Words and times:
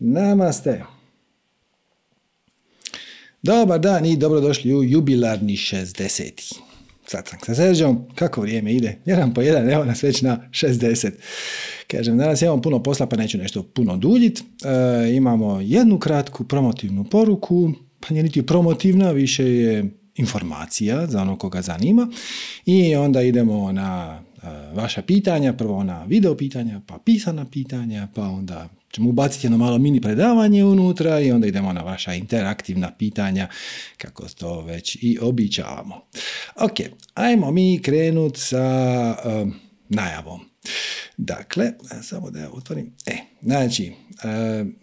Namaste. 0.00 0.84
Dobar 3.42 3.80
dan 3.80 4.06
i 4.06 4.16
dobrodošli 4.16 4.74
u 4.74 4.84
jubilarni 4.84 5.52
60. 5.52 6.54
Sad 7.06 7.28
sam 7.28 7.38
sa 7.46 7.54
Serđom, 7.54 8.04
kako 8.14 8.40
vrijeme 8.40 8.72
ide? 8.72 8.98
Jedan 9.04 9.34
po 9.34 9.40
jedan, 9.40 9.70
evo 9.70 9.84
nas 9.84 10.02
već 10.02 10.22
na 10.22 10.48
60. 10.50 11.10
Kažem, 11.86 12.18
danas 12.18 12.42
imamo 12.42 12.62
puno 12.62 12.82
posla 12.82 13.06
pa 13.06 13.16
neću 13.16 13.38
nešto 13.38 13.62
puno 13.62 13.96
duljit. 13.96 14.40
E, 14.40 14.44
imamo 15.14 15.60
jednu 15.60 15.98
kratku 15.98 16.44
promotivnu 16.44 17.04
poruku, 17.04 17.72
pa 18.00 18.14
nije 18.14 18.22
niti 18.22 18.46
promotivna, 18.46 19.10
više 19.10 19.44
je 19.44 19.90
informacija 20.16 21.06
za 21.06 21.22
ono 21.22 21.38
koga 21.38 21.62
zanima. 21.62 22.08
I 22.66 22.94
onda 22.94 23.22
idemo 23.22 23.72
na 23.72 24.20
e, 24.42 24.46
vaša 24.74 25.02
pitanja, 25.02 25.52
prvo 25.52 25.84
na 25.84 26.04
video 26.04 26.36
pitanja, 26.36 26.80
pa 26.86 26.98
pisana 27.04 27.46
pitanja, 27.50 28.08
pa 28.14 28.22
onda 28.22 28.68
ćemo 28.90 29.08
ubaciti 29.08 29.46
jedno 29.46 29.58
malo 29.58 29.78
mini 29.78 30.00
predavanje 30.00 30.64
unutra 30.64 31.20
i 31.20 31.32
onda 31.32 31.46
idemo 31.46 31.72
na 31.72 31.82
vaša 31.82 32.14
interaktivna 32.14 32.92
pitanja 32.98 33.48
kako 33.96 34.28
to 34.28 34.60
već 34.60 34.98
i 35.00 35.18
običavamo. 35.22 36.00
Ok, 36.56 36.80
ajmo 37.14 37.50
mi 37.50 37.80
krenut 37.82 38.36
sa 38.36 39.16
um, 39.24 39.54
najavom. 39.88 40.40
Dakle, 41.16 41.72
samo 42.02 42.30
da 42.30 42.38
ja 42.38 42.50
otvorim. 42.52 42.92
E, 43.06 43.16
znači, 43.42 43.92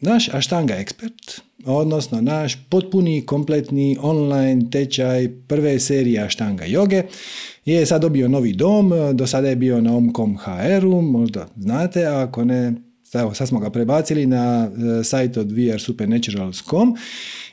naš 0.01 0.29
Ashtanga 0.33 0.73
ekspert, 0.73 1.41
odnosno 1.65 2.21
naš 2.21 2.57
potpuni, 2.69 3.25
kompletni 3.25 3.97
online 4.01 4.69
tečaj 4.71 5.29
prve 5.47 5.79
serije 5.79 6.21
Ashtanga 6.21 6.65
joge 6.65 7.03
je 7.65 7.85
sad 7.85 8.01
dobio 8.01 8.27
novi 8.27 8.53
dom, 8.53 8.91
do 9.13 9.27
sada 9.27 9.49
je 9.49 9.55
bio 9.55 9.81
na 9.81 9.97
Omkom 9.97 10.37
HR-u, 10.37 11.01
možda 11.01 11.47
znate, 11.55 12.05
ako 12.05 12.45
ne, 12.45 12.73
Evo, 13.13 13.33
sad 13.33 13.47
smo 13.47 13.59
ga 13.59 13.69
prebacili 13.69 14.25
na 14.25 14.71
e, 14.99 15.03
sajt 15.03 15.37
od 15.37 15.51
vrsupernaturals.com 15.51 16.95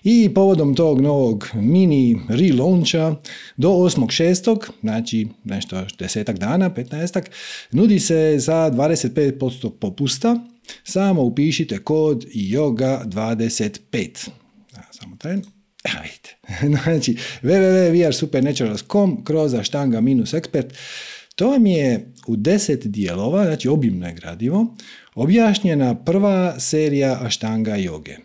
i 0.04 0.30
povodom 0.34 0.74
tog 0.74 1.00
novog 1.00 1.48
mini 1.54 2.20
relauncha 2.28 3.14
do 3.56 3.68
8.6. 3.68 4.70
znači 4.80 5.28
nešto 5.44 5.86
desetak 5.98 6.38
dana, 6.38 6.70
15 6.70 7.22
nudi 7.70 8.00
se 8.00 8.36
za 8.38 8.70
25% 8.70 9.70
popusta. 9.70 10.36
Samo 10.84 11.22
upišite 11.22 11.78
kod 11.78 12.24
yoga25. 12.34 14.28
Samo. 14.90 15.16
Evo 15.84 16.02
vidite. 16.02 16.36
Znači, 16.84 17.16
www.vrsupernaturals.com 17.42 19.24
kroz 19.24 19.54
aštanga 19.54 20.00
minus 20.00 20.34
ekspert. 20.34 20.74
To 21.36 21.50
vam 21.50 21.66
je 21.66 22.12
u 22.26 22.36
deset 22.36 22.86
dijelova, 22.86 23.44
znači 23.44 23.68
obimno 23.68 24.06
je 24.06 24.14
gradivo, 24.14 24.76
objašnjena 25.14 25.94
prva 25.94 26.60
serija 26.60 27.18
aštanga 27.22 27.76
joge. 27.76 28.16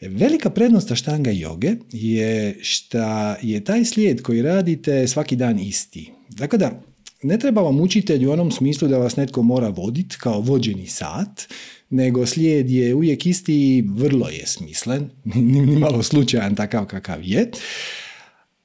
Velika 0.00 0.50
prednost 0.50 0.90
aštanga 0.90 1.30
joge 1.30 1.72
je 1.92 2.58
što 2.60 3.34
je 3.42 3.64
taj 3.64 3.84
slijed 3.84 4.22
koji 4.22 4.42
radite 4.42 5.08
svaki 5.08 5.36
dan 5.36 5.58
isti. 5.58 6.12
Dakle 6.28 6.58
da, 6.58 6.82
ne 7.22 7.38
treba 7.38 7.62
vam 7.62 7.80
učitelj 7.80 8.26
u 8.26 8.30
onom 8.30 8.50
smislu 8.50 8.88
da 8.88 8.98
vas 8.98 9.16
netko 9.16 9.42
mora 9.42 9.68
voditi 9.68 10.16
kao 10.18 10.40
vođeni 10.40 10.86
sat, 10.86 11.48
nego 11.90 12.26
slijed 12.26 12.70
je 12.70 12.94
uvijek 12.94 13.26
isti 13.26 13.54
i 13.54 13.84
vrlo 13.86 14.28
je 14.28 14.46
smislen, 14.46 15.10
ni 15.24 15.66
malo 15.66 16.02
slučajan 16.02 16.54
takav 16.54 16.86
kakav 16.86 17.24
je. 17.24 17.50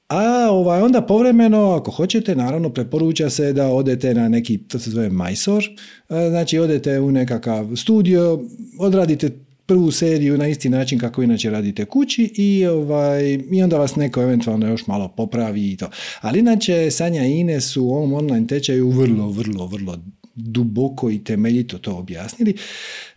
A 0.07 0.49
ovaj, 0.51 0.81
onda 0.81 1.01
povremeno, 1.01 1.71
ako 1.71 1.91
hoćete, 1.91 2.35
naravno 2.35 2.69
preporuča 2.69 3.29
se 3.29 3.53
da 3.53 3.67
odete 3.67 4.13
na 4.13 4.29
neki, 4.29 4.57
to 4.57 4.79
se 4.79 4.89
zove 4.89 5.09
majsor, 5.09 5.63
e, 6.09 6.29
znači 6.29 6.59
odete 6.59 6.99
u 6.99 7.11
nekakav 7.11 7.75
studio, 7.75 8.39
odradite 8.79 9.29
prvu 9.65 9.91
seriju 9.91 10.37
na 10.37 10.47
isti 10.47 10.69
način 10.69 10.99
kako 10.99 11.23
inače 11.23 11.49
radite 11.49 11.85
kući 11.85 12.33
i, 12.35 12.65
ovaj, 12.65 13.39
i 13.51 13.63
onda 13.63 13.77
vas 13.77 13.95
neko 13.95 14.21
eventualno 14.21 14.67
još 14.67 14.87
malo 14.87 15.07
popravi 15.07 15.71
i 15.71 15.77
to. 15.77 15.89
Ali 16.21 16.39
inače, 16.39 16.91
Sanja 16.91 17.25
i 17.25 17.39
Ines 17.39 17.72
su 17.72 17.83
u 17.83 17.91
ovom 17.91 18.13
online 18.13 18.47
tečaju 18.47 18.89
vrlo, 18.89 19.29
vrlo, 19.29 19.67
vrlo 19.67 19.97
duboko 20.35 21.09
i 21.09 21.23
temeljito 21.23 21.78
to 21.78 21.95
objasnili. 21.97 22.55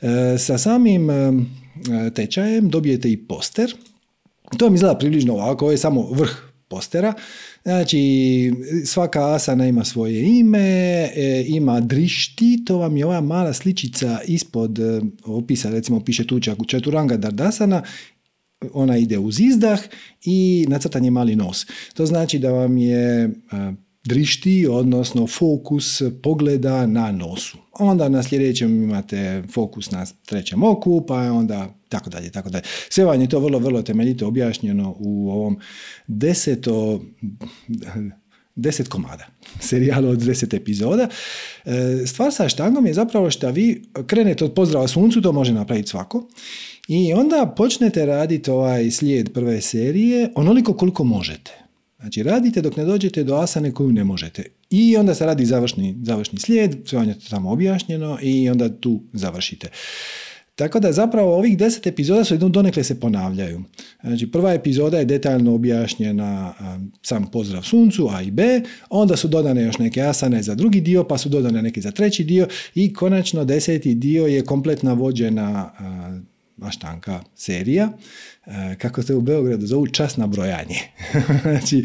E, 0.02 0.38
sa 0.38 0.58
samim 0.58 1.10
e, 1.10 1.32
tečajem 2.14 2.68
dobijete 2.68 3.12
i 3.12 3.16
poster. 3.16 3.74
To 4.58 4.70
mi 4.70 4.74
izgleda 4.74 4.98
približno 4.98 5.34
ovako, 5.34 5.64
ovo 5.64 5.72
je 5.72 5.78
samo 5.78 6.10
vrh 6.10 6.45
postera. 6.68 7.14
Znači, 7.62 8.52
svaka 8.84 9.34
asana 9.34 9.66
ima 9.66 9.84
svoje 9.84 10.38
ime, 10.38 11.10
e, 11.16 11.44
ima 11.46 11.80
drišti, 11.80 12.64
to 12.64 12.78
vam 12.78 12.96
je 12.96 13.06
ova 13.06 13.20
mala 13.20 13.52
sličica 13.52 14.20
ispod 14.26 14.78
e, 14.78 15.00
opisa, 15.24 15.70
recimo 15.70 16.00
piše 16.00 16.26
tu 16.26 16.40
četuranga 16.66 17.16
dardasana, 17.16 17.82
ona 18.72 18.96
ide 18.96 19.18
uz 19.18 19.40
izdah 19.40 19.80
i 20.24 20.66
nacrtan 20.68 21.04
je 21.04 21.10
mali 21.10 21.36
nos. 21.36 21.66
To 21.94 22.06
znači 22.06 22.38
da 22.38 22.50
vam 22.50 22.76
je 22.76 23.24
e, 23.24 23.30
drišti, 24.06 24.66
odnosno 24.70 25.26
fokus 25.26 26.02
pogleda 26.22 26.86
na 26.86 27.12
nosu. 27.12 27.58
Onda 27.72 28.08
na 28.08 28.22
sljedećem 28.22 28.82
imate 28.82 29.42
fokus 29.52 29.90
na 29.90 30.06
trećem 30.26 30.62
oku, 30.62 31.06
pa 31.06 31.14
onda 31.14 31.68
tako 31.88 32.10
dalje, 32.10 32.30
tako 32.30 32.50
dalje. 32.50 32.64
Sve 32.88 33.04
vam 33.04 33.20
je 33.20 33.28
to 33.28 33.40
vrlo, 33.40 33.58
vrlo 33.58 33.82
temeljito 33.82 34.26
objašnjeno 34.26 34.96
u 34.98 35.30
ovom 35.30 35.58
deseto, 36.06 37.02
deset 38.54 38.88
komada 38.88 39.26
serijalu 39.60 40.08
od 40.08 40.18
deset 40.18 40.54
epizoda. 40.54 41.08
E, 41.64 42.06
stvar 42.06 42.32
sa 42.32 42.48
štangom 42.48 42.86
je 42.86 42.94
zapravo 42.94 43.30
što 43.30 43.50
vi 43.50 43.82
krenete 44.06 44.44
od 44.44 44.54
pozdrava 44.54 44.88
suncu, 44.88 45.22
to 45.22 45.32
može 45.32 45.52
napraviti 45.52 45.88
svako, 45.88 46.28
i 46.88 47.12
onda 47.12 47.54
počnete 47.56 48.06
raditi 48.06 48.50
ovaj 48.50 48.90
slijed 48.90 49.32
prve 49.32 49.60
serije 49.60 50.30
onoliko 50.34 50.74
koliko 50.74 51.04
možete. 51.04 51.65
Znači 52.06 52.22
radite 52.22 52.62
dok 52.62 52.76
ne 52.76 52.84
dođete 52.84 53.24
do 53.24 53.34
asane 53.34 53.72
koju 53.72 53.92
ne 53.92 54.04
možete. 54.04 54.44
I 54.70 54.96
onda 54.96 55.14
se 55.14 55.26
radi 55.26 55.44
završni, 55.44 55.96
završni 56.02 56.38
slijed, 56.38 56.76
sve 56.84 56.98
vam 56.98 57.08
je 57.08 57.16
tamo 57.30 57.50
objašnjeno 57.50 58.18
i 58.22 58.50
onda 58.50 58.80
tu 58.80 59.02
završite. 59.12 59.68
Tako 60.54 60.80
da 60.80 60.92
zapravo 60.92 61.36
ovih 61.36 61.58
deset 61.58 61.86
epizoda 61.86 62.24
su 62.24 62.34
jednom 62.34 62.52
donekle 62.52 62.84
se 62.84 63.00
ponavljaju. 63.00 63.62
Znači 64.02 64.30
prva 64.32 64.52
epizoda 64.52 64.98
je 64.98 65.04
detaljno 65.04 65.54
objašnjena 65.54 66.54
sam 67.02 67.26
pozdrav 67.30 67.62
suncu, 67.62 68.08
A 68.12 68.22
i 68.22 68.30
B, 68.30 68.60
onda 68.90 69.16
su 69.16 69.28
dodane 69.28 69.62
još 69.62 69.78
neke 69.78 70.02
asane 70.02 70.42
za 70.42 70.54
drugi 70.54 70.80
dio, 70.80 71.04
pa 71.04 71.18
su 71.18 71.28
dodane 71.28 71.62
neke 71.62 71.80
za 71.80 71.90
treći 71.90 72.24
dio 72.24 72.48
i 72.74 72.92
konačno 72.92 73.44
deseti 73.44 73.94
dio 73.94 74.26
je 74.26 74.44
kompletna 74.44 74.92
vođena 74.92 75.70
maštanka 76.56 77.20
serija, 77.34 77.84
e, 77.84 77.90
kako 78.78 79.02
se 79.02 79.14
u 79.14 79.20
Beogradu 79.20 79.66
zovu 79.66 79.86
časna 79.86 80.26
brojanje. 80.26 80.78
znači, 81.42 81.84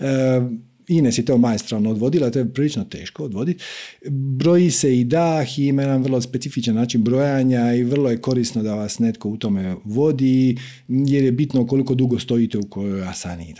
e, 0.00 0.40
Ines 0.88 1.18
je 1.18 1.24
to 1.24 1.38
majstralno 1.38 1.90
odvodila, 1.90 2.30
to 2.30 2.38
je 2.38 2.52
prilično 2.52 2.84
teško 2.84 3.24
odvoditi. 3.24 3.64
Broji 4.10 4.70
se 4.70 4.98
i 4.98 5.04
dah 5.04 5.58
i 5.58 5.66
ima 5.66 5.82
jedan 5.82 6.02
vrlo 6.02 6.20
specifičan 6.20 6.74
način 6.74 7.02
brojanja 7.02 7.74
i 7.74 7.84
vrlo 7.84 8.10
je 8.10 8.20
korisno 8.20 8.62
da 8.62 8.74
vas 8.74 8.98
netko 8.98 9.28
u 9.28 9.36
tome 9.36 9.76
vodi, 9.84 10.58
jer 10.88 11.24
je 11.24 11.32
bitno 11.32 11.66
koliko 11.66 11.94
dugo 11.94 12.18
stojite 12.18 12.58
u 12.58 12.68
kojoj 12.70 13.08
asani. 13.08 13.54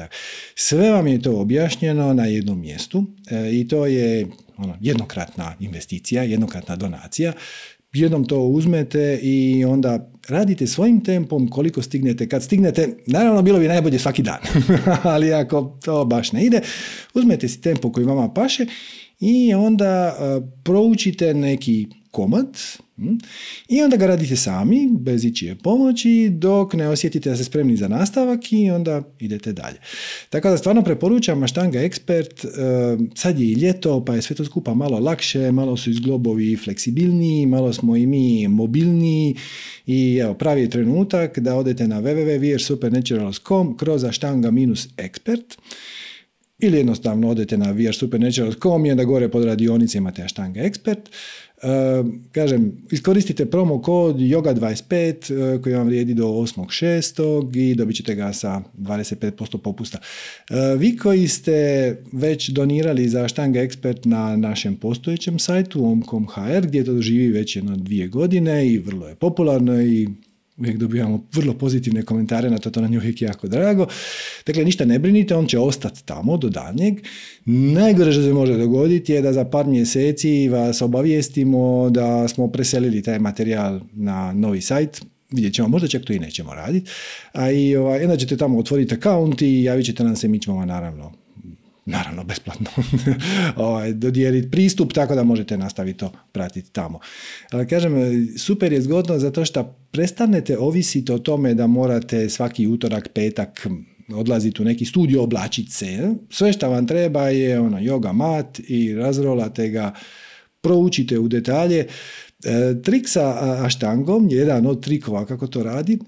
Sve 0.54 0.90
vam 0.90 1.06
je 1.06 1.22
to 1.22 1.40
objašnjeno 1.40 2.14
na 2.14 2.24
jednom 2.24 2.60
mjestu 2.60 3.04
e, 3.30 3.50
i 3.52 3.68
to 3.68 3.86
je 3.86 4.26
ono, 4.56 4.76
jednokratna 4.80 5.56
investicija, 5.60 6.22
jednokratna 6.22 6.76
donacija 6.76 7.32
jednom 7.92 8.24
to 8.24 8.40
uzmete 8.40 9.18
i 9.22 9.64
onda 9.64 10.11
radite 10.28 10.66
svojim 10.66 11.04
tempom 11.04 11.48
koliko 11.48 11.82
stignete. 11.82 12.28
Kad 12.28 12.42
stignete, 12.42 12.96
naravno 13.06 13.42
bilo 13.42 13.58
bi 13.58 13.68
najbolje 13.68 13.98
svaki 13.98 14.22
dan, 14.22 14.38
ali 15.02 15.32
ako 15.32 15.78
to 15.84 16.04
baš 16.04 16.32
ne 16.32 16.44
ide, 16.44 16.60
uzmete 17.14 17.48
si 17.48 17.60
tempo 17.60 17.92
koji 17.92 18.06
vama 18.06 18.32
paše 18.32 18.66
i 19.20 19.54
onda 19.54 20.16
proučite 20.64 21.34
neki 21.34 21.88
komad 22.12 22.58
hm, 22.96 23.16
i 23.68 23.82
onda 23.82 23.96
ga 23.96 24.06
radite 24.06 24.36
sami, 24.36 24.88
bez 25.00 25.24
ičije 25.24 25.54
pomoći, 25.54 26.28
dok 26.32 26.74
ne 26.74 26.88
osjetite 26.88 27.30
da 27.30 27.36
ste 27.36 27.44
spremni 27.44 27.76
za 27.76 27.88
nastavak 27.88 28.52
i 28.52 28.70
onda 28.70 29.02
idete 29.18 29.52
dalje. 29.52 29.76
Tako 30.30 30.50
da 30.50 30.58
stvarno 30.58 30.82
preporučam 30.82 31.38
Maštanga 31.38 31.78
Expert, 31.78 32.46
sad 33.14 33.40
je 33.40 33.46
i 33.46 33.52
ljeto, 33.52 34.04
pa 34.04 34.14
je 34.14 34.22
sve 34.22 34.36
to 34.36 34.44
skupa 34.44 34.74
malo 34.74 34.98
lakše, 34.98 35.52
malo 35.52 35.76
su 35.76 35.90
izglobovi 35.90 36.56
fleksibilniji, 36.56 37.46
malo 37.46 37.72
smo 37.72 37.96
i 37.96 38.06
mi 38.06 38.48
mobilniji 38.48 39.36
i 39.86 40.18
evo, 40.22 40.34
pravi 40.34 40.60
je 40.60 40.70
trenutak 40.70 41.38
da 41.38 41.56
odete 41.56 41.88
na 41.88 42.02
www.supernaturals.com 42.02 43.76
kroz 43.76 44.04
Ashtanga-expert 44.04 45.58
ili 46.62 46.76
jednostavno 46.76 47.28
odete 47.30 47.58
na 47.58 47.70
vrsupernaturals.com 47.70 48.86
i 48.86 48.90
onda 48.90 49.04
gore 49.04 49.28
pod 49.28 49.44
radionice 49.44 49.98
imate 49.98 50.22
Ashtanga 50.22 50.60
Expert. 50.60 51.00
Uh, 51.62 52.06
kažem, 52.32 52.72
iskoristite 52.90 53.46
promo 53.46 53.82
kod 53.82 54.16
yoga25 54.16 55.54
uh, 55.54 55.62
koji 55.62 55.74
vam 55.74 55.86
vrijedi 55.86 56.14
do 56.14 56.26
8.6. 56.26 57.56
i 57.56 57.74
dobit 57.74 57.96
ćete 57.96 58.14
ga 58.14 58.32
sa 58.32 58.62
25% 58.78 59.58
popusta. 59.58 59.98
Uh, 60.50 60.80
vi 60.80 60.96
koji 60.96 61.28
ste 61.28 61.52
već 62.12 62.48
donirali 62.48 63.08
za 63.08 63.24
Ashtanga 63.24 63.60
Expert 63.60 64.06
na 64.06 64.36
našem 64.36 64.76
postojećem 64.76 65.38
sajtu 65.38 65.86
omcom.hr 65.86 66.66
gdje 66.66 66.84
to 66.84 67.02
živi 67.02 67.30
već 67.30 67.56
jedno 67.56 67.76
dvije 67.76 68.08
godine 68.08 68.68
i 68.68 68.78
vrlo 68.78 69.08
je 69.08 69.14
popularno 69.14 69.82
i 69.82 70.08
uvijek 70.58 70.76
dobivamo 70.76 71.26
vrlo 71.32 71.54
pozitivne 71.54 72.02
komentare 72.02 72.50
na 72.50 72.58
to, 72.58 72.70
to 72.70 72.80
nam 72.80 72.92
je 72.92 72.98
uvijek 72.98 73.22
jako 73.22 73.48
drago. 73.48 73.86
Dakle, 74.46 74.64
ništa 74.64 74.84
ne 74.84 74.98
brinite, 74.98 75.36
on 75.36 75.46
će 75.46 75.58
ostati 75.58 76.04
tamo 76.04 76.36
do 76.36 76.48
daljnjeg. 76.48 76.94
Najgore 77.44 78.12
što 78.12 78.22
se 78.22 78.32
može 78.32 78.58
dogoditi 78.58 79.12
je 79.12 79.22
da 79.22 79.32
za 79.32 79.44
par 79.44 79.66
mjeseci 79.66 80.48
vas 80.48 80.82
obavijestimo 80.82 81.90
da 81.90 82.28
smo 82.28 82.48
preselili 82.48 83.02
taj 83.02 83.18
materijal 83.18 83.80
na 83.92 84.32
novi 84.32 84.60
sajt, 84.60 85.02
vidjet 85.30 85.54
ćemo, 85.54 85.68
možda 85.68 85.88
čak 85.88 86.04
to 86.04 86.12
i 86.12 86.18
nećemo 86.18 86.54
raditi, 86.54 86.90
a 87.32 87.50
i 87.50 87.76
ovaj, 87.76 88.04
onda 88.04 88.16
ćete 88.16 88.36
tamo 88.36 88.58
otvoriti 88.58 88.94
akaunt 88.94 89.42
i 89.42 89.62
javit 89.62 89.86
ćete 89.86 90.04
nam 90.04 90.16
se, 90.16 90.28
mi 90.28 90.40
ćemo 90.40 90.64
naravno 90.64 91.21
naravno 91.84 92.24
besplatno 92.24 92.70
ovaj, 93.66 93.92
dodijeliti 93.92 94.50
pristup 94.50 94.92
tako 94.92 95.14
da 95.14 95.24
možete 95.24 95.56
nastaviti 95.56 95.98
to 95.98 96.12
pratiti 96.32 96.72
tamo. 96.72 97.00
Kažem, 97.70 97.92
super 98.38 98.72
je 98.72 98.82
zgodno 98.82 99.18
zato 99.18 99.44
što 99.44 99.76
prestanete 99.90 100.58
ovisiti 100.58 101.12
o 101.12 101.18
tome 101.18 101.54
da 101.54 101.66
morate 101.66 102.28
svaki 102.28 102.66
utorak, 102.66 103.08
petak 103.14 103.66
odlaziti 104.14 104.62
u 104.62 104.64
neki 104.64 104.84
studio, 104.84 105.22
oblačiti 105.22 105.72
se. 105.72 106.14
Sve 106.30 106.52
što 106.52 106.70
vam 106.70 106.86
treba 106.86 107.28
je 107.28 107.60
ono, 107.60 107.78
yoga 107.78 108.12
mat 108.12 108.60
i 108.68 108.94
razrolate 108.94 109.68
ga, 109.68 109.94
proučite 110.60 111.18
u 111.18 111.28
detalje. 111.28 111.86
E, 112.44 112.82
trik 112.82 113.08
sa 113.08 113.56
aštangom, 113.64 114.28
jedan 114.30 114.66
od 114.66 114.84
trikova 114.84 115.26
kako 115.26 115.46
to 115.46 115.62
radi, 115.62 115.98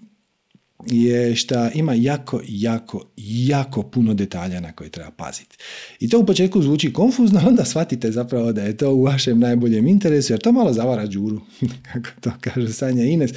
je 0.86 1.36
što 1.36 1.68
ima 1.74 1.94
jako, 1.94 2.40
jako, 2.48 3.04
jako 3.16 3.82
puno 3.82 4.14
detalja 4.14 4.60
na 4.60 4.72
koje 4.72 4.90
treba 4.90 5.10
paziti. 5.10 5.56
I 6.00 6.08
to 6.08 6.18
u 6.18 6.26
početku 6.26 6.62
zvuči 6.62 6.92
konfuzno, 6.92 7.42
onda 7.46 7.64
shvatite 7.64 8.10
zapravo 8.10 8.52
da 8.52 8.62
je 8.62 8.76
to 8.76 8.94
u 8.94 9.02
vašem 9.02 9.38
najboljem 9.38 9.86
interesu, 9.86 10.32
jer 10.32 10.40
to 10.40 10.52
malo 10.52 10.72
zavara 10.72 11.06
džuru, 11.06 11.40
kako 11.92 12.08
to 12.20 12.32
kaže 12.40 12.72
Sanja 12.72 13.04
Ines. 13.04 13.30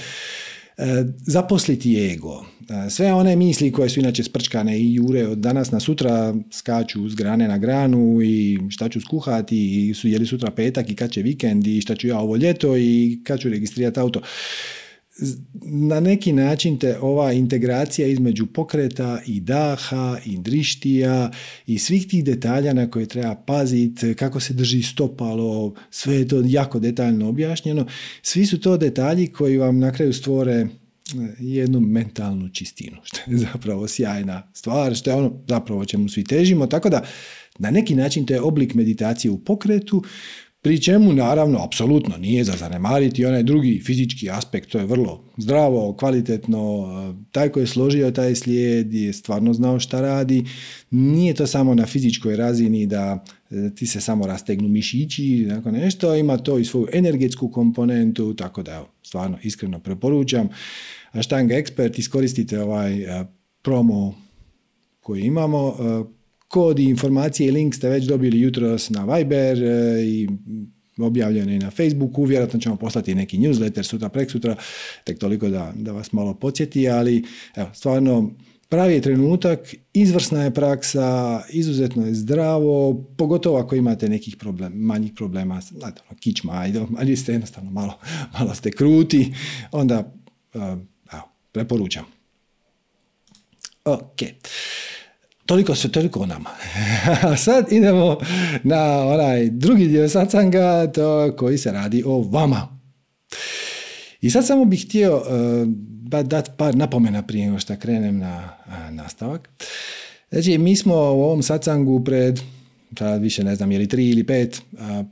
E, 0.78 1.06
zaposliti 1.26 2.12
ego. 2.14 2.46
E, 2.70 2.90
sve 2.90 3.14
one 3.14 3.36
misli 3.36 3.72
koje 3.72 3.90
su 3.90 4.00
inače 4.00 4.24
sprčkane 4.24 4.80
i 4.80 4.94
jure 4.94 5.28
od 5.28 5.38
danas 5.38 5.72
na 5.72 5.80
sutra 5.80 6.36
skaču 6.52 7.10
s 7.10 7.16
grane 7.16 7.48
na 7.48 7.58
granu 7.58 8.22
i 8.24 8.60
šta 8.70 8.90
ću 8.90 9.02
skuhati 9.02 9.90
i 9.90 9.94
su 9.94 10.08
jeli 10.08 10.26
sutra 10.26 10.52
petak 10.52 10.90
i 10.90 10.96
kad 10.96 11.12
će 11.12 11.22
vikend 11.22 11.68
i 11.68 11.82
šta 11.82 11.96
ću 11.96 12.08
ja 12.08 12.20
ovo 12.20 12.36
ljeto 12.36 12.78
i 12.78 13.20
kad 13.24 13.40
ću 13.40 13.50
registrirati 13.50 14.00
auto 14.00 14.22
na 15.62 16.00
neki 16.00 16.34
način 16.34 16.80
te 16.80 17.00
ova 17.00 17.34
integracija 17.34 18.08
između 18.08 18.46
pokreta 18.46 19.22
i 19.26 19.40
daha 19.40 20.18
i 20.26 20.38
drištija 20.38 21.32
i 21.68 21.80
svih 21.80 22.08
tih 22.08 22.24
detalja 22.24 22.74
na 22.74 22.92
koje 22.92 23.06
treba 23.06 23.36
paziti, 23.36 24.14
kako 24.14 24.40
se 24.40 24.54
drži 24.54 24.84
stopalo, 24.84 25.74
sve 25.90 26.16
je 26.16 26.28
to 26.28 26.44
jako 26.46 26.80
detaljno 26.80 27.30
objašnjeno. 27.30 27.86
Svi 28.22 28.46
su 28.46 28.60
to 28.60 28.78
detalji 28.78 29.28
koji 29.28 29.58
vam 29.58 29.80
na 29.80 29.92
kraju 29.92 30.14
stvore 30.14 30.54
eh, 30.54 30.68
jednu 31.40 31.80
mentalnu 31.80 32.50
čistinu, 32.50 32.98
što 33.04 33.32
je 33.32 33.38
zapravo 33.38 33.88
sjajna 33.88 34.52
stvar, 34.54 34.96
što 34.96 35.10
je 35.10 35.16
ono 35.16 35.44
zapravo 35.48 35.86
čemu 35.86 36.10
svi 36.10 36.24
težimo, 36.24 36.68
tako 36.68 36.90
da 36.90 37.06
na 37.60 37.72
neki 37.72 37.96
način 37.96 38.26
to 38.26 38.34
je 38.34 38.42
oblik 38.42 38.74
meditacije 38.74 39.32
u 39.32 39.38
pokretu, 39.38 40.04
Pri 40.68 40.82
čemu, 40.82 41.14
naravno, 41.14 41.64
apsolutno 41.64 42.18
nije 42.18 42.44
za 42.44 42.52
zanemariti 42.52 43.26
onaj 43.26 43.44
drugi 43.44 43.82
fizički 43.86 44.30
aspekt, 44.30 44.72
to 44.72 44.80
je 44.80 44.86
vrlo 44.86 45.24
zdravo, 45.38 45.94
kvalitetno, 45.94 46.88
taj 47.32 47.50
koji 47.50 47.64
je 47.64 47.68
složio 47.68 48.12
taj 48.12 48.36
slijed 48.36 48.94
je 48.94 49.14
stvarno 49.14 49.54
znao 49.54 49.80
šta 49.80 50.02
radi. 50.02 50.44
Nije 50.92 51.34
to 51.34 51.48
samo 51.48 51.76
na 51.76 51.86
fizičkoj 51.86 52.36
razini 52.36 52.86
da 52.86 53.24
e, 53.52 53.70
ti 53.76 53.88
se 53.88 54.02
samo 54.02 54.28
rastegnu 54.28 54.68
mišići, 54.68 55.46
tako 55.50 55.72
nešto, 55.72 56.16
ima 56.16 56.38
to 56.38 56.58
i 56.58 56.66
svoju 56.66 56.88
energetsku 56.94 57.50
komponentu, 57.50 58.34
tako 58.34 58.64
da 58.64 58.74
evo, 58.74 58.88
stvarno 59.04 59.38
iskreno 59.44 59.80
preporučam. 59.80 60.50
Štanga 61.22 61.56
Expert, 61.56 62.00
iskoristite 62.00 62.62
ovaj 62.62 63.04
e, 63.04 63.26
promo 63.62 64.16
koji 65.00 65.22
imamo, 65.22 65.76
Kod 66.48 66.80
i 66.80 66.84
informacije 66.84 67.48
i 67.48 67.52
link 67.52 67.76
ste 67.76 67.90
već 67.90 68.06
dobili 68.06 68.40
jutros 68.40 68.90
na 68.90 69.16
Viber 69.16 69.64
e, 69.64 70.04
i 70.06 70.28
objavljeno 70.98 71.52
i 71.52 71.60
na 71.60 71.72
Facebooku, 71.72 72.24
vjerojatno 72.24 72.60
ćemo 72.60 72.76
poslati 72.76 73.16
neki 73.16 73.38
newsletter 73.38 73.84
sutra, 73.84 74.10
prek 74.10 74.32
sutra, 74.32 74.56
tek 75.04 75.20
toliko 75.20 75.50
da, 75.50 75.74
da 75.76 75.92
vas 75.92 76.12
malo 76.12 76.34
podsjeti, 76.34 76.90
ali 76.90 77.24
evo, 77.56 77.70
stvarno 77.74 78.32
pravi 78.70 78.94
je 78.94 79.02
trenutak, 79.02 79.76
izvrsna 79.94 80.44
je 80.44 80.54
praksa, 80.54 81.42
izuzetno 81.50 82.06
je 82.06 82.14
zdravo, 82.14 83.04
pogotovo 83.18 83.58
ako 83.58 83.76
imate 83.76 84.10
nekih 84.10 84.36
problem, 84.36 84.74
manjih 84.74 85.12
problema, 85.16 85.62
znate, 85.62 86.02
ono, 86.10 86.20
kičma, 86.20 86.54
ajde, 86.54 86.82
ali 86.98 87.16
ste 87.16 87.32
jednostavno 87.32 87.72
malo, 87.72 88.00
malo 88.40 88.56
ste 88.56 88.72
kruti, 88.72 89.34
onda 89.72 90.14
e, 90.54 90.60
evo, 91.14 91.30
preporučam. 91.52 92.06
Ok. 93.86 94.22
Toliko 95.48 95.76
se, 95.76 95.92
toliko 95.92 96.20
o 96.20 96.26
nama. 96.26 96.50
A 97.24 97.38
sad 97.38 97.72
idemo 97.72 98.18
na 98.64 99.06
onaj 99.06 99.50
drugi 99.50 99.88
dio 99.88 100.10
sacanga, 100.10 100.92
to 100.92 101.36
koji 101.38 101.58
se 101.58 101.72
radi 101.72 102.04
o 102.06 102.22
vama. 102.22 102.80
I 104.22 104.30
sad 104.30 104.46
samo 104.46 104.66
bih 104.66 104.86
htio 104.86 105.16
uh, 105.16 106.24
dati 106.24 106.52
par 106.58 106.76
napomena 106.76 107.22
prije 107.22 107.46
nego 107.46 107.60
što 107.60 107.76
krenem 107.76 108.18
na 108.18 108.50
nastavak. 108.92 109.50
Znači, 110.30 110.58
mi 110.58 110.76
smo 110.76 110.96
u 110.96 111.24
ovom 111.24 111.44
sacangu 111.44 112.04
pred 112.04 112.40
sad 112.98 113.22
više 113.22 113.44
ne 113.44 113.56
znam 113.56 113.72
je 113.72 113.80
li 113.80 113.88
tri 113.88 114.10
ili 114.10 114.24
pet, 114.24 114.62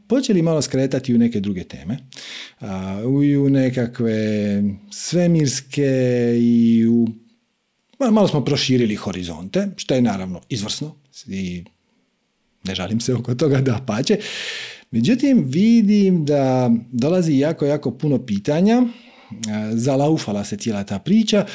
počeli 0.08 0.42
malo 0.42 0.62
skretati 0.62 1.16
u 1.16 1.18
neke 1.18 1.40
druge 1.40 1.64
teme, 1.64 1.98
u 3.06 3.50
nekakve 3.50 4.64
svemirske 4.92 5.86
i 6.40 6.88
u 6.88 7.08
Malo 8.00 8.28
smo 8.28 8.46
proširili 8.46 8.96
horizonte, 8.96 9.68
što 9.76 9.96
je 9.96 10.02
naravno 10.02 10.42
izvrsno 10.50 10.96
i 11.28 11.64
ne 12.64 12.76
žalim 12.76 13.00
se 13.00 13.14
oko 13.14 13.36
toga 13.36 13.62
da 13.62 13.84
pače. 13.88 14.18
Međutim, 14.92 15.44
vidim 15.48 16.26
da 16.26 16.72
dolazi 16.92 17.38
jako, 17.38 17.66
jako 17.66 17.92
puno 17.92 18.26
pitanja, 18.26 18.84
zalaufala 19.74 20.44
se 20.44 20.58
cijela 20.58 20.84
ta 20.84 21.00
priča, 21.00 21.46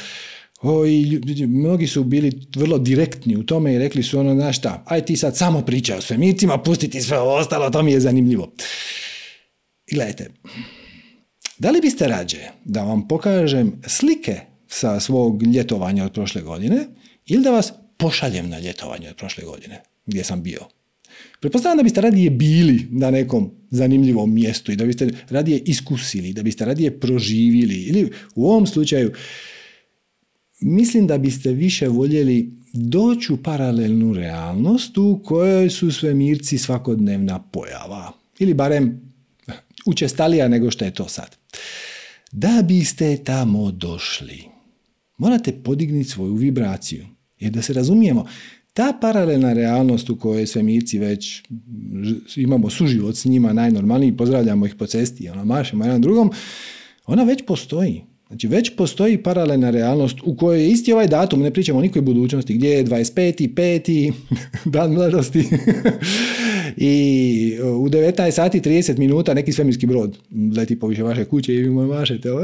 o, 0.62 0.86
i 0.86 1.20
mnogi 1.46 1.86
su 1.86 2.04
bili 2.04 2.32
vrlo 2.56 2.78
direktni 2.78 3.36
u 3.36 3.46
tome 3.46 3.74
i 3.74 3.78
rekli 3.78 4.02
su 4.02 4.18
ono, 4.18 4.34
znaš 4.34 4.58
šta, 4.58 4.84
aj 4.86 5.04
ti 5.04 5.16
sad 5.16 5.36
samo 5.36 5.62
pričaj 5.62 5.98
o 5.98 6.00
svemircima, 6.00 6.58
pustiti 6.58 7.02
sve 7.02 7.18
ostalo, 7.18 7.70
to 7.70 7.82
mi 7.82 7.92
je 7.92 8.00
zanimljivo. 8.00 8.52
Gledajte, 9.92 10.30
da 11.58 11.70
li 11.70 11.80
biste 11.80 12.08
rađe 12.08 12.38
da 12.64 12.82
vam 12.82 13.08
pokažem 13.08 13.72
slike 13.86 14.49
sa 14.70 15.00
svog 15.00 15.42
ljetovanja 15.42 16.04
od 16.04 16.12
prošle 16.12 16.42
godine 16.42 16.86
ili 17.26 17.42
da 17.42 17.50
vas 17.50 17.72
pošaljem 17.96 18.48
na 18.48 18.58
ljetovanje 18.58 19.08
od 19.10 19.16
prošle 19.16 19.44
godine 19.44 19.82
gdje 20.06 20.24
sam 20.24 20.42
bio. 20.42 20.60
Pretpostavljam 21.40 21.76
da 21.76 21.82
biste 21.82 22.00
radije 22.00 22.30
bili 22.30 22.86
na 22.90 23.10
nekom 23.10 23.50
zanimljivom 23.70 24.34
mjestu 24.34 24.72
i 24.72 24.76
da 24.76 24.84
biste 24.84 25.08
radije 25.30 25.62
iskusili, 25.66 26.32
da 26.32 26.42
biste 26.42 26.64
radije 26.64 27.00
proživili 27.00 27.82
ili 27.82 28.10
u 28.34 28.50
ovom 28.50 28.66
slučaju 28.66 29.12
mislim 30.60 31.06
da 31.06 31.18
biste 31.18 31.52
više 31.52 31.88
voljeli 31.88 32.52
doći 32.72 33.32
u 33.32 33.36
paralelnu 33.36 34.14
realnost 34.14 34.98
u 34.98 35.20
kojoj 35.24 35.70
su 35.70 35.92
svemirci 35.92 36.58
svakodnevna 36.58 37.42
pojava 37.42 38.12
ili 38.38 38.54
barem 38.54 39.12
učestalija 39.86 40.48
nego 40.48 40.70
što 40.70 40.84
je 40.84 40.94
to 40.94 41.08
sad. 41.08 41.36
Da 42.32 42.62
biste 42.68 43.16
tamo 43.24 43.70
došli, 43.70 44.44
morate 45.20 45.52
podignuti 45.52 46.08
svoju 46.08 46.34
vibraciju. 46.34 47.06
Jer 47.38 47.52
da 47.52 47.62
se 47.62 47.72
razumijemo, 47.72 48.26
ta 48.72 48.98
paralelna 49.00 49.52
realnost 49.52 50.10
u 50.10 50.16
kojoj 50.16 50.46
svemirci 50.46 50.98
već 50.98 51.42
imamo 52.36 52.70
suživot 52.70 53.16
s 53.16 53.24
njima 53.24 53.52
najnormalniji, 53.52 54.16
pozdravljamo 54.16 54.66
ih 54.66 54.74
po 54.74 54.86
cesti, 54.86 55.28
ono, 55.28 55.44
mašemo 55.44 55.84
jedan 55.84 56.00
drugom, 56.00 56.30
ona 57.06 57.22
već 57.22 57.42
postoji. 57.46 58.02
Znači 58.28 58.48
već 58.48 58.76
postoji 58.76 59.22
paralelna 59.22 59.70
realnost 59.70 60.16
u 60.24 60.36
kojoj 60.36 60.62
je 60.62 60.70
isti 60.70 60.92
ovaj 60.92 61.06
datum, 61.06 61.42
ne 61.42 61.50
pričamo 61.50 61.78
o 61.78 61.82
nikoj 61.82 62.02
budućnosti, 62.02 62.54
gdje 62.54 62.68
je 62.68 62.84
25. 62.84 63.54
5. 63.54 64.12
dan 64.74 64.92
mladosti 64.92 65.38
i 66.76 67.56
u 67.62 67.88
19 67.88 68.30
sati 68.30 68.60
30 68.60 68.98
minuta 68.98 69.34
neki 69.34 69.52
svemirski 69.52 69.86
brod 69.86 70.18
leti 70.56 70.78
po 70.78 70.86
više 70.86 71.02
vaše 71.02 71.24
kuće 71.24 71.54
i 71.54 71.62
vi 71.62 71.70
mašete. 71.70 72.28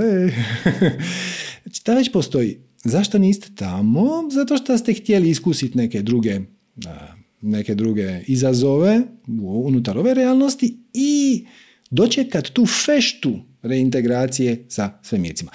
Znači 1.66 1.85
ta 1.85 1.94
već 1.94 2.12
postoji. 2.12 2.58
Zašto 2.85 3.18
niste 3.18 3.49
tamo? 3.54 4.28
Zato 4.30 4.56
što 4.56 4.78
ste 4.78 4.94
htjeli 4.94 5.30
iskusiti 5.30 5.78
neke 5.78 6.02
druge 6.02 6.40
neke 7.40 7.75
druge 7.75 8.20
izazove 8.26 9.02
unutar 9.42 9.99
ove 9.99 10.14
realnosti 10.14 10.76
i 10.94 11.44
dočekat 11.90 12.49
tu 12.49 12.66
feštu 12.66 13.38
reintegracije 13.62 14.66
sa 14.68 14.99
svemircima. 15.02 15.50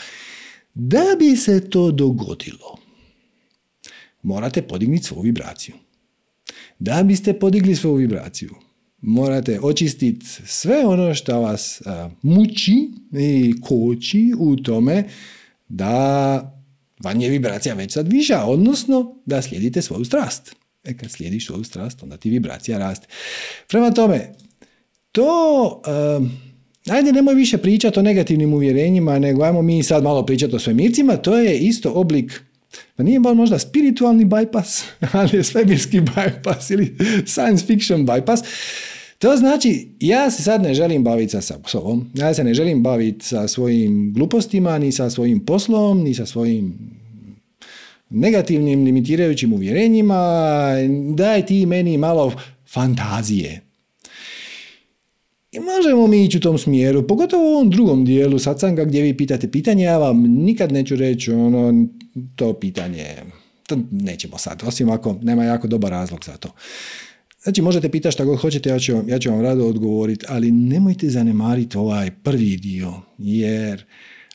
Da 0.74 1.04
bi 1.20 1.36
se 1.36 1.70
to 1.70 1.92
dogodilo, 1.92 2.78
morate 4.24 4.62
podignuti 4.62 5.04
svoju 5.04 5.22
vibraciju. 5.22 5.76
Da 6.80 7.04
biste 7.04 7.40
podigli 7.40 7.76
svoju 7.76 7.96
vibraciju, 7.96 8.56
morate 9.02 9.60
očistiti 9.62 10.26
sve 10.46 10.86
ono 10.86 11.16
što 11.16 11.40
vas 11.40 11.82
muči 12.22 12.90
i 13.20 13.54
koči 13.62 14.34
u 14.40 14.56
tome 14.56 15.10
da 15.72 16.58
vam 17.04 17.22
je 17.22 17.30
vibracija 17.30 17.76
već 17.76 17.94
sad 17.94 18.08
viša, 18.08 18.44
odnosno 18.44 19.16
da 19.26 19.42
slijedite 19.42 19.82
svoju 19.82 20.06
strast. 20.06 20.56
E 20.84 20.98
kad 20.98 21.12
slijediš 21.12 21.46
svoju 21.46 21.64
strast, 21.64 22.04
onda 22.04 22.18
ti 22.18 22.30
vibracija 22.30 22.80
raste. 22.80 23.08
Prema 23.68 23.92
tome, 23.92 24.34
to, 25.12 25.82
um, 26.18 26.32
ajde 26.90 27.12
nemoj 27.12 27.36
više 27.36 27.58
pričati 27.58 28.00
o 28.00 28.02
negativnim 28.02 28.54
uvjerenjima, 28.54 29.20
nego 29.20 29.44
ajmo 29.44 29.62
mi 29.62 29.84
sad 29.84 30.04
malo 30.04 30.26
pričati 30.26 30.56
o 30.56 30.60
svemircima, 30.60 31.18
to 31.18 31.38
je 31.38 31.60
isto 31.60 31.92
oblik 31.92 32.42
pa 32.96 33.04
nije 33.04 33.20
možda 33.20 33.60
spiritualni 33.60 34.26
bypass, 34.26 34.84
ali 35.12 35.38
je 35.38 35.44
svemirski 35.44 36.02
bypass 36.02 36.74
ili 36.74 36.96
science 37.26 37.66
fiction 37.66 38.06
bypass. 38.08 38.44
To 39.22 39.38
znači, 39.38 39.88
ja 40.00 40.32
se 40.32 40.44
sad 40.44 40.62
ne 40.62 40.74
želim 40.74 41.04
baviti 41.04 41.32
sa 41.32 41.42
sobom, 41.68 42.12
ja 42.14 42.34
se 42.34 42.44
ne 42.44 42.54
želim 42.54 42.84
baviti 42.84 43.26
sa 43.26 43.48
svojim 43.48 44.14
glupostima, 44.14 44.78
ni 44.78 44.92
sa 44.92 45.10
svojim 45.10 45.46
poslom, 45.46 46.04
ni 46.04 46.14
sa 46.14 46.26
svojim 46.26 46.80
negativnim 48.10 48.84
limitirajućim 48.84 49.54
uvjerenjima, 49.54 50.72
daj 51.16 51.46
ti 51.46 51.66
meni 51.66 51.98
malo 51.98 52.34
fantazije. 52.68 53.62
I 55.52 55.60
možemo 55.60 56.08
mi 56.08 56.26
ići 56.26 56.38
u 56.38 56.42
tom 56.42 56.58
smjeru, 56.58 57.08
pogotovo 57.08 57.44
u 57.44 57.54
ovom 57.54 57.70
drugom 57.70 58.06
dijelu 58.06 58.40
satsanga 58.40 58.86
gdje 58.86 59.02
vi 59.02 59.18
pitate 59.18 59.52
pitanje, 59.52 59.84
ja 59.84 59.98
vam 59.98 60.22
nikad 60.22 60.72
neću 60.72 60.96
reći 60.96 61.32
ono, 61.32 61.88
to 62.36 62.54
pitanje, 62.54 63.06
to 63.68 63.78
nećemo 63.92 64.38
sad, 64.38 64.64
osim 64.66 64.90
ako 64.90 65.16
nema 65.22 65.44
jako 65.44 65.68
dobar 65.68 65.92
razlog 65.92 66.26
za 66.26 66.38
to. 66.38 66.50
Znači, 67.44 67.62
možete 67.62 67.90
pitati 67.90 68.14
šta 68.14 68.26
god 68.26 68.40
hoćete, 68.40 68.70
ja 68.70 68.80
ću, 68.80 68.94
ja 69.08 69.20
ću 69.20 69.30
vam 69.30 69.42
rado 69.42 69.68
odgovoriti, 69.68 70.26
ali 70.30 70.52
nemojte 70.52 71.10
zanemariti 71.10 71.78
ovaj 71.78 72.12
prvi 72.24 72.58
dio, 72.58 72.94
jer 73.18 73.86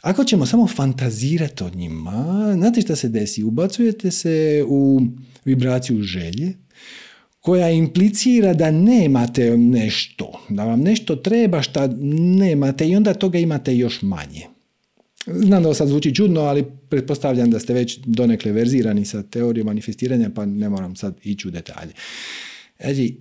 ako 0.01 0.25
ćemo 0.25 0.47
samo 0.47 0.67
fantazirati 0.67 1.65
o 1.65 1.71
njima, 1.75 2.53
znate 2.55 2.81
šta 2.81 2.97
se 2.97 3.09
desi? 3.09 3.45
Ubacujete 3.45 4.11
se 4.11 4.65
u 4.69 5.01
vibraciju 5.45 6.03
želje, 6.03 6.53
koja 7.41 7.71
implicira 7.71 8.55
da 8.55 8.71
nemate 8.71 9.57
nešto, 9.57 10.41
da 10.49 10.65
vam 10.65 10.81
nešto 10.81 11.17
treba 11.17 11.63
šta 11.63 11.87
nemate 12.39 12.89
i 12.89 12.97
onda 12.97 13.15
toga 13.15 13.39
imate 13.39 13.77
još 13.77 14.03
manje. 14.03 14.47
Znam 15.27 15.63
da 15.63 15.69
ovo 15.69 15.75
sad 15.75 15.89
zvuči 15.89 16.15
čudno, 16.15 16.41
ali 16.41 16.65
pretpostavljam 16.89 17.51
da 17.51 17.59
ste 17.59 17.75
već 17.75 17.99
donekle 18.05 18.53
verzirani 18.53 19.05
sa 19.05 19.23
teorijom 19.23 19.67
manifestiranja, 19.67 20.31
pa 20.35 20.47
ne 20.47 20.69
moram 20.69 20.97
sad 20.97 21.15
ići 21.23 21.49
u 21.49 21.51
detalje. 21.51 21.93
Znači, 22.81 23.17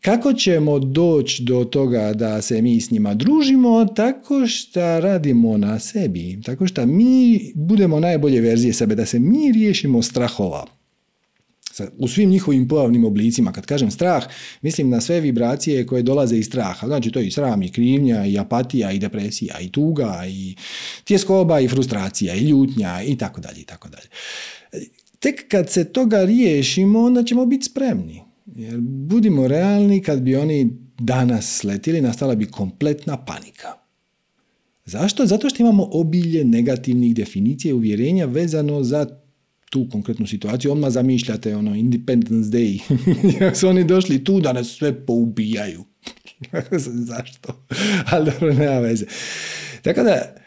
kako 0.00 0.32
ćemo 0.32 0.78
doći 0.78 1.42
do 1.42 1.64
toga 1.64 2.12
da 2.12 2.42
se 2.42 2.62
mi 2.62 2.80
s 2.80 2.90
njima 2.90 3.14
družimo? 3.14 3.84
Tako 3.84 4.46
što 4.46 5.00
radimo 5.00 5.56
na 5.56 5.78
sebi. 5.78 6.40
Tako 6.44 6.66
što 6.66 6.86
mi 6.86 7.40
budemo 7.54 8.00
najbolje 8.00 8.40
verzije 8.40 8.72
sebe, 8.72 8.94
da 8.94 9.06
se 9.06 9.18
mi 9.18 9.52
riješimo 9.52 10.02
strahova. 10.02 10.66
U 11.98 12.08
svim 12.08 12.30
njihovim 12.30 12.68
pojavnim 12.68 13.04
oblicima, 13.04 13.52
kad 13.52 13.66
kažem 13.66 13.90
strah, 13.90 14.24
mislim 14.62 14.90
na 14.90 15.00
sve 15.00 15.20
vibracije 15.20 15.86
koje 15.86 16.02
dolaze 16.02 16.36
iz 16.36 16.46
straha. 16.46 16.86
Znači 16.86 17.10
to 17.10 17.20
je 17.20 17.26
i 17.26 17.30
sram, 17.30 17.62
i 17.62 17.72
krivnja, 17.72 18.26
i 18.26 18.38
apatija, 18.38 18.92
i 18.92 18.98
depresija, 18.98 19.60
i 19.60 19.68
tuga, 19.72 20.24
i 20.28 20.54
tjeskoba, 21.04 21.60
i 21.60 21.68
frustracija, 21.68 22.34
i 22.34 22.40
ljutnja, 22.40 23.02
i 23.02 23.16
tako 23.16 23.40
dalje, 23.40 23.60
i 23.60 23.64
tako 23.64 23.88
dalje. 23.88 24.08
Tek 25.18 25.48
kad 25.48 25.70
se 25.70 25.84
toga 25.84 26.24
riješimo, 26.24 27.00
onda 27.00 27.24
ćemo 27.24 27.46
biti 27.46 27.64
spremni. 27.64 28.27
Jer 28.58 28.80
budimo 28.80 29.48
realni, 29.48 30.02
kad 30.02 30.20
bi 30.20 30.36
oni 30.36 30.70
danas 30.98 31.56
sletili, 31.56 32.00
nastala 32.00 32.34
bi 32.34 32.46
kompletna 32.46 33.16
panika. 33.16 33.68
Zašto? 34.84 35.26
Zato 35.26 35.50
što 35.50 35.62
imamo 35.62 35.88
obilje 35.92 36.44
negativnih 36.44 37.14
definicija 37.14 37.70
i 37.70 37.72
uvjerenja 37.72 38.26
vezano 38.26 38.82
za 38.82 39.06
tu 39.70 39.88
konkretnu 39.92 40.26
situaciju. 40.26 40.72
Odmah 40.72 40.90
zamišljate 40.90 41.56
ono 41.56 41.74
Independence 41.74 42.58
Day. 42.58 42.80
Jak 43.40 43.56
su 43.56 43.68
oni 43.68 43.84
došli 43.84 44.24
tu 44.24 44.40
da 44.40 44.52
nas 44.52 44.68
sve 44.68 45.06
poubijaju. 45.06 45.84
Zašto? 47.10 47.64
Ali 48.10 48.30
dobro, 48.30 48.54
nema 48.54 48.78
veze. 48.78 49.06
Tako 49.82 50.02
da, 50.02 50.37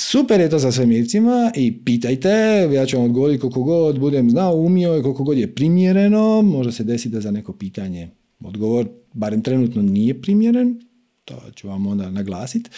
Super 0.00 0.40
je 0.40 0.50
to 0.50 0.58
sa 0.58 0.72
svemircima 0.72 1.52
i 1.54 1.84
pitajte, 1.84 2.28
ja 2.72 2.86
ću 2.86 2.96
vam 2.96 3.04
odgovoriti 3.04 3.40
koliko 3.40 3.62
god 3.62 3.98
budem 3.98 4.30
znao, 4.30 4.54
umio 4.56 4.98
i 4.98 5.02
koliko 5.02 5.24
god 5.24 5.38
je 5.38 5.54
primjereno. 5.54 6.42
Može 6.42 6.72
se 6.72 6.84
desiti 6.84 7.08
da 7.08 7.20
za 7.20 7.30
neko 7.30 7.52
pitanje 7.52 8.10
odgovor, 8.40 8.88
barem 9.12 9.42
trenutno 9.42 9.82
nije 9.82 10.22
primjeren, 10.22 10.80
to 11.24 11.42
ću 11.54 11.68
vam 11.68 11.86
onda 11.86 12.10
naglasiti. 12.10 12.70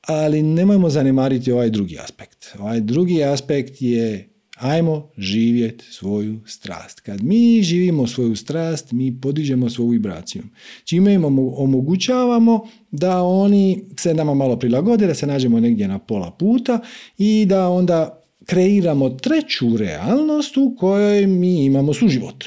Ali 0.00 0.42
nemojmo 0.42 0.90
zanemariti 0.90 1.52
ovaj 1.52 1.70
drugi 1.70 1.98
aspekt. 1.98 2.46
Ovaj 2.58 2.80
drugi 2.80 3.24
aspekt 3.24 3.82
je 3.82 4.33
Ajmo 4.54 5.10
živjeti 5.18 5.84
svoju 5.84 6.40
strast. 6.46 7.00
Kad 7.00 7.22
mi 7.22 7.62
živimo 7.62 8.06
svoju 8.06 8.36
strast, 8.36 8.92
mi 8.92 9.20
podižemo 9.20 9.70
svoju 9.70 9.88
vibraciju. 9.88 10.42
Čime 10.84 11.14
im 11.14 11.24
omogućavamo 11.56 12.68
da 12.90 13.22
oni 13.22 13.84
se 13.98 14.14
nama 14.14 14.34
malo 14.34 14.58
prilagode, 14.58 15.06
da 15.06 15.14
se 15.14 15.26
nađemo 15.26 15.60
negdje 15.60 15.88
na 15.88 15.98
pola 15.98 16.30
puta 16.30 16.80
i 17.18 17.46
da 17.48 17.68
onda 17.68 18.22
kreiramo 18.44 19.10
treću 19.10 19.76
realnost 19.76 20.56
u 20.56 20.76
kojoj 20.78 21.26
mi 21.26 21.64
imamo 21.64 21.94
suživot. 21.94 22.44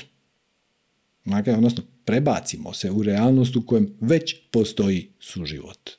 Dakle, 1.25 1.53
odnosno, 1.53 1.83
prebacimo 2.05 2.73
se 2.73 2.91
u 2.91 3.03
realnost 3.03 3.55
u 3.55 3.65
kojem 3.65 3.93
već 3.99 4.35
postoji 4.51 5.09
suživot. 5.19 5.89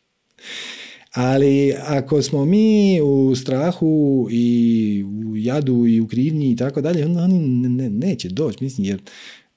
Ali 1.18 1.74
ako 1.86 2.22
smo 2.22 2.44
mi 2.44 3.00
u 3.00 3.34
strahu 3.34 4.28
i 4.30 5.04
u 5.26 5.36
jadu 5.36 5.86
i 5.86 6.00
u 6.00 6.08
krivnji 6.08 6.50
i 6.50 6.56
tako 6.56 6.80
dalje, 6.80 7.04
onda 7.04 7.22
oni 7.22 7.38
ne, 7.68 7.90
neće 7.90 8.28
doći, 8.28 8.64
mislim, 8.64 8.86
jer 8.86 9.02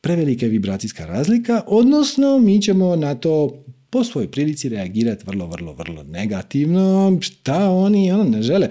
prevelika 0.02 0.46
je 0.46 0.50
vibracijska 0.50 1.06
razlika, 1.06 1.62
odnosno 1.68 2.40
mi 2.40 2.62
ćemo 2.62 2.96
na 2.96 3.16
to 3.16 3.64
po 3.90 4.04
svojoj 4.04 4.32
prilici 4.32 4.70
reagirati 4.70 5.24
vrlo, 5.28 5.48
vrlo, 5.48 5.74
vrlo 5.74 6.04
negativno. 6.04 7.18
Šta 7.22 7.70
oni, 7.70 8.12
ono 8.12 8.24
ne 8.24 8.42
žele. 8.42 8.68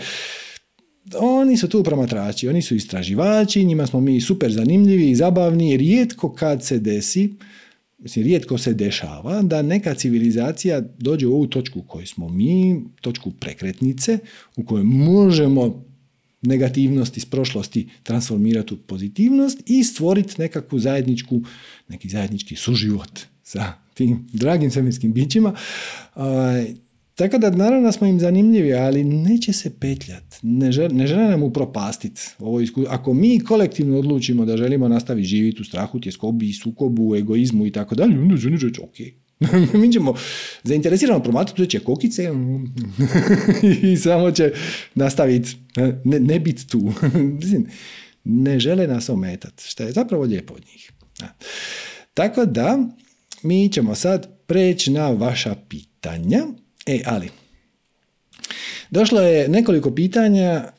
Oni 1.21 1.57
su 1.57 1.69
tu 1.69 1.83
promatrači, 1.83 2.49
oni 2.49 2.63
su 2.63 2.75
istraživači, 2.75 3.65
njima 3.65 3.87
smo 3.87 4.01
mi 4.01 4.21
super 4.21 4.53
zanimljivi 4.53 5.11
i 5.11 5.17
zabavni. 5.17 5.77
Rijetko 5.77 6.33
kad 6.33 6.65
se 6.65 6.79
desi 6.79 7.35
mislim, 8.01 8.25
rijetko 8.25 8.59
se 8.59 8.75
dešava 8.75 9.43
da 9.43 9.63
neka 9.63 9.95
civilizacija 9.95 10.81
dođe 10.99 11.27
u 11.27 11.35
ovu 11.35 11.47
točku 11.47 11.79
u 11.79 11.83
kojoj 11.83 12.07
smo 12.07 12.29
mi, 12.29 12.83
točku 13.01 13.31
prekretnice, 13.31 14.19
u 14.57 14.65
kojoj 14.65 14.85
možemo 14.85 15.85
negativnost 16.43 17.17
iz 17.17 17.25
prošlosti 17.25 17.89
transformirati 18.03 18.75
u 18.75 18.77
pozitivnost 18.77 19.63
i 19.67 19.85
stvoriti 19.85 20.35
nekakvu 20.39 20.79
zajedničku, 20.79 21.43
neki 21.89 22.09
zajednički 22.09 22.57
suživot 22.57 23.21
sa 23.43 23.73
tim 23.95 24.29
dragim 24.33 24.71
svemirskim 24.71 25.13
bićima. 25.13 25.55
Tako 27.21 27.39
da 27.39 27.51
naravno 27.51 27.93
smo 27.93 28.07
im 28.07 28.21
zanimljivi, 28.21 28.75
ali 28.75 29.05
neće 29.05 29.53
se 29.53 29.71
petljat. 29.81 30.25
Ne 30.43 30.73
žele, 30.73 30.89
ne 30.89 31.07
žele 31.07 31.29
nam 31.29 31.43
upropastiti. 31.43 32.21
Ovo 32.39 32.61
Ako 32.89 33.15
mi 33.15 33.41
kolektivno 33.41 33.99
odlučimo 33.99 34.45
da 34.45 34.57
želimo 34.57 34.89
nastaviti 34.89 35.29
živjeti 35.29 35.63
u 35.63 35.65
strahu, 35.65 36.01
tjeskobi, 36.01 36.53
sukobu, 36.53 37.17
egoizmu 37.17 37.67
i 37.67 37.71
tako 37.71 37.95
dalje, 37.95 38.21
onda 38.21 38.37
žene 38.37 38.57
reći, 38.57 38.81
ok. 38.81 38.97
mi 39.81 39.93
ćemo 39.93 40.15
zainteresirano 40.63 41.23
promatrati 41.23 41.71
će 41.71 41.81
kokice 41.81 42.31
i 43.93 43.97
samo 43.97 44.31
će 44.31 44.53
nastaviti, 44.95 45.57
ne, 46.05 46.21
ne 46.21 46.41
biti 46.41 46.69
tu. 46.69 46.93
ne 48.25 48.61
žele 48.61 48.87
nas 48.87 49.09
ometati, 49.09 49.65
što 49.67 49.83
je 49.83 49.93
zapravo 49.93 50.25
lijepo 50.25 50.55
od 50.55 50.63
njih. 50.73 50.93
Tako 52.15 52.45
da, 52.45 52.89
mi 53.43 53.69
ćemo 53.73 53.95
sad 53.95 54.47
preći 54.47 54.91
na 54.91 55.11
vaša 55.11 55.55
pitanja. 55.69 56.47
E, 56.87 57.03
ali, 57.07 57.29
došlo 58.91 59.21
je 59.21 59.49
nekoliko 59.49 59.95
pitanja, 59.95 60.73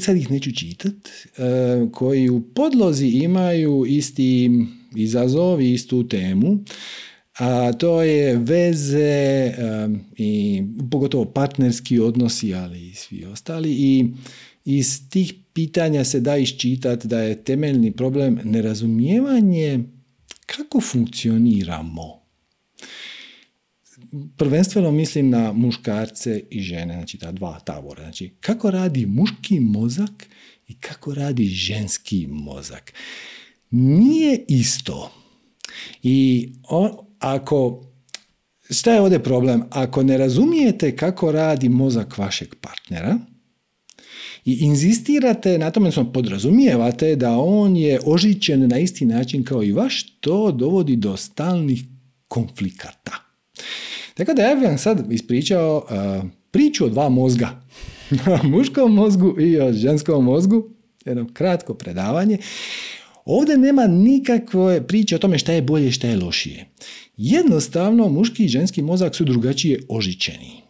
sad 0.00 0.16
ih 0.16 0.30
neću 0.30 0.52
čitat, 0.52 0.94
e, 0.94 1.40
koji 1.92 2.28
u 2.28 2.40
podlozi 2.40 3.06
imaju 3.06 3.84
isti 3.88 4.50
izazov 4.96 5.60
i 5.60 5.72
istu 5.72 6.08
temu, 6.08 6.64
a 7.38 7.72
to 7.72 8.02
je 8.02 8.36
veze 8.36 8.98
e, 8.98 9.54
i 10.16 10.62
pogotovo 10.90 11.24
partnerski 11.24 11.98
odnosi, 11.98 12.54
ali 12.54 12.88
i 12.88 12.94
svi 12.94 13.24
ostali. 13.24 13.70
I 13.72 14.06
iz 14.64 15.10
tih 15.10 15.34
pitanja 15.52 16.04
se 16.04 16.20
da 16.20 16.36
iščitati 16.36 17.08
da 17.08 17.20
je 17.20 17.44
temeljni 17.44 17.92
problem 17.92 18.40
nerazumijevanje 18.44 19.80
kako 20.46 20.80
funkcioniramo 20.80 22.21
prvenstveno 24.36 24.90
mislim 24.90 25.30
na 25.30 25.52
muškarce 25.52 26.42
i 26.50 26.60
žene, 26.60 26.94
znači 26.94 27.18
ta 27.18 27.32
dva 27.32 27.60
tabora. 27.60 28.02
Znači, 28.02 28.34
kako 28.40 28.70
radi 28.70 29.06
muški 29.06 29.60
mozak 29.60 30.26
i 30.68 30.74
kako 30.74 31.14
radi 31.14 31.46
ženski 31.46 32.26
mozak. 32.30 32.92
Nije 33.70 34.44
isto. 34.48 35.12
I 36.02 36.48
on, 36.62 36.90
ako, 37.18 37.86
šta 38.70 38.92
je 38.92 39.00
ovdje 39.00 39.22
problem? 39.22 39.62
Ako 39.70 40.02
ne 40.02 40.18
razumijete 40.18 40.96
kako 40.96 41.32
radi 41.32 41.68
mozak 41.68 42.18
vašeg 42.18 42.54
partnera 42.60 43.18
i 44.44 44.52
inzistirate 44.60 45.58
na 45.58 45.70
tome, 45.70 45.84
odnosno 45.84 46.12
podrazumijevate 46.12 47.16
da 47.16 47.36
on 47.36 47.76
je 47.76 48.00
ožićen 48.04 48.68
na 48.68 48.78
isti 48.78 49.06
način 49.06 49.44
kao 49.44 49.62
i 49.62 49.72
vaš, 49.72 50.20
to 50.20 50.52
dovodi 50.52 50.96
do 50.96 51.16
stalnih 51.16 51.84
konflikata. 52.28 53.12
Tako 54.14 54.34
da 54.34 54.42
ja 54.42 54.54
bih 54.54 54.68
vam 54.68 54.78
sad 54.78 55.12
ispričao 55.12 55.86
priču 56.50 56.84
o 56.84 56.88
dva 56.88 57.08
mozga. 57.08 57.62
muškom 58.52 58.94
mozgu 58.94 59.40
i 59.40 59.60
o 59.60 59.72
ženskom 59.72 60.24
mozgu. 60.24 60.68
Jedno 61.04 61.26
kratko 61.32 61.74
predavanje. 61.74 62.38
Ovdje 63.24 63.58
nema 63.58 63.86
nikakve 63.86 64.86
priče 64.86 65.14
o 65.14 65.18
tome 65.18 65.38
šta 65.38 65.52
je 65.52 65.62
bolje, 65.62 65.92
šta 65.92 66.06
je 66.06 66.16
lošije. 66.16 66.66
Jednostavno, 67.16 68.08
muški 68.08 68.44
i 68.44 68.48
ženski 68.48 68.82
mozak 68.82 69.14
su 69.14 69.24
drugačije 69.24 69.80
ožičeni. 69.88 70.62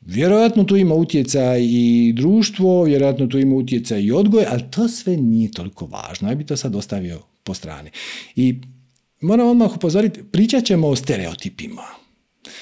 Vjerojatno 0.00 0.64
tu 0.64 0.76
ima 0.76 0.94
utjecaj 0.94 1.60
i 1.62 2.12
društvo, 2.16 2.84
vjerojatno 2.84 3.26
tu 3.26 3.38
ima 3.38 3.54
utjecaj 3.54 4.02
i 4.02 4.12
odgoj, 4.12 4.44
ali 4.50 4.62
to 4.70 4.88
sve 4.88 5.16
nije 5.16 5.50
toliko 5.50 5.86
važno. 5.86 6.28
Ja 6.28 6.34
bi 6.34 6.46
to 6.46 6.56
sad 6.56 6.74
ostavio 6.74 7.20
po 7.44 7.54
strani. 7.54 7.90
I 8.36 8.60
moram 9.20 9.48
odmah 9.48 9.76
upozoriti, 9.76 10.22
pričat 10.32 10.64
ćemo 10.64 10.88
o 10.88 10.96
stereotipima. 10.96 11.99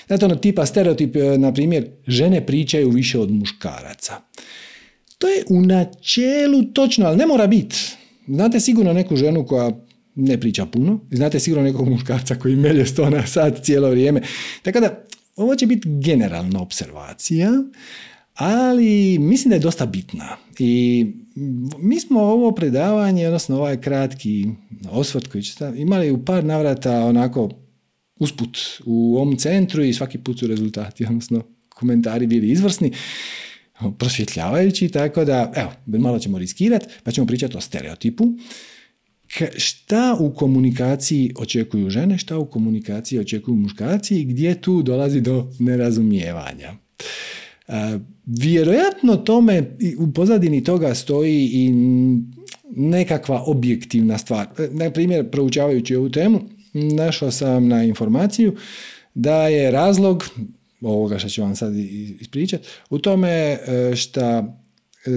Znate 0.06 0.25
ono 0.25 0.37
tipa 0.37 0.66
stereotip, 0.66 1.16
e, 1.16 1.38
na 1.38 1.52
primjer, 1.52 1.90
žene 2.06 2.47
pričaju 2.47 2.90
više 2.90 3.18
od 3.18 3.30
muškaraca. 3.30 4.14
To 5.18 5.28
je 5.28 5.44
u 5.49 5.61
načelu 5.61 6.62
točno, 6.62 7.06
ali 7.06 7.16
ne 7.16 7.26
mora 7.26 7.47
biti. 7.47 7.76
Znate 8.28 8.61
sigurno 8.61 8.92
neku 8.92 9.16
ženu 9.16 9.47
koja 9.47 9.70
ne 10.14 10.40
priča 10.40 10.66
puno, 10.66 11.00
znate 11.11 11.40
sigurno 11.40 11.64
nekog 11.64 11.88
muškarca 11.88 12.35
koji 12.35 12.56
melje 12.56 12.87
sto 12.87 13.11
na 13.11 13.26
sat 13.26 13.62
cijelo 13.62 13.90
vrijeme. 13.90 14.23
Tako 14.62 14.80
da, 14.80 15.04
ovo 15.37 15.56
će 15.56 15.66
biti 15.66 15.88
generalna 15.88 16.62
observacija, 16.62 17.52
ali 18.35 19.18
mislim 19.18 19.49
da 19.49 19.56
je 19.56 19.61
dosta 19.61 19.87
bitna. 19.87 20.37
I 20.58 21.06
mi 21.78 22.00
smo 22.00 22.20
ovo 22.20 22.50
predavanje, 22.52 23.26
odnosno 23.26 23.56
ovaj 23.56 23.80
kratki 23.80 24.47
osvrt 24.90 25.28
koji 25.28 25.42
će 25.42 25.54
imali 25.76 26.11
u 26.11 26.25
par 26.25 26.44
navrata 26.44 27.04
onako 27.04 27.49
usput 28.18 28.58
u 28.84 29.16
ovom 29.16 29.37
centru 29.37 29.84
i 29.84 29.94
svaki 29.94 30.18
put 30.18 30.38
su 30.38 30.46
rezultati, 30.46 31.04
odnosno 31.08 31.42
komentari 31.68 32.26
bili 32.26 32.50
izvrsni, 32.50 32.92
prosvjetljavajući, 33.98 34.88
tako 34.88 35.25
da, 35.25 35.52
evo, 35.56 35.98
malo 35.98 36.18
ćemo 36.18 36.38
riskirati, 36.38 36.87
pa 37.02 37.10
ćemo 37.10 37.26
pričati 37.26 37.56
o 37.56 37.60
stereotipu. 37.60 38.25
Šta 39.56 40.16
u 40.20 40.34
komunikaciji 40.34 41.32
očekuju 41.37 41.90
žene, 41.90 42.18
šta 42.18 42.38
u 42.38 42.46
komunikaciji 42.46 43.18
očekuju 43.18 43.56
muškarci 43.56 44.20
i 44.20 44.25
gdje 44.25 44.60
tu 44.60 44.82
dolazi 44.82 45.20
do 45.20 45.52
nerazumijevanja. 45.58 46.72
E, 47.68 47.98
vjerojatno 48.26 49.16
tome 49.16 49.76
u 49.98 50.12
pozadini 50.12 50.64
toga 50.64 50.94
stoji 50.94 51.50
i 51.52 51.72
nekakva 52.76 53.42
objektivna 53.46 54.18
stvar. 54.18 54.46
E, 54.58 54.68
na 54.72 54.90
primjer, 54.90 55.30
proučavajući 55.30 55.96
ovu 55.96 56.10
temu, 56.10 56.40
našao 56.97 57.30
sam 57.30 57.68
na 57.68 57.85
informaciju 57.85 58.56
da 59.14 59.49
je 59.49 59.70
razlog 59.70 60.25
ovoga 60.80 61.18
što 61.18 61.28
ću 61.28 61.42
vam 61.42 61.56
sad 61.56 61.76
ispričati, 62.20 62.68
u 62.90 62.99
tome 62.99 63.28
e, 63.28 63.92
što 63.97 64.20
e, 64.20 64.44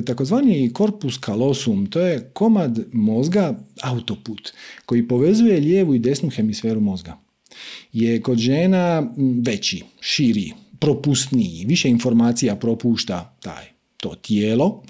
takozvani 0.06 0.74
korpus 0.74 1.18
kalosum, 1.18 1.86
to 1.86 2.00
je 2.00 2.30
komad 2.34 2.80
mozga, 2.92 3.60
autoput, 3.82 4.54
koji 4.86 5.08
povezuje 5.08 5.60
lijevu 5.60 5.96
i 5.96 6.00
desnu 6.00 6.30
hemisferu 6.30 6.80
mozga. 6.80 7.18
Je 7.94 8.22
kod 8.22 8.38
žena 8.38 9.14
veći, 9.46 9.84
širi, 10.00 10.52
propustniji, 10.80 11.66
više 11.66 11.90
informacija 11.90 12.56
propušta 12.56 13.36
taj, 13.42 13.66
to 13.98 14.16
tijelo, 14.16 14.84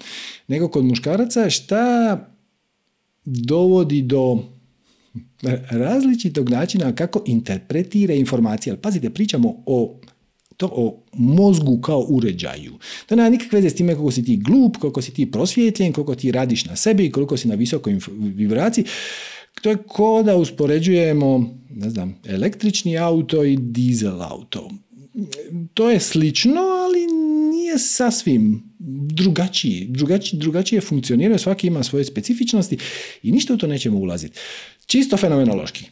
nego 0.48 0.68
kod 0.68 0.84
muškaraca 0.84 1.50
šta 1.50 2.16
dovodi 3.24 4.02
do 4.02 4.44
različitog 5.70 6.50
načina 6.50 6.94
kako 6.94 7.22
interpretira 7.26 8.14
informacije. 8.14 8.70
Ali 8.70 8.80
pazite, 8.80 9.10
pričamo 9.10 9.62
o 9.66 10.00
to 10.56 10.70
o 10.72 11.02
mozgu 11.12 11.80
kao 11.80 12.06
uređaju. 12.08 12.72
To 13.06 13.16
nema 13.16 13.28
nikakve 13.28 13.56
veze 13.56 13.70
s 13.70 13.74
time 13.74 13.94
koliko 13.94 14.10
si 14.10 14.24
ti 14.24 14.36
glup, 14.36 14.76
koliko 14.76 15.02
si 15.02 15.14
ti 15.14 15.30
prosvjetljen, 15.30 15.92
koliko 15.92 16.14
ti 16.14 16.32
radiš 16.32 16.64
na 16.64 16.76
sebi, 16.76 17.10
koliko 17.10 17.36
si 17.36 17.48
na 17.48 17.54
visokoj 17.54 17.98
vibraciji. 18.18 18.84
To 19.62 19.70
je 19.70 19.76
ko 19.76 20.22
da 20.22 20.36
uspoređujemo, 20.36 21.58
ne 21.70 21.90
znam, 21.90 22.14
električni 22.26 22.98
auto 22.98 23.44
i 23.44 23.56
dizel 23.56 24.22
auto. 24.22 24.70
To 25.74 25.90
je 25.90 26.00
slično, 26.00 26.60
ali 26.60 27.06
nije 27.50 27.78
sasvim 27.78 28.62
drugačiji. 29.08 29.86
Drugačije, 29.88 30.40
drugačije 30.40 30.80
funkcionira, 30.80 31.38
svaki 31.38 31.66
ima 31.66 31.82
svoje 31.82 32.04
specifičnosti 32.04 32.78
i 33.22 33.32
ništa 33.32 33.54
u 33.54 33.56
to 33.56 33.66
nećemo 33.66 33.98
ulaziti. 33.98 34.38
Čisto 34.92 35.16
fenomenološki. 35.16 35.84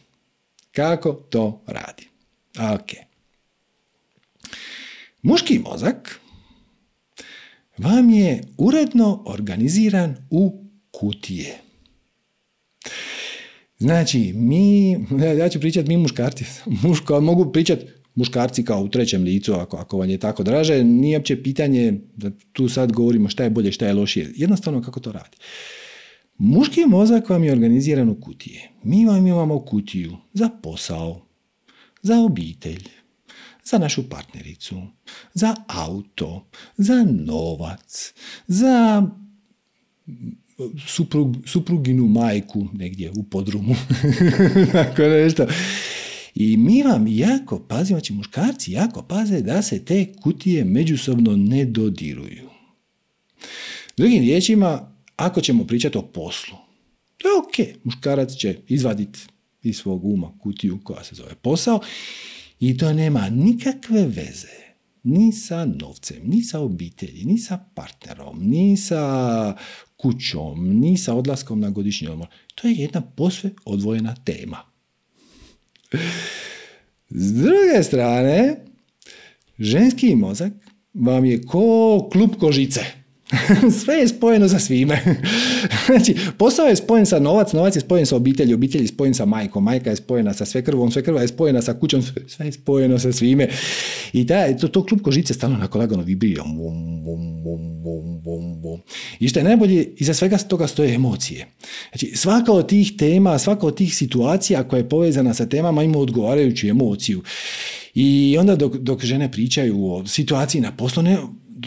Kako 0.71 1.13
to 1.13 1.63
radi? 1.67 2.07
Ok. 2.73 2.91
Muški 5.21 5.59
mozak 5.59 6.19
vam 7.77 8.09
je 8.09 8.41
uredno 8.57 9.23
organiziran 9.25 10.15
u 10.29 10.63
kutije. 10.91 11.57
Znači, 13.77 14.33
mi, 14.35 14.91
ja 15.37 15.49
ću 15.49 15.59
pričati 15.59 15.89
mi 15.89 15.97
muškarci, 15.97 16.45
muško, 16.83 17.21
mogu 17.21 17.51
pričati 17.51 17.85
muškarci 18.15 18.65
kao 18.65 18.81
u 18.81 18.89
trećem 18.89 19.23
licu, 19.23 19.53
ako, 19.53 19.77
ako 19.77 19.97
vam 19.97 20.09
je 20.09 20.17
tako 20.17 20.43
draže, 20.43 20.83
nije 20.83 21.17
uopće 21.17 21.43
pitanje 21.43 21.93
da 22.15 22.31
tu 22.53 22.69
sad 22.69 22.91
govorimo 22.91 23.29
šta 23.29 23.43
je 23.43 23.49
bolje, 23.49 23.71
šta 23.71 23.87
je 23.87 23.93
lošije. 23.93 24.33
Jednostavno 24.35 24.81
kako 24.81 24.99
to 24.99 25.11
radi. 25.11 25.37
Muški 26.43 26.85
mozak 26.87 27.29
vam 27.29 27.43
je 27.43 27.51
organiziran 27.51 28.09
u 28.09 28.21
kutije. 28.21 28.69
Mi 28.83 29.05
vam 29.05 29.27
imamo 29.27 29.59
kutiju 29.59 30.17
za 30.33 30.49
posao, 30.49 31.25
za 32.01 32.19
obitelj, 32.19 32.83
za 33.63 33.77
našu 33.77 34.09
partnericu, 34.09 34.81
za 35.33 35.55
auto, 35.67 36.47
za 36.77 37.05
novac, 37.25 38.13
za 38.47 39.03
suprug, 40.87 41.37
supruginu 41.45 42.07
majku 42.07 42.67
negdje 42.73 43.11
u 43.11 43.23
podrumu. 43.23 43.75
Tako 44.71 45.01
nešto. 45.01 45.45
I 46.35 46.57
mi 46.57 46.83
vam 46.83 47.05
jako 47.07 47.59
pazimo, 47.59 47.99
znači 47.99 48.13
muškarci 48.13 48.71
jako 48.71 49.01
paze 49.01 49.41
da 49.41 49.61
se 49.61 49.85
te 49.85 50.13
kutije 50.13 50.65
međusobno 50.65 51.35
ne 51.35 51.65
dodiruju. 51.65 52.49
Drugim 53.97 54.21
riječima, 54.21 54.90
ako 55.21 55.41
ćemo 55.41 55.67
pričati 55.67 55.97
o 55.97 56.01
poslu, 56.01 56.57
to 57.17 57.27
je 57.27 57.37
ok. 57.39 57.83
Muškarac 57.83 58.33
će 58.33 58.57
izvaditi 58.67 59.19
iz 59.63 59.77
svog 59.77 60.05
uma 60.05 60.37
kutiju 60.39 60.79
koja 60.83 61.03
se 61.03 61.15
zove 61.15 61.35
posao 61.35 61.79
i 62.59 62.77
to 62.77 62.93
nema 62.93 63.29
nikakve 63.29 64.07
veze 64.07 64.71
ni 65.03 65.31
sa 65.31 65.65
novcem, 65.65 66.21
ni 66.25 66.43
sa 66.43 66.59
obitelji, 66.59 67.25
ni 67.25 67.37
sa 67.37 67.57
partnerom, 67.75 68.39
ni 68.41 68.77
sa 68.77 69.55
kućom, 69.97 70.79
ni 70.79 70.97
sa 70.97 71.15
odlaskom 71.15 71.59
na 71.59 71.69
godišnji 71.69 72.07
odmor. 72.07 72.27
To 72.55 72.67
je 72.67 72.75
jedna 72.75 73.01
posve 73.01 73.49
odvojena 73.65 74.15
tema. 74.15 74.57
S 77.09 77.33
druge 77.33 77.83
strane, 77.83 78.65
ženski 79.59 80.15
mozak 80.15 80.53
vam 80.93 81.25
je 81.25 81.41
ko 81.41 82.09
klub 82.11 82.35
kožice. 82.39 83.00
Sve 83.83 83.95
je 83.95 84.07
spojeno 84.07 84.49
sa 84.49 84.59
svime. 84.59 85.01
znači, 85.87 86.15
posao 86.37 86.65
je 86.65 86.75
spojen 86.75 87.05
sa 87.05 87.19
novac, 87.19 87.53
novac 87.53 87.75
je 87.75 87.81
spojen 87.81 88.05
sa 88.05 88.15
obitelji, 88.15 88.53
obitelj 88.53 88.81
je 88.81 88.87
spojen 88.87 89.13
sa 89.13 89.25
majkom, 89.25 89.63
majka 89.63 89.89
je 89.89 89.95
spojena 89.95 90.33
sa 90.33 90.45
svekrvom, 90.45 90.91
svekrva 90.91 91.21
je 91.21 91.27
spojena 91.27 91.61
sa 91.61 91.73
kućom, 91.73 92.01
sve 92.27 92.45
je 92.45 92.51
spojeno 92.51 92.99
sa 92.99 93.11
svime. 93.11 93.47
I 94.13 94.27
taj, 94.27 94.57
to, 94.57 94.67
to 94.67 94.85
klupko 94.85 95.11
žice 95.11 95.33
stalno 95.33 95.55
onako 95.55 95.77
lagano 95.77 96.03
vibrira. 96.03 96.43
I 99.19 99.27
što 99.27 99.39
je 99.39 99.43
najbolje, 99.43 99.93
iza 99.97 100.13
svega 100.13 100.37
toga 100.37 100.67
stoje 100.67 100.95
emocije. 100.95 101.47
Znači, 101.91 102.11
svaka 102.15 102.51
od 102.51 102.69
tih 102.69 102.93
tema, 102.97 103.39
svaka 103.39 103.67
od 103.67 103.77
tih 103.77 103.95
situacija 103.95 104.63
koja 104.63 104.77
je 104.77 104.89
povezana 104.89 105.33
sa 105.33 105.45
temama 105.45 105.83
ima 105.83 105.99
odgovarajuću 105.99 106.67
emociju. 106.67 107.21
I 107.93 108.37
onda 108.39 108.55
dok, 108.55 108.77
dok 108.77 109.05
žene 109.05 109.31
pričaju 109.31 109.85
o 109.85 110.07
situaciji 110.07 110.61
na 110.61 110.71
poslu, 110.71 111.03
ne, 111.03 111.17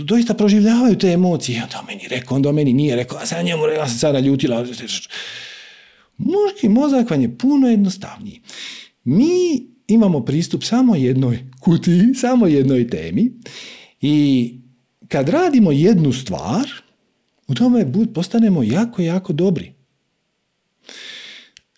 doista 0.03 0.35
proživljavaju 0.35 0.99
te 0.99 1.09
emocije. 1.09 1.63
Onda 1.63 1.85
meni 1.89 2.09
rekao, 2.09 2.37
onda 2.37 2.53
meni 2.53 2.73
nije 2.73 2.97
rekao, 2.97 3.19
a 3.19 3.27
sad 3.27 3.45
njemu 3.45 3.67
ja 3.67 3.89
sam 3.89 3.99
sada 3.99 4.19
ljutila. 4.19 4.67
Muški 6.17 6.69
mozak 6.69 7.11
vam 7.11 7.21
je 7.21 7.39
puno 7.39 7.69
jednostavniji. 7.69 8.41
Mi 9.05 9.27
imamo 9.87 10.25
pristup 10.25 10.63
samo 10.63 10.97
jednoj 10.97 11.39
kutiji, 11.61 12.15
samo 12.15 12.47
jednoj 12.47 12.89
temi 12.89 13.33
i 14.01 14.55
kad 15.09 15.29
radimo 15.29 15.73
jednu 15.73 16.13
stvar, 16.13 16.71
u 17.49 17.55
tome 17.55 17.93
postanemo 18.15 18.63
jako, 18.63 19.03
jako 19.03 19.33
dobri. 19.33 19.73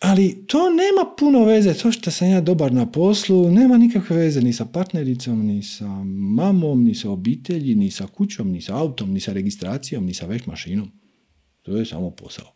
Ali 0.07 0.47
to 0.47 0.71
nema 0.71 1.15
puno 1.19 1.45
veze, 1.45 1.75
to 1.75 1.93
što 1.93 2.11
sam 2.11 2.29
ja 2.29 2.41
dobar 2.41 2.73
na 2.73 2.91
poslu, 2.91 3.51
nema 3.51 3.79
nikakve 3.79 4.17
veze 4.17 4.41
ni 4.41 4.53
sa 4.53 4.65
partnericom, 4.65 5.47
ni 5.47 5.63
sa 5.63 5.89
mamom, 6.05 6.85
ni 6.85 6.95
sa 6.95 7.11
obitelji, 7.11 7.75
ni 7.75 7.91
sa 7.91 8.07
kućom, 8.07 8.51
ni 8.51 8.63
sa 8.63 8.77
autom, 8.77 9.13
ni 9.13 9.21
sa 9.21 9.33
registracijom, 9.33 10.07
ni 10.07 10.15
sa 10.15 10.27
već 10.27 10.47
mašinom. 10.47 10.91
To 11.63 11.77
je 11.77 11.87
samo 11.87 12.11
posao. 12.11 12.53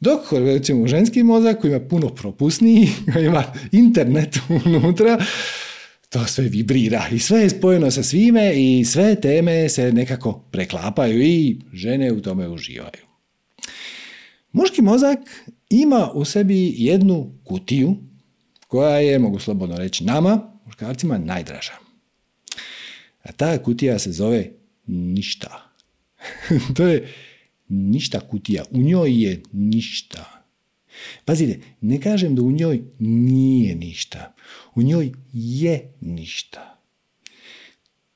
Dok, 0.00 0.32
recimo, 0.32 0.86
ženski 0.86 1.22
mozak 1.22 1.60
koji 1.60 1.70
ima 1.70 1.80
puno 1.80 2.08
propusniji, 2.08 2.88
koji 3.12 3.26
ima 3.26 3.44
internet 3.72 4.38
unutra, 4.66 5.18
to 6.08 6.26
sve 6.26 6.44
vibrira 6.44 7.08
i 7.12 7.18
sve 7.18 7.40
je 7.40 7.50
spojeno 7.50 7.90
sa 7.90 8.02
svime 8.02 8.52
i 8.56 8.84
sve 8.84 9.20
teme 9.20 9.68
se 9.68 9.92
nekako 9.92 10.32
preklapaju 10.50 11.22
i 11.22 11.60
žene 11.72 12.12
u 12.12 12.20
tome 12.20 12.48
uživaju. 12.48 13.04
Muški 14.52 14.82
mozak 14.82 15.18
ima 15.70 16.10
u 16.14 16.24
sebi 16.24 16.74
jednu 16.76 17.32
kutiju 17.44 17.96
koja 18.66 18.98
je, 18.98 19.18
mogu 19.18 19.38
slobodno 19.38 19.78
reći, 19.78 20.04
nama, 20.04 20.52
muškarcima, 20.66 21.18
najdraža. 21.18 21.72
A 23.22 23.32
ta 23.32 23.62
kutija 23.62 23.98
se 23.98 24.12
zove 24.12 24.50
ništa. 24.86 25.70
to 26.76 26.86
je 26.86 27.14
ništa 27.68 28.20
kutija. 28.20 28.64
U 28.70 28.78
njoj 28.78 29.22
je 29.22 29.42
ništa. 29.52 30.42
Pazite, 31.24 31.60
ne 31.80 32.00
kažem 32.00 32.34
da 32.34 32.42
u 32.42 32.50
njoj 32.50 32.82
nije 32.98 33.74
ništa. 33.74 34.34
U 34.74 34.82
njoj 34.82 35.12
je 35.32 35.92
ništa. 36.00 36.78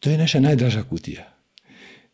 To 0.00 0.10
je 0.10 0.18
naša 0.18 0.40
najdraža 0.40 0.82
kutija. 0.82 1.34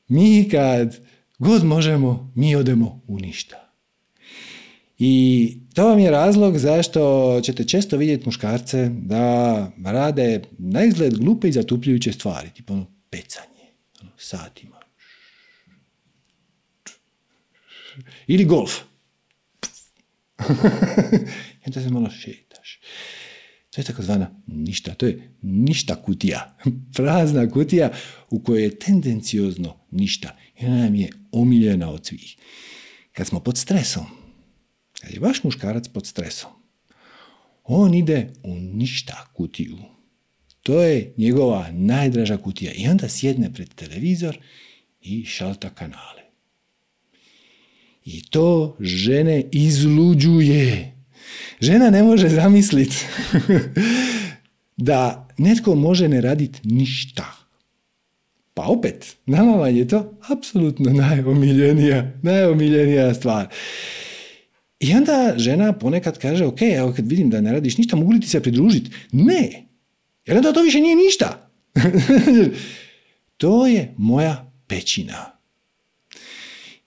Mi 0.08 0.48
kad 0.50 1.00
god 1.38 1.64
možemo, 1.64 2.32
mi 2.34 2.56
odemo 2.56 3.00
u 3.06 3.18
ništa. 3.18 3.69
I 5.02 5.56
to 5.74 5.88
vam 5.88 5.98
je 5.98 6.10
razlog 6.10 6.58
zašto 6.58 7.40
ćete 7.44 7.64
često 7.64 7.96
vidjeti 7.96 8.26
muškarce 8.26 8.88
da 8.88 9.72
rade 9.84 10.42
na 10.58 10.84
izgled 10.84 11.18
glupe 11.18 11.48
i 11.48 11.52
zatupljujuće 11.52 12.12
stvari, 12.12 12.50
tipo 12.54 12.72
ono 12.72 12.86
pecanje, 13.10 13.66
ono, 14.02 14.10
satima. 14.18 14.76
Ili 18.26 18.44
golf. 18.44 18.72
I 21.60 21.62
onda 21.66 21.80
se 21.82 21.90
malo 21.90 22.10
šetaš. 22.10 22.80
To 23.70 23.80
je 23.80 23.84
takozvana 23.84 24.30
ništa, 24.46 24.94
to 24.94 25.06
je 25.06 25.30
ništa 25.42 26.02
kutija. 26.02 26.56
Prazna 26.96 27.50
kutija 27.50 27.92
u 28.30 28.42
kojoj 28.42 28.62
je 28.62 28.78
tendenciozno 28.78 29.76
ništa. 29.90 30.36
I 30.60 30.66
ona 30.66 30.76
nam 30.76 30.94
je 30.94 31.10
omiljena 31.32 31.90
od 31.90 32.06
svih. 32.06 32.36
Kad 33.12 33.26
smo 33.26 33.40
pod 33.40 33.58
stresom, 33.58 34.19
kad 35.00 35.12
je 35.12 35.20
vaš 35.20 35.44
muškarac 35.44 35.88
pod 35.88 36.06
stresom, 36.06 36.50
on 37.64 37.94
ide 37.94 38.32
u 38.42 38.54
ništa 38.54 39.26
kutiju. 39.34 39.78
To 40.62 40.82
je 40.82 41.14
njegova 41.16 41.68
najdraža 41.72 42.36
kutija. 42.36 42.72
I 42.74 42.88
onda 42.88 43.08
sjedne 43.08 43.54
pred 43.54 43.74
televizor 43.74 44.38
i 45.00 45.24
šalta 45.24 45.70
kanale. 45.70 46.22
I 48.04 48.22
to 48.30 48.76
žene 48.80 49.44
izluđuje. 49.52 50.96
Žena 51.60 51.90
ne 51.90 52.02
može 52.02 52.28
zamisliti 52.28 52.96
da 54.76 55.28
netko 55.38 55.74
može 55.74 56.08
ne 56.08 56.20
raditi 56.20 56.60
ništa. 56.64 57.36
Pa 58.54 58.62
opet, 58.62 59.16
nama 59.26 59.52
vam 59.52 59.76
je 59.76 59.88
to 59.88 60.18
apsolutno 60.28 60.92
najomiljenija, 60.92 62.12
najomiljenija 62.22 63.14
stvar. 63.14 63.48
I 64.80 64.94
onda 64.94 65.34
žena 65.36 65.72
ponekad 65.72 66.18
kaže, 66.18 66.46
ok, 66.46 66.62
evo 66.62 66.92
kad 66.92 67.08
vidim 67.08 67.30
da 67.30 67.40
ne 67.40 67.52
radiš 67.52 67.78
ništa, 67.78 67.96
mogu 67.96 68.12
li 68.12 68.20
ti 68.20 68.28
se 68.28 68.42
pridružiti? 68.42 68.90
Ne, 69.12 69.66
jer 70.26 70.36
onda 70.36 70.52
to 70.52 70.62
više 70.62 70.80
nije 70.80 70.96
ništa. 70.96 71.50
to 73.36 73.66
je 73.66 73.94
moja 73.96 74.52
pećina. 74.66 75.40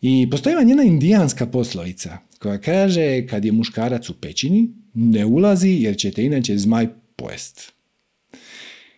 I 0.01 0.27
postoji 0.31 0.55
vam 0.55 0.69
jedna 0.69 0.83
indijanska 0.83 1.45
poslovica 1.45 2.17
koja 2.39 2.57
kaže 2.57 3.27
kad 3.27 3.45
je 3.45 3.51
muškarac 3.51 4.09
u 4.09 4.13
pećini, 4.13 4.69
ne 4.93 5.25
ulazi 5.25 5.69
jer 5.69 5.97
ćete 5.97 6.25
inače 6.25 6.57
zmaj 6.57 6.87
pojest. 7.15 7.73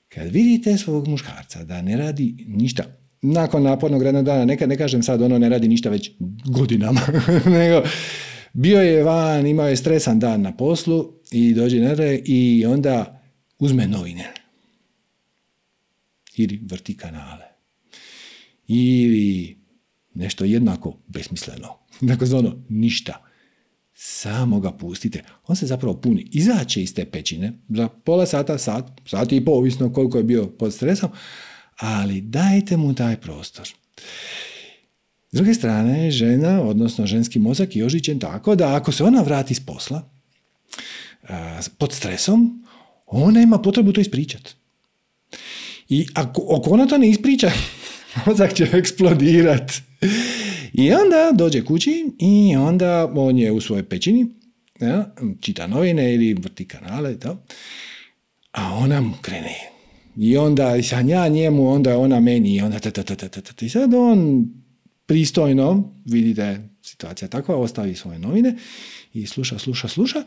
Kad 0.09 0.31
vidite 0.31 0.77
svog 0.77 1.07
muškarca 1.07 1.63
da 1.63 1.81
ne 1.81 1.97
radi 1.97 2.45
ništa, 2.47 2.83
nakon 3.21 3.63
napornog 3.63 4.03
radnog 4.03 4.25
dana, 4.25 4.45
nekad 4.45 4.69
ne 4.69 4.77
kažem 4.77 5.03
sad 5.03 5.21
ono 5.21 5.39
ne 5.39 5.49
radi 5.49 5.67
ništa 5.67 5.89
već 5.89 6.11
godinama, 6.45 7.01
nego 7.59 7.83
bio 8.55 8.81
je 8.81 9.03
van, 9.03 9.47
imao 9.47 9.67
je 9.67 9.77
stresan 9.77 10.19
dan 10.19 10.41
na 10.41 10.57
poslu 10.57 11.13
i 11.31 11.53
dođe 11.53 11.79
na 11.79 11.95
i 12.25 12.65
onda 12.65 13.21
uzme 13.59 13.87
novine. 13.87 14.33
Ili 16.37 16.61
vrti 16.65 16.97
kanale. 16.97 17.45
Ili 18.67 19.57
nešto 20.13 20.45
jednako 20.45 20.97
besmisleno. 21.07 21.77
Dakle, 22.01 22.37
ono, 22.37 22.63
ništa. 22.69 23.21
Samo 23.93 24.59
ga 24.59 24.71
pustite. 24.71 25.23
On 25.47 25.55
se 25.55 25.65
zapravo 25.65 26.01
puni. 26.01 26.27
Izaće 26.31 26.83
iz 26.83 26.93
te 26.93 27.05
pećine 27.05 27.53
za 27.69 27.87
pola 27.87 28.25
sata, 28.25 28.57
sat, 28.57 29.01
sat 29.05 29.31
i 29.31 29.45
pol, 29.45 29.57
ovisno 29.57 29.93
koliko 29.93 30.17
je 30.17 30.23
bio 30.23 30.47
pod 30.47 30.73
stresom, 30.73 31.09
ali 31.77 32.21
dajte 32.21 32.77
mu 32.77 32.93
taj 32.93 33.21
prostor. 33.21 33.67
S 35.35 35.37
druge 35.37 35.53
strane, 35.53 36.11
žena, 36.11 36.61
odnosno 36.61 37.05
ženski 37.05 37.39
mozak 37.39 37.75
je 37.75 37.85
ožićen 37.85 38.19
tako 38.19 38.55
da 38.55 38.75
ako 38.75 38.91
se 38.91 39.03
ona 39.03 39.21
vrati 39.21 39.53
s 39.53 39.59
posla 39.59 40.09
pod 41.77 41.93
stresom, 41.93 42.63
ona 43.05 43.41
ima 43.41 43.57
potrebu 43.57 43.91
to 43.91 44.01
ispričati. 44.01 44.53
I 45.89 46.07
ako, 46.13 46.57
ako 46.59 46.69
ona 46.69 46.87
to 46.87 46.97
ne 46.97 47.09
ispriča, 47.09 47.51
mozak 48.25 48.53
će 48.53 48.67
eksplodirat. 48.73 49.71
I 50.73 50.91
onda 50.93 51.31
dođe 51.33 51.65
kući 51.65 52.11
i 52.19 52.55
onda 52.55 53.11
on 53.15 53.37
je 53.37 53.51
u 53.51 53.61
svojoj 53.61 53.83
pećini, 53.83 54.27
ja, 54.79 55.15
čita 55.41 55.67
novine 55.67 56.13
ili 56.13 56.33
vrti 56.33 56.67
kanale, 56.67 57.19
to, 57.19 57.43
a 58.51 58.73
ona 58.73 59.01
mu 59.01 59.13
krene. 59.21 59.55
I 60.17 60.37
onda 60.37 60.83
sam 60.83 61.09
ja 61.09 61.27
njemu, 61.27 61.71
onda 61.71 61.97
ona 61.97 62.19
meni, 62.19 62.55
i 62.55 62.61
onda 62.61 62.79
ta, 62.79 62.91
ta, 62.91 63.03
ta, 63.03 63.15
ta, 63.15 63.41
ta, 63.41 63.65
I 63.65 63.69
sad 63.69 63.93
on 63.93 64.45
pristojno, 65.05 65.93
vidite, 66.05 66.69
situacija 66.81 67.27
takva, 67.27 67.55
ostavi 67.55 67.95
svoje 67.95 68.19
novine 68.19 68.55
i 69.13 69.25
sluša, 69.25 69.59
sluša, 69.59 69.87
sluša. 69.87 70.23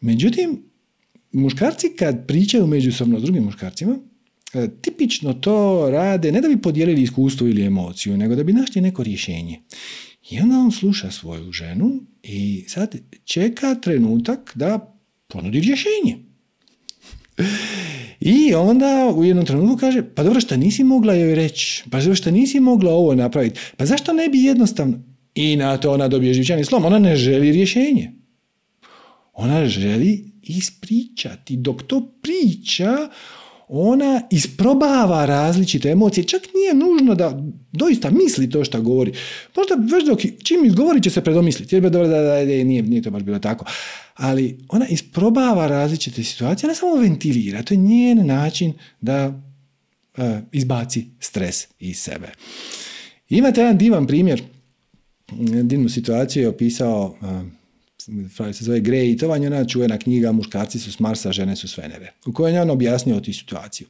Međutim, 0.00 0.62
muškarci 1.32 1.88
kad 1.98 2.26
pričaju 2.26 2.66
međusobno 2.66 3.20
s 3.20 3.22
drugim 3.22 3.44
muškarcima, 3.44 3.98
e, 4.54 4.68
tipično 4.82 5.32
to 5.32 5.88
rade 5.90 6.32
ne 6.32 6.40
da 6.40 6.48
bi 6.48 6.62
podijelili 6.62 7.02
iskustvo 7.02 7.46
ili 7.46 7.64
emociju, 7.64 8.16
nego 8.16 8.34
da 8.34 8.44
bi 8.44 8.52
našli 8.52 8.80
neko 8.80 9.02
rješenje. 9.02 9.60
I 10.30 10.40
onda 10.40 10.58
on 10.58 10.72
sluša 10.72 11.10
svoju 11.10 11.52
ženu 11.52 12.00
i 12.22 12.64
sad 12.68 12.94
čeka 13.24 13.74
trenutak 13.74 14.52
da 14.54 14.94
ponudi 15.28 15.60
rješenje. 15.60 16.27
I 18.20 18.54
onda 18.54 19.12
u 19.16 19.24
jednom 19.24 19.46
trenutku 19.46 19.76
kaže, 19.76 20.02
pa 20.14 20.22
dobro 20.22 20.40
što 20.40 20.56
nisi 20.56 20.84
mogla 20.84 21.14
joj 21.14 21.34
reći, 21.34 21.84
pa 21.90 21.98
dobro 22.00 22.14
što 22.14 22.30
nisi 22.30 22.60
mogla 22.60 22.92
ovo 22.92 23.14
napraviti, 23.14 23.60
pa 23.76 23.86
zašto 23.86 24.12
ne 24.12 24.28
bi 24.28 24.42
jednostavno... 24.42 24.98
I 25.34 25.56
na 25.56 25.76
to 25.76 25.92
ona 25.92 26.08
dobije 26.08 26.34
živčani 26.34 26.64
slom, 26.64 26.84
ona 26.84 26.98
ne 26.98 27.16
želi 27.16 27.52
rješenje. 27.52 28.12
Ona 29.32 29.66
želi 29.66 30.32
ispričati. 30.42 31.56
Dok 31.56 31.82
to 31.82 32.12
priča, 32.22 33.08
ona 33.68 34.22
isprobava 34.30 35.26
različite 35.26 35.88
emocije. 35.88 36.24
Čak 36.24 36.42
nije 36.54 36.74
nužno 36.74 37.14
da 37.14 37.42
doista 37.72 38.10
misli 38.10 38.50
to 38.50 38.64
što 38.64 38.82
govori. 38.82 39.12
Možda 39.56 39.96
već 39.96 40.06
dok 40.06 40.20
čim 40.44 40.64
izgovori 40.64 41.02
će 41.02 41.10
se 41.10 41.20
predomisliti. 41.20 41.76
Jer 41.76 41.82
dobro 41.82 42.08
da, 42.08 42.20
da, 42.22 42.44
nije, 42.44 42.82
nije 42.82 43.02
to 43.02 43.10
baš 43.10 43.22
bilo 43.22 43.38
tako. 43.38 43.64
Ali 44.14 44.58
ona 44.68 44.86
isprobava 44.86 45.66
različite 45.66 46.24
situacije, 46.24 46.68
ne 46.68 46.74
samo 46.74 46.94
ventilira. 46.94 47.62
To 47.62 47.74
je 47.74 47.78
njen 47.78 48.26
način 48.26 48.72
da 49.00 49.40
e, 50.16 50.40
izbaci 50.52 51.06
stres 51.20 51.66
iz 51.78 51.98
sebe. 51.98 52.28
Imate 53.28 53.60
jedan 53.60 53.78
divan 53.78 54.06
primjer, 54.06 54.42
divnu 55.62 55.88
situaciju 55.88 56.42
je 56.42 56.48
opisao 56.48 57.16
e, 57.22 57.57
se 58.52 58.64
zove 58.64 58.80
Grey, 58.80 59.18
to 59.20 59.28
vam 59.28 59.42
je 59.42 59.48
ona 59.48 59.64
čuvena 59.64 59.98
knjiga 59.98 60.32
Muškarci 60.32 60.78
su 60.78 60.92
s 60.92 60.98
Marsa, 60.98 61.32
žene 61.32 61.56
su 61.56 61.68
s 61.68 61.78
Venere, 61.78 62.12
u 62.26 62.32
kojoj 62.32 62.54
je 62.54 62.62
on 62.62 62.70
objasnio 62.70 63.20
tu 63.20 63.32
situaciju. 63.32 63.86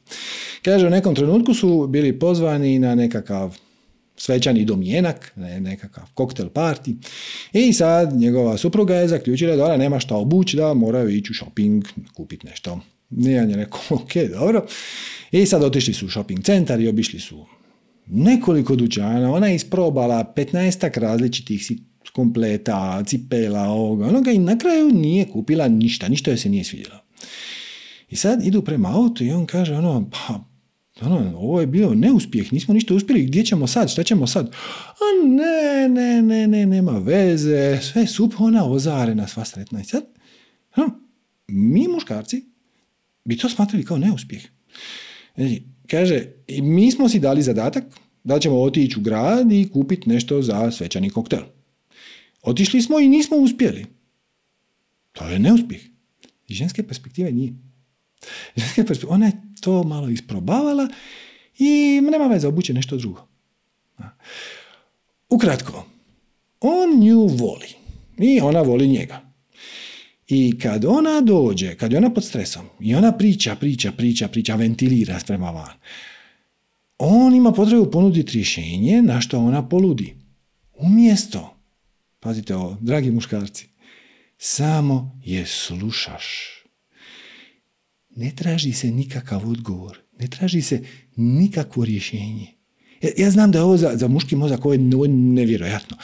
Kaže, 0.61 0.87
u 0.87 0.89
nekom 0.89 1.15
trenutku 1.15 1.53
su 1.53 1.87
bili 1.87 2.19
pozvani 2.19 2.79
na 2.79 2.95
nekakav 2.95 3.57
svečani 4.17 4.65
domjenak, 4.65 5.31
ne, 5.35 5.59
nekakav 5.61 6.03
koktel 6.13 6.49
party 6.49 6.95
i 7.53 7.73
sad 7.73 8.13
njegova 8.13 8.57
supruga 8.57 8.95
je 8.95 9.07
zaključila 9.07 9.55
da 9.55 9.65
ona 9.65 9.77
nema 9.77 9.99
šta 9.99 10.15
obući, 10.15 10.57
da 10.57 10.73
moraju 10.73 11.09
ići 11.09 11.31
u 11.31 11.35
shopping, 11.35 11.85
kupiti 12.13 12.47
nešto. 12.47 12.79
Nije 13.09 13.41
je 13.41 13.55
rekao, 13.55 13.79
ok, 13.89 14.13
dobro. 14.39 14.65
I 15.31 15.45
sad 15.45 15.63
otišli 15.63 15.93
su 15.93 16.05
u 16.05 16.09
shopping 16.09 16.43
centar 16.43 16.81
i 16.81 16.87
obišli 16.87 17.19
su 17.19 17.45
nekoliko 18.05 18.75
dućana, 18.75 19.33
ona 19.33 19.47
je 19.47 19.55
isprobala 19.55 20.33
15 20.35 20.99
različitih 20.99 21.71
kompleta, 22.13 23.03
cipela, 23.05 23.63
ovoga, 23.63 24.07
onoga 24.07 24.31
i 24.31 24.37
na 24.37 24.57
kraju 24.57 24.89
nije 24.89 25.27
kupila 25.27 25.67
ništa, 25.67 26.07
ništa 26.07 26.31
joj 26.31 26.37
se 26.37 26.49
nije 26.49 26.63
svidjelo. 26.63 26.99
I 28.09 28.15
sad 28.15 28.45
idu 28.45 28.61
prema 28.61 28.95
autu 28.95 29.23
i 29.23 29.31
on 29.31 29.45
kaže 29.45 29.75
ono, 29.75 30.09
pa, 30.11 30.39
ono, 31.01 31.37
ovo 31.37 31.61
je 31.61 31.67
bio 31.67 31.93
neuspjeh, 31.93 32.53
nismo 32.53 32.73
ništa 32.73 32.93
uspjeli, 32.93 33.25
gdje 33.25 33.45
ćemo 33.45 33.67
sad, 33.67 33.91
šta 33.91 34.03
ćemo 34.03 34.27
sad? 34.27 34.47
A 34.89 35.27
ne, 35.27 35.89
ne, 35.89 36.21
ne, 36.21 36.47
ne, 36.47 36.65
nema 36.65 36.91
veze, 36.91 37.79
sve 37.81 38.07
super, 38.07 38.37
ona 38.39 38.65
ozarena, 38.65 39.27
sva 39.27 39.45
sretna. 39.45 39.81
I 39.81 39.83
sad, 39.83 40.03
ono, 40.75 40.99
mi 41.47 41.87
muškarci 41.87 42.45
bi 43.25 43.37
to 43.37 43.49
smatrali 43.49 43.85
kao 43.85 43.97
neuspjeh. 43.97 44.41
Znači, 45.35 45.63
kaže, 45.87 46.25
mi 46.61 46.91
smo 46.91 47.09
si 47.09 47.19
dali 47.19 47.41
zadatak 47.41 47.83
da 48.23 48.39
ćemo 48.39 48.61
otići 48.61 48.99
u 48.99 49.03
grad 49.03 49.51
i 49.51 49.69
kupiti 49.73 50.09
nešto 50.09 50.41
za 50.41 50.71
svečani 50.71 51.09
koktel. 51.09 51.41
Otišli 52.41 52.81
smo 52.81 52.99
i 52.99 53.07
nismo 53.07 53.37
uspjeli. 53.37 53.85
To 55.11 55.27
je 55.27 55.39
neuspjeh. 55.39 55.81
Iz 56.47 56.57
ženske 56.57 56.83
perspektive 56.87 57.31
nije. 57.31 57.53
Ženske 58.55 58.85
perspektive, 58.85 59.13
ona 59.13 59.25
je 59.25 59.41
to 59.61 59.83
malo 59.83 60.09
isprobavala 60.09 60.87
i 61.57 62.01
nema 62.01 62.27
veze, 62.27 62.47
obuće 62.47 62.73
nešto 62.73 62.97
drugo. 62.97 63.27
Ukratko, 65.29 65.85
on 66.59 66.99
nju 66.99 67.25
voli 67.25 67.67
i 68.17 68.39
ona 68.41 68.61
voli 68.61 68.87
njega. 68.87 69.21
I 70.27 70.59
kad 70.59 70.85
ona 70.85 71.21
dođe, 71.21 71.75
kad 71.75 71.91
je 71.91 71.97
ona 71.97 72.13
pod 72.13 72.25
stresom 72.25 72.65
i 72.79 72.95
ona 72.95 73.11
priča, 73.11 73.55
priča, 73.55 73.91
priča, 73.91 74.27
priča, 74.27 74.55
ventilira 74.55 75.19
prema 75.27 75.51
van, 75.51 75.73
on 76.97 77.35
ima 77.35 77.51
potrebu 77.51 77.91
ponuditi 77.91 78.31
rješenje 78.33 79.01
na 79.01 79.21
što 79.21 79.39
ona 79.39 79.69
poludi. 79.69 80.15
Umjesto, 80.73 81.58
pazite 82.19 82.55
ovo, 82.55 82.77
dragi 82.81 83.11
muškarci, 83.11 83.67
samo 84.37 85.19
je 85.23 85.45
slušaš. 85.45 86.25
Ne 88.15 88.31
traži 88.35 88.73
se 88.73 88.91
nikakav 88.91 89.49
odgovor, 89.49 89.99
ne 90.19 90.27
traži 90.27 90.61
se 90.61 90.83
nikakvo 91.15 91.85
rješenje. 91.85 92.47
Ja, 93.01 93.09
ja 93.17 93.31
znam 93.31 93.51
da 93.51 93.59
je 93.59 93.63
ovo 93.63 93.77
za, 93.77 93.91
za 93.95 94.07
muški 94.07 94.35
mozak 94.35 94.65
ovo 94.65 94.73
je 94.73 95.09
nevjerojatno. 95.09 95.97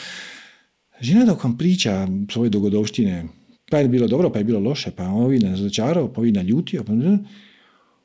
Žena 1.02 1.26
dok 1.26 1.44
vam 1.44 1.58
priča 1.58 2.08
svoje 2.32 2.50
dogodovštine, 2.50 3.26
pa 3.72 3.78
je 3.78 3.88
bilo 3.88 4.08
dobro, 4.08 4.30
pa 4.30 4.40
je 4.40 4.46
bilo 4.46 4.60
loše, 4.60 4.92
pa 4.92 5.08
ovi 5.08 5.40
nas 5.40 5.60
začarao, 5.60 6.14
pa 6.14 6.22
ovi 6.22 6.32
naljutio, 6.32 6.84
pa... 6.84 6.94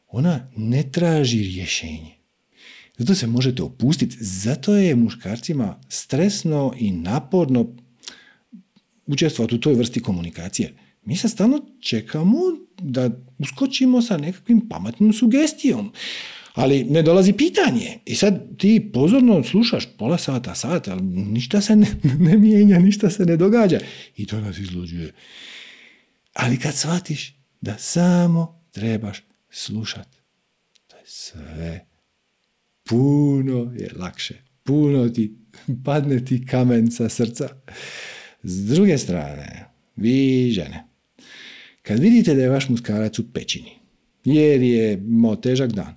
ona 0.08 0.50
ne 0.56 0.90
traži 0.90 1.42
rješenje. 1.42 2.20
Zato 3.00 3.14
se 3.14 3.26
možete 3.26 3.62
opustiti. 3.62 4.16
Zato 4.20 4.76
je 4.76 4.96
muškarcima 4.96 5.80
stresno 5.88 6.74
i 6.78 6.92
naporno 6.92 7.76
učestvovati 9.12 9.54
u 9.54 9.60
toj 9.60 9.74
vrsti 9.74 10.00
komunikacije. 10.00 10.74
Mi 11.04 11.16
se 11.16 11.28
stalno 11.28 11.60
čekamo 11.80 12.38
da 12.78 13.10
uskočimo 13.38 14.02
sa 14.02 14.16
nekakvim 14.16 14.68
pametnom 14.68 15.12
sugestijom. 15.12 15.92
Ali 16.54 16.84
ne 16.84 17.02
dolazi 17.02 17.32
pitanje. 17.32 17.98
I 18.06 18.14
sad 18.14 18.58
ti 18.58 18.90
pozorno 18.92 19.44
slušaš 19.44 19.88
pola 19.98 20.18
sata, 20.18 20.54
sat, 20.54 20.88
ali 20.88 21.02
ništa 21.02 21.60
se 21.60 21.76
ne, 21.76 21.86
ne 22.26 22.38
mijenja, 22.38 22.78
ništa 22.78 23.10
se 23.10 23.24
ne 23.24 23.36
događa. 23.36 23.78
I 24.16 24.26
to 24.26 24.40
nas 24.40 24.58
izluđuje. 24.58 25.12
Ali 26.32 26.58
kad 26.58 26.74
shvatiš 26.74 27.34
da 27.60 27.78
samo 27.78 28.64
trebaš 28.70 29.22
slušati, 29.50 30.18
to 30.86 30.96
je 30.96 31.02
sve 31.06 31.90
puno 32.90 33.72
je 33.78 33.90
lakše. 33.96 34.34
Puno 34.62 35.08
ti 35.08 35.36
padne 35.84 36.24
ti 36.24 36.46
kamen 36.46 36.90
sa 36.90 37.08
srca. 37.08 37.48
S 38.42 38.66
druge 38.66 38.98
strane, 38.98 39.64
vi 39.96 40.50
žene, 40.52 40.84
kad 41.82 41.98
vidite 41.98 42.34
da 42.34 42.42
je 42.42 42.48
vaš 42.48 42.68
muskarac 42.68 43.18
u 43.18 43.32
pećini, 43.32 43.72
jer 44.24 44.62
je 44.62 44.96
mo 44.96 45.36
težak 45.36 45.72
dan, 45.72 45.96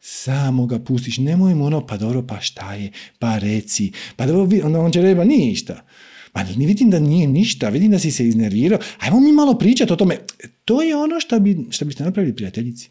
samo 0.00 0.66
ga 0.66 0.78
pustiš, 0.78 1.18
nemoj 1.18 1.54
mu 1.54 1.64
ono, 1.64 1.86
pa 1.86 1.96
dobro, 1.96 2.26
pa 2.26 2.40
šta 2.40 2.74
je, 2.74 2.92
pa 3.18 3.38
reci, 3.38 3.92
pa 4.16 4.26
dobro, 4.26 4.66
onda 4.66 4.80
on 4.80 4.92
će 4.92 5.02
reći, 5.02 5.20
ništa. 5.20 5.84
Pa 6.32 6.44
ni 6.44 6.66
vidim 6.66 6.90
da 6.90 7.00
nije 7.00 7.26
ništa, 7.26 7.68
vidim 7.68 7.90
da 7.90 7.98
si 7.98 8.10
se 8.10 8.28
iznervirao, 8.28 8.78
ajmo 8.98 9.20
mi 9.20 9.32
malo 9.32 9.58
pričati 9.58 9.92
o 9.92 9.96
tome. 9.96 10.18
To 10.64 10.82
je 10.82 10.96
ono 10.96 11.20
što, 11.20 11.40
bi, 11.40 11.66
što 11.70 11.84
biste 11.84 12.04
napravili 12.04 12.36
prijateljici. 12.36 12.90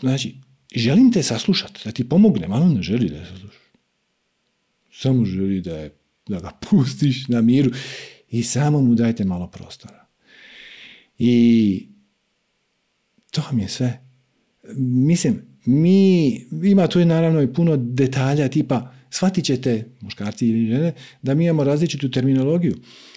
Znači, 0.00 0.34
želim 0.74 1.12
te 1.12 1.22
saslušati, 1.22 1.80
da 1.84 1.92
ti 1.92 2.08
pomognem, 2.08 2.52
ali 2.52 2.64
on 2.64 2.74
ne 2.74 2.82
želi 2.82 3.08
da 3.08 3.16
je 3.16 3.26
sasluša. 3.26 3.58
Samo 4.92 5.24
želi 5.24 5.60
da, 5.60 5.76
je, 5.76 5.90
da 6.30 6.40
ga 6.40 6.50
pustiš 6.70 7.28
na 7.28 7.40
miru 7.40 7.70
i 8.28 8.42
samo 8.42 8.80
mu 8.80 8.94
dajte 8.94 9.24
malo 9.24 9.46
prostora. 9.46 10.06
I 11.18 11.88
to 13.30 13.42
vam 13.46 13.58
je 13.58 13.68
sve. 13.68 14.00
Mislim, 14.76 15.42
mi, 15.64 16.30
ima 16.64 16.86
tu 16.86 17.00
i 17.00 17.04
naravno 17.04 17.42
i 17.42 17.52
puno 17.52 17.76
detalja 17.76 18.48
tipa, 18.48 18.92
shvatit 19.10 19.44
ćete, 19.44 19.84
muškarci 20.00 20.48
ili 20.48 20.66
žene, 20.66 20.92
da 21.22 21.34
mi 21.34 21.44
imamo 21.44 21.64
različitu 21.64 22.10
terminologiju. 22.10 22.76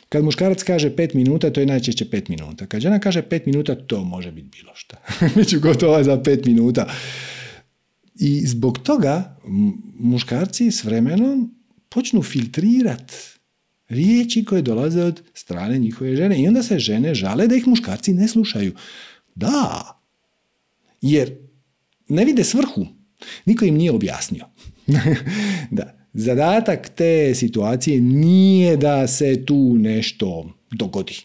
Kad 0.09 0.23
muškarac 0.23 0.63
kaže 0.63 0.95
pet 0.95 1.13
minuta, 1.13 1.49
to 1.49 1.59
je 1.59 1.65
najčešće 1.65 2.09
pet 2.09 2.29
minuta. 2.29 2.65
Kad 2.65 2.81
žena 2.81 2.99
kaže 2.99 3.21
pet 3.21 3.45
minuta, 3.45 3.75
to 3.75 4.03
može 4.03 4.31
biti 4.31 4.47
bilo 4.57 4.71
šta. 4.75 4.97
Mi 5.35 5.45
ću 5.45 5.59
gotova 5.59 6.03
za 6.03 6.21
pet 6.21 6.45
minuta. 6.45 6.87
I 8.15 8.47
zbog 8.47 8.79
toga 8.79 9.37
muškarci 9.99 10.71
s 10.71 10.83
vremenom 10.83 11.55
počnu 11.93 12.23
filtrirati 12.23 13.13
riječi 13.89 14.45
koje 14.45 14.61
dolaze 14.61 15.03
od 15.03 15.21
strane 15.33 15.77
njihove 15.79 16.15
žene. 16.15 16.41
I 16.41 16.47
onda 16.47 16.63
se 16.63 16.79
žene 16.79 17.15
žale 17.15 17.47
da 17.47 17.55
ih 17.55 17.67
muškarci 17.67 18.13
ne 18.13 18.27
slušaju. 18.27 18.75
Da, 19.35 19.81
jer 21.01 21.37
ne 22.09 22.25
vide 22.25 22.43
svrhu. 22.43 22.85
Niko 23.45 23.65
im 23.65 23.75
nije 23.75 23.91
objasnio. 23.91 24.45
da, 25.71 26.07
zadatak 26.13 26.89
te 26.89 27.35
situacije 27.35 28.01
nije 28.01 28.77
da 28.77 29.07
se 29.07 29.45
tu 29.45 29.75
nešto 29.77 30.53
dogodi. 30.71 31.17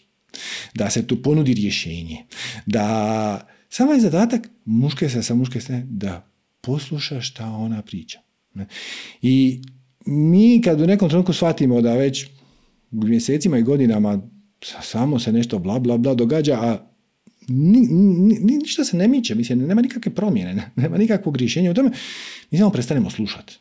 Da 0.75 0.89
se 0.89 1.07
tu 1.07 1.21
ponudi 1.21 1.53
rješenje. 1.53 2.17
Da 2.65 3.47
samo 3.69 3.93
je 3.93 3.99
zadatak 3.99 4.49
muške 4.65 5.09
se 5.09 5.23
sa 5.23 5.35
muške 5.35 5.61
strane 5.61 5.85
da 5.89 6.31
posluša 6.61 7.21
šta 7.21 7.45
ona 7.45 7.81
priča. 7.81 8.19
I 9.21 9.61
mi 10.05 10.61
kad 10.61 10.81
u 10.81 10.87
nekom 10.87 11.09
trenutku 11.09 11.33
shvatimo 11.33 11.81
da 11.81 11.95
već 11.95 12.27
mjesecima 12.91 13.57
i 13.57 13.63
godinama 13.63 14.21
samo 14.81 15.19
se 15.19 15.31
nešto 15.31 15.59
bla 15.59 15.79
bla 15.79 15.97
bla 15.97 16.13
događa, 16.13 16.53
a 16.53 16.89
ni, 17.47 17.79
ni, 17.89 18.57
ništa 18.57 18.83
se 18.83 18.97
ne 18.97 19.07
miče, 19.07 19.35
mislim, 19.35 19.59
nema 19.59 19.81
nikakve 19.81 20.15
promjene, 20.15 20.71
nema 20.81 20.97
nikakvog 20.97 21.37
rješenja 21.37 21.71
u 21.71 21.73
tome, 21.73 21.91
mi 22.51 22.57
samo 22.57 22.69
prestanemo 22.69 23.09
slušati. 23.09 23.59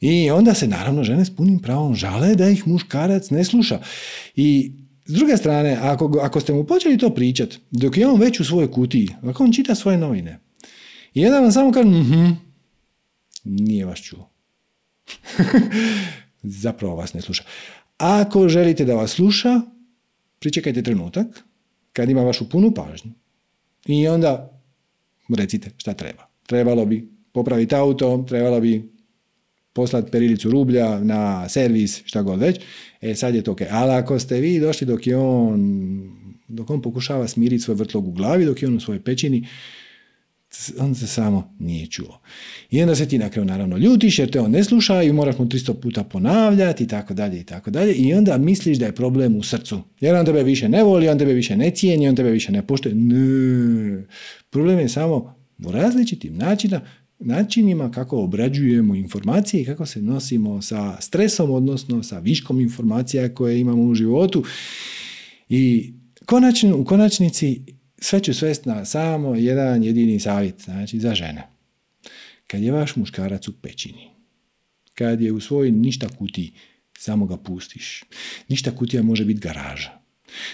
I 0.00 0.30
onda 0.30 0.54
se 0.54 0.66
naravno 0.66 1.04
žene 1.04 1.24
s 1.24 1.36
punim 1.36 1.58
pravom 1.58 1.94
žale 1.94 2.34
da 2.34 2.48
ih 2.48 2.68
muškarac 2.68 3.30
ne 3.30 3.44
sluša. 3.44 3.80
I 4.36 4.72
s 5.06 5.12
druge 5.12 5.36
strane, 5.36 5.78
ako, 5.82 6.18
ako 6.22 6.40
ste 6.40 6.52
mu 6.52 6.64
počeli 6.64 6.98
to 6.98 7.10
pričat, 7.10 7.54
dok 7.70 7.96
je 7.96 8.06
on 8.06 8.20
već 8.20 8.40
u 8.40 8.44
svojoj 8.44 8.70
kutiji, 8.70 9.08
ako 9.22 9.44
on 9.44 9.52
čita 9.52 9.74
svoje 9.74 9.98
novine, 9.98 10.38
i 11.14 11.20
jedan 11.20 11.42
vam 11.42 11.52
samo 11.52 11.72
kaže, 11.72 11.88
mhm, 11.88 12.30
nije 13.44 13.84
vas 13.86 13.98
čuo. 13.98 14.33
Zapravo 16.42 16.96
vas 16.96 17.14
ne 17.14 17.20
sluša. 17.20 17.44
Ako 17.98 18.48
želite 18.48 18.84
da 18.84 18.94
vas 18.94 19.10
sluša, 19.10 19.60
pričekajte 20.38 20.82
trenutak 20.82 21.26
kad 21.92 22.10
ima 22.10 22.22
vašu 22.22 22.48
punu 22.48 22.74
pažnju 22.74 23.10
i 23.86 24.08
onda 24.08 24.60
recite 25.36 25.70
šta 25.76 25.94
treba. 25.94 26.28
Trebalo 26.46 26.84
bi 26.84 27.08
popraviti 27.32 27.74
auto, 27.74 28.24
trebalo 28.28 28.60
bi 28.60 28.92
poslati 29.72 30.10
perilicu 30.10 30.50
rublja 30.50 31.00
na 31.00 31.48
servis, 31.48 32.02
šta 32.04 32.22
god 32.22 32.40
već. 32.40 32.60
E 33.00 33.14
sad 33.14 33.34
je 33.34 33.42
to 33.42 33.52
ok. 33.52 33.60
Ali 33.70 33.92
ako 33.92 34.18
ste 34.18 34.40
vi 34.40 34.60
došli 34.60 34.86
dok 34.86 35.06
je 35.06 35.16
on 35.16 36.24
dok 36.48 36.70
on 36.70 36.82
pokušava 36.82 37.28
smiriti 37.28 37.62
svoj 37.62 37.74
vrtlog 37.74 38.08
u 38.08 38.12
glavi, 38.12 38.44
dok 38.44 38.62
je 38.62 38.68
on 38.68 38.76
u 38.76 38.80
svojoj 38.80 39.00
pećini, 39.00 39.48
on 40.78 40.94
se 40.94 41.06
samo 41.06 41.54
nije 41.58 41.86
čuo. 41.86 42.20
I 42.70 42.82
onda 42.82 42.94
se 42.94 43.08
ti 43.08 43.18
na 43.18 43.28
kraju 43.28 43.44
naravno 43.44 43.76
ljutiš 43.76 44.18
jer 44.18 44.30
te 44.30 44.40
on 44.40 44.50
ne 44.50 44.64
sluša 44.64 45.02
i 45.02 45.12
moraš 45.12 45.38
mu 45.38 45.44
300 45.44 45.74
puta 45.80 46.04
ponavljati 46.04 46.84
i 46.84 46.88
tako 46.88 47.14
dalje 47.14 47.40
i 47.40 47.44
tako 47.44 47.70
dalje 47.70 47.94
i 47.94 48.14
onda 48.14 48.38
misliš 48.38 48.78
da 48.78 48.86
je 48.86 48.94
problem 48.94 49.36
u 49.36 49.42
srcu. 49.42 49.80
Jer 50.00 50.14
on 50.14 50.26
tebe 50.26 50.42
više 50.42 50.68
ne 50.68 50.82
voli, 50.82 51.08
on 51.08 51.18
tebe 51.18 51.32
više 51.32 51.56
ne 51.56 51.70
cijeni, 51.70 52.08
on 52.08 52.16
tebe 52.16 52.30
više 52.30 52.52
ne 52.52 52.66
poštuje. 52.66 52.94
Ne. 52.94 54.04
Problem 54.50 54.78
je 54.78 54.88
samo 54.88 55.34
u 55.66 55.72
različitim 55.72 56.36
načinima, 56.36 56.80
načinima 57.18 57.90
kako 57.90 58.18
obrađujemo 58.18 58.94
informacije 58.94 59.62
i 59.62 59.64
kako 59.64 59.86
se 59.86 60.02
nosimo 60.02 60.62
sa 60.62 61.00
stresom, 61.00 61.50
odnosno 61.50 62.02
sa 62.02 62.18
viškom 62.18 62.60
informacija 62.60 63.34
koje 63.34 63.60
imamo 63.60 63.82
u 63.82 63.94
životu. 63.94 64.44
I 65.48 65.92
konačno, 66.26 66.76
u 66.76 66.84
konačnici 66.84 67.62
sve 68.04 68.20
ću 68.20 68.34
svest 68.34 68.64
na 68.64 68.84
samo 68.84 69.34
jedan 69.34 69.84
jedini 69.84 70.20
savjet, 70.20 70.62
znači 70.64 71.00
za 71.00 71.14
žene. 71.14 71.48
Kad 72.46 72.62
je 72.62 72.72
vaš 72.72 72.96
muškarac 72.96 73.48
u 73.48 73.52
pećini, 73.52 74.10
kad 74.94 75.20
je 75.20 75.32
u 75.32 75.40
svojoj 75.40 75.70
ništa 75.70 76.08
kuti, 76.08 76.52
samo 76.98 77.26
ga 77.26 77.36
pustiš. 77.36 78.04
Ništa 78.48 78.76
kutija 78.76 79.02
može 79.02 79.24
biti 79.24 79.40
garaža. 79.40 79.90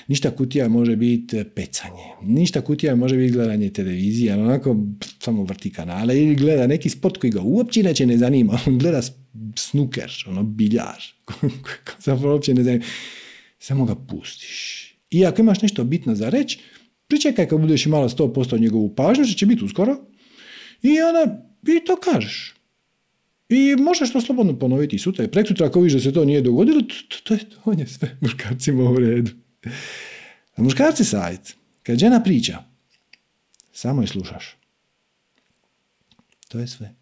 Ništa 0.09 0.31
kutija 0.31 0.69
može 0.69 0.97
biti 0.97 1.45
pecanje. 1.55 2.05
Ništa 2.23 2.61
kutija 2.61 2.97
može 2.97 3.17
biti 3.17 3.33
gledanje 3.33 3.71
televizije, 3.71 4.33
ali 4.33 4.43
onako 4.43 4.77
samo 5.19 5.45
vrti 5.45 5.73
kanale 5.73 6.23
ili 6.23 6.35
gleda 6.35 6.67
neki 6.67 6.89
sport 6.89 7.17
koji 7.17 7.31
ga 7.31 7.41
uopće 7.43 7.83
neće 7.83 8.07
ne 8.07 8.19
zanima. 8.19 8.59
On 8.67 8.79
gleda 8.79 9.01
snuker, 9.57 10.25
ono 10.27 10.43
biljar. 10.43 11.03
Zapravo 12.07 12.33
uopće 12.33 12.55
ne 12.55 12.63
zanima. 12.63 12.85
Samo 13.59 13.85
ga 13.85 13.95
pustiš. 13.95 14.87
I 15.11 15.27
ako 15.27 15.41
imaš 15.41 15.63
nešto 15.63 15.85
bitno 15.85 16.15
za 16.15 16.29
reći, 16.29 16.59
pričekaj 17.11 17.49
kad 17.49 17.61
budeš 17.61 17.87
imala 17.87 18.09
100% 18.09 18.61
njegovu 18.61 18.95
pažnju, 18.95 19.25
što 19.25 19.39
će 19.39 19.47
biti 19.47 19.65
uskoro, 19.65 19.97
i 20.83 21.01
onda 21.01 21.51
i 21.67 21.85
to 21.85 21.97
kažeš. 21.97 22.55
I 23.49 23.77
možeš 23.79 24.13
to 24.13 24.21
slobodno 24.21 24.59
ponoviti 24.59 24.99
sutra 24.99 25.25
i 25.25 25.31
preksutra 25.31 25.67
ako 25.67 25.81
vidiš 25.81 25.93
da 25.93 26.01
se 26.01 26.13
to 26.13 26.25
nije 26.25 26.41
dogodilo, 26.41 26.83
to, 27.25 27.35
je, 27.35 27.41
to 27.65 27.73
je 27.73 27.87
sve 27.87 28.17
muškarcima 28.21 28.91
u 28.91 28.97
redu. 28.97 29.31
A 30.57 30.63
muškarci 30.63 31.05
savjet, 31.05 31.57
kad 31.83 31.99
žena 31.99 32.23
priča, 32.23 32.59
samo 33.73 34.03
je 34.03 34.07
slušaš. 34.07 34.57
To 36.49 36.59
je 36.59 36.69
sve. 36.69 36.95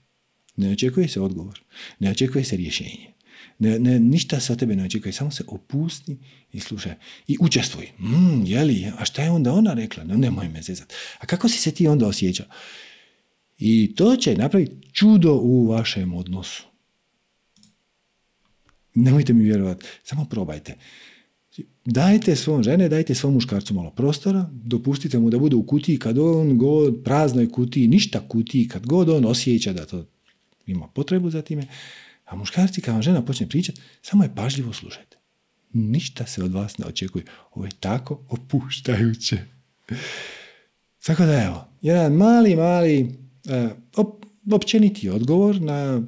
Ne 0.57 0.73
očekuje 0.73 1.09
se 1.09 1.21
odgovor. 1.21 1.61
Ne 1.99 2.11
očekuje 2.11 2.45
se 2.45 2.57
rješenje. 2.57 3.13
Ne, 3.59 3.79
ne, 3.79 4.01
ništa 4.01 4.41
se 4.41 4.53
od 4.53 4.59
tebe 4.59 4.77
ne 4.77 4.85
očekuje. 4.85 5.13
Samo 5.13 5.31
se 5.31 5.45
opusti 5.47 6.17
i 6.53 6.61
slušaj. 6.61 6.95
I 7.27 7.37
učestvuj. 7.41 7.87
Mm, 7.99 8.45
jeli, 8.45 8.93
a 8.99 9.05
šta 9.05 9.23
je 9.23 9.31
onda 9.31 9.53
ona 9.53 9.75
rekla? 9.75 10.05
No, 10.05 10.17
nemoj 10.17 10.49
me 10.49 10.63
zezat. 10.63 10.93
A 11.19 11.27
kako 11.27 11.49
si 11.49 11.59
se 11.59 11.71
ti 11.71 11.89
onda 11.89 12.07
osjećao? 12.07 12.47
I 13.59 13.95
to 13.95 14.17
će 14.17 14.37
napraviti 14.37 14.93
čudo 14.93 15.35
u 15.35 15.67
vašem 15.67 16.15
odnosu. 16.15 16.63
Nemojte 18.95 19.33
mi 19.33 19.45
vjerovati. 19.45 19.87
Samo 20.05 20.25
probajte. 20.25 20.75
Dajte 21.85 22.37
svom 22.37 22.63
žene, 22.63 22.89
dajte 22.89 23.15
svom 23.15 23.35
muškarcu 23.35 23.75
malo 23.75 23.91
prostora, 23.91 24.51
dopustite 24.53 25.19
mu 25.19 25.31
da 25.31 25.39
bude 25.39 25.57
u 25.57 25.67
kutiji 25.67 25.99
kad 25.99 26.19
on 26.19 26.59
god, 26.59 27.03
praznoj 27.05 27.51
kutiji, 27.51 27.89
ništa 27.89 28.29
kutiji, 28.29 28.69
kad 28.69 28.87
god 28.87 29.09
on 29.09 29.25
osjeća 29.25 29.73
da 29.73 29.87
to 29.87 30.05
ima 30.67 30.89
potrebu 30.89 31.31
za 31.31 31.43
time, 31.43 31.63
a 32.29 32.37
muškarci 32.37 32.81
kad 32.81 32.95
vam 32.95 33.03
žena 33.03 33.25
počne 33.25 33.49
pričati, 33.49 33.81
samo 34.03 34.25
je 34.25 34.35
pažljivo 34.35 34.73
slušajte. 34.73 35.17
Ništa 35.73 36.27
se 36.27 36.45
od 36.45 36.53
vas 36.53 36.79
ne 36.79 36.87
očekuje. 36.87 37.25
Ovo 37.51 37.65
je 37.65 37.71
tako 37.81 38.25
opuštajuće. 38.29 39.39
Tako 41.07 41.25
da 41.25 41.43
evo, 41.43 41.69
jedan 41.83 42.13
mali, 42.13 42.57
mali 42.57 43.19
uh, 43.95 44.07
općeniti 44.53 45.09
odgovor 45.09 45.61
na 45.61 46.03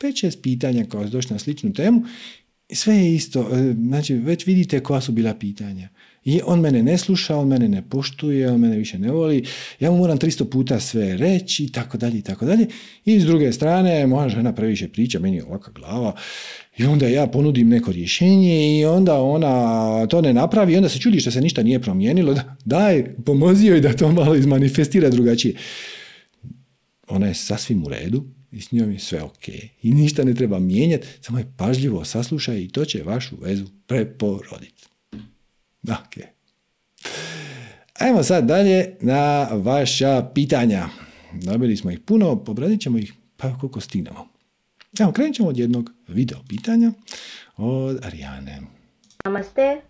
5-6 0.00 0.42
pitanja 0.42 0.84
koja 0.88 1.06
su 1.06 1.12
došli 1.12 1.32
na 1.32 1.38
sličnu 1.38 1.72
temu 1.72 2.02
sve 2.72 2.96
je 2.96 3.14
isto, 3.14 3.40
e, 3.40 3.72
znači 3.72 4.14
već 4.14 4.46
vidite 4.46 4.80
koja 4.80 5.00
su 5.00 5.12
bila 5.12 5.34
pitanja. 5.34 5.88
I 6.24 6.40
on 6.44 6.60
mene 6.60 6.82
ne 6.82 6.98
sluša, 6.98 7.36
on 7.36 7.48
mene 7.48 7.68
ne 7.68 7.88
poštuje, 7.88 8.50
on 8.50 8.60
mene 8.60 8.76
više 8.76 8.98
ne 8.98 9.10
voli, 9.10 9.44
ja 9.80 9.90
mu 9.90 9.98
moram 9.98 10.18
300 10.18 10.50
puta 10.50 10.80
sve 10.80 11.16
reći 11.16 11.64
i 11.64 11.72
tako 11.72 11.98
dalje 11.98 12.18
i 12.18 12.22
tako 12.22 12.44
dalje. 12.44 12.66
I 13.04 13.20
s 13.20 13.24
druge 13.24 13.52
strane, 13.52 14.06
moja 14.06 14.28
žena 14.28 14.54
previše 14.54 14.88
priča, 14.88 15.18
meni 15.18 15.36
je 15.36 15.44
ovaka 15.44 15.70
glava 15.72 16.16
i 16.76 16.84
onda 16.84 17.08
ja 17.08 17.26
ponudim 17.26 17.68
neko 17.68 17.92
rješenje 17.92 18.78
i 18.78 18.84
onda 18.84 19.22
ona 19.22 20.06
to 20.06 20.20
ne 20.20 20.32
napravi 20.32 20.72
i 20.72 20.76
onda 20.76 20.88
se 20.88 20.98
čudi 20.98 21.20
što 21.20 21.30
se 21.30 21.40
ništa 21.40 21.62
nije 21.62 21.82
promijenilo. 21.82 22.36
Daj, 22.64 23.14
pomozi 23.24 23.66
joj 23.66 23.80
da 23.80 23.96
to 23.96 24.12
malo 24.12 24.34
izmanifestira 24.34 25.10
drugačije. 25.10 25.54
Ona 27.08 27.26
je 27.26 27.34
sasvim 27.34 27.84
u 27.84 27.88
redu, 27.88 28.24
i 28.52 28.60
s 28.60 28.72
njom 28.72 28.92
je 28.92 28.98
sve 28.98 29.22
ok. 29.22 29.48
I 29.82 29.92
ništa 29.92 30.24
ne 30.24 30.34
treba 30.34 30.58
mijenjati, 30.58 31.06
samo 31.20 31.38
je 31.38 31.52
pažljivo 31.56 32.04
saslušaj 32.04 32.60
i 32.60 32.68
to 32.68 32.84
će 32.84 33.02
vašu 33.02 33.36
vezu 33.40 33.64
preporoditi. 33.86 34.79
Ok. 35.82 36.24
Ajmo 37.98 38.22
sad 38.22 38.44
dalje 38.44 38.96
na 39.00 39.48
vaša 39.52 40.30
pitanja. 40.34 40.88
Dobili 41.32 41.76
smo 41.76 41.90
ih 41.90 42.00
puno, 42.00 42.44
pobradit 42.44 42.80
ćemo 42.80 42.98
ih 42.98 43.12
pa 43.36 43.58
koliko 43.58 43.80
stignemo. 43.80 44.28
Evo, 45.00 45.12
krenut 45.12 45.36
ćemo 45.36 45.48
od 45.48 45.58
jednog 45.58 45.90
video 46.08 46.38
pitanja 46.48 46.92
od 47.56 48.04
Arijane. 48.04 48.60
Namaste, 49.24 49.80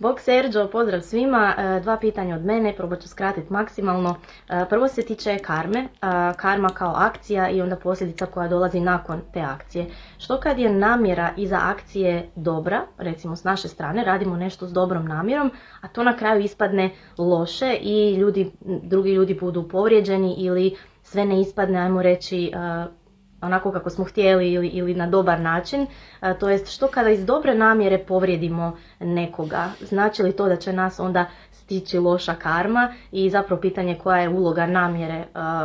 Bog 0.00 0.20
Serđo, 0.20 0.68
pozdrav 0.72 1.00
svima. 1.00 1.54
E, 1.58 1.80
dva 1.80 1.96
pitanja 1.96 2.36
od 2.36 2.44
mene, 2.44 2.76
probat 2.76 3.00
ću 3.00 3.08
skratiti 3.08 3.52
maksimalno. 3.52 4.16
E, 4.48 4.64
prvo 4.68 4.88
se 4.88 5.02
tiče 5.02 5.38
karme, 5.38 5.78
e, 5.78 5.88
karma 6.36 6.68
kao 6.68 6.94
akcija 6.96 7.50
i 7.50 7.62
onda 7.62 7.76
posljedica 7.76 8.26
koja 8.26 8.48
dolazi 8.48 8.80
nakon 8.80 9.20
te 9.32 9.40
akcije. 9.40 9.86
Što 10.18 10.40
kad 10.40 10.58
je 10.58 10.72
namjera 10.72 11.30
iza 11.36 11.58
akcije 11.62 12.30
dobra, 12.36 12.82
recimo 12.98 13.36
s 13.36 13.44
naše 13.44 13.68
strane, 13.68 14.04
radimo 14.04 14.36
nešto 14.36 14.66
s 14.66 14.72
dobrom 14.72 15.08
namjerom, 15.08 15.50
a 15.80 15.88
to 15.88 16.04
na 16.04 16.16
kraju 16.16 16.40
ispadne 16.40 16.90
loše 17.18 17.76
i 17.80 18.14
ljudi, 18.14 18.50
drugi 18.82 19.12
ljudi 19.12 19.34
budu 19.40 19.68
povrijeđeni 19.68 20.34
ili 20.38 20.76
sve 21.02 21.24
ne 21.24 21.40
ispadne, 21.40 21.78
ajmo 21.78 22.02
reći, 22.02 22.52
onako 23.42 23.72
kako 23.72 23.90
smo 23.90 24.04
htjeli 24.04 24.52
ili, 24.52 24.68
ili 24.68 24.94
na 24.94 25.06
dobar 25.06 25.40
način, 25.40 25.86
to 26.40 26.48
jest 26.48 26.68
što 26.68 26.88
kada 26.88 27.10
iz 27.10 27.24
dobre 27.24 27.54
namjere 27.54 27.98
povrijedimo 27.98 28.76
nekoga, 29.00 29.68
znači 29.80 30.22
li 30.22 30.32
to 30.32 30.48
da 30.48 30.56
će 30.56 30.72
nas 30.72 31.00
onda 31.00 31.26
stići 31.52 31.98
loša 31.98 32.34
karma? 32.34 32.94
I 33.12 33.30
zapravo 33.30 33.60
pitanje 33.60 33.98
koja 34.02 34.18
je 34.20 34.28
uloga 34.28 34.66
namjere 34.66 35.24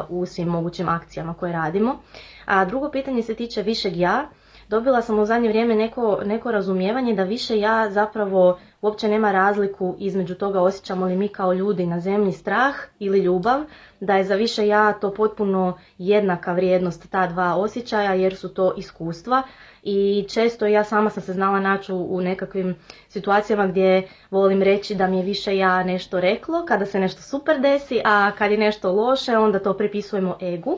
u 0.09 0.25
svim 0.25 0.47
mogućim 0.47 0.89
akcijama 0.89 1.33
koje 1.33 1.53
radimo. 1.53 1.95
A 2.45 2.65
drugo 2.65 2.89
pitanje 2.91 3.23
se 3.23 3.35
tiče 3.35 3.61
višeg 3.61 3.97
ja, 3.97 4.29
dobila 4.69 5.01
sam 5.01 5.19
u 5.19 5.25
zadnje 5.25 5.49
vrijeme 5.49 5.75
neko, 5.75 6.19
neko 6.25 6.51
razumijevanje 6.51 7.15
da 7.15 7.23
više 7.23 7.59
ja 7.59 7.89
zapravo 7.89 8.59
uopće 8.85 9.07
nema 9.07 9.31
razliku 9.31 9.95
između 9.99 10.35
toga 10.35 10.61
osjećamo 10.61 11.05
li 11.05 11.17
mi 11.17 11.27
kao 11.27 11.53
ljudi 11.53 11.85
na 11.85 11.99
zemlji 11.99 12.31
strah 12.31 12.75
ili 12.99 13.19
ljubav, 13.19 13.61
da 13.99 14.15
je 14.15 14.23
za 14.23 14.35
više 14.35 14.67
ja 14.67 14.93
to 14.93 15.13
potpuno 15.13 15.77
jednaka 15.97 16.53
vrijednost 16.53 17.11
ta 17.11 17.27
dva 17.27 17.55
osjećaja 17.55 18.13
jer 18.13 18.35
su 18.35 18.53
to 18.53 18.73
iskustva. 18.77 19.43
I 19.83 20.25
često 20.29 20.65
ja 20.65 20.83
sama 20.83 21.09
sam 21.09 21.23
se 21.23 21.33
znala 21.33 21.59
naći 21.59 21.93
u 21.93 22.21
nekakvim 22.21 22.75
situacijama 23.09 23.67
gdje 23.67 24.07
volim 24.31 24.61
reći 24.63 24.95
da 24.95 25.07
mi 25.07 25.17
je 25.17 25.23
više 25.23 25.57
ja 25.57 25.83
nešto 25.83 26.19
reklo 26.19 26.65
kada 26.67 26.85
se 26.85 26.99
nešto 26.99 27.21
super 27.21 27.61
desi, 27.61 28.01
a 28.05 28.31
kad 28.37 28.51
je 28.51 28.57
nešto 28.57 28.91
loše 28.91 29.37
onda 29.37 29.59
to 29.59 29.73
pripisujemo 29.73 30.37
egu. 30.41 30.77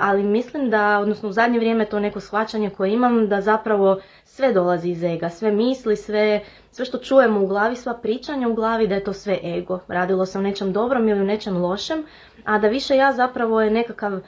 Ali 0.00 0.22
mislim 0.22 0.70
da, 0.70 0.98
odnosno 0.98 1.28
u 1.28 1.32
zadnje 1.32 1.58
vrijeme 1.58 1.84
to 1.84 2.00
neko 2.00 2.20
shvaćanje 2.20 2.70
koje 2.70 2.92
imam, 2.92 3.28
da 3.28 3.40
zapravo 3.40 4.00
sve 4.24 4.52
dolazi 4.52 4.90
iz 4.90 5.02
ega, 5.02 5.28
sve 5.28 5.52
misli, 5.52 5.96
sve, 5.96 6.40
sve 6.76 6.84
što 6.84 6.98
čujemo 6.98 7.40
u 7.40 7.46
glavi, 7.46 7.76
sva 7.76 7.94
pričanja 7.94 8.48
u 8.48 8.54
glavi, 8.54 8.86
da 8.88 8.94
je 8.94 9.04
to 9.04 9.12
sve 9.12 9.38
ego. 9.44 9.78
Radilo 9.88 10.26
se 10.26 10.38
o 10.38 10.42
nečem 10.42 10.72
dobrom 10.72 11.08
ili 11.08 11.20
u 11.20 11.24
nečem 11.24 11.56
lošem, 11.56 12.04
a 12.44 12.58
da 12.58 12.68
više 12.68 12.96
ja 12.96 13.12
zapravo 13.12 13.60
je 13.62 13.70
nekakav 13.70 14.12
e, 14.12 14.20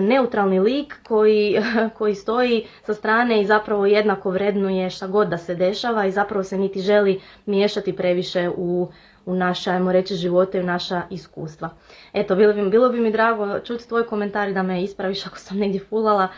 neutralni 0.00 0.60
lik 0.60 0.94
koji, 1.08 1.62
koji 1.98 2.14
stoji 2.14 2.66
sa 2.82 2.94
strane 2.94 3.40
i 3.40 3.46
zapravo 3.46 3.86
jednako 3.86 4.30
vrednuje 4.30 4.90
šta 4.90 5.06
god 5.06 5.28
da 5.28 5.38
se 5.38 5.54
dešava 5.54 6.06
i 6.06 6.10
zapravo 6.10 6.44
se 6.44 6.58
niti 6.58 6.80
želi 6.80 7.20
miješati 7.46 7.96
previše 7.96 8.50
u 8.56 8.88
u 9.26 9.34
naše, 9.34 9.70
ajmo 9.70 9.92
reći, 9.92 10.14
živote 10.14 10.58
i 10.58 10.60
u 10.60 10.64
naša 10.64 11.02
iskustva. 11.10 11.70
Eto, 12.12 12.36
bilo 12.36 12.52
bi, 12.52 12.70
bilo 12.70 12.88
bi 12.88 13.00
mi 13.00 13.12
drago 13.12 13.60
čuti 13.60 13.88
tvoj 13.88 14.06
komentar 14.06 14.52
da 14.52 14.62
me 14.62 14.82
ispraviš 14.82 15.26
ako 15.26 15.38
sam 15.38 15.58
negdje 15.58 15.80
fulala. 15.80 16.28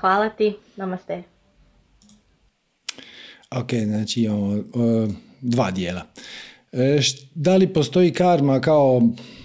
Hvala 0.00 0.28
ti, 0.28 0.56
namaste. 0.76 1.31
Ok, 3.56 3.74
znači 3.74 4.22
imamo 4.22 4.64
dva 5.40 5.70
dijela. 5.70 6.06
E, 6.72 7.00
da 7.34 7.56
li 7.56 7.72
postoji 7.72 8.12
karma 8.12 8.60
kao 8.60 9.02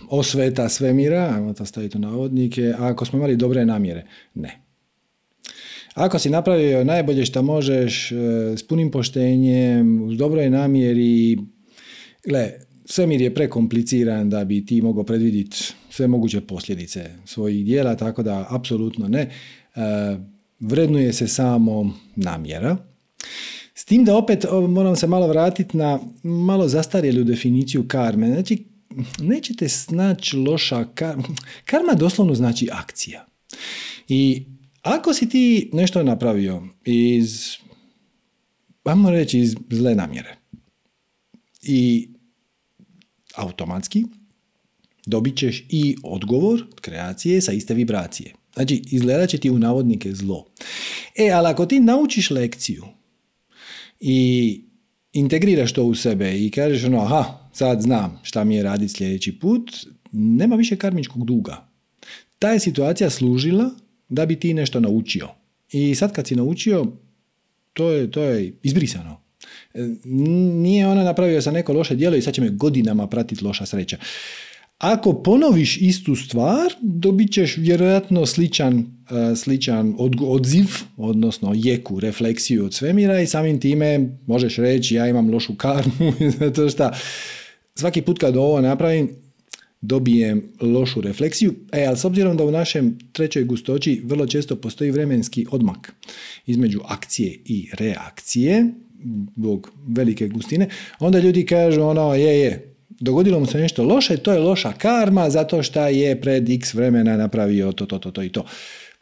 osveta 0.10 0.70
svemira, 0.70 1.34
ajmo 1.36 1.54
to 1.54 1.66
staviti 1.66 1.98
u 1.98 2.02
navodnike, 2.02 2.74
ako 2.80 3.06
smo 3.06 3.18
imali 3.18 3.36
dobre 3.36 3.66
namjere? 3.66 4.06
Ne. 4.34 4.62
Ako 5.94 6.20
si 6.20 6.30
napravio 6.30 6.84
najbolje 6.84 7.26
što 7.26 7.42
možeš, 7.42 8.12
e, 8.12 8.16
s 8.58 8.68
punim 8.68 8.92
poštenjem, 8.92 10.02
uz 10.02 10.18
dobroj 10.18 10.50
namjeri, 10.50 11.38
gle, 12.26 12.52
svemir 12.86 13.22
je 13.22 13.34
prekompliciran 13.34 14.30
da 14.30 14.46
bi 14.46 14.66
ti 14.66 14.82
mogao 14.82 15.04
predvidjeti 15.04 15.58
sve 15.90 16.08
moguće 16.08 16.42
posljedice 16.42 17.10
svojih 17.26 17.66
dijela, 17.66 17.96
tako 17.96 18.24
da 18.24 18.48
apsolutno 18.50 19.08
ne. 19.08 19.22
E, 19.22 19.30
vrednuje 20.60 21.14
se 21.14 21.28
samo 21.28 21.94
namjera. 22.16 22.78
S 23.78 23.86
tim 23.86 24.06
da 24.06 24.18
opet 24.18 24.46
moram 24.70 24.96
se 24.96 25.08
malo 25.08 25.28
vratiti 25.28 25.78
na 25.78 26.00
malo 26.24 26.68
zastarjelu 26.68 27.24
definiciju 27.24 27.88
karme. 27.88 28.28
Znači, 28.28 28.66
nećete 29.20 29.70
snaći 29.70 30.38
loša 30.38 30.86
karma. 30.96 31.24
Karma 31.66 31.94
doslovno 31.94 32.36
znači 32.36 32.70
akcija. 32.72 33.26
I 34.08 34.44
ako 34.82 35.14
si 35.14 35.30
ti 35.30 35.70
nešto 35.74 36.04
napravio 36.04 36.64
iz, 36.86 37.56
vamo 38.86 39.12
reći, 39.12 39.40
iz 39.40 39.56
zle 39.70 39.96
namjere 39.96 40.36
i 41.64 42.10
automatski 43.36 44.06
dobit 45.06 45.38
ćeš 45.38 45.66
i 45.70 45.96
odgovor 46.04 46.66
kreacije 46.82 47.42
sa 47.42 47.52
iste 47.52 47.74
vibracije. 47.74 48.34
Znači, 48.54 48.84
izgledat 48.92 49.30
će 49.30 49.38
ti 49.38 49.50
u 49.50 49.60
navodnike 49.60 50.14
zlo. 50.14 50.46
E, 51.16 51.30
ali 51.30 51.48
ako 51.48 51.66
ti 51.66 51.80
naučiš 51.80 52.32
lekciju 52.32 52.84
i 54.00 54.62
integriraš 55.14 55.74
to 55.74 55.84
u 55.84 55.96
sebe 55.96 56.46
i 56.46 56.52
kažeš 56.52 56.84
ono, 56.84 57.02
aha, 57.02 57.50
sad 57.54 57.82
znam 57.82 58.20
šta 58.24 58.44
mi 58.44 58.56
je 58.56 58.64
raditi 58.64 58.94
sljedeći 58.94 59.40
put, 59.40 59.72
nema 60.12 60.56
više 60.56 60.76
karmičkog 60.76 61.26
duga. 61.26 61.70
Ta 62.40 62.52
je 62.52 62.60
situacija 62.60 63.10
služila 63.10 63.70
da 64.10 64.26
bi 64.26 64.40
ti 64.40 64.54
nešto 64.54 64.80
naučio. 64.80 65.30
I 65.72 65.96
sad 65.96 66.14
kad 66.14 66.28
si 66.28 66.36
naučio, 66.36 66.86
to 67.74 67.92
je, 67.92 68.12
to 68.12 68.24
je 68.24 68.54
izbrisano. 68.64 69.22
E, 69.74 69.88
nije 70.54 70.88
ona 70.88 71.04
napravio 71.04 71.42
sa 71.42 71.52
neko 71.52 71.74
loše 71.74 71.96
djelo 71.96 72.16
i 72.16 72.22
sad 72.22 72.34
će 72.34 72.42
me 72.42 72.50
godinama 72.50 73.08
pratiti 73.08 73.44
loša 73.44 73.66
sreća. 73.66 73.98
Ako 74.78 75.14
ponoviš 75.24 75.78
istu 75.82 76.16
stvar, 76.16 76.74
dobit 76.82 77.32
ćeš 77.32 77.58
vjerojatno 77.58 78.26
sličan, 78.26 78.80
e, 78.80 79.36
sličan 79.36 79.96
odziv, 80.22 80.66
odnosno 80.98 81.52
jeku, 81.56 82.00
refleksiju 82.00 82.66
od 82.66 82.74
svemira 82.74 83.22
i 83.22 83.28
samim 83.28 83.60
time 83.60 84.18
možeš 84.28 84.56
reći 84.56 84.96
ja 84.96 85.08
imam 85.08 85.30
lošu 85.30 85.56
karmu, 85.56 86.14
zato 86.40 86.70
što 86.70 86.90
svaki 87.76 88.02
put 88.02 88.20
kad 88.20 88.38
ovo 88.38 88.62
napravim, 88.62 89.10
dobijem 89.82 90.52
lošu 90.62 91.02
refleksiju, 91.02 91.54
e, 91.72 91.86
ali 91.86 91.98
s 91.98 92.06
obzirom 92.06 92.38
da 92.38 92.46
u 92.46 92.52
našem 92.52 92.98
trećoj 93.12 93.44
gustoći 93.44 94.02
vrlo 94.06 94.28
često 94.28 94.56
postoji 94.56 94.92
vremenski 94.92 95.46
odmak 95.52 95.94
između 96.46 96.80
akcije 96.86 97.40
i 97.46 97.70
reakcije, 97.74 98.66
zbog 99.36 99.72
velike 99.88 100.28
gustine, 100.28 100.70
onda 101.00 101.20
ljudi 101.20 101.46
kažu 101.46 101.82
ono, 101.82 102.14
je, 102.14 102.40
je, 102.40 102.77
dogodilo 103.00 103.40
mu 103.40 103.46
se 103.46 103.58
nešto 103.58 103.84
loše, 103.84 104.18
to 104.18 104.34
je 104.34 104.40
loša 104.40 104.74
karma 104.74 105.30
zato 105.30 105.64
što 105.64 105.88
je 105.88 106.22
pred 106.22 106.50
x 106.50 106.74
vremena 106.74 107.18
napravio 107.18 107.72
to, 107.72 107.86
to, 107.86 108.00
to, 108.00 108.12
to 108.12 108.24
i 108.24 108.30
to. 108.30 108.46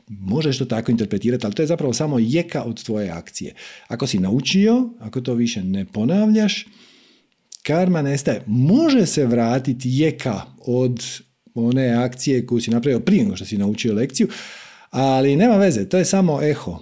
Možeš 0.08 0.58
to 0.58 0.66
tako 0.66 0.92
interpretirati, 0.92 1.46
ali 1.46 1.56
to 1.56 1.62
je 1.64 1.68
zapravo 1.68 1.94
samo 1.94 2.20
jeka 2.20 2.64
od 2.64 2.84
tvoje 2.84 3.10
akcije. 3.10 3.54
Ako 3.88 4.08
si 4.08 4.20
naučio, 4.20 4.90
ako 5.00 5.22
to 5.22 5.34
više 5.34 5.64
ne 5.64 5.86
ponavljaš, 5.86 6.66
karma 7.64 8.02
nestaje. 8.02 8.42
Može 8.46 9.06
se 9.06 9.26
vratiti 9.26 9.90
jeka 9.92 10.42
od 10.60 11.04
one 11.54 11.90
akcije 11.90 12.46
koju 12.46 12.62
si 12.62 12.72
napravio 12.72 13.00
prije 13.00 13.24
nego 13.24 13.36
što 13.36 13.46
si 13.46 13.58
naučio 13.58 13.94
lekciju, 13.94 14.28
ali 14.90 15.36
nema 15.36 15.56
veze, 15.58 15.90
to 15.90 15.98
je 15.98 16.06
samo 16.06 16.44
eho. 16.44 16.80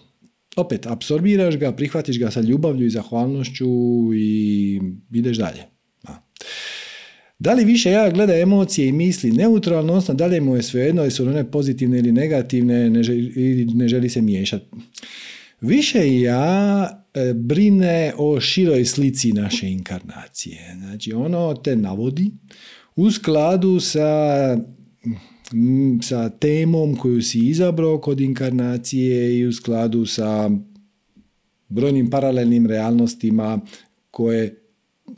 Opet, 0.55 0.85
apsorbiraš 0.85 1.57
ga, 1.57 1.71
prihvatiš 1.71 2.19
ga 2.19 2.31
sa 2.31 2.41
ljubavlju 2.41 2.85
i 2.85 2.89
zahvalnošću 2.89 3.69
i 4.15 4.81
ideš 5.11 5.37
dalje. 5.37 5.73
Da 7.39 7.53
li 7.53 7.65
više 7.65 7.91
ja 7.91 8.11
gleda 8.11 8.37
emocije 8.37 8.87
i 8.87 8.91
misli 8.91 9.31
neutralno, 9.31 9.93
odnosno 9.93 10.13
da 10.13 10.25
li 10.25 10.41
mu 10.41 10.55
je 10.55 10.63
svejedno, 10.63 11.03
jesu 11.03 11.27
one 11.27 11.51
pozitivne 11.51 11.99
ili 11.99 12.11
negativne, 12.11 12.89
ne 12.89 13.03
želi, 13.03 13.65
ne 13.73 13.87
želi 13.87 14.09
se 14.09 14.21
miješati. 14.21 14.65
Više 15.61 16.19
ja 16.21 16.89
e, 17.13 17.33
brine 17.33 18.13
o 18.17 18.39
široj 18.39 18.85
slici 18.85 19.33
naše 19.33 19.69
inkarnacije. 19.69 20.75
Znači 20.79 21.13
ono 21.13 21.53
te 21.53 21.75
navodi 21.75 22.31
u 22.95 23.11
skladu 23.11 23.79
sa, 23.79 24.57
sa 26.01 26.29
temom 26.29 26.95
koju 26.95 27.21
si 27.21 27.39
izabrao 27.39 27.97
kod 28.01 28.21
inkarnacije 28.21 29.39
i 29.39 29.45
u 29.45 29.53
skladu 29.53 30.05
sa 30.05 30.49
brojnim 31.69 32.09
paralelnim 32.09 32.67
realnostima 32.67 33.59
koje 34.11 34.62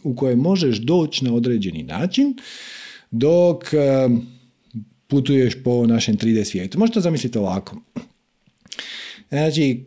u 0.04 0.16
koje 0.16 0.36
možeš 0.36 0.78
doći 0.78 1.26
na 1.26 1.34
određeni 1.34 1.84
način 1.84 2.34
dok 3.12 3.74
eh, 3.74 4.10
putuješ 5.08 5.64
po 5.64 5.88
našem 5.88 6.18
3D 6.18 6.44
svijetu. 6.44 6.80
Možete 6.80 7.02
zamisliti 7.02 7.38
ovako. 7.38 7.76
Znači, 9.30 9.86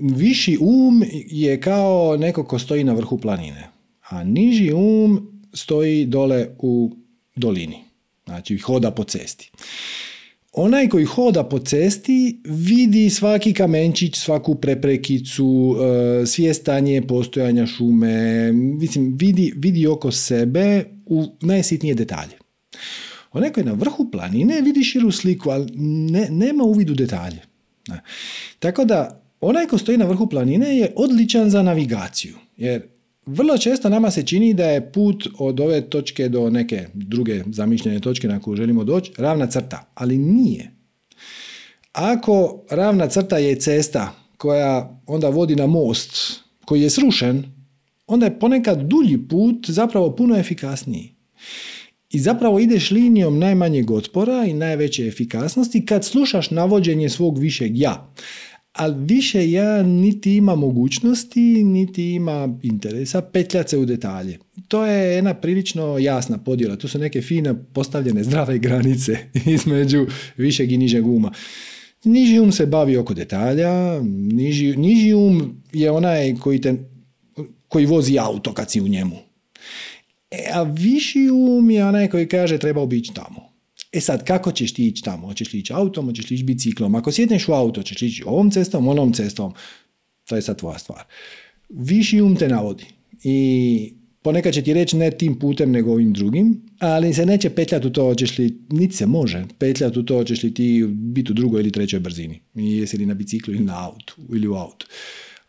viši 0.00 0.58
um 0.60 1.04
je 1.26 1.60
kao 1.60 2.16
neko 2.16 2.44
ko 2.44 2.58
stoji 2.58 2.84
na 2.84 2.92
vrhu 2.92 3.18
planine, 3.18 3.68
a 4.08 4.24
niži 4.24 4.72
um 4.72 5.42
stoji 5.52 6.06
dole 6.06 6.48
u 6.58 6.96
dolini. 7.36 7.76
Znači, 8.24 8.58
hoda 8.58 8.90
po 8.90 9.04
cesti. 9.04 9.50
Onaj 10.56 10.88
koji 10.88 11.04
hoda 11.04 11.44
po 11.44 11.58
cesti 11.58 12.40
vidi 12.44 13.10
svaki 13.10 13.52
kamenčić, 13.52 14.16
svaku 14.16 14.54
preprekicu, 14.54 15.76
e, 16.22 16.26
svijestanje 16.26 17.02
postojanja 17.02 17.66
šume, 17.66 18.52
mislim, 18.52 19.16
vidi, 19.20 19.52
vidi 19.56 19.86
oko 19.86 20.12
sebe 20.12 20.84
u 21.06 21.24
najsitnije 21.40 21.94
detalje. 21.94 22.38
Onaj 23.32 23.52
koji 23.52 23.62
je 23.62 23.66
na 23.66 23.72
vrhu 23.72 24.10
planine 24.10 24.60
vidi 24.60 24.84
širu 24.84 25.10
sliku, 25.10 25.50
ali 25.50 25.66
ne, 26.10 26.28
nema 26.30 26.64
uvid 26.64 26.90
u 26.90 26.94
detalje. 26.94 27.40
Tako 28.58 28.84
da, 28.84 29.22
onaj 29.40 29.66
ko 29.66 29.78
stoji 29.78 29.98
na 29.98 30.04
vrhu 30.04 30.28
planine 30.28 30.76
je 30.76 30.92
odličan 30.96 31.50
za 31.50 31.62
navigaciju, 31.62 32.34
jer 32.56 32.82
vrlo 33.26 33.58
često 33.58 33.88
nama 33.88 34.10
se 34.10 34.26
čini 34.26 34.54
da 34.54 34.64
je 34.64 34.92
put 34.92 35.28
od 35.38 35.60
ove 35.60 35.80
točke 35.80 36.28
do 36.28 36.50
neke 36.50 36.86
druge 36.94 37.42
zamišljene 37.46 38.00
točke 38.00 38.28
na 38.28 38.40
koju 38.40 38.56
želimo 38.56 38.84
doći 38.84 39.12
ravna 39.18 39.46
crta, 39.46 39.90
ali 39.94 40.18
nije. 40.18 40.70
Ako 41.92 42.64
ravna 42.70 43.08
crta 43.08 43.38
je 43.38 43.60
cesta 43.60 44.14
koja 44.36 45.00
onda 45.06 45.28
vodi 45.28 45.56
na 45.56 45.66
most 45.66 46.40
koji 46.64 46.82
je 46.82 46.90
srušen, 46.90 47.44
onda 48.06 48.26
je 48.26 48.38
ponekad 48.38 48.78
dulji 48.78 49.28
put 49.28 49.70
zapravo 49.70 50.16
puno 50.16 50.36
efikasniji. 50.36 51.14
I 52.10 52.18
zapravo 52.18 52.58
ideš 52.58 52.90
linijom 52.90 53.38
najmanjeg 53.38 53.90
otpora 53.90 54.44
i 54.44 54.52
najveće 54.52 55.06
efikasnosti 55.06 55.86
kad 55.86 56.04
slušaš 56.04 56.50
navođenje 56.50 57.08
svog 57.08 57.38
višeg 57.38 57.78
ja 57.78 58.12
ali 58.74 59.04
više 59.04 59.50
ja 59.50 59.82
niti 59.82 60.36
ima 60.36 60.54
mogućnosti, 60.54 61.64
niti 61.64 62.12
ima 62.12 62.58
interesa 62.62 63.22
petljati 63.22 63.70
se 63.70 63.78
u 63.78 63.84
detalje. 63.84 64.38
To 64.68 64.86
je 64.86 65.14
jedna 65.14 65.34
prilično 65.34 65.98
jasna 65.98 66.38
podjela. 66.38 66.76
Tu 66.76 66.88
su 66.88 66.98
neke 66.98 67.22
fine 67.22 67.54
postavljene 67.72 68.24
zdrave 68.24 68.58
granice 68.58 69.18
između 69.54 70.06
višeg 70.36 70.72
i 70.72 70.76
nižeg 70.76 71.06
uma. 71.06 71.32
Niži 72.04 72.40
um 72.40 72.52
se 72.52 72.66
bavi 72.66 72.96
oko 72.96 73.14
detalja, 73.14 74.00
niži, 74.32 74.76
niži 74.76 75.14
um 75.14 75.62
je 75.72 75.90
onaj 75.90 76.34
koji, 76.34 76.60
te, 76.60 76.74
koji 77.68 77.86
vozi 77.86 78.18
auto 78.18 78.52
kad 78.52 78.70
si 78.70 78.80
u 78.80 78.88
njemu. 78.88 79.16
E, 80.30 80.46
a 80.52 80.62
viši 80.62 81.28
um 81.30 81.70
je 81.70 81.84
onaj 81.84 82.08
koji 82.08 82.28
kaže 82.28 82.58
treba 82.58 82.80
obići 82.80 83.14
tamo. 83.14 83.43
E 83.94 84.00
sad, 84.00 84.24
kako 84.24 84.52
ćeš 84.52 84.74
ti 84.74 84.86
ići 84.86 85.02
tamo? 85.02 85.26
Hoćeš 85.26 85.52
li 85.52 85.58
ići 85.58 85.72
autom, 85.72 86.06
hoćeš 86.06 86.30
li 86.30 86.34
ići 86.34 86.44
biciklom? 86.44 86.94
Ako 86.94 87.12
sjedneš 87.12 87.48
u 87.48 87.52
auto, 87.52 87.82
ćeš 87.82 88.00
li 88.00 88.08
ići 88.08 88.22
ovom 88.26 88.50
cestom, 88.50 88.88
onom 88.88 89.12
cestom? 89.12 89.52
To 90.28 90.36
je 90.36 90.42
sad 90.42 90.58
tvoja 90.58 90.78
stvar. 90.78 91.02
Viši 91.68 92.20
um 92.20 92.36
te 92.36 92.48
navodi. 92.48 92.84
I 93.24 93.92
ponekad 94.22 94.54
će 94.54 94.62
ti 94.62 94.74
reći 94.74 94.96
ne 94.96 95.10
tim 95.10 95.38
putem 95.38 95.70
nego 95.70 95.92
ovim 95.92 96.12
drugim, 96.12 96.62
ali 96.78 97.14
se 97.14 97.26
neće 97.26 97.50
petljati 97.50 97.86
u 97.86 97.92
to 97.92 98.04
hoćeš 98.04 98.38
li, 98.38 98.58
niti 98.70 98.96
se 98.96 99.06
može 99.06 99.44
petljati 99.58 99.98
u 99.98 100.02
to 100.02 100.16
hoćeš 100.16 100.42
li 100.42 100.54
ti 100.54 100.84
biti 100.88 101.32
u 101.32 101.34
drugoj 101.34 101.60
ili 101.60 101.72
trećoj 101.72 102.00
brzini. 102.00 102.40
Jesi 102.54 102.96
li 102.96 103.06
na 103.06 103.14
biciklu 103.14 103.54
ili 103.54 103.64
na 103.64 103.86
autu 103.86 104.16
ili 104.32 104.48
u 104.48 104.54
autu. 104.54 104.86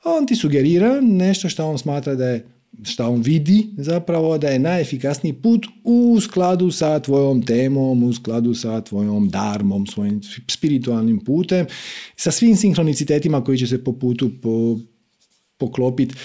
On 0.03 0.27
ti 0.27 0.35
sugerira 0.35 1.01
nešto 1.01 1.49
što 1.49 1.65
on 1.65 1.77
smatra 1.77 2.15
da 2.15 2.27
je 2.27 2.45
šta 2.83 3.09
on 3.09 3.21
vidi 3.21 3.67
zapravo 3.77 4.37
da 4.37 4.47
je 4.47 4.59
najefikasniji 4.59 5.33
put 5.33 5.65
u 5.83 6.19
skladu 6.21 6.71
sa 6.71 6.99
tvojom 6.99 7.41
temom, 7.41 8.03
u 8.03 8.13
skladu 8.13 8.53
sa 8.53 8.81
tvojom 8.81 9.29
darmom, 9.29 9.87
svojim 9.87 10.21
spiritualnim 10.51 11.19
putem, 11.19 11.65
sa 12.15 12.31
svim 12.31 12.55
sinhronicitetima 12.55 13.43
koji 13.43 13.57
će 13.57 13.67
se 13.67 13.83
po 13.83 13.93
putu 13.93 14.31
po, 14.41 14.77
poklopiti. 15.57 16.15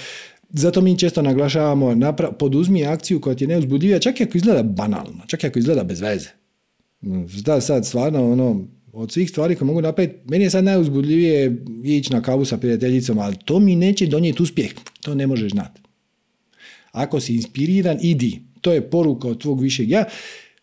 Zato 0.51 0.81
mi 0.81 0.99
često 0.99 1.23
naglašavamo, 1.23 1.87
napra- 1.95 2.33
poduzmi 2.33 2.87
akciju 2.87 3.21
koja 3.21 3.37
ti 3.37 3.45
je 3.45 3.49
neuzbudljiva, 3.49 3.99
čak 3.99 4.21
i 4.21 4.23
ako 4.23 4.39
izgleda 4.39 4.63
banalno, 4.63 5.23
čak 5.27 5.45
i 5.45 5.47
ako 5.47 5.59
izgleda 5.59 5.85
bez 5.85 6.01
veze. 6.01 6.29
Da 7.45 7.61
sad 7.61 7.87
stvarno 7.87 8.33
ono, 8.33 8.65
od 8.93 9.13
svih 9.13 9.31
stvari 9.31 9.55
koje 9.57 9.67
mogu 9.67 9.81
napraviti, 9.81 10.15
meni 10.29 10.45
je 10.45 10.51
sad 10.51 10.65
najuzbudljivije 10.65 11.65
ići 11.85 12.13
na 12.13 12.23
kavu 12.23 12.45
sa 12.45 12.57
prijateljicom, 12.57 13.19
ali 13.19 13.37
to 13.45 13.59
mi 13.59 13.77
neće 13.77 14.07
donijeti 14.07 14.43
uspjeh. 14.43 14.71
To 15.01 15.15
ne 15.15 15.27
možeš 15.27 15.53
znati. 15.53 15.81
Ako 16.93 17.21
si 17.21 17.35
inspiriran, 17.35 17.99
idi. 18.01 18.43
To 18.61 18.73
je 18.73 18.91
poruka 18.91 19.29
od 19.29 19.41
tvog 19.41 19.61
višeg 19.61 19.91
ja. 19.91 20.05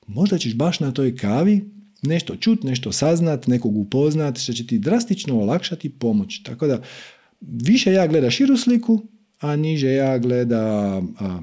Možda 0.08 0.38
ćeš 0.38 0.56
baš 0.56 0.80
na 0.80 0.92
toj 0.92 1.16
kavi 1.16 1.78
nešto 2.02 2.36
čut, 2.36 2.64
nešto 2.64 2.92
saznat, 2.92 3.48
nekog 3.48 3.78
upoznat, 3.78 4.40
što 4.40 4.54
će 4.54 4.68
ti 4.68 4.80
drastično 4.80 5.40
olakšati 5.42 5.90
pomoć. 5.90 6.44
Tako 6.44 6.68
da 6.68 6.82
više 7.42 7.94
ja 7.94 8.08
gleda 8.08 8.30
širu 8.30 8.58
sliku, 8.58 9.02
a 9.40 9.56
niže 9.56 9.92
ja 9.92 10.18
gleda 10.18 11.02
a, 11.20 11.40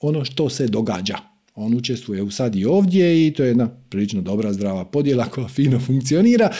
ono 0.00 0.24
što 0.24 0.50
se 0.50 0.66
događa. 0.68 1.29
On 1.60 1.74
učestvuje 1.74 2.22
u 2.22 2.30
sad 2.30 2.56
i 2.56 2.64
ovdje 2.64 3.26
i 3.26 3.30
to 3.30 3.42
je 3.42 3.48
jedna 3.48 3.68
prilično 3.68 4.22
dobra, 4.22 4.52
zdrava 4.52 4.84
podjela 4.84 5.24
koja 5.24 5.48
fino 5.48 5.80
funkcionira. 5.80 6.50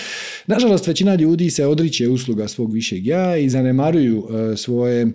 Nažalost, 0.46 0.86
većina 0.86 1.14
ljudi 1.14 1.50
se 1.50 1.66
odriče 1.66 2.08
usluga 2.08 2.48
svog 2.48 2.72
višeg 2.72 3.06
ja 3.06 3.36
i 3.36 3.48
zanemaruju 3.48 4.28
e, 4.52 4.56
svoje 4.56 5.12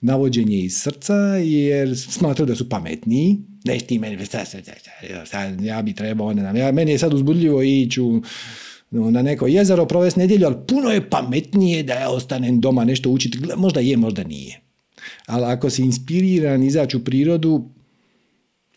navođenje 0.00 0.58
iz 0.58 0.76
srca 0.76 1.14
jer 1.42 1.98
smatraju 1.98 2.46
da 2.46 2.54
su 2.54 2.68
pametniji. 2.68 3.36
Neš 3.64 3.82
ti 3.82 3.98
meni, 3.98 4.18
ja 5.60 5.82
bi 5.82 5.92
trebao, 5.92 6.32
ne 6.32 6.60
ja, 6.60 6.72
meni 6.72 6.92
je 6.92 6.98
sad 6.98 7.14
uzbudljivo 7.14 7.62
ići 7.62 8.00
na 8.90 9.22
neko 9.22 9.46
jezero 9.46 9.86
provesti 9.86 10.20
nedjelju, 10.20 10.46
ali 10.46 10.56
puno 10.68 10.90
je 10.90 11.10
pametnije 11.10 11.82
da 11.82 11.94
ja 11.94 12.10
ostanem 12.10 12.60
doma 12.60 12.84
nešto 12.84 13.10
učiti. 13.10 13.38
Možda 13.56 13.80
je, 13.80 13.96
možda 13.96 14.24
nije. 14.24 14.60
Ali 15.26 15.44
ako 15.44 15.70
si 15.70 15.82
inspiriran 15.82 16.62
izaći 16.62 16.96
u 16.96 17.04
prirodu, 17.04 17.70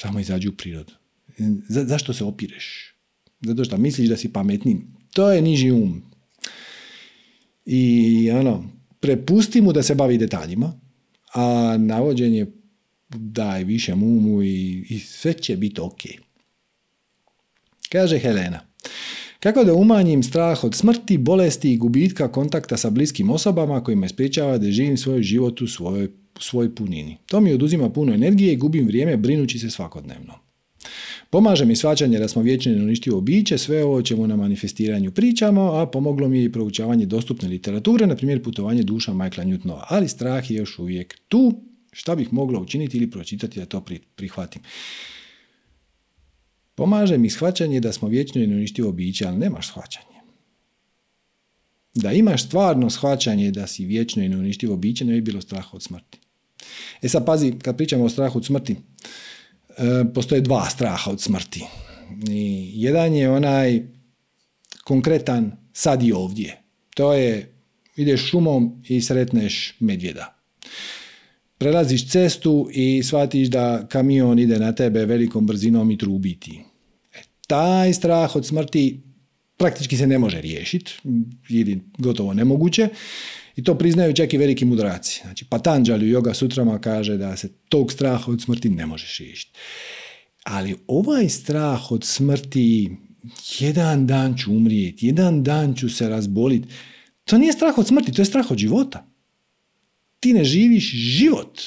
samo 0.01 0.19
izađi 0.19 0.47
u 0.47 0.57
prirodu. 0.57 0.93
Za, 1.69 1.85
zašto 1.85 2.13
se 2.13 2.23
opireš? 2.23 2.95
Zato 3.41 3.65
što 3.65 3.77
misliš 3.77 4.09
da 4.09 4.17
si 4.17 4.33
pametni. 4.33 4.81
To 5.13 5.31
je 5.31 5.41
niži 5.41 5.71
um. 5.71 6.01
I 7.65 8.31
ono, 8.31 8.69
prepusti 8.99 9.61
mu 9.61 9.73
da 9.73 9.83
se 9.83 9.95
bavi 9.95 10.17
detaljima, 10.17 10.79
a 11.33 11.77
navođenje 11.79 12.45
daj 13.09 13.63
više 13.63 13.93
umu 13.93 14.43
i, 14.43 14.85
i 14.89 14.99
sve 14.99 15.33
će 15.33 15.57
biti 15.57 15.81
ok. 15.81 16.01
Kaže 17.89 18.19
Helena. 18.19 18.59
Kako 19.39 19.63
da 19.63 19.73
umanjim 19.73 20.23
strah 20.23 20.63
od 20.63 20.75
smrti, 20.75 21.17
bolesti 21.17 21.73
i 21.73 21.77
gubitka 21.77 22.31
kontakta 22.31 22.77
sa 22.77 22.89
bliskim 22.89 23.29
osobama 23.29 23.83
koji 23.83 23.95
me 23.95 24.09
spriječava 24.09 24.57
da 24.57 24.71
živim 24.71 24.97
svoj 24.97 25.23
život 25.23 25.61
u 25.61 25.67
svojoj, 25.67 26.11
svoj 26.39 26.75
punini. 26.75 27.17
To 27.25 27.39
mi 27.39 27.53
oduzima 27.53 27.89
puno 27.89 28.13
energije 28.13 28.53
i 28.53 28.57
gubim 28.57 28.87
vrijeme 28.87 29.17
brinući 29.17 29.59
se 29.59 29.69
svakodnevno. 29.69 30.33
Pomaže 31.29 31.65
mi 31.65 31.75
svačanje 31.75 32.19
da 32.19 32.27
smo 32.27 32.41
vječno 32.41 32.71
neuništivo 32.71 33.21
biće, 33.21 33.57
sve 33.57 33.83
ovo 33.83 34.01
čemu 34.01 34.27
na 34.27 34.35
manifestiranju 34.35 35.11
pričamo, 35.11 35.61
a 35.61 35.85
pomoglo 35.85 36.27
mi 36.29 36.39
je 36.39 36.45
i 36.45 36.51
proučavanje 36.51 37.05
dostupne 37.05 37.47
literature, 37.47 38.07
na 38.07 38.15
primjer 38.15 38.43
putovanje 38.43 38.83
duša 38.83 39.13
Michaela 39.13 39.51
Newtonova, 39.51 39.83
ali 39.87 40.07
strah 40.07 40.51
je 40.51 40.57
još 40.57 40.79
uvijek 40.79 41.19
tu, 41.27 41.53
šta 41.91 42.15
bih 42.15 42.33
mogla 42.33 42.59
učiniti 42.59 42.97
ili 42.97 43.11
pročitati 43.11 43.59
da 43.59 43.65
to 43.65 43.85
prihvatim. 44.15 44.61
Pomaže 46.75 47.17
mi 47.17 47.29
shvaćanje 47.29 47.79
da 47.79 47.93
smo 47.93 48.07
vječno 48.07 48.41
i 48.41 48.47
neuništivo 48.47 48.91
biće, 48.91 49.27
ali 49.27 49.37
nemaš 49.37 49.67
shvaćanje. 49.67 50.05
Da 51.93 52.11
imaš 52.11 52.45
stvarno 52.45 52.89
shvaćanje 52.89 53.51
da 53.51 53.67
si 53.67 53.85
vječno 53.85 54.23
i 54.23 54.29
neuništivo 54.29 54.77
biće, 54.77 55.05
ne 55.05 55.13
bi 55.13 55.21
bilo 55.21 55.41
straha 55.41 55.69
od 55.73 55.83
smrti. 55.83 56.20
E 57.01 57.09
sad 57.09 57.25
pazi, 57.25 57.53
kad 57.61 57.77
pričamo 57.77 58.03
o 58.03 58.09
strahu 58.09 58.37
od 58.37 58.45
smrti, 58.45 58.75
e, 58.75 58.77
postoje 60.13 60.41
dva 60.41 60.69
straha 60.69 61.11
od 61.11 61.21
smrti. 61.21 61.63
I 62.29 62.71
jedan 62.75 63.13
je 63.13 63.29
onaj 63.29 63.81
konkretan 64.83 65.51
sad 65.73 66.03
i 66.03 66.11
ovdje. 66.11 66.61
To 66.95 67.13
je 67.13 67.53
ideš 67.95 68.29
šumom 68.29 68.83
i 68.87 69.01
sretneš 69.01 69.75
medvjeda. 69.79 70.37
Prelaziš 71.57 72.09
cestu 72.09 72.69
i 72.73 73.03
shvatiš 73.03 73.47
da 73.47 73.87
kamion 73.87 74.39
ide 74.39 74.59
na 74.59 74.71
tebe 74.71 75.05
velikom 75.05 75.47
brzinom 75.47 75.91
i 75.91 75.97
trubi 75.97 76.39
ti 76.39 76.61
taj 77.51 77.93
strah 77.93 78.35
od 78.35 78.45
smrti 78.47 79.01
praktički 79.57 79.97
se 79.97 80.07
ne 80.07 80.19
može 80.19 80.41
riješiti 80.41 80.91
ili 81.49 81.81
gotovo 81.97 82.33
nemoguće 82.33 82.87
i 83.61 83.63
to 83.63 83.77
priznaju 83.77 84.13
čak 84.13 84.33
i 84.33 84.37
veliki 84.37 84.65
mudraci. 84.65 85.21
Znači, 85.23 85.45
Patanđali 85.45 86.15
u 86.15 86.19
Yoga 86.19 86.33
Sutrama 86.33 86.79
kaže 86.79 87.17
da 87.17 87.37
se 87.37 87.49
tog 87.69 87.91
straha 87.91 88.31
od 88.31 88.41
smrti 88.41 88.69
ne 88.69 88.85
možeš 88.85 89.17
riješiti. 89.19 89.59
Ali 90.43 90.75
ovaj 90.87 91.29
strah 91.29 91.91
od 91.91 92.03
smrti, 92.03 92.97
jedan 93.59 94.07
dan 94.07 94.37
ću 94.37 94.51
umrijeti, 94.51 95.07
jedan 95.07 95.43
dan 95.43 95.75
ću 95.75 95.89
se 95.89 96.09
razboliti, 96.09 96.67
to 97.25 97.37
nije 97.37 97.53
strah 97.53 97.77
od 97.77 97.87
smrti, 97.87 98.11
to 98.11 98.21
je 98.21 98.25
strah 98.25 98.51
od 98.51 98.57
života. 98.57 99.05
Ti 100.19 100.33
ne 100.33 100.43
živiš 100.43 100.91
život 100.91 101.61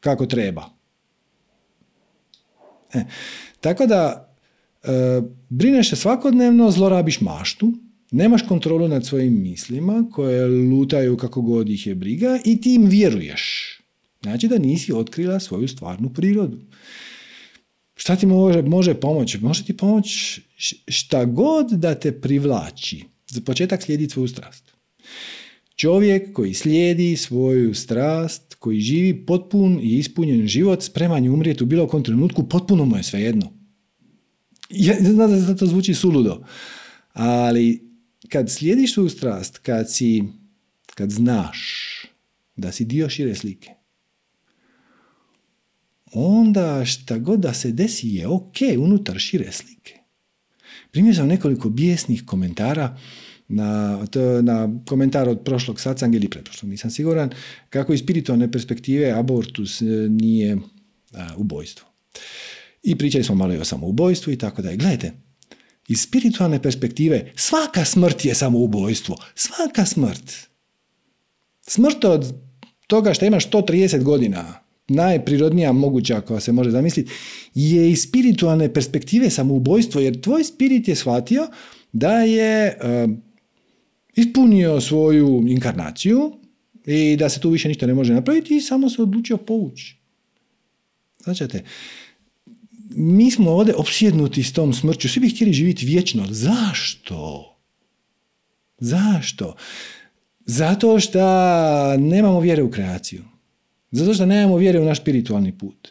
kako 0.00 0.26
treba. 0.26 0.70
E, 2.94 3.04
tako 3.60 3.86
da 3.86 4.26
E, 4.86 5.22
brineš 5.48 5.90
se 5.90 5.96
svakodnevno, 5.96 6.70
zlorabiš 6.70 7.20
maštu, 7.20 7.72
nemaš 8.16 8.42
kontrolu 8.48 8.88
nad 8.88 9.06
svojim 9.06 9.42
mislima 9.42 10.08
koje 10.12 10.46
lutaju 10.46 11.16
kako 11.16 11.42
god 11.42 11.68
ih 11.68 11.86
je 11.86 11.94
briga 11.94 12.38
i 12.44 12.60
ti 12.60 12.74
im 12.74 12.84
vjeruješ. 12.84 13.76
Znači 14.22 14.48
da 14.48 14.58
nisi 14.58 14.92
otkrila 14.92 15.40
svoju 15.40 15.68
stvarnu 15.68 16.12
prirodu. 16.12 16.58
Šta 17.96 18.16
ti 18.16 18.26
može, 18.26 18.62
može 18.62 18.94
pomoći? 18.94 19.38
Može 19.38 19.64
ti 19.64 19.76
pomoći 19.76 20.42
šta 20.88 21.24
god 21.24 21.70
da 21.70 21.94
te 21.94 22.20
privlači. 22.20 23.04
Za 23.26 23.40
početak 23.40 23.82
slijedi 23.82 24.08
svoju 24.08 24.28
strast. 24.28 24.72
Čovjek 25.76 26.32
koji 26.32 26.54
slijedi 26.54 27.16
svoju 27.16 27.74
strast, 27.74 28.54
koji 28.54 28.80
živi 28.80 29.26
potpun 29.26 29.80
i 29.82 29.98
ispunjen 29.98 30.46
život, 30.46 30.82
spreman 30.82 31.24
je 31.24 31.30
umrijeti 31.30 31.64
u 31.64 31.66
bilo 31.66 31.86
kom 31.86 32.04
trenutku, 32.04 32.48
potpuno 32.48 32.84
mu 32.84 32.96
je 32.96 33.02
svejedno. 33.02 33.52
Ja, 34.70 34.94
znam 35.00 35.46
da 35.46 35.56
to 35.56 35.66
zvuči 35.66 35.94
suludo, 35.94 36.44
ali 37.12 37.85
kad 38.28 38.50
slijediš 38.50 38.94
svoju 38.94 39.08
strast, 39.08 39.58
kad 39.58 39.92
si, 39.92 40.22
kad 40.94 41.10
znaš 41.10 41.60
da 42.56 42.72
si 42.72 42.84
dio 42.84 43.08
šire 43.08 43.34
slike, 43.34 43.70
onda 46.12 46.84
šta 46.84 47.18
god 47.18 47.40
da 47.40 47.54
se 47.54 47.72
desi 47.72 48.08
je 48.08 48.28
ok 48.28 48.56
unutar 48.78 49.18
šire 49.18 49.52
slike. 49.52 49.98
Primio 50.90 51.14
sam 51.14 51.28
nekoliko 51.28 51.68
bijesnih 51.68 52.22
komentara 52.26 52.98
na, 53.48 54.06
to, 54.06 54.42
na 54.42 54.68
komentar 54.86 55.28
od 55.28 55.40
prošlog 55.44 55.80
satsanga 55.80 56.16
ili 56.16 56.28
pretprošlog, 56.28 56.70
nisam 56.70 56.90
siguran, 56.90 57.30
kako 57.70 57.92
iz 57.92 58.00
spiritualne 58.00 58.52
perspektive 58.52 59.12
abortus 59.12 59.82
e, 59.82 59.84
nije 60.10 60.58
a, 61.12 61.28
ubojstvo. 61.36 61.88
I 62.82 62.98
pričali 62.98 63.24
smo 63.24 63.34
malo 63.34 63.54
i 63.54 63.58
o 63.58 63.64
samoubojstvu 63.64 64.32
i 64.32 64.38
tako 64.38 64.62
da 64.62 64.70
je. 64.70 64.76
Gledajte, 64.76 65.12
iz 65.88 66.00
spiritualne 66.00 66.62
perspektive 66.62 67.32
svaka 67.34 67.84
smrt 67.84 68.24
je 68.24 68.34
samoubojstvo. 68.34 69.16
Svaka 69.34 69.86
smrt. 69.86 70.32
Smrt 71.62 72.04
od 72.04 72.34
toga 72.86 73.14
što 73.14 73.26
imaš 73.26 73.50
130 73.50 74.02
godina, 74.02 74.60
najprirodnija 74.88 75.72
moguća 75.72 76.20
koja 76.20 76.40
se 76.40 76.52
može 76.52 76.70
zamisliti, 76.70 77.12
je 77.54 77.90
iz 77.90 78.02
spiritualne 78.02 78.72
perspektive 78.74 79.30
samoubojstvo, 79.30 80.00
jer 80.00 80.20
tvoj 80.20 80.44
spirit 80.44 80.88
je 80.88 80.94
shvatio 80.94 81.48
da 81.92 82.12
je 82.12 82.78
uh, 82.82 83.10
ispunio 84.14 84.80
svoju 84.80 85.44
inkarnaciju 85.48 86.32
i 86.86 87.16
da 87.16 87.28
se 87.28 87.40
tu 87.40 87.50
više 87.50 87.68
ništa 87.68 87.86
ne 87.86 87.94
može 87.94 88.14
napraviti 88.14 88.56
i 88.56 88.60
samo 88.60 88.90
se 88.90 89.02
odlučio 89.02 89.36
povući. 89.36 89.96
Znači, 91.24 91.44
mi 92.96 93.30
smo 93.30 93.50
ovdje 93.50 93.74
opsjednuti 93.74 94.42
s 94.42 94.52
tom 94.52 94.72
smrću, 94.72 95.08
svi 95.08 95.20
bi 95.20 95.28
htjeli 95.28 95.52
živjeti 95.52 95.86
vječno. 95.86 96.26
Zašto? 96.30 97.52
Zašto? 98.78 99.54
Zato 100.46 101.00
što 101.00 101.20
nemamo 101.96 102.40
vjere 102.40 102.62
u 102.62 102.70
kreaciju. 102.70 103.22
Zato 103.90 104.14
što 104.14 104.26
nemamo 104.26 104.56
vjere 104.56 104.80
u 104.80 104.84
naš 104.84 105.00
spiritualni 105.00 105.58
put. 105.58 105.88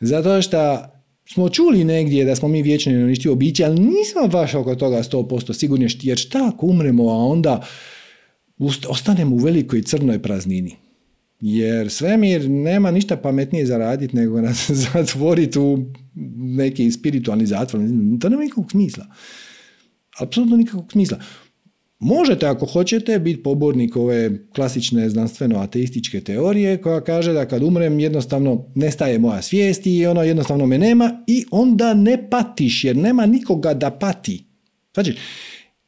Zato 0.00 0.42
što 0.42 0.84
smo 1.32 1.48
čuli 1.48 1.84
negdje 1.84 2.24
da 2.24 2.36
smo 2.36 2.48
mi 2.48 2.62
vječni 2.62 2.92
i 2.92 3.04
uništivo 3.04 3.34
biće, 3.34 3.64
ali 3.64 3.80
nismo 3.80 4.28
baš 4.30 4.54
oko 4.54 4.74
toga 4.74 5.02
100% 5.02 5.52
sigurni, 5.52 5.88
jer 6.02 6.18
šta 6.18 6.48
ako 6.54 6.66
umremo, 6.66 7.10
a 7.10 7.16
onda 7.16 7.66
ostanemo 8.88 9.36
u 9.36 9.38
velikoj 9.38 9.82
crnoj 9.82 10.22
praznini. 10.22 10.76
Jer 11.40 11.90
svemir 11.90 12.50
nema 12.50 12.90
ništa 12.90 13.16
pametnije 13.16 13.66
zaraditi 13.66 14.16
nego 14.16 14.40
nas 14.48 14.70
zatvoriti 14.70 15.58
u 15.58 15.84
neki 16.36 16.90
spiritualni 16.90 17.46
zatvor. 17.46 17.82
To 18.20 18.28
nema 18.28 18.42
nikakvog 18.42 18.70
smisla. 18.70 19.06
Apsolutno 20.18 20.56
nikakvog 20.56 20.92
smisla. 20.92 21.18
Možete, 22.00 22.46
ako 22.46 22.66
hoćete, 22.66 23.18
biti 23.18 23.42
pobornik 23.42 23.96
ove 23.96 24.46
klasične 24.54 25.10
znanstveno-ateističke 25.10 26.20
teorije 26.20 26.82
koja 26.82 27.00
kaže 27.00 27.32
da 27.32 27.48
kad 27.48 27.62
umrem 27.62 28.00
jednostavno 28.00 28.64
nestaje 28.74 29.18
moja 29.18 29.42
svijest 29.42 29.86
i 29.86 30.06
ono 30.06 30.22
jednostavno 30.22 30.66
me 30.66 30.78
nema 30.78 31.24
i 31.26 31.44
onda 31.50 31.94
ne 31.94 32.30
patiš 32.30 32.84
jer 32.84 32.96
nema 32.96 33.26
nikoga 33.26 33.74
da 33.74 33.90
pati. 33.90 34.44
Znači, 34.94 35.16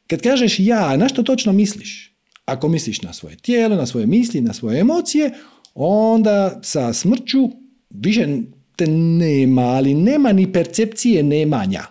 kad 0.07 0.21
kažeš 0.21 0.59
ja, 0.59 0.97
na 0.97 1.09
što 1.09 1.23
točno 1.23 1.53
misliš? 1.53 2.10
Ako 2.51 2.67
misliš 2.67 3.01
na 3.01 3.13
svoje 3.13 3.35
tijelo, 3.35 3.75
na 3.75 3.85
svoje 3.85 4.05
misli, 4.05 4.41
na 4.41 4.53
svoje 4.53 4.79
emocije, 4.79 5.31
onda 5.75 6.59
sa 6.63 6.93
smrću 6.93 7.49
više 7.89 8.27
te 8.75 8.87
nema, 8.87 9.61
ali 9.61 9.93
nema 9.93 10.31
ni 10.31 10.53
percepcije 10.53 11.23
nemanja. 11.23 11.83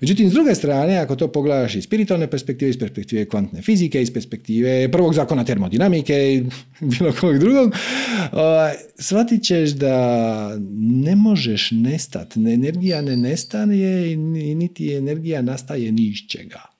Međutim, 0.00 0.30
s 0.30 0.32
druge 0.32 0.54
strane, 0.54 0.98
ako 0.98 1.16
to 1.16 1.28
pogledaš 1.32 1.74
iz 1.74 1.84
spiritualne 1.84 2.30
perspektive, 2.30 2.70
iz 2.70 2.78
perspektive 2.78 3.28
kvantne 3.28 3.62
fizike, 3.62 4.02
iz 4.02 4.12
perspektive 4.12 4.88
prvog 4.92 5.14
zakona 5.14 5.44
termodinamike 5.44 6.34
i 6.34 6.42
bilo 6.98 7.12
kog 7.12 7.38
drugog, 7.38 7.74
shvatit 8.98 9.42
ćeš 9.42 9.70
da 9.70 10.56
ne 10.80 11.16
možeš 11.16 11.70
nestati. 11.70 12.40
Energija 12.40 13.02
ne 13.02 13.16
nestane 13.16 13.76
i 14.12 14.16
niti 14.54 14.94
energija 14.94 15.42
nastaje 15.42 15.92
ni 15.92 16.02
iz 16.02 16.18
čega. 16.28 16.77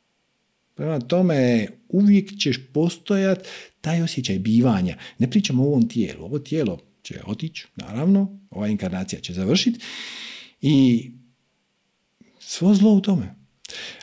Prema 0.78 1.00
tome, 1.00 1.68
uvijek 1.88 2.38
ćeš 2.38 2.58
postojati 2.72 3.48
taj 3.80 4.02
osjećaj 4.02 4.38
bivanja. 4.38 4.96
Ne 5.18 5.30
pričamo 5.30 5.62
o 5.62 5.66
ovom 5.66 5.88
tijelu. 5.88 6.24
Ovo 6.24 6.38
tijelo 6.38 6.78
će 7.02 7.20
otići, 7.26 7.66
naravno, 7.76 8.40
ova 8.50 8.68
inkarnacija 8.68 9.20
će 9.20 9.32
završiti 9.32 9.80
i 10.60 11.10
svo 12.38 12.74
zlo 12.74 12.92
u 12.92 13.00
tome. 13.00 13.34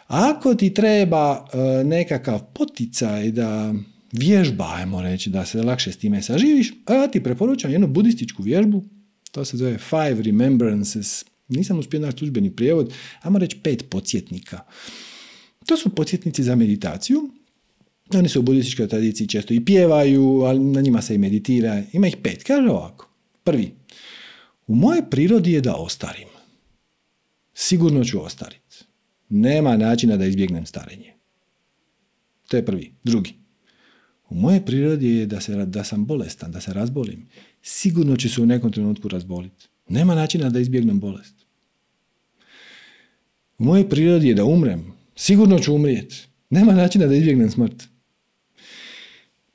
Ako 0.08 0.56
ti 0.56 0.74
treba 0.74 1.48
e, 1.54 1.84
nekakav 1.84 2.44
poticaj 2.54 3.32
da 3.32 3.74
vježba, 4.12 4.74
ajmo 4.76 5.02
reći, 5.02 5.30
da 5.30 5.46
se 5.46 5.64
lakše 5.64 5.92
s 5.92 5.98
time 5.98 6.22
saživiš, 6.22 6.74
ja 6.90 7.08
ti 7.08 7.24
preporučam 7.24 7.72
jednu 7.72 7.88
budističku 7.88 8.44
vježbu, 8.44 8.84
to 9.32 9.46
se 9.46 9.58
zove 9.58 9.78
Five 9.78 10.22
Remembrances, 10.22 11.26
nisam 11.48 11.80
uspio 11.80 12.00
naći 12.00 12.18
službeni 12.18 12.56
prijevod, 12.56 12.94
ajmo 13.22 13.40
reći 13.40 13.58
pet 13.64 13.86
podsjetnika. 13.90 14.60
To 15.66 15.78
su 15.78 15.96
podsjetnici 15.96 16.44
za 16.44 16.56
meditaciju, 16.56 17.30
oni 18.14 18.30
se 18.30 18.40
u 18.40 18.42
budističkoj 18.42 18.88
tradiciji 18.88 19.28
često 19.28 19.54
i 19.54 19.66
pjevaju, 19.66 20.42
ali 20.42 20.60
na 20.60 20.82
njima 20.82 21.02
se 21.02 21.16
i 21.16 21.18
meditira. 21.18 21.84
Ima 21.94 22.08
ih 22.08 22.18
pet. 22.24 22.44
Kaže 22.44 22.70
ovako. 22.70 23.10
Prvi. 23.44 23.72
U 24.68 24.76
moje 24.76 25.10
prirodi 25.10 25.52
je 25.52 25.62
da 25.62 25.76
ostarim. 25.76 26.28
Sigurno 27.54 28.04
ću 28.04 28.24
ostariti. 28.24 28.86
Nema 29.30 29.78
načina 29.78 30.18
da 30.18 30.26
izbjegnem 30.26 30.66
starenje. 30.66 31.14
To 32.48 32.58
je 32.58 32.66
prvi. 32.66 32.92
Drugi. 33.04 33.34
U 34.30 34.36
moje 34.36 34.66
prirodi 34.66 35.10
je 35.10 35.26
da, 35.26 35.42
se, 35.42 35.66
da 35.66 35.84
sam 35.84 36.06
bolestan, 36.06 36.52
da 36.52 36.62
se 36.62 36.74
razbolim. 36.74 37.28
Sigurno 37.62 38.18
ću 38.18 38.30
se 38.30 38.42
u 38.42 38.46
nekom 38.46 38.72
trenutku 38.72 39.08
razboliti. 39.08 39.68
Nema 39.90 40.16
načina 40.16 40.50
da 40.50 40.60
izbjegnem 40.60 41.00
bolest. 41.00 41.36
U 43.58 43.64
mojoj 43.64 43.90
prirodi 43.90 44.28
je 44.28 44.34
da 44.34 44.46
umrem. 44.46 44.95
Sigurno 45.16 45.60
ću 45.60 45.76
umrijeti. 45.76 46.16
Nema 46.50 46.74
načina 46.74 47.08
da 47.08 47.16
izbjegnem 47.16 47.52
smrt. 47.52 47.84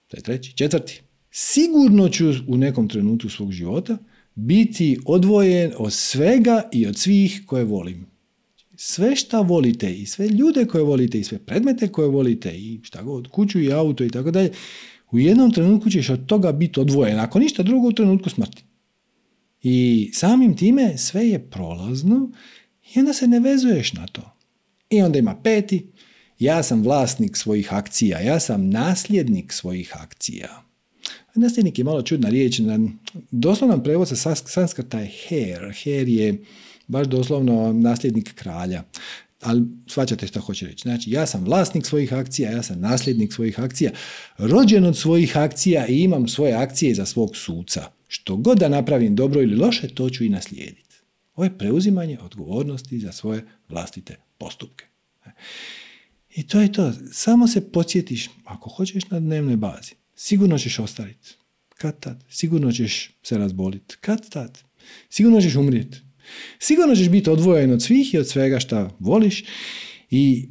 To 0.09 0.17
je 0.17 0.23
treći. 0.23 0.57
Četvrti. 0.57 1.03
Sigurno 1.31 2.09
ću 2.09 2.31
u 2.49 2.57
nekom 2.57 2.89
trenutku 2.89 3.29
svog 3.29 3.53
života 3.53 3.99
biti 4.35 4.99
odvojen 5.07 5.73
od 5.77 5.93
svega 5.93 6.69
i 6.73 6.87
od 6.87 6.97
svih 6.97 7.43
koje 7.47 7.65
volim. 7.65 8.07
Sve 8.77 9.17
šta 9.17 9.41
volite 9.41 9.95
i 9.95 10.07
sve 10.07 10.29
ljude 10.29 10.65
koje 10.65 10.85
volite 10.85 11.19
i 11.19 11.25
sve 11.25 11.39
predmete 11.39 11.89
koje 11.89 12.09
volite 12.09 12.59
i 12.59 12.81
šta 12.83 13.03
god, 13.03 13.29
kuću 13.29 13.61
i 13.61 13.73
auto 13.73 14.05
i 14.05 14.11
tako 14.11 14.31
dalje, 14.31 14.51
u 15.11 15.19
jednom 15.19 15.53
trenutku 15.53 15.91
ćeš 15.91 16.11
od 16.11 16.27
toga 16.27 16.53
biti 16.53 16.81
odvojen, 16.81 17.19
ako 17.19 17.39
ništa 17.39 17.63
drugo 17.63 17.89
u 17.89 17.93
trenutku 17.93 18.31
smrti. 18.31 18.65
I 19.63 20.11
samim 20.15 20.57
time 20.57 20.99
sve 20.99 21.29
je 21.29 21.51
prolazno 21.51 22.31
i 22.95 22.99
onda 22.99 23.13
se 23.13 23.29
ne 23.29 23.41
vezuješ 23.41 23.93
na 23.93 24.07
to. 24.07 24.40
I 24.91 25.03
onda 25.03 25.19
ima 25.19 25.37
peti, 25.43 25.87
ja 26.39 26.63
sam 26.63 26.83
vlasnik 26.83 27.37
svojih 27.37 27.75
akcija, 27.75 28.21
ja 28.21 28.41
sam 28.41 28.71
nasljednik 28.71 29.53
svojih 29.53 29.93
akcija. 29.97 30.63
Nasljednik 31.35 31.79
je 31.79 31.85
malo 31.85 32.03
čudna 32.03 32.29
riječ, 32.29 32.61
doslovno 33.31 33.83
prevod 33.83 34.09
sa 34.09 34.35
sanskrta 34.35 35.01
je 35.01 35.11
her. 35.29 35.73
Her 35.83 36.09
je 36.09 36.45
baš 36.87 37.07
doslovno 37.07 37.73
nasljednik 37.73 38.35
kralja. 38.35 38.83
Ali 39.43 39.63
svaćate 39.87 40.27
što 40.27 40.41
hoće 40.41 40.67
reći. 40.67 40.83
Znači, 40.83 41.11
ja 41.11 41.27
sam 41.27 41.45
vlasnik 41.45 41.87
svojih 41.87 42.13
akcija, 42.13 42.51
ja 42.51 42.63
sam 42.63 42.81
nasljednik 42.81 43.33
svojih 43.33 43.61
akcija, 43.61 43.91
rođen 44.39 44.85
od 44.85 44.97
svojih 44.97 45.37
akcija 45.37 45.87
i 45.87 46.01
imam 46.01 46.29
svoje 46.29 46.53
akcije 46.53 46.95
za 46.95 47.07
svog 47.07 47.37
suca. 47.37 47.85
Što 48.09 48.37
god 48.37 48.59
da 48.59 48.69
napravim 48.69 49.17
dobro 49.17 49.43
ili 49.43 49.57
loše, 49.57 49.89
to 49.89 50.11
ću 50.11 50.25
i 50.25 50.29
naslijediti. 50.29 50.97
Ovo 51.35 51.45
je 51.45 51.59
preuzimanje 51.59 52.19
odgovornosti 52.23 53.01
za 53.01 53.13
svoje 53.13 53.45
vlastite 53.69 54.30
postupke. 54.41 54.85
I 56.35 56.47
to 56.47 56.61
je 56.61 56.73
to. 56.73 56.93
Samo 57.13 57.49
se 57.49 57.73
podsjetiš, 57.73 58.31
ako 58.45 58.71
hoćeš 58.71 59.11
na 59.11 59.21
dnevnoj 59.21 59.57
bazi, 59.57 59.93
sigurno 60.15 60.59
ćeš 60.59 60.79
ostaviti. 60.79 61.29
Kad 61.69 62.01
tad? 62.01 62.25
Sigurno 62.29 62.73
ćeš 62.73 63.11
se 63.23 63.39
razboliti. 63.39 63.97
Kad 64.01 64.31
tad? 64.31 64.59
Sigurno 65.11 65.41
ćeš 65.41 65.57
umrijeti. 65.57 65.99
Sigurno 66.59 66.97
ćeš 66.97 67.09
biti 67.09 67.31
odvojen 67.31 67.73
od 67.73 67.83
svih 67.83 68.15
i 68.15 68.19
od 68.19 68.29
svega 68.29 68.61
šta 68.61 68.91
voliš 68.99 69.45
i 70.11 70.49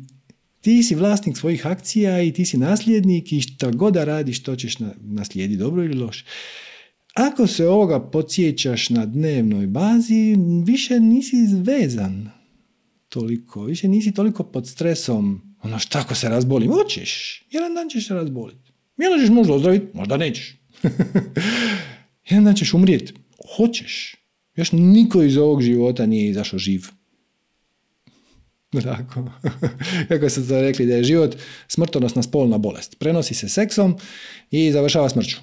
ti 0.61 0.83
si 0.83 0.95
vlasnik 0.95 1.37
svojih 1.37 1.67
akcija 1.67 2.21
i 2.21 2.33
ti 2.33 2.45
si 2.45 2.57
nasljednik 2.57 3.33
i 3.33 3.41
šta 3.41 3.71
god 3.71 3.93
da 3.93 4.03
radiš, 4.03 4.43
to 4.43 4.55
ćeš 4.55 4.75
naslijediti 5.01 5.59
dobro 5.59 5.83
ili 5.83 5.99
loše. 5.99 6.25
Ako 7.13 7.47
se 7.47 7.67
ovoga 7.67 7.99
podsjećaš 7.99 8.89
na 8.89 9.05
dnevnoj 9.05 9.67
bazi, 9.67 10.35
više 10.65 10.99
nisi 10.99 11.35
vezan 11.63 12.38
toliko, 13.09 13.63
više 13.63 13.87
nisi 13.87 14.11
toliko 14.11 14.43
pod 14.43 14.67
stresom 14.67 15.41
ono 15.61 15.79
šta 15.79 15.99
ako 15.99 16.15
se 16.15 16.29
razbolim? 16.29 16.71
Hoćeš. 16.71 17.43
Jedan 17.51 17.73
dan 17.73 17.89
ćeš 17.89 18.07
se 18.07 18.13
razboliti. 18.13 18.71
Jedan 18.97 19.19
ćeš 19.19 19.29
možda 19.29 19.53
ozdraviti, 19.53 19.85
možda 19.93 20.17
nećeš. 20.17 20.57
Jedan 22.29 22.43
dan 22.43 22.55
ćeš 22.55 22.73
umrijeti. 22.73 23.13
Hoćeš. 23.55 24.15
Još 24.55 24.71
niko 24.71 25.23
iz 25.23 25.37
ovog 25.37 25.61
života 25.61 26.05
nije 26.05 26.29
izašao 26.29 26.59
živ. 26.59 26.85
Tako. 28.83 29.31
Kako 30.09 30.29
ste 30.29 30.47
to 30.47 30.61
rekli 30.61 30.85
da 30.85 30.95
je 30.95 31.03
život 31.03 31.35
smrtonosna 31.67 32.23
spolna 32.23 32.57
bolest. 32.57 32.99
Prenosi 32.99 33.33
se 33.33 33.49
seksom 33.49 33.95
i 34.51 34.71
završava 34.71 35.09
smrću. 35.09 35.37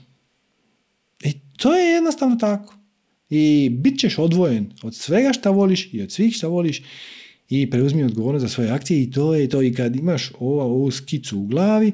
I 1.24 1.32
to 1.56 1.74
je 1.74 1.90
jednostavno 1.90 2.36
tako. 2.36 2.74
I 3.30 3.70
bit 3.70 4.00
ćeš 4.00 4.18
odvojen 4.18 4.72
od 4.82 4.94
svega 4.94 5.32
šta 5.32 5.50
voliš 5.50 5.88
i 5.92 6.02
od 6.02 6.12
svih 6.12 6.34
šta 6.34 6.46
voliš 6.46 6.82
i 7.49 7.70
preuzmi 7.70 8.05
odgovornost 8.05 8.42
za 8.42 8.49
svoje 8.49 8.70
akcije 8.70 9.03
i 9.03 9.11
to 9.11 9.34
je 9.34 9.49
to. 9.49 9.62
I 9.62 9.74
kad 9.74 9.97
imaš 9.97 10.32
ovu, 10.38 10.61
ovu 10.61 10.90
skicu 10.90 11.38
u 11.38 11.47
glavi, 11.47 11.92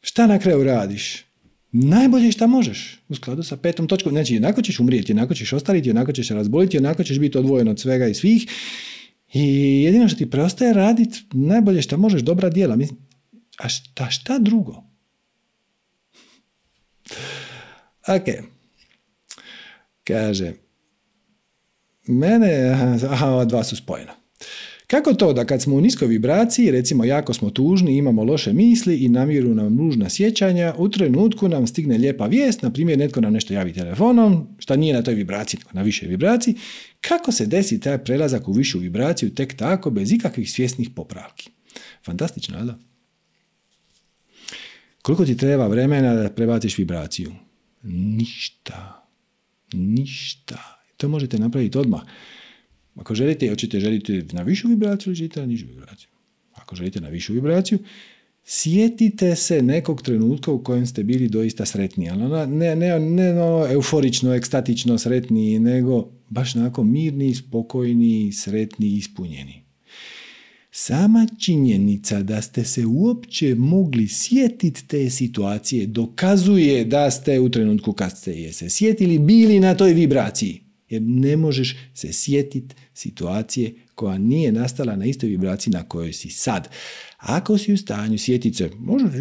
šta 0.00 0.26
na 0.26 0.38
kraju 0.38 0.64
radiš? 0.64 1.24
Najbolje 1.72 2.32
šta 2.32 2.46
možeš 2.46 3.00
u 3.08 3.14
skladu 3.14 3.42
sa 3.42 3.56
petom 3.56 3.88
točkom. 3.88 4.12
Znači, 4.12 4.34
jednako 4.34 4.62
ćeš 4.62 4.80
umrijeti, 4.80 5.12
jednako 5.12 5.34
ćeš 5.34 5.52
ostariti, 5.52 5.88
jednako 5.88 6.12
ćeš 6.12 6.28
razboliti, 6.28 6.76
jednako 6.76 7.04
ćeš 7.04 7.18
biti 7.18 7.38
odvojen 7.38 7.68
od 7.68 7.80
svega 7.80 8.06
i 8.06 8.14
svih. 8.14 8.46
I 9.32 9.82
jedino 9.82 10.08
što 10.08 10.18
ti 10.18 10.30
preostaje 10.30 10.72
raditi 10.72 11.20
najbolje 11.32 11.82
šta 11.82 11.96
možeš, 11.96 12.22
dobra 12.22 12.50
djela. 12.50 12.78
A 13.58 13.68
šta, 13.68 14.10
šta 14.10 14.38
drugo? 14.38 14.82
Ok. 18.08 18.24
Kaže, 20.04 20.52
mene, 22.06 22.70
aha, 23.10 23.26
ova 23.26 23.44
dva 23.44 23.64
su 23.64 23.76
spojena. 23.76 24.17
Kako 24.86 25.14
to 25.14 25.32
da 25.32 25.44
kad 25.44 25.62
smo 25.62 25.76
u 25.76 25.80
niskoj 25.80 26.08
vibraciji, 26.08 26.70
recimo 26.70 27.04
jako 27.04 27.34
smo 27.34 27.50
tužni, 27.50 27.96
imamo 27.96 28.24
loše 28.24 28.52
misli 28.52 28.96
i 28.96 29.08
namiru 29.08 29.54
nam 29.54 29.74
nužna 29.74 30.10
sjećanja, 30.10 30.74
u 30.78 30.88
trenutku 30.88 31.48
nam 31.48 31.66
stigne 31.66 31.98
lijepa 31.98 32.26
vijest, 32.26 32.62
na 32.62 32.70
primjer 32.70 32.98
netko 32.98 33.20
nam 33.20 33.32
nešto 33.32 33.54
javi 33.54 33.72
telefonom, 33.72 34.46
što 34.58 34.76
nije 34.76 34.94
na 34.94 35.02
toj 35.02 35.14
vibraciji, 35.14 35.60
na 35.72 35.82
višoj 35.82 36.08
vibraciji, 36.08 36.54
kako 37.00 37.32
se 37.32 37.46
desi 37.46 37.80
taj 37.80 37.98
prelazak 37.98 38.48
u 38.48 38.52
višu 38.52 38.78
vibraciju 38.78 39.34
tek 39.34 39.56
tako, 39.56 39.90
bez 39.90 40.12
ikakvih 40.12 40.52
svjesnih 40.52 40.90
popravki? 40.90 41.50
Fantastično, 42.04 42.64
da? 42.64 42.78
Koliko 45.02 45.24
ti 45.24 45.36
treba 45.36 45.66
vremena 45.66 46.14
da 46.14 46.30
prebaciš 46.30 46.78
vibraciju? 46.78 47.32
Ništa. 47.82 49.08
Ništa. 49.72 50.80
To 50.96 51.08
možete 51.08 51.38
napraviti 51.38 51.78
odmah. 51.78 52.00
Ako 52.98 53.14
želite, 53.14 53.48
hoćete 53.48 53.80
želite 53.80 54.24
na 54.32 54.42
višu 54.42 54.68
vibraciju 54.68 55.10
ili 55.10 55.14
želite 55.14 55.40
na 55.40 55.46
nižu 55.46 55.66
vibraciju. 55.66 56.08
Ako 56.54 56.76
želite 56.76 57.00
na 57.00 57.08
višu 57.08 57.32
vibraciju, 57.32 57.78
sjetite 58.44 59.36
se 59.36 59.62
nekog 59.62 60.02
trenutka 60.02 60.52
u 60.52 60.62
kojem 60.62 60.86
ste 60.86 61.02
bili 61.02 61.28
doista 61.28 61.66
sretni. 61.66 62.10
Ali 62.10 62.48
ne, 62.56 62.76
ne, 62.76 63.00
ne 63.00 63.32
no, 63.32 63.66
euforično, 63.70 64.34
ekstatično 64.34 64.98
sretni, 64.98 65.58
nego 65.58 66.08
baš 66.28 66.56
onako 66.56 66.84
mirni, 66.84 67.34
spokojni, 67.34 68.32
sretni, 68.32 68.96
ispunjeni. 68.96 69.62
Sama 70.70 71.26
činjenica 71.40 72.22
da 72.22 72.42
ste 72.42 72.64
se 72.64 72.86
uopće 72.86 73.54
mogli 73.54 74.08
sjetiti 74.08 74.88
te 74.88 75.10
situacije 75.10 75.86
dokazuje 75.86 76.84
da 76.84 77.10
ste 77.10 77.40
u 77.40 77.48
trenutku 77.48 77.92
kad 77.92 78.18
ste 78.18 78.32
je 78.32 78.52
se 78.52 78.70
sjetili 78.70 79.18
bili 79.18 79.60
na 79.60 79.74
toj 79.74 79.92
vibraciji. 79.92 80.67
Jer 80.90 81.02
ne 81.02 81.36
možeš 81.36 81.76
se 81.94 82.12
sjetiti 82.12 82.74
situacije 82.94 83.74
koja 83.94 84.18
nije 84.18 84.52
nastala 84.52 84.96
na 84.96 85.04
istoj 85.04 85.28
vibraciji 85.28 85.72
na 85.72 85.82
kojoj 85.82 86.12
si 86.12 86.30
sad. 86.30 86.68
Ako 87.16 87.58
si 87.58 87.72
u 87.72 87.76
stanju 87.76 88.18
sjetiti 88.18 88.56
se, 88.56 88.70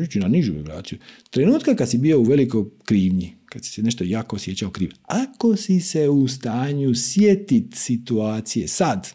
ići 0.03 0.19
na 0.19 0.27
nižu 0.27 0.53
vibraciju, 0.53 0.99
trenutka 1.29 1.75
kad 1.75 1.89
si 1.89 1.97
bio 1.97 2.19
u 2.19 2.23
velikoj 2.23 2.63
krivnji, 2.85 3.33
kad 3.45 3.65
si 3.65 3.71
se 3.71 3.83
nešto 3.83 4.03
jako 4.03 4.35
osjećao 4.35 4.69
kriv, 4.69 4.91
ako 5.01 5.55
si 5.55 5.79
se 5.79 6.09
u 6.09 6.27
stanju 6.27 6.95
sjetiti 6.95 7.77
situacije 7.77 8.67
sad, 8.67 9.07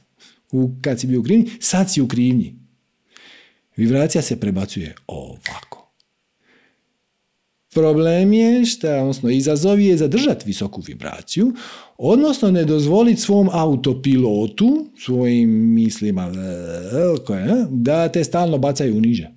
u, 0.52 0.74
kad 0.82 1.00
si 1.00 1.06
bio 1.06 1.20
u 1.20 1.22
krivnji, 1.22 1.50
sad 1.60 1.92
si 1.92 2.00
u 2.00 2.08
krivnji. 2.08 2.54
Vibracija 3.76 4.22
se 4.22 4.40
prebacuje 4.40 4.94
ovako. 5.06 5.82
Problem 7.74 8.32
je 8.32 8.64
što, 8.64 9.00
odnosno 9.00 9.30
izazov 9.30 9.80
je 9.80 9.96
zadržati 9.96 10.46
visoku 10.46 10.82
vibraciju, 10.86 11.54
odnosno 12.04 12.50
ne 12.50 12.64
dozvoliti 12.64 13.20
svom 13.20 13.48
autopilotu, 13.52 14.86
svojim 14.98 15.50
mislima 15.50 16.32
da 17.70 18.08
te 18.08 18.24
stalno 18.24 18.58
bacaju 18.58 19.00
niže. 19.00 19.30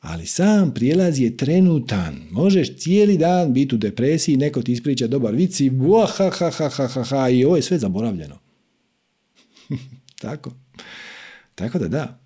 Ali 0.00 0.26
sam 0.26 0.74
prijelaz 0.74 1.20
je 1.20 1.36
trenutan. 1.36 2.16
Možeš 2.30 2.76
cijeli 2.78 3.18
dan 3.18 3.52
biti 3.52 3.74
u 3.74 3.78
depresiji, 3.78 4.36
neko 4.36 4.62
ti 4.62 4.72
ispriča 4.72 5.06
dobar 5.06 5.34
vic 5.34 5.60
i 5.60 5.70
ha, 6.16 6.30
ha, 6.30 6.50
ha, 6.50 6.68
ha, 6.68 6.86
ha, 6.86 7.02
ha, 7.02 7.28
i 7.28 7.44
ovo 7.44 7.56
je 7.56 7.62
sve 7.62 7.78
zaboravljeno. 7.78 8.38
Tako. 10.22 10.52
Tako 11.54 11.78
da 11.78 11.88
da. 11.88 12.25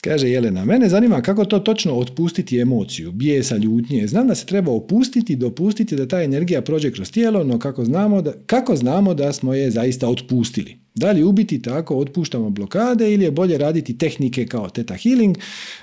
Kaže 0.00 0.28
Jelena, 0.28 0.64
mene 0.64 0.88
zanima 0.88 1.22
kako 1.22 1.44
to 1.44 1.58
točno 1.58 1.94
otpustiti 1.94 2.58
emociju, 2.58 3.12
bijesa, 3.12 3.56
ljutnje. 3.56 4.06
Znam 4.06 4.28
da 4.28 4.34
se 4.34 4.46
treba 4.46 4.72
opustiti, 4.72 5.36
dopustiti 5.36 5.96
da 5.96 6.08
ta 6.08 6.22
energija 6.22 6.62
prođe 6.62 6.92
kroz 6.92 7.10
tijelo, 7.10 7.44
no 7.44 7.58
kako 7.58 7.84
znamo 7.84 8.22
da, 8.22 8.32
kako 8.46 8.76
znamo 8.76 9.14
da 9.14 9.32
smo 9.32 9.54
je 9.54 9.70
zaista 9.70 10.08
otpustili? 10.08 10.76
Da 10.94 11.10
li 11.12 11.22
ubiti 11.22 11.62
tako 11.62 11.96
otpuštamo 11.96 12.50
blokade 12.50 13.14
ili 13.14 13.24
je 13.24 13.30
bolje 13.30 13.58
raditi 13.58 13.98
tehnike 13.98 14.46
kao 14.46 14.70
teta 14.70 14.94
healing 14.94 15.36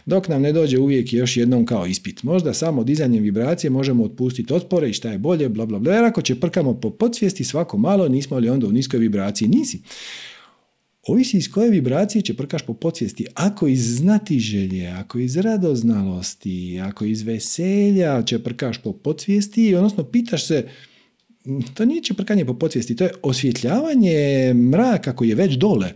dok 0.05 0.28
nam 0.28 0.41
ne 0.41 0.51
dođe 0.53 0.80
uvijek 0.80 1.13
još 1.13 1.38
jednom 1.38 1.66
kao 1.66 1.86
ispit. 1.86 2.24
Možda 2.24 2.53
samo 2.53 2.84
dizanjem 2.84 3.24
vibracije 3.24 3.70
možemo 3.70 4.03
otpustiti 4.03 4.53
otpore 4.53 4.89
i 4.89 4.93
šta 4.93 5.11
je 5.11 5.18
bolje, 5.18 5.49
bla 5.49 5.66
bla 5.66 5.80
bla. 5.80 5.93
Jer 5.93 6.03
ako 6.03 6.22
će 6.22 6.39
prkamo 6.39 6.74
po 6.74 6.89
podsvijesti 6.89 7.43
svako 7.43 7.78
malo, 7.78 8.07
nismo 8.07 8.38
li 8.38 8.49
onda 8.49 8.68
u 8.68 8.72
niskoj 8.72 8.99
vibraciji? 8.99 9.47
Nisi. 9.47 9.80
Ovisi 11.07 11.37
iz 11.37 11.51
koje 11.51 11.69
vibracije 11.69 12.21
će 12.21 12.33
prkaš 12.33 12.61
po 12.61 12.73
podsvijesti. 12.73 13.25
Ako 13.33 13.67
iz 13.67 13.97
znati 13.97 14.39
želje, 14.39 14.87
ako 14.87 15.19
iz 15.19 15.37
radoznalosti, 15.37 16.79
ako 16.83 17.05
iz 17.05 17.21
veselja 17.21 18.23
će 18.23 18.43
prkaš 18.43 18.77
po 18.77 18.93
podsvijesti, 18.93 19.75
odnosno 19.75 20.03
pitaš 20.03 20.47
se, 20.47 20.67
to 21.73 21.85
nije 21.85 22.03
čeprkanje 22.03 22.45
po 22.45 22.53
podsvijesti, 22.53 22.95
to 22.95 23.03
je 23.03 23.13
osvjetljavanje 23.21 24.53
mraka 24.53 25.15
koji 25.15 25.29
je 25.29 25.35
već 25.35 25.53
dole. 25.53 25.93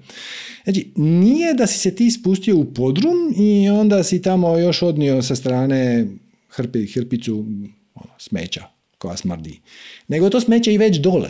Znači, 0.63 0.91
nije 0.95 1.53
da 1.53 1.67
si 1.67 1.79
se 1.79 1.95
ti 1.95 2.11
spustio 2.11 2.57
u 2.57 2.73
podrum 2.73 3.33
i 3.37 3.69
onda 3.69 4.03
si 4.03 4.21
tamo 4.21 4.57
još 4.57 4.81
odnio 4.81 5.21
sa 5.21 5.35
strane 5.35 6.07
hrpi, 6.49 6.87
hrpicu 6.87 7.45
ono, 7.93 8.13
smeća 8.17 8.63
koja 8.97 9.17
smrdi. 9.17 9.59
Nego 10.07 10.29
to 10.29 10.41
smeće 10.41 10.73
i 10.73 10.77
već 10.77 10.97
dole. 10.97 11.29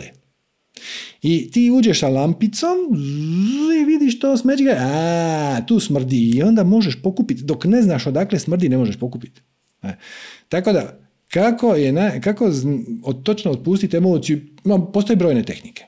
I 1.22 1.50
ti 1.50 1.70
uđeš 1.70 2.00
sa 2.00 2.08
lampicom 2.08 2.76
i 3.80 3.84
vidiš 3.84 4.20
to 4.20 4.36
smeće, 4.36 4.76
a 4.78 5.60
tu 5.66 5.80
smrdi 5.80 6.30
i 6.34 6.42
onda 6.42 6.64
možeš 6.64 7.02
pokupiti. 7.02 7.42
Dok 7.42 7.64
ne 7.64 7.82
znaš 7.82 8.06
odakle 8.06 8.38
smrdi, 8.38 8.68
ne 8.68 8.78
možeš 8.78 8.96
pokupiti. 8.96 9.40
E. 9.82 9.92
Tako 10.48 10.72
da, 10.72 10.98
kako, 11.32 11.74
je 11.74 12.20
kako 12.20 12.52
od, 13.04 13.22
točno 13.22 13.50
otpustiti 13.50 13.96
emociju? 13.96 14.40
No, 14.64 14.92
postoje 14.92 15.16
brojne 15.16 15.42
tehnike. 15.42 15.84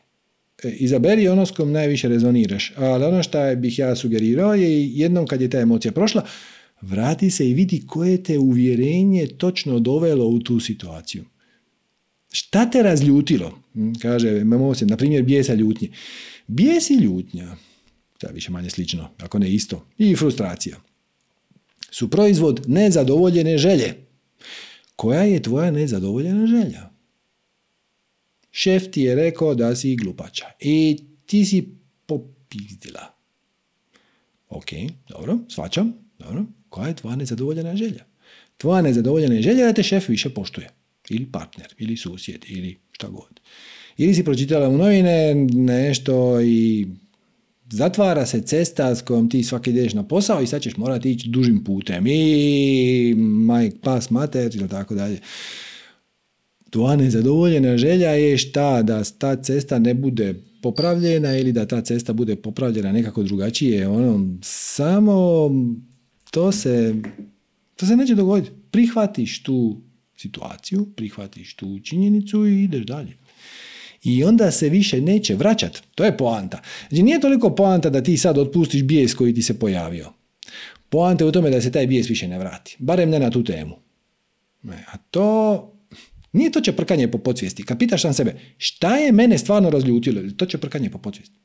E, 0.65 0.71
izaberi 0.71 1.29
ono 1.29 1.47
s 1.47 1.51
kojom 1.51 1.73
najviše 1.73 2.09
rezoniraš. 2.09 2.73
Ali 2.77 3.05
ono 3.05 3.23
što 3.23 3.57
bih 3.57 3.79
ja 3.79 3.97
sugerirao 3.97 4.55
je 4.55 4.89
jednom 4.89 5.27
kad 5.27 5.41
je 5.41 5.51
ta 5.51 5.61
emocija 5.61 5.93
prošla, 5.93 6.23
vrati 6.81 7.31
se 7.31 7.51
i 7.51 7.55
vidi 7.55 7.87
koje 7.87 8.23
te 8.23 8.39
uvjerenje 8.39 9.27
točno 9.27 9.79
dovelo 9.79 10.27
u 10.27 10.39
tu 10.39 10.61
situaciju. 10.61 11.25
Šta 12.33 12.71
te 12.71 12.83
razljutilo? 12.83 13.59
Hm, 13.75 13.93
kaže 14.03 14.29
emocija, 14.29 14.89
na 14.89 14.97
primjer 14.97 15.23
bijesa 15.23 15.55
ljutnje. 15.55 15.91
Bijes 16.47 16.91
i 16.91 16.95
ljutnja, 16.95 17.57
je 18.23 18.33
više 18.33 18.51
manje 18.51 18.71
slično, 18.71 19.09
ako 19.19 19.39
ne 19.39 19.55
isto, 19.55 19.87
i 19.99 20.17
frustracija, 20.17 20.77
su 21.91 22.11
proizvod 22.11 22.65
nezadovoljene 22.69 23.59
želje. 23.59 23.95
Koja 24.97 25.23
je 25.23 25.43
tvoja 25.43 25.71
nezadovoljena 25.71 26.47
želja? 26.47 26.91
Šef 28.51 28.91
ti 28.91 29.03
je 29.03 29.15
rekao 29.15 29.55
da 29.55 29.77
si 29.77 29.97
glupača 29.97 30.47
i 30.61 30.99
ti 31.27 31.45
si 31.45 31.69
popizdila. 32.07 33.15
Ok, 34.49 34.69
dobro, 35.09 35.39
svačam. 35.49 35.93
Dobro. 36.19 36.45
Koja 36.69 36.89
je 36.89 36.97
tvoja 36.97 37.17
nezadovoljena 37.17 37.77
želja? 37.77 38.05
Tvoja 38.57 38.83
nezadovoljena 38.83 39.43
želja 39.43 39.67
da 39.67 39.73
te 39.73 39.83
šef 39.83 40.09
više 40.09 40.35
poštuje. 40.35 40.71
Ili 41.09 41.27
partner, 41.33 41.75
ili 41.79 41.97
susjed, 41.97 42.45
ili 42.49 42.79
šta 42.93 43.09
god. 43.09 43.41
Ili 43.97 44.15
si 44.15 44.25
pročitala 44.25 44.69
u 44.69 44.79
novine 44.79 45.35
nešto 45.53 46.41
i 46.41 46.87
zatvara 47.71 48.27
se 48.27 48.43
cesta 48.43 48.95
s 48.95 49.03
kojom 49.03 49.31
ti 49.31 49.43
svaki 49.43 49.71
ideš 49.71 49.95
na 49.95 50.09
posao 50.09 50.43
i 50.43 50.47
sad 50.47 50.63
ćeš 50.63 50.77
morati 50.77 51.11
ići 51.11 51.29
dužim 51.29 51.65
putem 51.65 52.07
i 52.07 53.15
majk, 53.17 53.75
pas, 53.83 54.11
mater 54.11 54.57
ili 54.57 54.69
tako 54.69 54.95
dalje. 54.95 55.21
Tvoja 56.71 56.97
nezadovoljena 56.97 57.77
želja 57.77 58.11
je 58.11 58.39
šta 58.39 58.83
da 58.83 59.05
ta 59.05 59.37
cesta 59.37 59.79
ne 59.79 59.95
bude 59.95 60.35
popravljena 60.63 61.37
ili 61.37 61.53
da 61.53 61.67
ta 61.67 61.81
cesta 61.81 62.13
bude 62.13 62.37
popravljena 62.37 62.93
nekako 62.93 63.23
drugačije. 63.23 63.89
Ono, 63.89 64.29
samo 64.43 65.51
to 66.31 66.53
se, 66.53 66.95
to 67.77 67.87
se 67.87 67.97
neće 67.97 68.15
dogoditi. 68.15 68.51
Prihvatiš 68.71 69.43
tu 69.43 69.81
situaciju, 70.23 70.87
prihvatiš 70.97 71.55
tu 71.55 71.81
činjenicu 71.85 72.47
i 72.47 72.65
ideš 72.65 72.87
dalje 72.87 73.17
i 74.03 74.25
onda 74.25 74.51
se 74.51 74.69
više 74.69 75.01
neće 75.01 75.35
vraćat. 75.35 75.83
To 75.95 76.05
je 76.05 76.17
poanta. 76.17 76.63
Znači 76.89 77.03
nije 77.03 77.21
toliko 77.21 77.55
poanta 77.55 77.91
da 77.91 78.03
ti 78.03 78.17
sad 78.17 78.39
otpustiš 78.39 78.83
bijes 78.83 79.15
koji 79.15 79.35
ti 79.35 79.43
se 79.43 79.59
pojavio. 79.59 80.13
Poanta 80.89 81.25
je 81.25 81.29
u 81.29 81.33
tome 81.33 81.51
da 81.51 81.61
se 81.61 81.73
taj 81.73 81.87
bijes 81.87 82.11
više 82.11 82.29
ne 82.29 82.39
vrati. 82.39 82.77
Barem 82.79 83.11
ne 83.11 83.19
na 83.19 83.31
tu 83.31 83.45
temu. 83.45 83.77
E, 84.65 84.77
a 84.93 84.97
to 85.11 85.69
nije 86.33 86.53
to 86.53 86.61
čeprkanje 86.61 87.11
po 87.11 87.19
podsvijesti. 87.19 87.63
Kad 87.63 87.79
pitaš 87.79 88.03
sam 88.03 88.15
sebe, 88.15 88.35
šta 88.59 88.97
je 88.97 89.13
mene 89.13 89.39
stvarno 89.39 89.71
razljutilo? 89.71 90.23
To 90.37 90.47
čeprkanje 90.47 90.91
po 90.91 90.99
podsvijesti. 90.99 91.37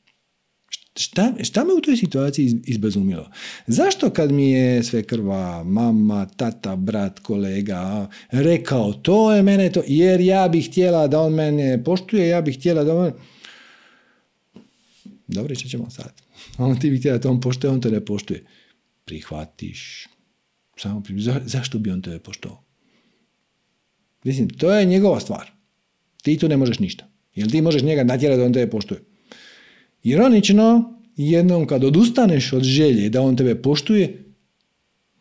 Šta, 0.98 1.32
šta 1.42 1.64
me 1.64 1.72
u 1.72 1.80
toj 1.80 1.96
situaciji 1.96 2.60
izbezumilo? 2.66 3.30
Zašto 3.66 4.10
kad 4.10 4.32
mi 4.32 4.50
je 4.50 4.82
sve 4.82 5.02
krva, 5.02 5.64
mama, 5.64 6.26
tata, 6.26 6.76
brat, 6.76 7.18
kolega 7.18 8.08
rekao 8.30 8.92
to 8.92 9.32
je 9.32 9.42
mene 9.42 9.72
to, 9.72 9.82
jer 9.86 10.20
ja 10.20 10.48
bih 10.48 10.68
htjela 10.70 11.06
da 11.06 11.20
on 11.20 11.34
mene 11.34 11.84
poštuje, 11.84 12.28
ja 12.28 12.40
bih 12.40 12.58
htjela 12.58 12.84
da 12.84 12.96
on... 12.96 13.12
Dobro, 15.28 15.54
što 15.54 15.68
ćemo 15.68 15.90
sad? 15.90 16.12
On 16.58 16.80
ti 16.80 16.90
bih 16.90 17.00
htjela 17.00 17.18
da 17.18 17.30
on 17.30 17.40
poštuje, 17.40 17.70
on 17.70 17.80
te 17.80 17.90
ne 17.90 18.04
poštuje. 18.04 18.44
Prihvatiš. 19.04 20.08
Samo 20.76 21.02
Za, 21.18 21.40
zašto 21.44 21.78
bi 21.78 21.90
on 21.90 22.02
te 22.02 22.18
poštovao? 22.18 22.64
Mislim, 24.24 24.48
to 24.48 24.72
je 24.72 24.84
njegova 24.84 25.20
stvar. 25.20 25.50
Ti 26.22 26.38
tu 26.38 26.48
ne 26.48 26.56
možeš 26.56 26.78
ništa. 26.78 27.08
Jer 27.34 27.50
ti 27.50 27.62
možeš 27.62 27.82
njega 27.82 28.04
natjerati 28.04 28.38
da 28.38 28.46
on 28.46 28.52
te 28.52 28.70
poštuje. 28.70 29.00
Ironično, 30.02 30.94
jednom 31.16 31.66
kad 31.66 31.84
odustaneš 31.84 32.52
od 32.52 32.62
želje 32.62 33.08
da 33.08 33.22
on 33.22 33.36
tebe 33.36 33.62
poštuje, 33.62 34.24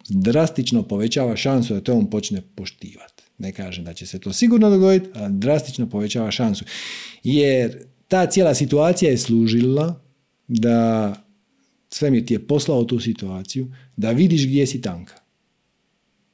drastično 0.09 0.83
povećava 0.83 1.35
šansu 1.35 1.73
da 1.73 1.81
te 1.81 1.91
on 1.91 2.09
počne 2.09 2.41
poštivati. 2.55 3.23
Ne 3.37 3.51
kažem 3.51 3.83
da 3.83 3.93
će 3.93 4.05
se 4.05 4.19
to 4.19 4.33
sigurno 4.33 4.69
dogoditi, 4.69 5.09
ali 5.13 5.33
drastično 5.33 5.89
povećava 5.89 6.31
šansu. 6.31 6.65
Jer 7.23 7.85
ta 8.07 8.25
cijela 8.25 8.53
situacija 8.53 9.11
je 9.11 9.17
služila 9.17 10.01
da 10.47 11.13
svemir 11.89 12.25
ti 12.25 12.33
je 12.33 12.47
poslao 12.47 12.83
tu 12.83 12.99
situaciju, 12.99 13.71
da 13.97 14.11
vidiš 14.11 14.47
gdje 14.47 14.67
si 14.67 14.81
tanka. 14.81 15.15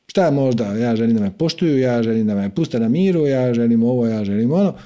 Šta 0.08 0.32
možda, 0.32 0.66
ja 0.74 0.96
želim 0.96 1.16
da 1.16 1.22
me 1.22 1.38
poštuju, 1.38 1.80
ja 1.80 2.04
želim 2.04 2.28
da 2.28 2.36
me 2.36 2.56
puste 2.56 2.80
na 2.80 2.90
miru, 2.90 3.28
ja 3.28 3.54
želim 3.54 3.84
ovo, 3.84 4.08
ja 4.08 4.26
želim 4.26 4.52
ono. 4.52 4.78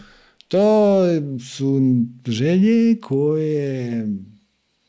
To 0.47 1.01
su 1.53 1.81
želje 2.27 2.99
koje 3.01 4.07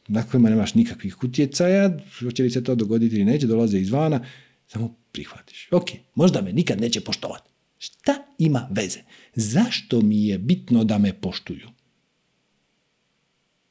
na 0.09 0.22
kojima 0.22 0.50
nemaš 0.50 0.74
nikakvih 0.74 1.24
utjecaja, 1.24 1.98
hoće 2.18 2.42
li 2.42 2.50
se 2.50 2.64
to 2.64 2.74
dogoditi 2.74 3.16
ili 3.16 3.24
neće, 3.24 3.46
dolaze 3.46 3.78
izvana, 3.78 4.24
samo 4.66 4.94
prihvatiš. 5.12 5.68
Ok, 5.70 5.86
možda 6.14 6.42
me 6.42 6.52
nikad 6.52 6.80
neće 6.80 7.00
poštovati. 7.00 7.50
Šta 7.78 8.14
ima 8.38 8.68
veze? 8.70 8.98
Zašto 9.34 10.00
mi 10.00 10.26
je 10.26 10.38
bitno 10.38 10.84
da 10.84 10.98
me 10.98 11.12
poštuju? 11.12 11.68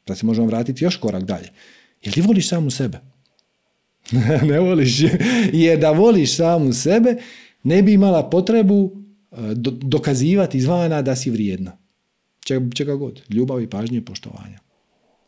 Da 0.07 0.15
se 0.15 0.25
možemo 0.25 0.47
vratiti 0.47 0.83
još 0.83 0.95
korak 0.95 1.23
dalje. 1.23 1.49
Jel 2.03 2.13
ti 2.13 2.21
voliš 2.21 2.49
samu 2.49 2.71
sebe? 2.71 2.99
ne 4.49 4.59
voliš. 4.59 4.99
Jer 5.53 5.79
da 5.79 5.91
voliš 5.91 6.35
samu 6.35 6.73
sebe, 6.73 7.15
ne 7.63 7.81
bi 7.81 7.93
imala 7.93 8.29
potrebu 8.29 9.06
dokazivati 9.81 10.57
izvana 10.57 11.01
da 11.01 11.15
si 11.15 11.29
vrijedna. 11.29 11.77
Čega, 12.75 12.95
god. 12.95 13.21
Ljubav 13.29 13.61
i 13.61 13.69
pažnje 13.69 13.97
i 13.97 14.05
poštovanja. 14.05 14.59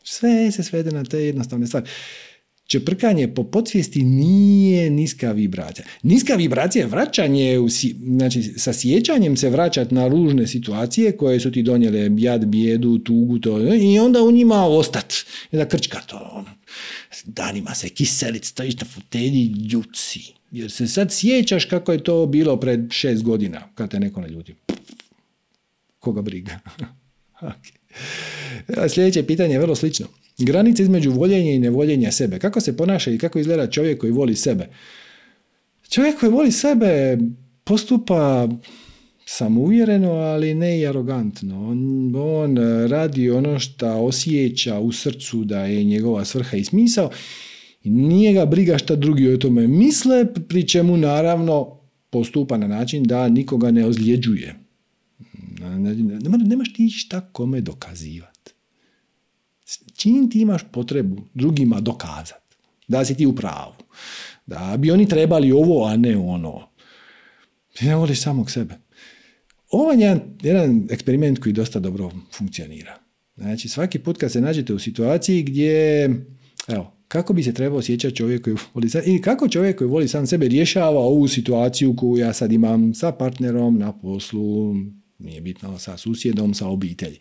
Sve 0.02 0.52
se 0.52 0.62
svede 0.62 0.90
na 0.90 1.04
te 1.04 1.18
jednostavne 1.18 1.66
stvari. 1.66 1.86
Čeprkanje 2.70 3.28
po 3.28 3.44
podsvijesti 3.44 4.02
nije 4.02 4.90
niska 4.90 5.32
vibracija. 5.32 5.86
Niska 6.02 6.34
vibracija 6.34 6.82
je 6.82 6.88
vraćanje, 6.88 7.58
u, 7.58 7.68
znači 7.68 8.42
sa 8.42 8.72
sjećanjem 8.72 9.36
se 9.36 9.50
vraćati 9.50 9.94
na 9.94 10.08
ružne 10.08 10.46
situacije 10.46 11.16
koje 11.16 11.40
su 11.40 11.52
ti 11.52 11.62
donijele 11.62 12.10
jad, 12.16 12.46
bijedu, 12.46 12.98
tugu, 12.98 13.38
to, 13.38 13.74
i 13.74 13.98
onda 13.98 14.22
u 14.22 14.30
njima 14.30 14.64
ostat. 14.64 15.14
Da 15.52 15.68
krčka 15.68 16.00
to. 16.06 16.44
Danima 17.24 17.74
se 17.74 17.88
kiselit, 17.88 18.44
stojiš 18.44 18.76
na 18.76 18.86
fotelji, 18.86 19.44
ljuci. 19.72 20.20
Jer 20.50 20.70
se 20.70 20.86
sad 20.86 21.12
sjećaš 21.12 21.64
kako 21.64 21.92
je 21.92 22.04
to 22.04 22.26
bilo 22.26 22.60
pred 22.60 22.80
šest 22.90 23.22
godina, 23.22 23.68
kad 23.74 23.90
te 23.90 24.00
neko 24.00 24.20
ne 24.20 24.28
ljuti. 24.28 24.54
Koga 25.98 26.22
briga. 26.22 26.58
okay. 27.40 27.79
Sljedeće 28.88 29.22
pitanje 29.22 29.54
je 29.54 29.60
vrlo 29.60 29.74
slično. 29.74 30.06
Granica 30.38 30.82
između 30.82 31.10
voljenja 31.10 31.52
i 31.52 31.58
nevoljenja 31.58 32.12
sebe. 32.12 32.38
Kako 32.38 32.60
se 32.60 32.76
ponaša 32.76 33.10
i 33.10 33.18
kako 33.18 33.38
izgleda 33.38 33.70
čovjek 33.70 34.00
koji 34.00 34.12
voli 34.12 34.36
sebe? 34.36 34.68
Čovjek 35.90 36.20
koji 36.20 36.32
voli 36.32 36.52
sebe 36.52 37.18
postupa 37.64 38.48
samouvjereno, 39.26 40.12
ali 40.12 40.54
ne 40.54 40.80
i 40.80 40.86
arogantno. 40.86 41.68
On, 41.68 42.12
on 42.16 42.56
radi 42.88 43.30
ono 43.30 43.58
što 43.58 43.86
osjeća 43.86 44.78
u 44.78 44.92
srcu 44.92 45.44
da 45.44 45.64
je 45.64 45.84
njegova 45.84 46.24
svrha 46.24 46.56
i 46.56 46.64
smisao 46.64 47.10
nije 47.84 48.32
ga 48.32 48.46
briga 48.46 48.78
šta 48.78 48.96
drugi 48.96 49.32
o 49.32 49.36
tome 49.36 49.66
misle, 49.66 50.26
pri 50.48 50.68
čemu 50.68 50.96
naravno 50.96 51.78
postupa 52.10 52.56
na 52.56 52.66
način 52.66 53.04
da 53.04 53.28
nikoga 53.28 53.70
ne 53.70 53.86
ozljeđuje. 53.86 54.54
Nemaš 56.46 56.72
ti 56.72 56.90
šta 56.90 57.20
kome 57.32 57.60
dokazivati. 57.60 58.52
Čim 59.96 60.30
ti 60.30 60.40
imaš 60.40 60.62
potrebu 60.72 61.22
drugima 61.34 61.80
dokazati 61.80 62.56
da 62.88 63.04
si 63.04 63.14
ti 63.14 63.26
u 63.26 63.36
pravu, 63.36 63.74
da 64.46 64.76
bi 64.78 64.90
oni 64.90 65.08
trebali 65.08 65.52
ovo, 65.52 65.86
a 65.86 65.96
ne 65.96 66.16
ono, 66.16 66.68
ti 67.72 67.84
ne 67.84 67.96
voliš 67.96 68.22
samog 68.22 68.50
sebe. 68.50 68.74
Ovo 69.70 69.92
je 69.92 70.00
jedan, 70.00 70.20
jedan 70.42 70.86
eksperiment 70.90 71.38
koji 71.38 71.52
dosta 71.52 71.80
dobro 71.80 72.10
funkcionira. 72.32 72.98
Znači, 73.36 73.68
svaki 73.68 73.98
put 73.98 74.18
kad 74.18 74.32
se 74.32 74.40
nađete 74.40 74.74
u 74.74 74.78
situaciji 74.78 75.42
gdje, 75.42 76.04
evo, 76.68 76.92
kako 77.08 77.32
bi 77.32 77.42
se 77.42 77.54
trebao 77.54 77.78
osjećati 77.78 78.16
čovjek 78.16 78.44
koji 78.44 78.56
voli 78.74 78.88
sam, 78.88 79.02
ili 79.06 79.22
kako 79.22 79.48
čovjek 79.48 79.78
koji 79.78 79.88
voli 79.88 80.08
sam 80.08 80.26
sebe 80.26 80.48
rješava 80.48 81.00
ovu 81.00 81.28
situaciju 81.28 81.96
koju 81.96 82.16
ja 82.16 82.32
sad 82.32 82.52
imam 82.52 82.94
sa 82.94 83.12
partnerom 83.12 83.78
na 83.78 83.92
poslu, 83.92 84.74
nije 85.20 85.40
bitno, 85.40 85.78
sa 85.78 85.96
susjedom, 85.96 86.54
sa 86.54 86.68
obitelji. 86.68 87.18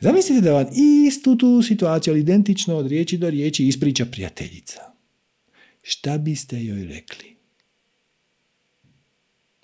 Zamislite 0.00 0.40
da 0.40 0.52
vam 0.52 0.66
istu 1.06 1.36
tu 1.36 1.62
situaciju, 1.62 2.12
ali 2.12 2.20
identično 2.20 2.76
od 2.76 2.86
riječi 2.86 3.18
do 3.18 3.30
riječi, 3.30 3.66
ispriča 3.66 4.04
prijateljica. 4.04 4.80
Šta 5.82 6.18
biste 6.18 6.64
joj 6.64 6.84
rekli? 6.84 7.36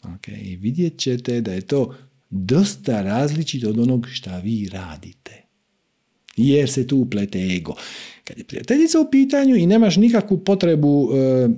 Ok, 0.03 0.27
vidjet 0.59 0.99
ćete 0.99 1.41
da 1.41 1.53
je 1.53 1.61
to 1.61 1.95
dosta 2.31 3.03
različito 3.03 3.69
od 3.69 3.79
onog 3.79 4.07
šta 4.13 4.39
vi 4.39 4.69
radite. 4.73 5.45
Jer 6.37 6.71
se 6.71 6.87
tu 6.87 6.97
uplete 6.97 7.39
ego. 7.57 7.75
Kad 8.25 8.39
je 8.39 8.45
prijateljica 8.45 9.01
u 9.01 9.11
pitanju 9.11 9.57
i 9.57 9.67
nemaš 9.67 9.97
nikakvu 9.97 10.45
potrebu 10.45 11.11
e, 11.13 11.49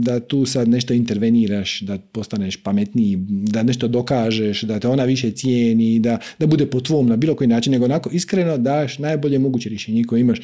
da 0.00 0.20
tu 0.20 0.46
sad 0.46 0.68
nešto 0.68 0.94
interveniraš, 0.94 1.80
da 1.80 1.98
postaneš 1.98 2.62
pametniji, 2.62 3.16
da 3.28 3.62
nešto 3.62 3.88
dokažeš, 3.88 4.62
da 4.62 4.80
te 4.80 4.88
ona 4.88 5.04
više 5.04 5.30
cijeni, 5.30 5.98
da, 5.98 6.18
da 6.38 6.46
bude 6.46 6.66
po 6.66 6.80
tvom 6.80 7.06
na 7.06 7.16
bilo 7.16 7.34
koji 7.34 7.48
način, 7.48 7.72
nego 7.72 7.84
onako 7.84 8.10
iskreno 8.12 8.58
daš 8.58 8.98
najbolje 8.98 9.38
moguće 9.38 9.68
rješenje 9.68 10.04
koje 10.04 10.20
imaš 10.20 10.38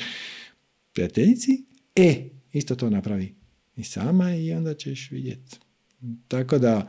prijateljici, 0.93 1.65
e, 1.97 2.15
isto 2.53 2.75
to 2.75 2.91
napravi 2.91 3.35
i 3.77 3.85
sama 3.85 4.35
i 4.35 4.53
onda 4.53 4.75
ćeš 4.75 5.11
vidjeti. 5.11 5.57
Tako 6.29 6.59
da, 6.59 6.89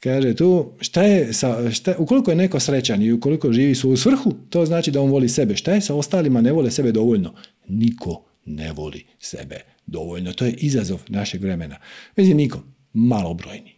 Kaže 0.00 0.34
tu, 0.34 0.72
šta 0.80 1.02
je 1.02 1.32
sa, 1.32 1.70
šta, 1.70 1.94
ukoliko 1.98 2.30
je 2.30 2.36
neko 2.36 2.60
srećan 2.60 3.02
i 3.02 3.12
ukoliko 3.12 3.52
živi 3.52 3.74
svoju 3.74 3.96
svrhu, 3.96 4.32
to 4.50 4.66
znači 4.66 4.90
da 4.90 5.00
on 5.00 5.10
voli 5.10 5.28
sebe. 5.28 5.56
Šta 5.56 5.72
je 5.72 5.80
sa 5.80 5.94
ostalima 5.94 6.40
ne 6.40 6.52
vole 6.52 6.70
sebe 6.70 6.92
dovoljno? 6.92 7.34
Niko 7.68 8.24
ne 8.44 8.72
voli 8.72 9.04
sebe 9.18 9.73
dovoljno. 9.86 10.32
To 10.32 10.44
je 10.44 10.52
izazov 10.52 11.02
našeg 11.08 11.42
vremena. 11.42 11.76
Vezi 12.16 12.34
niko, 12.34 12.64
malobrojni. 12.92 13.74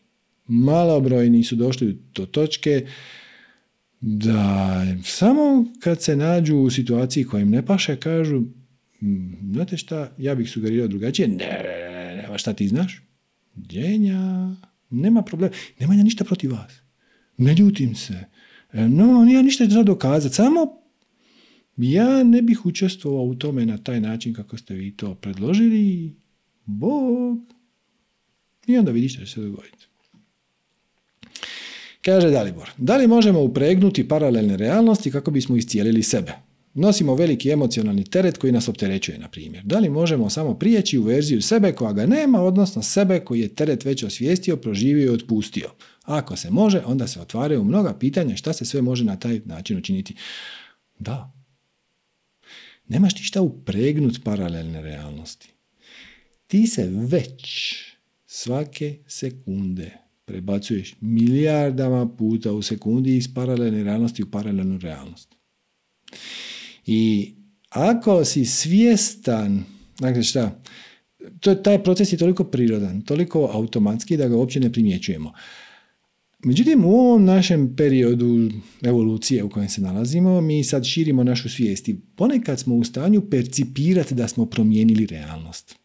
Malobrojni 0.46 1.44
su 1.44 1.56
došli 1.56 1.98
do 2.14 2.26
točke 2.26 2.86
da 4.00 4.82
samo 5.04 5.64
kad 5.80 6.02
se 6.02 6.16
nađu 6.16 6.56
u 6.56 6.70
situaciji 6.70 7.24
koja 7.24 7.42
im 7.42 7.50
ne 7.50 7.66
paše, 7.66 7.96
kažu 7.96 8.42
znate 9.52 9.76
šta, 9.76 10.12
ja 10.18 10.34
bih 10.34 10.50
sugerirao 10.50 10.88
drugačije. 10.88 11.28
Ne, 11.28 11.36
ne, 11.36 12.28
ne, 12.30 12.38
šta 12.38 12.52
ti 12.52 12.68
znaš? 12.68 13.02
Djenja, 13.54 14.54
nema 14.90 15.22
problema. 15.22 15.54
Nema 15.80 15.94
ja 15.94 16.02
ništa 16.02 16.24
protiv 16.24 16.52
vas. 16.52 16.72
Ne 17.36 17.54
ljutim 17.54 17.94
se. 17.94 18.24
No, 18.72 19.24
nije 19.24 19.42
ništa 19.42 19.66
za 19.66 19.82
dokazati. 19.82 20.34
Samo 20.34 20.85
ja 21.76 22.22
ne 22.22 22.42
bih 22.42 22.66
učestvovao 22.66 23.24
u 23.24 23.34
tome 23.34 23.66
na 23.66 23.78
taj 23.78 24.00
način 24.00 24.34
kako 24.34 24.56
ste 24.56 24.74
vi 24.74 24.96
to 24.96 25.14
predložili. 25.14 26.14
Bog. 26.64 27.38
I 28.66 28.78
onda 28.78 28.90
vidiš 28.90 29.14
što 29.14 29.24
će 29.24 29.32
se 29.32 29.40
dogoditi. 29.40 29.86
Kaže 32.04 32.30
Dalibor, 32.30 32.70
da 32.76 32.96
li 32.96 33.06
možemo 33.06 33.40
upregnuti 33.40 34.08
paralelne 34.08 34.56
realnosti 34.56 35.10
kako 35.10 35.30
bismo 35.30 35.56
iscijelili 35.56 36.02
sebe? 36.02 36.32
Nosimo 36.74 37.14
veliki 37.14 37.50
emocionalni 37.50 38.04
teret 38.04 38.38
koji 38.38 38.52
nas 38.52 38.68
opterećuje, 38.68 39.18
na 39.18 39.28
primjer. 39.28 39.64
Da 39.64 39.78
li 39.78 39.90
možemo 39.90 40.30
samo 40.30 40.54
prijeći 40.54 40.98
u 40.98 41.02
verziju 41.02 41.42
sebe 41.42 41.72
koja 41.72 41.92
ga 41.92 42.06
nema, 42.06 42.42
odnosno 42.42 42.82
sebe 42.82 43.20
koji 43.20 43.40
je 43.40 43.54
teret 43.54 43.84
već 43.84 44.02
osvijestio, 44.02 44.56
proživio 44.56 45.06
i 45.06 45.14
otpustio? 45.14 45.70
Ako 46.02 46.36
se 46.36 46.50
može, 46.50 46.82
onda 46.86 47.06
se 47.06 47.20
otvaraju 47.20 47.64
mnoga 47.64 47.94
pitanja 47.94 48.36
šta 48.36 48.52
se 48.52 48.64
sve 48.64 48.82
može 48.82 49.04
na 49.04 49.16
taj 49.16 49.40
način 49.44 49.78
učiniti. 49.78 50.14
Da. 50.98 51.35
Nemaš 52.88 53.14
ti 53.14 53.22
šta 53.22 53.40
upregnut 53.40 54.24
paralelne 54.24 54.82
realnosti. 54.82 55.48
Ti 56.46 56.66
se 56.66 56.88
već 56.90 57.74
svake 58.26 58.98
sekunde 59.06 59.90
prebacuješ 60.24 60.94
milijardama 61.00 62.08
puta 62.08 62.52
u 62.52 62.62
sekundi 62.62 63.16
iz 63.16 63.34
paralelne 63.34 63.84
realnosti 63.84 64.22
u 64.22 64.30
paralelnu 64.30 64.78
realnost. 64.78 65.34
I 66.86 67.32
ako 67.68 68.24
si 68.24 68.44
svjestan, 68.44 69.64
dakle 69.98 70.22
šta, 70.22 70.62
to, 71.40 71.54
taj 71.54 71.82
proces 71.82 72.12
je 72.12 72.18
toliko 72.18 72.44
prirodan, 72.44 73.02
toliko 73.02 73.50
automatski 73.52 74.16
da 74.16 74.28
ga 74.28 74.36
uopće 74.36 74.60
ne 74.60 74.72
primjećujemo. 74.72 75.32
Međutim, 76.44 76.84
u 76.84 76.94
ovom 76.94 77.24
našem 77.24 77.76
periodu 77.76 78.50
evolucije 78.82 79.44
u 79.44 79.50
kojem 79.50 79.68
se 79.68 79.80
nalazimo, 79.80 80.40
mi 80.40 80.64
sad 80.64 80.84
širimo 80.84 81.24
našu 81.24 81.48
svijest 81.48 81.88
i 81.88 82.00
ponekad 82.16 82.60
smo 82.60 82.74
u 82.74 82.84
stanju 82.84 83.30
percipirati 83.30 84.14
da 84.14 84.28
smo 84.28 84.46
promijenili 84.46 85.06
realnost. 85.06 85.76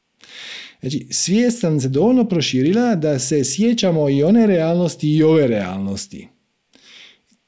Znači, 0.82 1.08
svijest 1.12 1.60
sam 1.60 1.80
se 1.80 1.90
dovoljno 1.90 2.26
proširila 2.26 2.96
da 2.96 3.20
se 3.20 3.44
sjećamo 3.44 4.10
i 4.10 4.24
one 4.24 4.48
realnosti 4.48 5.16
i 5.16 5.24
ove 5.24 5.48
realnosti. 5.48 6.28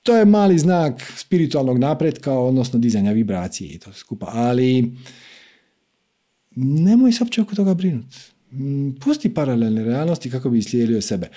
To 0.03 0.17
je 0.17 0.25
mali 0.25 0.59
znak 0.59 1.13
spiritualnog 1.17 1.79
napretka, 1.79 2.33
odnosno 2.33 2.79
dizanja 2.79 3.11
vibracije 3.11 3.69
i 3.69 3.79
to 3.79 3.93
skupa. 3.93 4.27
Ali 4.33 4.91
nemoj 6.55 7.11
se 7.11 7.23
uopće 7.23 7.41
oko 7.41 7.55
toga 7.55 7.73
brinuti. 7.73 8.17
Pusti 8.99 9.33
paralelne 9.33 9.83
realnosti 9.83 10.31
kako 10.31 10.49
bi 10.49 10.57
islijelio 10.57 11.01
sebe. 11.01 11.29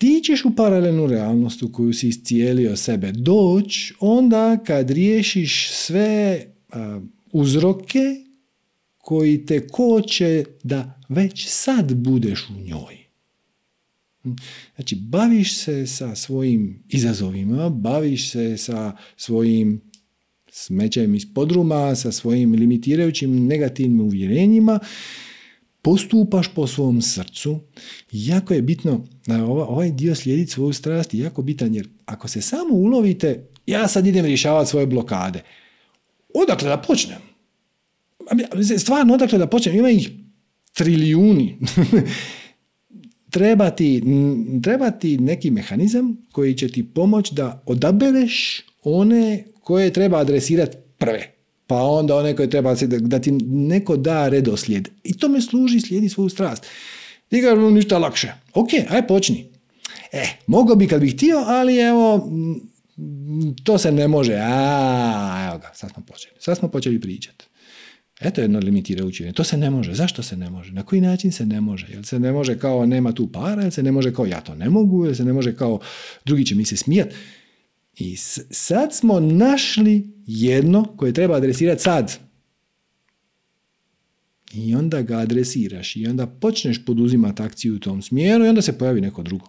Ti 0.00 0.20
ćeš 0.24 0.44
u 0.44 0.54
paralelnu 0.56 1.06
realnost 1.06 1.62
u 1.62 1.72
koju 1.72 1.92
si 1.92 2.08
iscijelio 2.08 2.76
sebe 2.76 3.12
doći 3.12 3.94
onda 4.00 4.58
kad 4.66 4.90
riješiš 4.90 5.70
sve 5.72 6.46
uzroke 7.32 8.16
koji 8.98 9.46
te 9.46 9.68
koče 9.68 10.44
da 10.62 11.00
već 11.08 11.46
sad 11.48 11.94
budeš 11.94 12.48
u 12.50 12.62
njoj. 12.62 12.96
Znači, 14.74 14.96
baviš 14.96 15.56
se 15.56 15.86
sa 15.86 16.14
svojim 16.14 16.82
izazovima, 16.88 17.70
baviš 17.70 18.30
se 18.30 18.56
sa 18.56 18.96
svojim 19.16 19.80
smećajem 20.50 21.14
iz 21.14 21.26
podruma, 21.34 21.94
sa 21.94 22.12
svojim 22.12 22.52
limitirajućim 22.52 23.46
negativnim 23.46 24.00
uvjerenjima, 24.00 24.78
postupaš 25.82 26.48
po 26.54 26.66
svom 26.66 27.02
srcu. 27.02 27.60
Jako 28.12 28.54
je 28.54 28.62
bitno, 28.62 29.04
ovaj 29.68 29.90
dio 29.90 30.14
slijediti 30.14 30.50
svoju 30.50 30.72
strast 30.72 31.14
jako 31.14 31.42
bitan, 31.42 31.74
jer 31.74 31.88
ako 32.04 32.28
se 32.28 32.42
samo 32.42 32.74
ulovite, 32.74 33.48
ja 33.66 33.88
sad 33.88 34.06
idem 34.06 34.24
rješavati 34.24 34.70
svoje 34.70 34.86
blokade. 34.86 35.42
Odakle 36.34 36.68
da 36.68 36.76
počnem? 36.76 37.18
Stvarno, 38.78 39.14
odakle 39.14 39.38
da 39.38 39.46
počnem? 39.46 39.74
Ima 39.74 39.90
ih 39.90 40.10
trilijuni. 40.72 41.58
treba 43.30 43.70
ti, 43.70 44.02
treba 44.62 44.90
ti 44.90 45.18
neki 45.18 45.50
mehanizam 45.50 46.16
koji 46.32 46.54
će 46.54 46.68
ti 46.68 46.94
pomoći 46.94 47.34
da 47.34 47.62
odabereš 47.66 48.66
one 48.82 49.44
koje 49.60 49.92
treba 49.92 50.18
adresirati 50.18 50.76
prve. 50.98 51.39
Pa 51.70 51.82
onda 51.82 52.16
one 52.16 52.36
koje 52.36 52.50
treba 52.50 52.74
da 53.00 53.18
ti 53.18 53.32
neko 53.46 53.96
da 53.96 54.28
redoslijed. 54.28 54.88
I 55.04 55.18
to 55.18 55.28
me 55.28 55.40
služi, 55.40 55.80
slijedi 55.80 56.08
svoju 56.08 56.28
strast. 56.28 56.66
Ti 57.28 57.42
kažeš 57.42 57.72
ništa 57.72 57.98
lakše. 57.98 58.32
Ok, 58.54 58.68
aj 58.88 59.06
počni. 59.06 59.46
E, 60.12 60.26
mogo 60.46 60.74
bi 60.74 60.88
kad 60.88 61.00
bih 61.00 61.14
htio, 61.14 61.44
ali 61.46 61.78
evo, 61.78 62.30
to 63.64 63.78
se 63.78 63.92
ne 63.92 64.08
može. 64.08 64.34
A, 64.34 65.48
evo 65.48 65.58
ga, 65.58 65.70
sad 65.74 65.90
smo 65.92 66.02
počeli. 66.02 66.34
Sad 66.38 66.58
smo 66.58 66.68
počeli 66.68 67.00
pričati. 67.00 67.44
Eto 68.20 68.40
jedno 68.40 68.58
limitirajuće. 68.58 69.32
To 69.32 69.44
se 69.44 69.56
ne 69.56 69.70
može. 69.70 69.94
Zašto 69.94 70.22
se 70.22 70.36
ne 70.36 70.50
može? 70.50 70.72
Na 70.72 70.82
koji 70.82 71.00
način 71.00 71.32
se 71.32 71.46
ne 71.46 71.60
može? 71.60 71.86
Jel 71.92 72.02
se 72.02 72.18
ne 72.18 72.32
može 72.32 72.58
kao 72.58 72.86
nema 72.86 73.12
tu 73.12 73.32
para, 73.32 73.62
jel 73.62 73.70
se 73.70 73.82
ne 73.82 73.92
može 73.92 74.14
kao 74.14 74.26
ja 74.26 74.40
to 74.40 74.54
ne 74.54 74.70
mogu, 74.70 75.04
jel 75.04 75.14
se 75.14 75.24
ne 75.24 75.32
može 75.32 75.56
kao 75.56 75.80
drugi 76.24 76.46
će 76.46 76.54
mi 76.54 76.64
se 76.64 76.76
smijati. 76.76 77.14
I 77.96 78.16
sad 78.50 78.94
smo 78.94 79.20
našli 79.20 80.10
jedno 80.26 80.96
koje 80.96 81.12
treba 81.12 81.36
adresirati 81.36 81.82
sad. 81.82 82.18
I 84.54 84.74
onda 84.74 85.02
ga 85.02 85.18
adresiraš 85.18 85.96
i 85.96 86.06
onda 86.06 86.26
počneš 86.26 86.84
poduzimati 86.84 87.42
akciju 87.42 87.74
u 87.74 87.78
tom 87.78 88.02
smjeru 88.02 88.44
i 88.44 88.48
onda 88.48 88.62
se 88.62 88.78
pojavi 88.78 89.00
neko 89.00 89.22
drugo. 89.22 89.46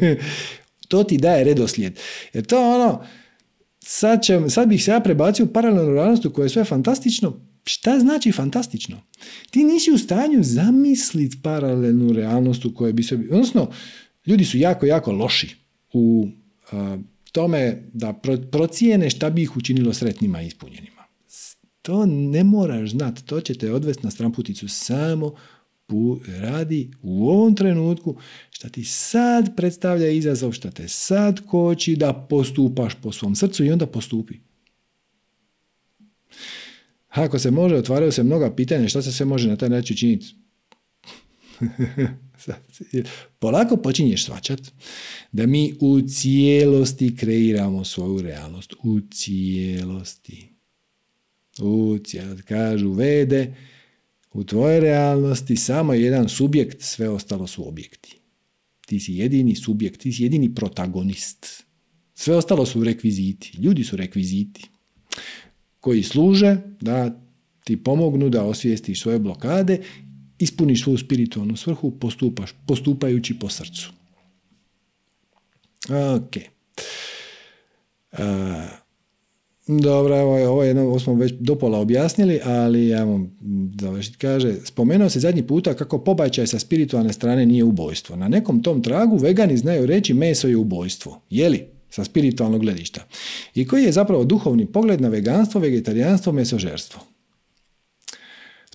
to 0.88 1.04
ti 1.04 1.18
daje 1.18 1.44
redoslijed. 1.44 1.98
Jer 2.32 2.46
to 2.46 2.74
ono, 2.74 3.04
sad, 3.80 4.22
će, 4.22 4.40
sad 4.48 4.68
bih 4.68 4.84
se 4.84 4.90
ja 4.90 5.00
prebacio 5.00 5.44
u 5.44 5.52
paralelnu 5.52 5.94
realnost 5.94 6.24
u 6.24 6.32
kojoj 6.32 6.44
je 6.46 6.50
sve 6.50 6.64
fantastično, 6.64 7.50
Šta 7.64 7.98
znači 7.98 8.32
fantastično? 8.32 9.02
Ti 9.50 9.64
nisi 9.64 9.92
u 9.92 9.98
stanju 9.98 10.42
zamisliti 10.42 11.36
paralelnu 11.42 12.12
realnost 12.12 12.64
u 12.64 12.74
kojoj 12.74 12.92
bi 12.92 13.02
se... 13.02 13.14
Odnosno, 13.14 13.70
ljudi 14.26 14.44
su 14.44 14.58
jako, 14.58 14.86
jako 14.86 15.12
loši 15.12 15.56
u 15.92 16.28
tome 17.32 17.82
da 17.92 18.20
procijene 18.52 19.10
šta 19.10 19.30
bi 19.30 19.42
ih 19.42 19.56
učinilo 19.56 19.92
sretnima 19.92 20.42
i 20.42 20.46
ispunjenima. 20.46 21.04
To 21.82 22.06
ne 22.06 22.44
moraš 22.44 22.90
znati, 22.90 23.24
to 23.24 23.40
će 23.40 23.54
te 23.54 23.72
odvesti 23.72 24.04
na 24.04 24.10
stramputicu 24.10 24.68
samo 24.68 25.34
radi 26.40 26.90
u 27.02 27.28
ovom 27.28 27.56
trenutku 27.56 28.16
šta 28.50 28.68
ti 28.68 28.84
sad 28.84 29.56
predstavlja 29.56 30.10
izazov, 30.10 30.52
šta 30.52 30.70
te 30.70 30.88
sad 30.88 31.46
koči 31.46 31.96
da 31.96 32.26
postupaš 32.30 32.94
po 33.02 33.12
svom 33.12 33.34
srcu 33.34 33.64
i 33.64 33.70
onda 33.70 33.86
postupi. 33.86 34.34
Ako 37.08 37.38
se 37.38 37.50
može, 37.50 37.76
otvaraju 37.76 38.12
se 38.12 38.22
mnoga 38.22 38.54
pitanja 38.54 38.88
šta 38.88 39.02
se 39.02 39.12
sve 39.12 39.26
može 39.26 39.48
na 39.48 39.56
taj 39.56 39.68
način 39.68 39.96
činiti. 39.96 40.34
Polako 43.38 43.76
počinješ 43.76 44.24
svačat 44.24 44.60
da 45.32 45.46
mi 45.46 45.74
u 45.80 46.00
cijelosti 46.00 47.16
kreiramo 47.16 47.84
svoju 47.84 48.22
realnost. 48.22 48.74
U 48.82 49.00
cijelosti. 49.10 50.48
U 51.60 51.98
cijelosti. 52.04 52.42
Kažu 52.42 52.92
vede, 52.92 53.54
u 54.32 54.44
tvojoj 54.44 54.80
realnosti 54.80 55.56
samo 55.56 55.94
jedan 55.94 56.28
subjekt, 56.28 56.82
sve 56.82 57.08
ostalo 57.08 57.46
su 57.46 57.68
objekti. 57.68 58.16
Ti 58.86 59.00
si 59.00 59.14
jedini 59.14 59.56
subjekt, 59.56 60.00
ti 60.00 60.12
si 60.12 60.22
jedini 60.22 60.54
protagonist. 60.54 61.64
Sve 62.14 62.36
ostalo 62.36 62.66
su 62.66 62.84
rekviziti. 62.84 63.52
Ljudi 63.58 63.84
su 63.84 63.96
rekviziti 63.96 64.68
koji 65.80 66.02
služe 66.02 66.56
da 66.80 67.22
ti 67.64 67.76
pomognu 67.76 68.28
da 68.28 68.44
osvijestiš 68.44 69.02
svoje 69.02 69.18
blokade, 69.18 69.78
ispuniš 70.40 70.82
svoju 70.82 70.98
spiritualnu 70.98 71.56
svrhu, 71.56 71.90
postupaš, 71.90 72.50
postupajući 72.66 73.38
po 73.38 73.48
srcu. 73.48 73.90
Ok. 76.16 76.36
dobro, 79.66 80.16
ovo, 80.16 80.48
ovo, 80.48 80.62
jedno, 80.62 80.82
ovo 80.82 80.98
smo 80.98 81.14
već 81.14 81.32
dopola 81.40 81.78
objasnili, 81.78 82.40
ali 82.44 82.88
ja 82.88 83.06
završiti. 83.80 84.18
Kaže, 84.18 84.54
spomenuo 84.64 85.10
se 85.10 85.20
zadnji 85.20 85.46
puta 85.46 85.74
kako 85.74 85.98
pobačaj 85.98 86.46
sa 86.46 86.58
spiritualne 86.58 87.12
strane 87.12 87.46
nije 87.46 87.64
ubojstvo. 87.64 88.16
Na 88.16 88.28
nekom 88.28 88.62
tom 88.62 88.82
tragu 88.82 89.16
vegani 89.16 89.56
znaju 89.56 89.86
reći 89.86 90.14
meso 90.14 90.48
je 90.48 90.56
ubojstvo. 90.56 91.20
Je 91.30 91.48
li? 91.48 91.66
sa 91.90 92.04
spiritualnog 92.04 92.60
gledišta. 92.60 93.00
I 93.54 93.66
koji 93.66 93.84
je 93.84 93.92
zapravo 93.92 94.24
duhovni 94.24 94.66
pogled 94.66 95.00
na 95.00 95.08
veganstvo, 95.08 95.60
vegetarijanstvo, 95.60 96.32
mesožerstvo. 96.32 97.00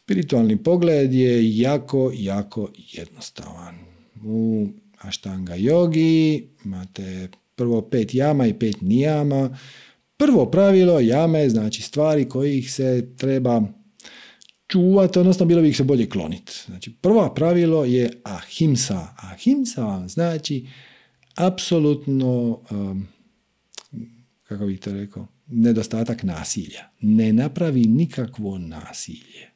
Spiritualni 0.05 0.63
pogled 0.63 1.13
je 1.13 1.57
jako, 1.57 2.11
jako 2.15 2.71
jednostavan. 2.91 3.75
U 4.23 4.67
Ashtanga 4.97 5.53
yogi 5.55 6.43
imate 6.65 7.29
prvo 7.55 7.81
pet 7.81 8.15
jama 8.15 8.47
i 8.47 8.53
pet 8.53 8.81
nijama. 8.81 9.57
Prvo 10.17 10.45
pravilo 10.45 10.99
jame 10.99 11.49
znači 11.49 11.81
stvari 11.81 12.29
kojih 12.29 12.71
se 12.71 13.07
treba 13.17 13.61
čuvati, 14.67 15.19
odnosno 15.19 15.45
bilo 15.45 15.61
bi 15.61 15.69
ih 15.69 15.77
se 15.77 15.83
bolje 15.83 16.09
kloniti. 16.09 16.53
Znači, 16.65 16.93
prvo 17.01 17.33
pravilo 17.33 17.85
je 17.85 18.21
ahimsa. 18.23 19.07
Ahimsa 19.17 19.85
vam 19.85 20.09
znači 20.09 20.67
apsolutno, 21.35 22.61
um, 22.71 23.07
kako 24.43 24.65
bih 24.65 24.79
to 24.79 24.93
rekao, 24.93 25.27
nedostatak 25.47 26.23
nasilja. 26.23 26.89
Ne 27.01 27.33
napravi 27.33 27.81
nikakvo 27.81 28.57
nasilje. 28.57 29.54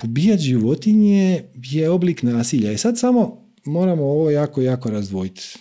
Pobijati 0.00 0.42
životinje 0.42 1.42
je 1.54 1.90
oblik 1.90 2.22
nasilja. 2.22 2.72
I 2.72 2.78
sad 2.78 2.98
samo 2.98 3.48
moramo 3.64 4.04
ovo 4.04 4.30
jako, 4.30 4.62
jako 4.62 4.90
razdvojiti. 4.90 5.58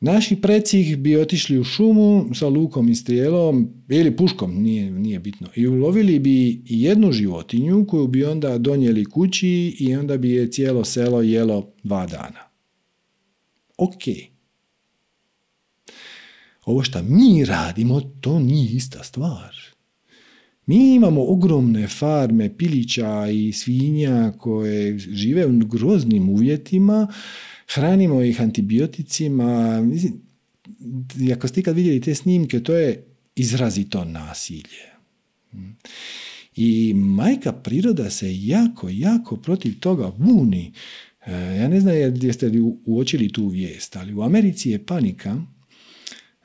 Naši 0.00 0.36
preci 0.36 0.96
bi 0.96 1.16
otišli 1.16 1.58
u 1.58 1.64
šumu 1.64 2.30
sa 2.34 2.48
lukom 2.48 2.88
i 2.88 2.94
strijelom 2.94 3.68
ili 3.88 4.16
puškom, 4.16 4.62
nije, 4.62 4.90
nije 4.90 5.18
bitno. 5.18 5.48
I 5.54 5.66
ulovili 5.66 6.18
bi 6.18 6.62
jednu 6.64 7.12
životinju 7.12 7.86
koju 7.86 8.06
bi 8.06 8.24
onda 8.24 8.58
donijeli 8.58 9.04
kući 9.04 9.76
i 9.78 9.96
onda 9.96 10.16
bi 10.16 10.30
je 10.30 10.50
cijelo 10.50 10.84
selo 10.84 11.22
jelo 11.22 11.72
dva 11.82 12.06
dana 12.06 12.52
ok. 13.82 14.02
Ovo 16.64 16.82
što 16.82 17.02
mi 17.02 17.44
radimo, 17.44 18.00
to 18.00 18.38
nije 18.38 18.70
ista 18.72 19.04
stvar. 19.04 19.71
Mi 20.66 20.94
imamo 20.94 21.24
ogromne 21.24 21.88
farme 21.88 22.56
pilića 22.56 23.26
i 23.28 23.52
svinja 23.52 24.32
koje 24.38 24.98
žive 24.98 25.46
u 25.46 25.58
groznim 25.58 26.28
uvjetima, 26.28 27.08
hranimo 27.74 28.22
ih 28.22 28.40
antibioticima. 28.40 29.82
Ako 31.36 31.48
ste 31.48 31.62
kad 31.62 31.76
vidjeli 31.76 32.00
te 32.00 32.14
snimke, 32.14 32.60
to 32.60 32.74
je 32.74 33.04
izrazito 33.36 34.04
nasilje. 34.04 34.92
I 36.56 36.94
majka 36.94 37.52
priroda 37.52 38.10
se 38.10 38.46
jako, 38.46 38.88
jako 38.88 39.36
protiv 39.36 39.80
toga 39.80 40.12
buni. 40.18 40.72
E, 41.26 41.32
ja 41.32 41.68
ne 41.68 41.80
znam 41.80 41.94
jeste 42.20 42.48
li 42.48 42.60
uočili 42.86 43.32
tu 43.32 43.48
vijest, 43.48 43.96
ali 43.96 44.14
u 44.14 44.22
Americi 44.22 44.70
je 44.70 44.86
panika 44.86 45.42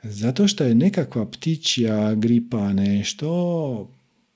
zato 0.02 0.48
što 0.48 0.64
je 0.64 0.74
nekakva 0.74 1.30
ptičja 1.30 2.14
gripa 2.14 2.72
nešto 2.72 3.90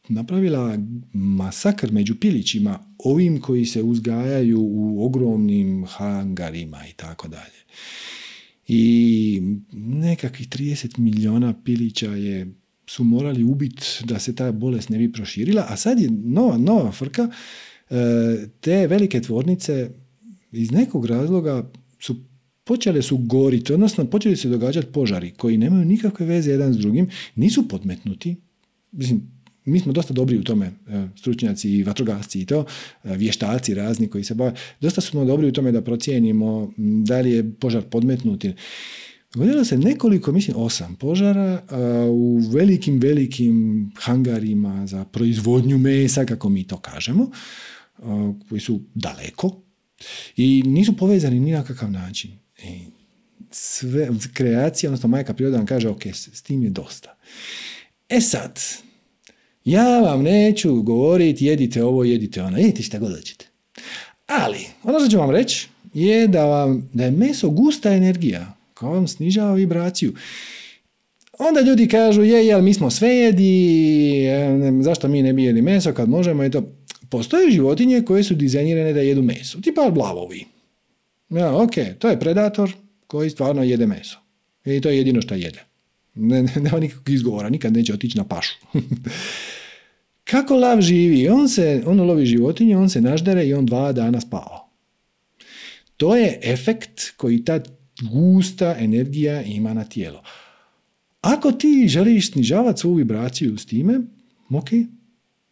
napravila 0.08 0.78
masakr 1.12 1.92
među 1.92 2.14
pilićima, 2.20 2.78
ovim 2.98 3.40
koji 3.40 3.66
se 3.66 3.82
uzgajaju 3.82 4.60
u 4.60 5.06
ogromnim 5.06 5.84
hangarima 5.88 6.86
i 6.90 6.92
tako 6.92 7.28
dalje. 7.28 7.62
I 8.68 9.42
nekakvih 9.72 10.48
30 10.48 10.98
milijuna 10.98 11.54
pilića 11.64 12.10
je 12.10 12.54
su 12.86 13.04
morali 13.04 13.44
ubiti 13.44 13.86
da 14.04 14.18
se 14.18 14.34
ta 14.34 14.52
bolest 14.52 14.88
ne 14.88 14.98
bi 14.98 15.12
proširila, 15.12 15.66
a 15.68 15.76
sad 15.76 16.00
je 16.00 16.10
nova, 16.10 16.58
nova 16.58 16.92
frka, 16.92 17.30
e, 17.90 17.94
te 18.60 18.86
velike 18.86 19.20
tvornice 19.20 19.90
iz 20.52 20.70
nekog 20.70 21.06
razloga 21.06 21.70
su 21.98 22.16
počele 22.64 23.02
su 23.02 23.16
goriti, 23.16 23.72
odnosno 23.72 24.04
počeli 24.10 24.36
se 24.36 24.48
događati 24.48 24.92
požari 24.92 25.30
koji 25.30 25.56
nemaju 25.58 25.84
nikakve 25.84 26.26
veze 26.26 26.50
jedan 26.50 26.74
s 26.74 26.76
drugim, 26.76 27.10
nisu 27.34 27.68
podmetnuti. 27.68 28.36
Mislim, 28.92 29.41
mi 29.64 29.80
smo 29.80 29.92
dosta 29.92 30.14
dobri 30.14 30.38
u 30.38 30.44
tome, 30.44 30.66
e, 30.66 31.06
stručnjaci 31.16 31.70
i 31.70 31.82
vatrogasci 31.82 32.40
i 32.40 32.46
to, 32.46 32.64
e, 33.04 33.16
vještaci 33.16 33.74
razni 33.74 34.08
koji 34.08 34.24
se 34.24 34.34
bave. 34.34 34.54
Dosta 34.80 35.00
smo 35.00 35.24
dobri 35.24 35.48
u 35.48 35.52
tome 35.52 35.72
da 35.72 35.82
procijenimo 35.82 36.72
da 36.76 37.20
li 37.20 37.30
je 37.30 37.52
požar 37.52 37.82
podmetnut. 37.82 38.44
Dogodilo 39.34 39.64
se 39.64 39.78
nekoliko, 39.78 40.32
mislim 40.32 40.56
osam 40.56 40.96
požara 40.96 41.62
u 42.10 42.40
velikim, 42.52 42.98
velikim 43.00 43.90
hangarima 43.98 44.86
za 44.86 45.04
proizvodnju 45.04 45.78
mesa, 45.78 46.24
kako 46.24 46.48
mi 46.48 46.66
to 46.66 46.76
kažemo, 46.76 47.30
koji 48.48 48.60
su 48.60 48.80
daleko 48.94 49.62
i 50.36 50.62
nisu 50.66 50.96
povezani 50.96 51.40
ni 51.40 51.52
na 51.52 51.64
kakav 51.64 51.90
način. 51.90 52.30
I 52.64 52.80
sve, 53.50 54.08
kreacija, 54.34 54.90
odnosno 54.90 55.08
majka 55.08 55.34
priroda 55.34 55.56
vam 55.56 55.66
kaže, 55.66 55.88
ok, 55.88 56.06
s 56.06 56.42
tim 56.42 56.62
je 56.62 56.70
dosta. 56.70 57.16
E 58.08 58.20
sad, 58.20 58.60
ja 59.64 60.00
vam 60.00 60.22
neću 60.22 60.82
govoriti 60.82 61.44
jedite 61.44 61.84
ovo, 61.84 62.04
jedite 62.04 62.42
ono, 62.42 62.58
jedite 62.58 62.82
šta 62.82 62.98
god 62.98 63.16
hoćete. 63.16 63.46
Ali, 64.26 64.58
ono 64.82 64.98
što 64.98 65.08
ću 65.08 65.18
vam 65.18 65.30
reći 65.30 65.68
je 65.94 66.28
da, 66.28 66.44
vam, 66.44 66.90
da 66.92 67.04
je 67.04 67.10
meso 67.10 67.50
gusta 67.50 67.94
energija, 67.94 68.54
koja 68.74 68.92
vam 68.92 69.08
snižava 69.08 69.54
vibraciju. 69.54 70.14
Onda 71.38 71.60
ljudi 71.60 71.88
kažu, 71.88 72.22
je, 72.22 72.46
jel, 72.46 72.62
mi 72.62 72.74
smo 72.74 72.90
sve 72.90 73.08
jedi, 73.08 74.24
zašto 74.80 75.08
mi 75.08 75.22
ne 75.22 75.32
bi 75.32 75.44
jeli 75.44 75.62
meso 75.62 75.92
kad 75.92 76.08
možemo 76.08 76.44
i 76.44 76.50
to. 76.50 76.62
Postoje 77.08 77.50
životinje 77.50 78.02
koje 78.02 78.24
su 78.24 78.34
dizajnirane 78.34 78.92
da 78.92 79.00
jedu 79.00 79.22
meso, 79.22 79.60
tipa 79.60 79.90
blavovi. 79.90 80.44
Ja, 81.30 81.56
ok, 81.56 81.72
to 81.98 82.08
je 82.08 82.20
predator 82.20 82.72
koji 83.06 83.30
stvarno 83.30 83.62
jede 83.62 83.86
meso. 83.86 84.18
I 84.64 84.80
to 84.80 84.88
je 84.90 84.96
jedino 84.96 85.22
što 85.22 85.34
jede. 85.34 85.71
Ne, 86.14 86.42
ne, 86.42 86.52
nema 86.56 86.78
nikakvog 86.78 87.08
izgovora, 87.08 87.48
nikad 87.48 87.72
neće 87.72 87.94
otići 87.94 88.18
na 88.18 88.24
pašu. 88.24 88.54
Kako 90.24 90.54
lav 90.54 90.80
živi? 90.80 91.28
On, 91.28 91.48
se, 91.48 91.82
on 91.86 92.00
lovi 92.00 92.26
životinje, 92.26 92.76
on 92.76 92.90
se 92.90 93.00
naždere 93.00 93.46
i 93.46 93.54
on 93.54 93.66
dva 93.66 93.92
dana 93.92 94.20
spava. 94.20 94.68
To 95.96 96.16
je 96.16 96.40
efekt 96.42 97.10
koji 97.16 97.44
ta 97.44 97.60
gusta 98.12 98.76
energija 98.78 99.42
ima 99.42 99.74
na 99.74 99.84
tijelo. 99.84 100.22
Ako 101.20 101.52
ti 101.52 101.86
želiš 101.88 102.32
snižavati 102.32 102.80
svoju 102.80 102.94
vibraciju 102.94 103.58
s 103.58 103.66
time, 103.66 104.00
ok, 104.50 104.68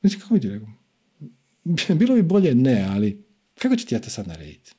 znači 0.01 0.19
kako 0.19 0.35
bi 0.35 0.41
ti 0.41 0.49
rekao? 0.49 0.69
bilo 2.01 2.15
bi 2.15 2.23
bolje 2.23 2.55
ne, 2.55 2.87
ali 2.91 3.25
kako 3.59 3.77
ću 3.77 3.87
ti 3.87 3.95
ja 3.95 4.01
to 4.01 4.11
sad 4.11 4.29
narediti? 4.29 4.73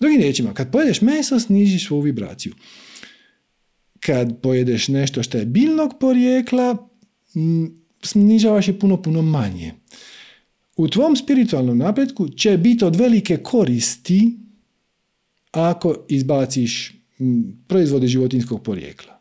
Drugim 0.00 0.20
riječima, 0.20 0.54
kad 0.54 0.72
pojedeš 0.72 1.00
meso, 1.00 1.40
snižiš 1.40 1.86
svoju 1.86 2.00
vibraciju. 2.00 2.54
Kad 4.00 4.40
pojedeš 4.42 4.88
nešto 4.88 5.22
što 5.22 5.38
je 5.38 5.46
biljnog 5.46 5.94
porijekla, 6.00 6.88
snižavaš 8.02 8.68
je 8.68 8.78
puno, 8.78 9.02
puno 9.02 9.22
manje. 9.22 9.74
U 10.76 10.88
tvom 10.88 11.16
spiritualnom 11.16 11.78
napretku 11.78 12.28
će 12.28 12.56
biti 12.56 12.84
od 12.84 12.96
velike 12.96 13.36
koristi 13.36 14.38
ako 15.50 16.04
izbaciš 16.08 16.94
proizvode 17.66 18.06
životinskog 18.06 18.62
porijekla. 18.62 19.18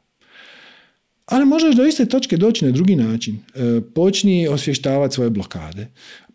Ali 1.26 1.46
možeš 1.46 1.76
do 1.76 1.86
iste 1.86 2.06
točke 2.06 2.38
doći 2.38 2.66
na 2.66 2.72
drugi 2.72 2.96
način. 2.96 3.36
E, 3.36 3.82
počni 3.96 4.48
osvještavati 4.48 5.16
svoje 5.16 5.30
blokade. 5.30 5.88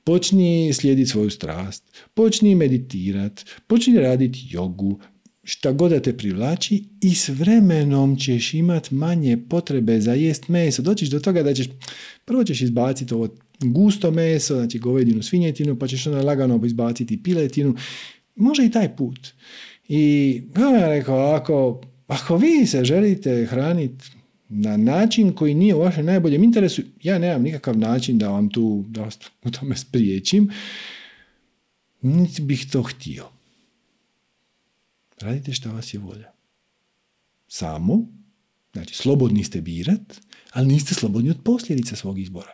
Počni 0.04 0.72
slijediti 0.72 1.10
svoju 1.10 1.30
strast. 1.30 1.84
Počni 2.14 2.54
meditirati. 2.54 3.44
Počni 3.66 3.98
raditi 3.98 4.46
jogu. 4.50 5.00
Šta 5.44 5.72
god 5.72 5.90
da 5.90 6.00
te 6.00 6.16
privlači 6.16 6.84
i 7.00 7.14
s 7.14 7.28
vremenom 7.28 8.16
ćeš 8.16 8.54
imat 8.54 8.90
manje 8.90 9.38
potrebe 9.48 10.00
za 10.00 10.12
jest 10.12 10.48
meso. 10.48 10.82
Doćiš 10.82 11.08
do 11.08 11.20
toga 11.20 11.42
da 11.42 11.54
ćeš, 11.54 11.66
prvo 12.24 12.44
ćeš 12.44 12.60
izbaciti 12.60 13.14
ovo 13.14 13.28
gusto 13.60 14.10
meso, 14.10 14.54
znači 14.54 14.78
govedinu, 14.78 15.22
svinjetinu, 15.22 15.78
pa 15.78 15.86
ćeš 15.86 16.06
onda 16.06 16.22
lagano 16.22 16.60
izbaciti 16.66 17.22
piletinu. 17.22 17.76
Može 18.36 18.66
i 18.66 18.70
taj 18.70 18.96
put. 18.96 19.28
I 19.88 20.42
ja 20.56 20.88
rekao, 20.88 21.34
ako, 21.34 21.80
ako 22.06 22.36
vi 22.36 22.66
se 22.66 22.84
želite 22.84 23.46
hraniti 23.50 24.04
na 24.48 24.76
način 24.76 25.32
koji 25.32 25.54
nije 25.54 25.74
u 25.74 25.80
vašem 25.80 26.06
najboljem 26.06 26.44
interesu, 26.44 26.82
ja 27.02 27.18
nemam 27.18 27.42
nikakav 27.42 27.78
način 27.78 28.18
da 28.18 28.28
vam 28.28 28.50
tu 28.50 28.84
da 28.88 29.02
vas 29.02 29.18
u 29.44 29.50
tome 29.50 29.76
spriječim, 29.76 30.50
niti 32.02 32.42
bih 32.42 32.66
to 32.72 32.82
htio. 32.82 33.41
Radite 35.22 35.52
što 35.52 35.72
vas 35.72 35.94
je 35.94 36.00
volja. 36.00 36.32
Samo, 37.48 38.06
znači 38.72 38.94
slobodni 38.94 39.44
ste 39.44 39.60
birat, 39.60 40.20
ali 40.52 40.66
niste 40.66 40.94
slobodni 40.94 41.30
od 41.30 41.42
posljedica 41.44 41.96
svog 41.96 42.18
izbora. 42.18 42.52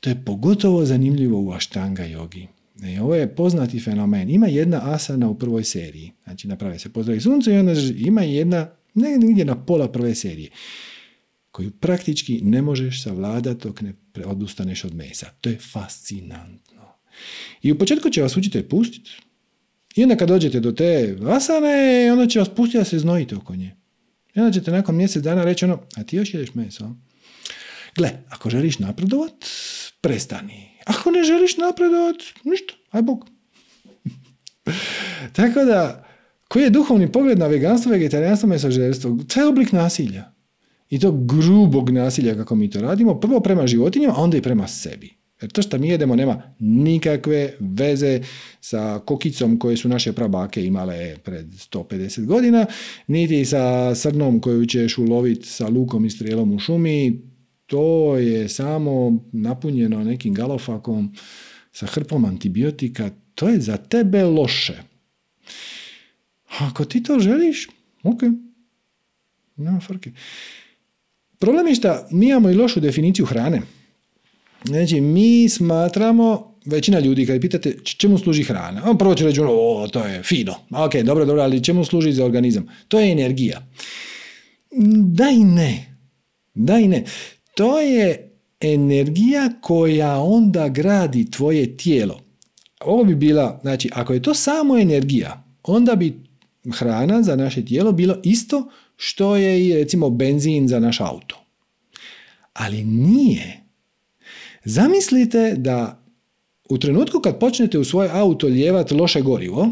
To 0.00 0.10
je 0.10 0.24
pogotovo 0.24 0.84
zanimljivo 0.84 1.40
u 1.40 1.52
aštanga 1.52 2.04
jogi. 2.04 2.48
E, 2.82 3.00
ovo 3.00 3.14
je 3.14 3.34
poznati 3.36 3.80
fenomen. 3.80 4.30
Ima 4.30 4.46
jedna 4.46 4.80
asana 4.94 5.28
u 5.28 5.38
prvoj 5.38 5.64
seriji. 5.64 6.12
Znači 6.24 6.48
naprave 6.48 6.78
se 6.78 6.92
pozdravi 6.92 7.20
sunce 7.20 7.54
i 7.54 7.58
onda 7.58 7.72
ima 7.96 8.22
jedna 8.22 8.70
negdje 8.94 9.44
na 9.44 9.64
pola 9.64 9.92
prve 9.92 10.14
serije 10.14 10.50
koju 11.50 11.70
praktički 11.70 12.40
ne 12.42 12.62
možeš 12.62 13.02
savladati 13.02 13.68
dok 13.68 13.80
ne 13.80 13.94
odustaneš 14.24 14.84
od 14.84 14.94
mesa. 14.94 15.26
To 15.40 15.50
je 15.50 15.58
fascinantno. 15.72 16.82
I 17.62 17.72
u 17.72 17.78
početku 17.78 18.10
će 18.10 18.22
vas 18.22 18.36
učitelj 18.36 18.68
pustiti. 18.68 19.10
I 19.96 20.02
onda 20.02 20.16
kad 20.16 20.28
dođete 20.28 20.60
do 20.60 20.72
te 20.72 21.16
asane, 21.26 22.08
onda 22.12 22.26
će 22.26 22.38
vas 22.38 22.48
pustiti 22.48 22.78
da 22.78 22.84
se 22.84 22.98
znojite 22.98 23.36
oko 23.36 23.56
nje. 23.56 23.76
I 24.34 24.40
onda 24.40 24.52
ćete 24.52 24.70
nakon 24.70 24.96
mjesec 24.96 25.22
dana 25.22 25.44
reći 25.44 25.64
ono, 25.64 25.80
a 25.96 26.02
ti 26.02 26.16
još 26.16 26.34
jedeš 26.34 26.54
meso? 26.54 26.90
Gle, 27.96 28.10
ako 28.28 28.50
želiš 28.50 28.78
napredovat, 28.78 29.32
prestani. 30.00 30.68
Ako 30.84 31.10
ne 31.10 31.24
želiš 31.24 31.56
napredovat, 31.56 32.16
ništa, 32.44 32.74
aj 32.90 33.02
bog. 33.02 33.26
Tako 35.36 35.64
da, 35.64 36.04
koji 36.48 36.62
je 36.62 36.70
duhovni 36.70 37.12
pogled 37.12 37.38
na 37.38 37.46
veganstvo, 37.46 37.92
vegetarijanstvo, 37.92 38.48
mesožerstvo? 38.48 39.18
To 39.28 39.40
je 39.40 39.46
oblik 39.46 39.72
nasilja. 39.72 40.32
I 40.90 40.98
to 40.98 41.12
grubog 41.12 41.90
nasilja 41.90 42.34
kako 42.34 42.54
mi 42.54 42.70
to 42.70 42.80
radimo, 42.80 43.20
prvo 43.20 43.40
prema 43.40 43.66
životinjama, 43.66 44.14
a 44.16 44.22
onda 44.22 44.36
i 44.36 44.42
prema 44.42 44.68
sebi. 44.68 45.21
Jer 45.42 45.50
to 45.50 45.62
što 45.62 45.78
mi 45.78 45.88
jedemo 45.88 46.16
nema 46.16 46.42
nikakve 46.58 47.54
veze 47.60 48.20
sa 48.60 48.98
kokicom 48.98 49.58
koje 49.58 49.76
su 49.76 49.88
naše 49.88 50.12
prabake 50.12 50.64
imale 50.64 51.16
pred 51.24 51.46
150 51.46 52.24
godina, 52.24 52.66
niti 53.06 53.44
sa 53.44 53.94
srnom 53.94 54.40
koju 54.40 54.66
ćeš 54.66 54.98
uloviti 54.98 55.48
sa 55.48 55.68
lukom 55.68 56.04
i 56.04 56.10
strijelom 56.10 56.52
u 56.52 56.58
šumi. 56.58 57.22
To 57.66 58.16
je 58.16 58.48
samo 58.48 59.18
napunjeno 59.32 60.04
nekim 60.04 60.34
galofakom 60.34 61.14
sa 61.72 61.86
hrpom 61.86 62.24
antibiotika. 62.24 63.10
To 63.34 63.48
je 63.48 63.60
za 63.60 63.76
tebe 63.76 64.24
loše. 64.24 64.82
Ako 66.58 66.84
ti 66.84 67.02
to 67.02 67.18
želiš, 67.20 67.68
ok, 68.02 68.22
nema 69.56 69.80
frke. 69.80 70.12
Problem 71.38 71.66
je 71.66 71.74
što 71.74 72.06
mi 72.10 72.28
imamo 72.28 72.50
i 72.50 72.54
lošu 72.54 72.80
definiciju 72.80 73.26
hrane. 73.26 73.62
Znači, 74.64 75.00
mi 75.00 75.48
smatramo, 75.48 76.54
većina 76.64 76.98
ljudi 76.98 77.26
kad 77.26 77.40
pitate 77.40 77.76
čemu 77.84 78.18
služi 78.18 78.42
hrana, 78.42 78.82
on 78.86 78.98
prvo 78.98 79.14
će 79.14 79.24
reći, 79.24 79.40
o, 79.40 79.88
to 79.92 80.04
je 80.04 80.22
fino, 80.22 80.54
ok, 80.70 80.94
dobro, 80.94 81.24
dobro, 81.24 81.42
ali 81.42 81.64
čemu 81.64 81.84
služi 81.84 82.12
za 82.12 82.24
organizam? 82.24 82.68
To 82.88 83.00
je 83.00 83.12
energija. 83.12 83.68
Da 84.96 85.28
i 85.28 85.44
ne. 85.44 85.96
Da 86.54 86.78
i 86.78 86.88
ne. 86.88 87.04
To 87.54 87.80
je 87.80 88.30
energija 88.60 89.50
koja 89.60 90.18
onda 90.18 90.68
gradi 90.68 91.30
tvoje 91.30 91.76
tijelo. 91.76 92.20
Ovo 92.80 93.04
bi 93.04 93.14
bila, 93.14 93.58
znači, 93.62 93.90
ako 93.92 94.12
je 94.12 94.22
to 94.22 94.34
samo 94.34 94.78
energija, 94.78 95.44
onda 95.62 95.94
bi 95.94 96.22
hrana 96.72 97.22
za 97.22 97.36
naše 97.36 97.64
tijelo 97.64 97.92
bilo 97.92 98.16
isto 98.22 98.68
što 98.96 99.36
je 99.36 99.66
i 99.66 99.74
recimo 99.74 100.10
benzin 100.10 100.68
za 100.68 100.80
naš 100.80 101.00
auto. 101.00 101.44
Ali 102.52 102.84
nije. 102.84 103.61
Zamislite 104.64 105.54
da 105.56 106.04
u 106.68 106.78
trenutku 106.78 107.20
kad 107.20 107.38
počnete 107.38 107.78
u 107.78 107.84
svoj 107.84 108.08
auto 108.12 108.48
ljevat 108.48 108.90
loše 108.90 109.20
gorivo, 109.20 109.68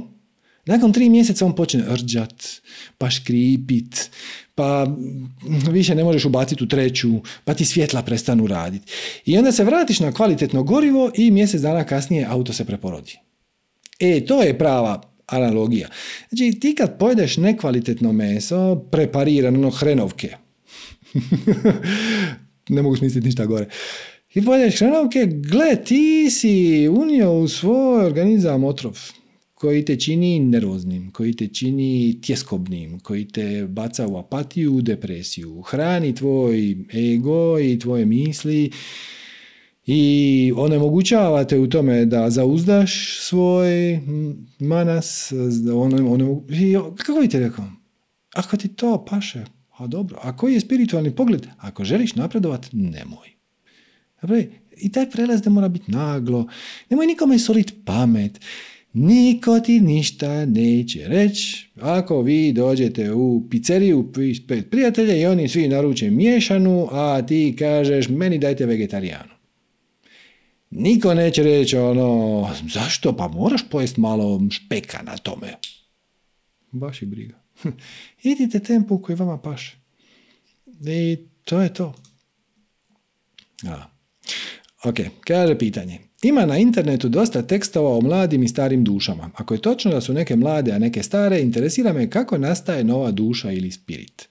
nakon 0.66 0.92
tri 0.92 1.08
mjeseca 1.08 1.46
on 1.46 1.54
počne 1.54 1.84
rđat, 1.88 2.44
pa 2.98 3.10
škripit, 3.10 4.10
pa 4.54 4.86
više 5.70 5.94
ne 5.94 6.04
možeš 6.04 6.24
ubaciti 6.24 6.64
u 6.64 6.68
treću, 6.68 7.08
pa 7.44 7.54
ti 7.54 7.64
svjetla 7.64 8.02
prestanu 8.02 8.46
raditi. 8.46 8.92
I 9.24 9.38
onda 9.38 9.52
se 9.52 9.64
vratiš 9.64 10.00
na 10.00 10.12
kvalitetno 10.12 10.62
gorivo 10.62 11.10
i 11.14 11.30
mjesec 11.30 11.60
dana 11.60 11.84
kasnije 11.84 12.26
auto 12.28 12.52
se 12.52 12.64
preporodi. 12.64 13.18
E, 14.00 14.26
to 14.26 14.42
je 14.42 14.58
prava 14.58 15.02
analogija. 15.26 15.88
Znači, 16.28 16.60
ti 16.60 16.74
kad 16.74 16.98
pojedeš 16.98 17.36
nekvalitetno 17.36 18.12
meso, 18.12 18.76
preparirano, 18.76 19.70
hrenovke, 19.70 20.36
ne 22.68 22.82
mogu 22.82 22.96
smisliti 22.96 23.26
ništa 23.26 23.46
gore, 23.46 23.66
i 24.34 24.44
pojedeš 24.44 24.78
hrenovke, 24.78 25.26
gle, 25.26 25.84
ti 25.84 26.30
si 26.30 26.88
unio 26.88 27.32
u 27.32 27.48
svoj 27.48 28.06
organizam 28.06 28.64
otrov 28.64 28.98
koji 29.54 29.84
te 29.84 29.96
čini 29.96 30.38
nervoznim, 30.38 31.10
koji 31.10 31.36
te 31.36 31.46
čini 31.46 32.20
tjeskobnim, 32.22 33.00
koji 33.00 33.28
te 33.28 33.66
baca 33.68 34.06
u 34.06 34.16
apatiju, 34.16 34.74
u 34.74 34.82
depresiju, 34.82 35.62
hrani 35.62 36.14
tvoj 36.14 36.76
ego 37.14 37.60
i 37.60 37.78
tvoje 37.78 38.06
misli 38.06 38.70
i 39.86 40.52
onemogućava 40.56 41.44
te 41.44 41.58
u 41.58 41.66
tome 41.66 42.04
da 42.04 42.30
zauzdaš 42.30 43.18
svoj 43.20 44.00
manas. 44.58 45.32
kako 46.96 47.20
bi 47.20 47.28
ti 47.28 47.38
rekao? 47.38 47.64
Ako 48.34 48.56
ti 48.56 48.68
to 48.68 49.04
paše, 49.08 49.44
a 49.76 49.86
dobro. 49.86 50.18
A 50.22 50.36
koji 50.36 50.54
je 50.54 50.60
spiritualni 50.60 51.16
pogled? 51.16 51.46
Ako 51.58 51.84
želiš 51.84 52.14
napredovat, 52.14 52.68
nemoj. 52.72 53.39
I 54.76 54.92
taj 54.92 55.10
prelaz 55.10 55.42
da 55.42 55.50
mora 55.50 55.68
biti 55.68 55.90
naglo. 55.90 56.48
Nemoj 56.90 57.06
nikome 57.06 57.38
solit 57.38 57.74
pamet. 57.84 58.40
Niko 58.92 59.60
ti 59.60 59.80
ništa 59.80 60.46
neće 60.46 61.08
reći. 61.08 61.70
Ako 61.80 62.22
vi 62.22 62.52
dođete 62.52 63.12
u 63.12 63.48
pizzeriju 63.50 64.12
pet 64.48 64.70
prijatelja 64.70 65.16
i 65.16 65.26
oni 65.26 65.48
svi 65.48 65.68
naruče 65.68 66.10
miješanu, 66.10 66.88
a 66.92 67.22
ti 67.26 67.56
kažeš 67.58 68.08
meni 68.08 68.38
dajte 68.38 68.66
vegetarijanu. 68.66 69.30
Niko 70.70 71.14
neće 71.14 71.42
reći 71.42 71.76
ono, 71.76 72.48
zašto? 72.72 73.16
Pa 73.16 73.28
moraš 73.28 73.68
pojest 73.70 73.96
malo 73.96 74.40
špeka 74.50 75.02
na 75.02 75.16
tome. 75.16 75.54
Baš 76.72 77.02
i 77.02 77.06
briga. 77.06 77.40
Idite 78.22 78.60
tempo 78.60 78.98
koji 79.02 79.16
vama 79.16 79.38
paše. 79.38 79.76
I 80.80 81.18
to 81.44 81.60
je 81.60 81.74
to. 81.74 81.94
A. 83.68 83.99
Ok, 84.84 85.00
kaže 85.24 85.58
pitanje. 85.58 85.98
Ima 86.22 86.46
na 86.46 86.58
internetu 86.58 87.08
dosta 87.08 87.42
tekstova 87.42 87.96
o 87.96 88.00
mladim 88.00 88.42
i 88.42 88.48
starim 88.48 88.84
dušama. 88.84 89.30
Ako 89.34 89.54
je 89.54 89.62
točno 89.62 89.90
da 89.90 90.00
su 90.00 90.14
neke 90.14 90.36
mlade, 90.36 90.72
a 90.72 90.78
neke 90.78 91.02
stare, 91.02 91.40
interesira 91.40 91.92
me 91.92 92.10
kako 92.10 92.38
nastaje 92.38 92.84
nova 92.84 93.10
duša 93.10 93.52
ili 93.52 93.70
spirit. 93.70 94.28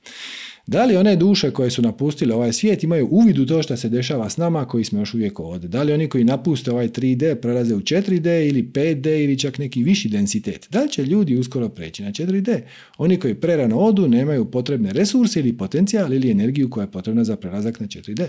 Da 0.68 0.86
li 0.86 0.98
one 0.98 1.16
duše 1.16 1.52
koje 1.52 1.70
su 1.70 1.82
napustile 1.82 2.36
ovaj 2.36 2.54
svijet 2.54 2.84
imaju 2.84 3.08
uvid 3.12 3.40
u 3.40 3.46
to 3.46 3.64
što 3.64 3.78
se 3.78 3.90
dešava 3.90 4.30
s 4.30 4.38
nama 4.38 4.66
koji 4.66 4.84
smo 4.84 5.00
još 5.00 5.14
uvijek 5.14 5.40
ovdje? 5.40 5.70
Da 5.70 5.84
li 5.84 5.94
oni 5.94 6.10
koji 6.10 6.24
napuste 6.24 6.72
ovaj 6.72 6.90
3D 6.90 7.36
prelaze 7.36 7.76
u 7.76 7.80
4D 7.80 8.50
ili 8.50 8.64
5D 8.64 9.24
ili 9.24 9.40
čak 9.40 9.58
neki 9.58 9.84
viši 9.84 10.10
densitet? 10.10 10.68
Da 10.72 10.82
li 10.82 10.90
će 10.90 11.04
ljudi 11.04 11.38
uskoro 11.38 11.70
preći 11.70 12.04
na 12.04 12.12
4D? 12.12 12.62
Oni 12.98 13.20
koji 13.20 13.36
prerano 13.36 13.80
odu 13.80 14.08
nemaju 14.08 14.52
potrebne 14.52 14.94
resurse 14.94 15.40
ili 15.40 15.58
potencijal 15.58 16.14
ili 16.14 16.32
energiju 16.32 16.70
koja 16.70 16.84
je 16.84 16.92
potrebna 16.92 17.24
za 17.24 17.36
prelazak 17.36 17.80
na 17.80 17.88
4D. 17.88 18.28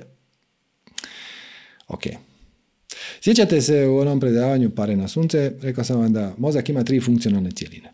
Ok. 1.90 2.02
Sjećate 3.20 3.60
se 3.60 3.86
u 3.86 3.98
onom 3.98 4.20
predavanju 4.20 4.70
Pare 4.70 4.96
na 4.96 5.08
sunce, 5.08 5.52
rekao 5.62 5.84
sam 5.84 6.00
vam 6.00 6.12
da 6.12 6.34
mozak 6.38 6.68
ima 6.68 6.84
tri 6.84 7.00
funkcionalne 7.00 7.50
cijeline. 7.50 7.92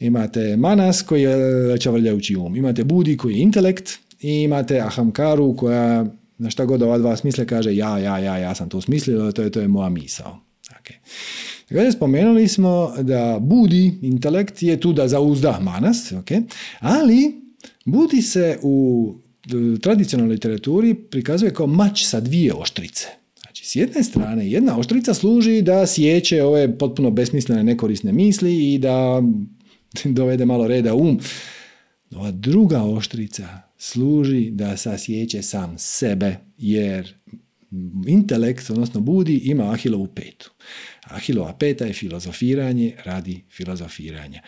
Imate 0.00 0.56
manas 0.56 1.02
koji 1.02 1.22
je 1.22 1.78
čavrljajući 1.78 2.36
um, 2.36 2.56
imate 2.56 2.84
budi 2.84 3.16
koji 3.16 3.34
je 3.34 3.42
intelekt 3.42 3.90
i 4.20 4.42
imate 4.42 4.80
ahamkaru 4.80 5.56
koja 5.56 6.06
Na 6.42 6.50
šta 6.50 6.64
god 6.64 6.82
ova 6.82 6.98
dva 6.98 7.16
smisle 7.16 7.46
kaže 7.46 7.76
ja, 7.76 7.98
ja, 7.98 8.18
ja, 8.18 8.38
ja 8.38 8.54
sam 8.54 8.68
to 8.68 8.80
smislio, 8.80 9.32
to 9.32 9.42
je, 9.42 9.50
to 9.50 9.60
je 9.60 9.68
moja 9.68 9.88
misao. 9.88 10.40
Okay. 10.80 10.96
Dakle, 11.70 11.92
spomenuli 11.92 12.48
smo 12.48 12.94
da 13.02 13.38
budi, 13.40 13.98
intelekt 14.02 14.62
je 14.62 14.80
tu 14.80 14.92
da 14.92 15.08
zauzda 15.08 15.58
manas, 15.60 16.12
okay? 16.12 16.42
ali 16.80 17.42
budi 17.84 18.22
se 18.22 18.58
u 18.62 19.14
tradicionalnoj 19.80 20.34
literaturi 20.34 20.94
prikazuje 20.94 21.54
kao 21.54 21.66
mač 21.66 22.04
sa 22.04 22.20
dvije 22.20 22.54
oštrice. 22.54 23.06
Znači, 23.40 23.66
s 23.66 23.76
jedne 23.76 24.02
strane, 24.02 24.50
jedna 24.50 24.78
oštrica 24.78 25.14
služi 25.14 25.62
da 25.62 25.86
sjeće 25.86 26.42
ove 26.42 26.78
potpuno 26.78 27.10
besmislene, 27.10 27.64
nekorisne 27.64 28.12
misli 28.12 28.74
i 28.74 28.78
da 28.78 29.22
dovede 30.04 30.46
malo 30.46 30.68
reda 30.68 30.94
um. 30.94 31.20
Ova 32.14 32.30
druga 32.30 32.82
oštrica 32.82 33.48
služi 33.78 34.50
da 34.50 34.76
sasjeće 34.76 35.42
sam 35.42 35.74
sebe, 35.78 36.36
jer 36.58 37.14
intelekt, 38.06 38.70
odnosno 38.70 39.00
budi, 39.00 39.36
ima 39.36 39.72
ahilovu 39.72 40.06
petu. 40.06 40.50
Ahilova 41.04 41.52
peta 41.52 41.84
je 41.84 41.92
filozofiranje 41.92 42.96
radi 43.04 43.42
filozofiranja. 43.50 44.42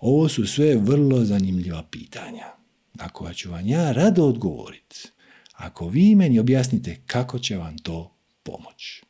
Ovo 0.00 0.28
su 0.28 0.46
sve 0.46 0.76
vrlo 0.76 1.24
zanimljiva 1.24 1.82
pitanja 1.90 2.57
na 2.98 3.08
koja 3.08 3.32
ću 3.32 3.50
vam 3.50 3.66
ja 3.66 3.92
rado 3.92 4.24
odgovoriti. 4.24 5.08
Ako 5.52 5.88
vi 5.88 6.14
meni 6.14 6.38
objasnite 6.38 6.96
kako 7.06 7.38
će 7.38 7.56
vam 7.56 7.78
to 7.78 8.14
pomoći. 8.42 9.02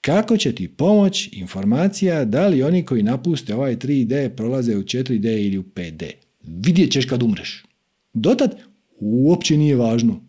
Kako 0.00 0.36
će 0.36 0.54
ti 0.54 0.68
pomoć 0.68 1.28
informacija 1.32 2.24
da 2.24 2.46
li 2.46 2.62
oni 2.62 2.84
koji 2.84 3.02
napuste 3.02 3.54
ovaj 3.54 3.76
3D 3.76 4.28
prolaze 4.36 4.76
u 4.76 4.82
4D 4.82 5.46
ili 5.46 5.58
u 5.58 5.62
5D? 5.62 6.10
Vidjet 6.42 6.92
ćeš 6.92 7.04
kad 7.04 7.22
umreš. 7.22 7.64
Dotad 8.12 8.58
uopće 9.00 9.56
nije 9.56 9.76
važno. 9.76 10.24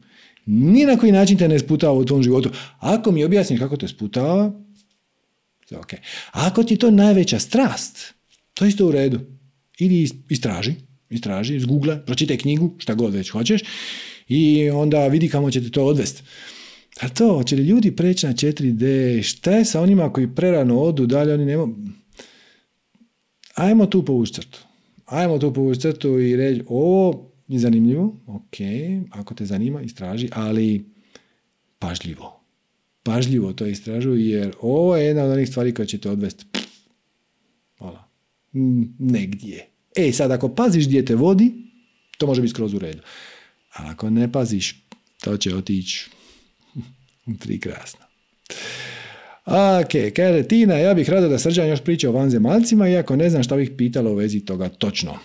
Ni 0.45 0.85
na 0.85 0.97
koji 0.97 1.11
način 1.11 1.37
te 1.37 1.47
ne 1.47 1.59
sputava 1.59 1.93
u 1.93 2.05
tvom 2.05 2.23
životu. 2.23 2.49
Ako 2.79 3.11
mi 3.11 3.23
objasniš 3.23 3.59
kako 3.59 3.77
te 3.77 3.87
sputava, 3.87 4.61
ok. 5.79 5.93
Ako 6.31 6.63
ti 6.63 6.73
je 6.73 6.77
to 6.77 6.91
najveća 6.91 7.39
strast, 7.39 8.13
to 8.53 8.65
isto 8.65 8.87
u 8.87 8.91
redu. 8.91 9.19
Idi 9.77 10.09
istraži, 10.29 10.75
istraži, 11.11 11.55
iz 11.55 11.65
Google, 11.65 12.05
pročitaj 12.05 12.37
knjigu, 12.37 12.75
šta 12.77 12.93
god 12.93 13.13
već 13.13 13.29
hoćeš 13.29 13.61
i 14.27 14.69
onda 14.69 15.07
vidi 15.07 15.29
kamo 15.29 15.51
će 15.51 15.63
te 15.63 15.69
to 15.69 15.85
odvesti. 15.85 16.23
A 16.99 17.09
to, 17.09 17.43
će 17.43 17.55
li 17.55 17.63
ljudi 17.63 17.95
preći 17.95 18.25
na 18.25 18.33
4D, 18.33 19.21
šta 19.23 19.51
je 19.51 19.65
sa 19.65 19.81
onima 19.81 20.13
koji 20.13 20.35
prerano 20.35 20.79
odu, 20.79 21.05
dalje 21.05 21.33
oni 21.33 21.45
nema... 21.45 21.67
Ajmo 23.55 23.85
tu 23.85 24.05
povući 24.05 24.33
crtu. 24.33 24.59
Ajmo 25.05 25.39
tu 25.39 25.53
povući 25.53 25.81
crtu 25.81 26.19
i 26.19 26.35
reći, 26.35 26.63
ovo 26.67 27.31
je 27.47 27.59
zanimljivo, 27.59 28.19
ok, 28.27 28.57
ako 29.11 29.33
te 29.33 29.45
zanima, 29.45 29.81
istraži, 29.81 30.29
ali 30.31 30.85
pažljivo. 31.79 32.41
Pažljivo 33.03 33.53
to 33.53 33.65
istražuj, 33.65 34.31
jer 34.31 34.53
ovo 34.61 34.97
je 34.97 35.05
jedna 35.05 35.23
od 35.23 35.31
onih 35.31 35.49
stvari 35.49 35.73
koja 35.73 35.85
će 35.85 35.97
te 35.97 36.09
odvesti 36.09 36.45
Hvala. 37.77 38.07
negdje. 38.99 39.70
E, 39.95 40.11
sad 40.11 40.31
ako 40.31 40.55
paziš 40.55 40.87
gdje 40.87 41.05
te 41.05 41.15
vodi, 41.15 41.51
to 42.17 42.27
može 42.27 42.41
biti 42.41 42.51
skroz 42.51 42.73
u 42.73 42.79
redu. 42.79 43.01
A 43.73 43.91
ako 43.91 44.09
ne 44.09 44.31
paziš, 44.31 44.75
to 45.21 45.37
će 45.37 45.55
otići 45.55 46.09
Tri 47.39 47.59
krasno. 47.59 47.99
Ok, 49.45 50.13
kaže 50.15 50.43
Tina, 50.43 50.75
ja 50.75 50.93
bih 50.93 51.09
rado 51.09 51.27
da 51.27 51.39
Srđan 51.39 51.67
još 51.67 51.81
priča 51.81 52.09
o 52.09 52.11
vanzemaljcima, 52.11 52.89
iako 52.89 53.15
ne 53.15 53.29
znam 53.29 53.43
šta 53.43 53.55
bih 53.55 53.71
pitala 53.77 54.11
u 54.11 54.15
vezi 54.15 54.39
toga 54.39 54.69
točno. 54.69 55.17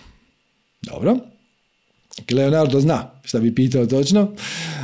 Dobro. 0.81 1.17
Leonardo 2.31 2.79
zna 2.79 3.11
šta 3.23 3.39
bi 3.39 3.55
pitao 3.55 3.85
točno. 3.85 4.33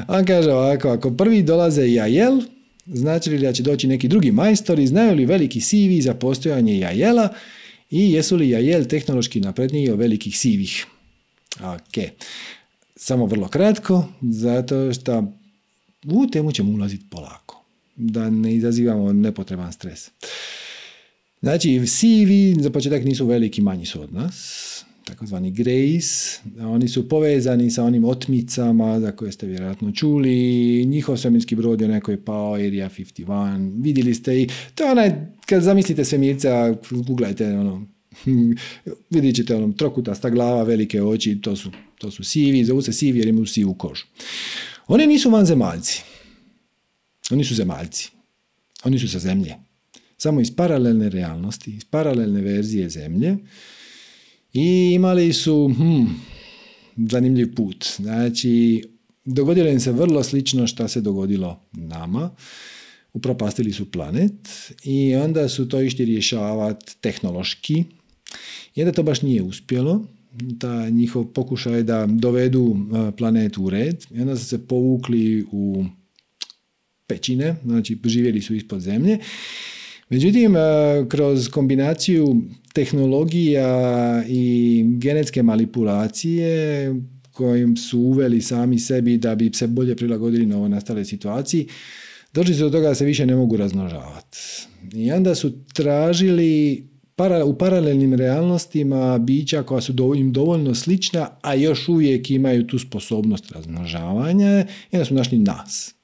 On 0.08 0.26
kaže 0.26 0.52
ovako, 0.52 0.90
ako 0.90 1.12
prvi 1.12 1.44
dolaze 1.44 1.88
jajel, 1.88 2.42
znači 2.86 3.30
li 3.30 3.40
da 3.40 3.54
će 3.54 3.64
doći 3.64 3.88
neki 3.88 4.08
drugi 4.08 4.32
majstori, 4.32 4.88
znaju 4.88 5.16
li 5.16 5.26
veliki 5.26 5.62
sivi 5.62 6.02
za 6.02 6.14
postojanje 6.14 6.80
jajela 6.80 7.30
i 7.94 8.12
jesu 8.12 8.36
li 8.36 8.50
jajel 8.50 8.86
tehnološki 8.90 9.40
napredniji 9.40 9.90
od 9.90 10.00
velikih 10.00 10.38
sivih? 10.38 10.86
Ok. 11.62 12.04
Samo 12.96 13.26
vrlo 13.26 13.48
kratko, 13.48 14.06
zato 14.22 14.94
što 14.94 15.24
u 16.06 16.28
temu 16.28 16.52
ćemo 16.52 16.72
ulaziti 16.74 17.06
polako, 17.10 17.64
da 17.96 18.30
ne 18.30 18.56
izazivamo 18.56 19.14
nepotreban 19.14 19.74
stres. 19.74 20.10
Znači, 21.42 21.88
sivi 21.88 22.56
za 22.60 22.70
početak 22.70 23.04
nisu 23.04 23.26
veliki, 23.26 23.62
manji 23.62 23.86
su 23.86 24.02
od 24.02 24.14
nas, 24.14 24.73
takozvani 25.06 25.52
Grace, 25.52 26.40
oni 26.60 26.88
su 26.88 27.10
povezani 27.10 27.72
sa 27.72 27.84
onim 27.84 28.06
otmicama 28.06 29.00
za 29.00 29.12
koje 29.12 29.32
ste 29.32 29.48
vjerojatno 29.48 29.92
čuli, 29.92 30.86
njihov 30.86 31.18
svemirski 31.18 31.56
brod 31.56 31.82
je 31.82 31.88
nekoj 31.88 32.26
pao, 32.26 32.54
Area 32.54 32.90
51, 32.90 33.84
vidjeli 33.84 34.14
ste 34.14 34.42
i 34.42 34.50
to 34.76 34.84
je 34.84 34.92
onaj, 34.92 35.12
kad 35.46 35.64
zamislite 35.64 36.06
svemirca, 36.06 36.76
googlajte 36.92 37.58
ono, 37.58 37.88
vidjet 39.14 39.36
ćete 39.36 39.56
onom 39.56 39.74
trokutasta 39.74 40.30
glava, 40.30 40.64
velike 40.64 41.04
oči, 41.04 41.42
to 41.42 41.56
su, 41.56 41.72
to 41.98 42.12
su 42.12 42.24
sivi, 42.24 42.66
zovu 42.66 42.82
se 42.82 42.94
sivi 42.94 43.20
jer 43.20 43.28
imaju 43.28 43.46
sivu 43.46 43.74
kožu. 43.74 44.06
Oni 44.88 45.08
nisu 45.08 45.30
vanzemaljci. 45.30 46.04
Oni 47.32 47.44
su 47.44 47.56
zemaljci. 47.56 48.12
Oni 48.84 49.00
su 49.00 49.10
sa 49.10 49.20
zemlje. 49.20 49.56
Samo 50.18 50.42
iz 50.42 50.56
paralelne 50.56 51.10
realnosti, 51.10 51.72
iz 51.72 51.86
paralelne 51.86 52.42
verzije 52.42 52.90
zemlje. 52.90 53.38
I 54.54 54.92
imali 54.94 55.34
su 55.34 55.74
hmm, 55.78 56.22
zanimljiv 56.98 57.56
put. 57.56 57.86
Znači, 57.96 58.84
dogodilo 59.26 59.70
im 59.70 59.80
se 59.80 59.92
vrlo 59.92 60.24
slično 60.24 60.68
što 60.68 60.88
se 60.88 61.02
dogodilo 61.02 61.60
nama. 61.72 62.30
Upropastili 63.14 63.72
su 63.72 63.92
planet 63.92 64.34
i 64.84 65.16
onda 65.16 65.50
su 65.50 65.70
to 65.70 65.82
išli 65.82 66.06
rješavati 66.06 66.96
tehnološki. 67.02 67.84
I 68.76 68.82
onda 68.82 68.92
to 68.92 69.04
baš 69.04 69.22
nije 69.22 69.42
uspjelo 69.42 70.06
ta 70.60 70.90
njihov 70.90 71.26
pokušaj 71.26 71.84
da 71.84 72.06
dovedu 72.06 72.78
planet 73.18 73.58
u 73.58 73.70
red 73.70 74.06
i 74.12 74.22
onda 74.22 74.36
su 74.36 74.46
se 74.46 74.68
povukli 74.68 75.46
u 75.52 75.86
pećine, 77.08 77.56
znači 77.66 77.98
živjeli 78.06 78.42
su 78.42 78.56
ispod 78.56 78.82
zemlje. 78.82 79.18
Međutim, 80.10 80.54
kroz 81.10 81.50
kombinaciju 81.50 82.42
tehnologija 82.74 84.24
i 84.28 84.84
genetske 84.98 85.44
manipulacije 85.44 86.96
kojim 87.32 87.78
su 87.78 88.00
uveli 88.00 88.42
sami 88.42 88.80
sebi 88.80 89.18
da 89.18 89.36
bi 89.36 89.52
se 89.54 89.68
bolje 89.68 89.96
prilagodili 89.96 90.46
novo 90.46 90.68
nastale 90.68 91.06
situaciji, 91.06 91.68
došli 92.34 92.54
su 92.54 92.62
do 92.62 92.70
toga 92.70 92.88
da 92.88 92.96
se 92.96 93.06
više 93.06 93.26
ne 93.26 93.36
mogu 93.36 93.58
razmnožavati. 93.58 94.38
I 94.94 95.12
onda 95.12 95.36
su 95.36 95.54
tražili 95.74 96.84
u 97.46 97.58
paralelnim 97.58 98.14
realnostima 98.14 99.18
bića 99.18 99.64
koja 99.64 99.82
su 99.82 100.14
im 100.16 100.34
dovoljno 100.34 100.76
slična, 100.76 101.30
a 101.42 101.54
još 101.54 101.90
uvijek 101.90 102.32
imaju 102.32 102.68
tu 102.68 102.80
sposobnost 102.80 103.52
razmnožavanja 103.52 104.66
i 104.92 104.96
onda 104.96 105.06
su 105.06 105.14
našli 105.14 105.38
nas. 105.38 105.96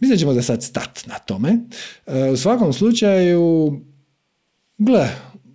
Mislim 0.00 0.16
da 0.16 0.20
ćemo 0.20 0.34
da 0.34 0.42
sad 0.42 0.62
stat 0.62 1.06
na 1.06 1.18
tome. 1.18 1.58
E, 2.06 2.30
u 2.30 2.36
svakom 2.36 2.72
slučaju, 2.72 3.80
gle, 4.84 5.08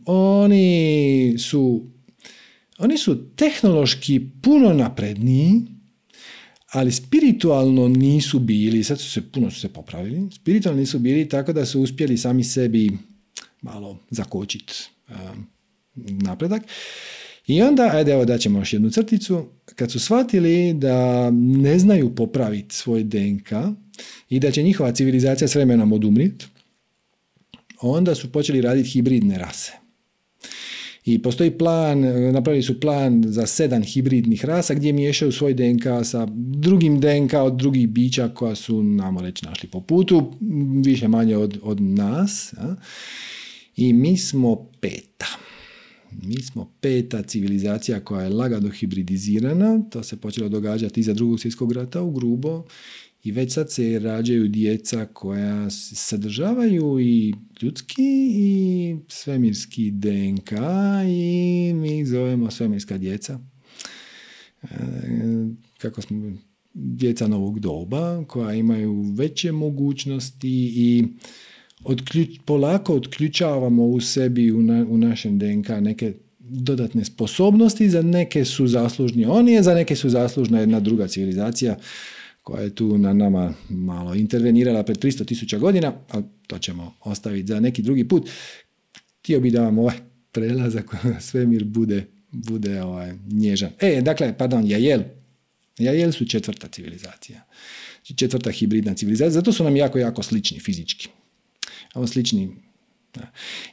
oni 0.05 1.35
su, 1.37 1.91
oni 2.77 2.97
su 2.97 3.35
tehnološki 3.35 4.21
puno 4.43 4.73
napredniji, 4.73 5.61
ali 6.71 6.91
spiritualno 6.91 7.87
nisu 7.87 8.39
bili, 8.39 8.83
sad 8.83 8.99
su 8.99 9.11
se 9.11 9.31
puno 9.31 9.51
su 9.51 9.59
se 9.59 9.69
popravili, 9.69 10.31
spiritualno 10.31 10.79
nisu 10.79 10.99
bili 10.99 11.29
tako 11.29 11.53
da 11.53 11.65
su 11.65 11.81
uspjeli 11.81 12.17
sami 12.17 12.43
sebi 12.43 12.91
malo 13.61 13.99
zakočiti 14.09 14.73
um, 15.09 15.47
napredak. 15.97 16.63
I 17.47 17.61
onda, 17.61 17.89
ajde 17.93 18.11
evo 18.11 18.25
da 18.25 18.37
ćemo 18.37 18.59
još 18.59 18.73
jednu 18.73 18.89
crticu, 18.89 19.45
kad 19.75 19.91
su 19.91 19.99
shvatili 19.99 20.73
da 20.73 21.29
ne 21.31 21.79
znaju 21.79 22.15
popraviti 22.15 22.75
svoj 22.75 23.03
DNK 23.03 23.51
i 24.29 24.39
da 24.39 24.51
će 24.51 24.63
njihova 24.63 24.91
civilizacija 24.91 25.47
s 25.47 25.55
vremenom 25.55 25.93
odumrijeti, 25.93 26.45
onda 27.81 28.15
su 28.15 28.31
počeli 28.31 28.61
raditi 28.61 28.89
hibridne 28.89 29.37
rase. 29.37 29.71
I 31.05 31.21
postoji 31.21 31.51
plan, 31.51 31.99
napravili 32.31 32.63
su 32.63 32.79
plan 32.79 33.23
za 33.27 33.45
sedam 33.45 33.83
hibridnih 33.83 34.45
rasa 34.45 34.73
gdje 34.73 34.93
miješaju 34.93 35.31
svoj 35.31 35.53
DNK 35.53 35.83
sa 36.03 36.27
drugim 36.35 36.99
DNK 36.99 37.33
od 37.33 37.55
drugih 37.55 37.89
bića 37.89 38.29
koja 38.29 38.55
su, 38.55 38.83
namo 38.83 39.21
reći, 39.21 39.45
našli 39.45 39.69
po 39.69 39.81
putu, 39.81 40.33
više 40.85 41.07
manje 41.07 41.37
od, 41.37 41.59
od 41.63 41.81
nas. 41.81 42.53
Ja? 42.57 42.75
I 43.75 43.93
mi 43.93 44.17
smo 44.17 44.55
peta. 44.79 45.27
Mi 46.11 46.41
smo 46.41 46.71
peta 46.81 47.23
civilizacija 47.23 47.99
koja 47.99 48.23
je 48.23 48.29
lagano 48.29 48.69
hibridizirana. 48.69 49.79
To 49.89 50.03
se 50.03 50.17
počelo 50.17 50.49
događati 50.49 50.99
iza 50.99 51.13
drugog 51.13 51.39
svjetskog 51.39 51.71
rata 51.71 52.01
u 52.01 52.11
grubo. 52.11 52.63
I 53.27 53.31
već 53.31 53.53
sad 53.53 53.71
se 53.71 53.99
rađaju 53.99 54.47
djeca 54.47 55.05
koja 55.05 55.69
sadržavaju 55.69 56.99
i 56.99 57.33
ljudski 57.61 58.31
i 58.31 58.95
svemirski 59.07 59.91
DNK 59.91 60.51
i 61.07 61.73
mi 61.73 61.99
ih 61.99 62.07
zovemo 62.07 62.51
svemirska 62.51 62.97
djeca. 62.97 63.39
E, 64.63 64.67
kako 65.77 66.01
smo 66.01 66.31
djeca 66.73 67.27
novog 67.27 67.59
doba 67.59 68.25
koja 68.27 68.53
imaju 68.53 69.01
veće 69.01 69.51
mogućnosti 69.51 70.73
i 70.75 71.03
otključ, 71.83 72.29
polako 72.45 72.95
otključavamo 72.95 73.85
u 73.85 74.01
sebi, 74.01 74.51
u, 74.51 74.61
na, 74.61 74.85
u 74.89 74.97
našem 74.97 75.39
DNK 75.39 75.69
neke 75.81 76.13
dodatne 76.39 77.05
sposobnosti, 77.05 77.89
za 77.89 78.01
neke 78.01 78.45
su 78.45 78.67
zaslužni 78.67 79.25
oni, 79.25 79.63
za 79.63 79.73
neke 79.73 79.95
su 79.95 80.09
zaslužna 80.09 80.59
jedna 80.59 80.79
druga 80.79 81.07
civilizacija 81.07 81.77
koja 82.47 82.63
je 82.63 82.75
tu 82.75 82.97
na 82.97 83.13
nama 83.13 83.53
malo 83.69 84.15
intervenirala 84.15 84.83
pred 84.83 84.97
300 84.97 85.25
tisuća 85.25 85.57
godina, 85.57 85.93
ali 86.09 86.23
to 86.47 86.59
ćemo 86.59 86.95
ostaviti 87.03 87.47
za 87.47 87.59
neki 87.59 87.81
drugi 87.81 88.07
put. 88.07 88.29
Htio 89.19 89.39
bi 89.39 89.51
da 89.51 89.61
vam 89.61 89.77
ovaj 89.77 89.95
prelazak 90.31 90.95
svemir 91.27 91.63
bude, 91.63 92.05
bude 92.31 92.81
ovaj, 92.83 93.13
nježan. 93.31 93.69
E, 93.79 94.01
dakle, 94.01 94.37
pardon, 94.37 94.67
Jajel. 94.67 95.01
Jajel 95.79 96.11
su 96.11 96.25
četvrta 96.25 96.67
civilizacija. 96.67 97.43
Četvrta 98.15 98.51
hibridna 98.51 98.93
civilizacija, 98.93 99.31
zato 99.31 99.53
su 99.53 99.63
nam 99.63 99.75
jako, 99.75 99.99
jako 99.99 100.23
slični 100.23 100.59
fizički. 100.59 101.09
Ovo 101.93 102.07
slični 102.07 102.55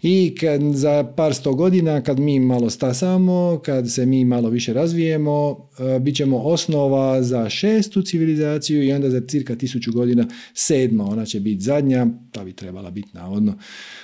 i 0.02 0.34
kad 0.40 0.60
za 0.62 1.12
par 1.16 1.34
sto 1.34 1.54
godina, 1.54 2.02
kad 2.02 2.18
mi 2.18 2.40
malo 2.40 2.70
stasamo, 2.70 3.60
kad 3.64 3.90
se 3.90 4.06
mi 4.06 4.24
malo 4.24 4.48
više 4.48 4.72
razvijemo, 4.72 5.68
e, 5.78 5.98
bit 5.98 6.16
ćemo 6.16 6.38
osnova 6.38 7.22
za 7.22 7.50
šestu 7.50 8.02
civilizaciju 8.02 8.84
i 8.84 8.92
onda 8.92 9.10
za 9.10 9.20
cirka 9.28 9.56
tisuću 9.56 9.92
godina 9.92 10.28
sedma, 10.54 11.04
ona 11.04 11.24
će 11.26 11.40
biti 11.40 11.60
zadnja, 11.60 12.06
ta 12.32 12.44
bi 12.44 12.52
trebala 12.52 12.90
biti 12.90 13.08
navodno, 13.12 13.58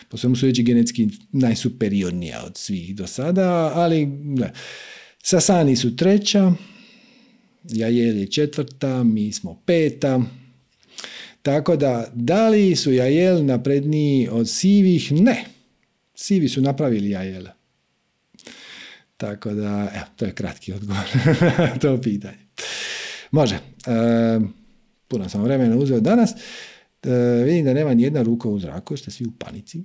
po 0.09 0.17
svemu 0.17 0.37
sudeći 0.37 0.63
genetski 0.63 1.09
najsuperiornija 1.33 2.43
od 2.47 2.57
svih 2.57 2.97
do 2.97 3.07
sada, 3.07 3.73
ali 3.75 4.07
ne. 4.07 4.53
Sasani 5.23 5.77
su 5.77 5.97
treća, 5.97 6.53
Jajel 7.65 8.17
je 8.17 8.27
četvrta, 8.27 9.05
mi 9.05 9.33
smo 9.33 9.63
peta, 9.67 10.23
tako 11.43 11.77
da, 11.77 12.07
da 12.15 12.49
li 12.49 12.77
su 12.77 12.93
jajel 12.93 13.45
napredniji 13.47 14.29
od 14.29 14.49
sivih? 14.49 15.13
Ne. 15.13 15.45
Sivi 16.15 16.49
su 16.49 16.63
napravili 16.63 17.11
jajele. 17.11 17.51
Tako 19.17 19.51
da, 19.51 19.91
evo, 19.95 20.05
to 20.17 20.25
je 20.25 20.33
kratki 20.33 20.73
odgovor 20.73 21.05
na 21.59 21.79
to 21.83 22.01
pitanje. 22.01 22.39
Može. 23.31 23.55
E, 23.55 24.41
puno 25.09 25.29
sam 25.29 25.43
vremena 25.43 25.77
uzeo 25.77 26.01
danas. 26.01 26.31
E, 27.03 27.45
vidim 27.45 27.65
da 27.65 27.75
nema 27.75 27.95
ni 27.95 28.03
jedna 28.03 28.23
ruka 28.23 28.49
u 28.49 28.59
zraku, 28.59 28.97
što 28.97 29.11
svi 29.11 29.27
u 29.27 29.33
panici. 29.39 29.81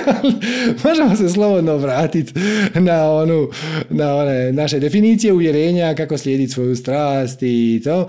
Možemo 0.84 1.16
se 1.16 1.28
slobodno 1.28 1.76
vratiti 1.76 2.32
na 2.74 3.12
onu, 3.12 3.50
na 3.90 4.16
one 4.16 4.52
naše 4.52 4.80
definicije 4.80 5.32
uvjerenja, 5.32 5.94
kako 5.94 6.18
slijediti 6.18 6.52
svoju 6.52 6.76
strast 6.76 7.38
i 7.42 7.80
to. 7.84 8.08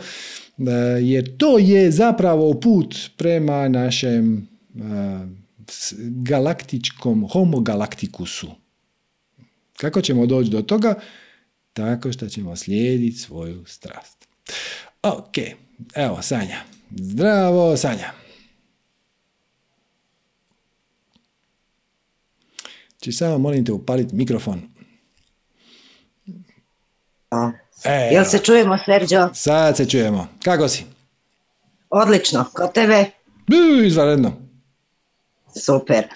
E, 0.57 0.71
jer 1.01 1.37
to 1.37 1.57
je 1.57 1.91
zapravo 1.91 2.53
put 2.53 2.95
prema 3.17 3.67
našem 3.69 4.37
e, 4.37 4.79
galaktičkom 6.01 7.27
homogalaktikusu. 7.31 8.51
Kako 9.77 10.01
ćemo 10.01 10.25
doći 10.25 10.49
do 10.49 10.61
toga? 10.61 10.99
Tako 11.73 12.11
što 12.11 12.27
ćemo 12.29 12.55
slijediti 12.55 13.17
svoju 13.17 13.65
strast. 13.65 14.27
Ok, 15.03 15.37
evo 15.95 16.21
Sanja. 16.21 16.61
Zdravo 16.91 17.77
Sanja. 17.77 18.11
Či 22.99 23.11
samo 23.11 23.37
molim 23.37 23.65
te 23.65 23.71
upaliti 23.71 24.15
mikrofon. 24.15 24.61
E, 27.87 28.09
Jel 28.11 28.25
se 28.25 28.39
čujemo, 28.39 28.77
Serđo? 28.85 29.29
Sad 29.33 29.77
se 29.77 29.89
čujemo. 29.89 30.27
Kako 30.43 30.67
si? 30.67 30.85
Odlično. 31.89 32.45
Kod 32.53 32.73
tebe? 32.73 33.05
Izvanredno. 33.85 34.33
Super. 35.55 36.07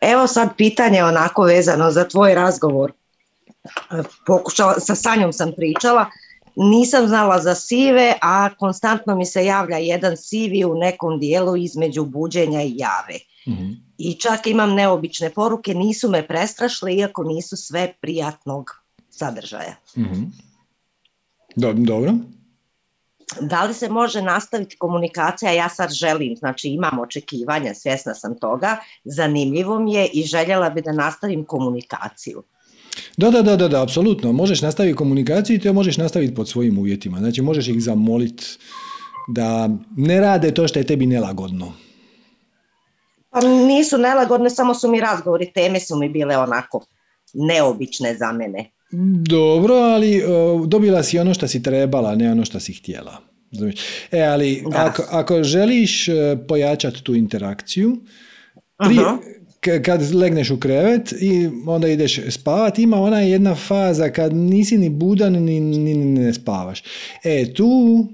Evo 0.00 0.26
sad 0.26 0.48
pitanje 0.56 1.04
onako 1.04 1.42
vezano 1.42 1.90
za 1.90 2.08
tvoj 2.08 2.34
razgovor. 2.34 2.92
Pokušala, 4.26 4.80
sa 4.80 4.94
Sanjom 4.94 5.32
sam 5.32 5.52
pričala, 5.56 6.06
nisam 6.56 7.06
znala 7.08 7.40
za 7.40 7.54
sive, 7.54 8.14
a 8.22 8.48
konstantno 8.58 9.16
mi 9.16 9.26
se 9.26 9.44
javlja 9.44 9.76
jedan 9.76 10.16
sivi 10.16 10.64
u 10.64 10.74
nekom 10.74 11.20
dijelu 11.20 11.56
između 11.56 12.04
buđenja 12.04 12.62
i 12.62 12.76
jave. 12.76 13.18
Mhm. 13.48 13.70
I 13.98 14.14
čak 14.14 14.46
imam 14.46 14.74
neobične 14.74 15.30
poruke, 15.30 15.74
nisu 15.74 16.10
me 16.10 16.26
prestrašile, 16.26 16.94
iako 16.94 17.24
nisu 17.24 17.56
sve 17.56 17.92
prijatnog 18.00 18.70
sadržaja. 19.10 19.74
Mhm. 19.96 20.22
Dobro. 21.56 22.12
Da 23.40 23.64
li 23.64 23.74
se 23.74 23.88
može 23.88 24.22
nastaviti 24.22 24.76
komunikacija? 24.76 25.52
Ja 25.52 25.68
sad 25.68 25.92
želim, 25.92 26.36
znači 26.36 26.68
imam 26.68 26.98
očekivanja, 26.98 27.74
svjesna 27.74 28.14
sam 28.14 28.38
toga, 28.38 28.76
zanimljivo 29.04 29.78
mi 29.78 29.94
je 29.94 30.06
i 30.06 30.22
željela 30.22 30.70
bi 30.70 30.82
da 30.82 30.92
nastavim 30.92 31.44
komunikaciju. 31.44 32.42
Da, 33.16 33.30
da, 33.30 33.42
da, 33.42 33.56
da, 33.56 33.68
da, 33.68 33.82
apsolutno. 33.82 34.32
Možeš 34.32 34.62
nastaviti 34.62 34.96
komunikaciju 34.96 35.56
i 35.56 35.60
to 35.60 35.72
možeš 35.72 35.96
nastaviti 35.96 36.34
pod 36.34 36.48
svojim 36.48 36.78
uvjetima. 36.78 37.18
Znači 37.18 37.42
možeš 37.42 37.68
ih 37.68 37.82
zamoliti 37.82 38.44
da 39.28 39.68
ne 39.96 40.20
rade 40.20 40.54
to 40.54 40.68
što 40.68 40.78
je 40.78 40.86
tebi 40.86 41.06
nelagodno. 41.06 41.72
Pa 43.30 43.40
nisu 43.40 43.98
nelagodne, 43.98 44.50
samo 44.50 44.74
su 44.74 44.90
mi 44.90 45.00
razgovori, 45.00 45.52
teme 45.52 45.80
su 45.80 45.96
mi 45.96 46.08
bile 46.08 46.36
onako 46.36 46.84
neobične 47.34 48.14
za 48.14 48.32
mene. 48.32 48.70
Dobro, 49.28 49.74
ali 49.74 50.22
uh, 50.24 50.66
dobila 50.68 51.02
si 51.02 51.18
ono 51.18 51.34
što 51.34 51.48
si 51.48 51.62
trebala, 51.62 52.14
ne 52.14 52.32
ono 52.32 52.44
što 52.44 52.60
si 52.60 52.72
htjela. 52.72 53.20
E, 54.10 54.22
ali 54.22 54.64
ako, 54.72 55.02
ako 55.10 55.42
želiš 55.42 56.08
uh, 56.08 56.14
pojačati 56.48 57.02
tu 57.02 57.14
interakciju, 57.14 57.96
kad 59.82 60.14
legneš 60.14 60.50
u 60.50 60.60
krevet 60.60 61.14
i 61.20 61.48
onda 61.66 61.88
ideš 61.88 62.20
spavati, 62.30 62.82
ima 62.82 63.00
ona 63.00 63.20
jedna 63.20 63.54
faza 63.54 64.10
kad 64.10 64.36
nisi 64.36 64.78
ni 64.78 64.88
budan 64.88 65.32
ni, 65.32 65.60
ni, 65.60 65.78
ni 65.78 66.04
ne 66.04 66.34
spavaš. 66.34 66.82
E, 67.24 67.54
tu 67.54 68.06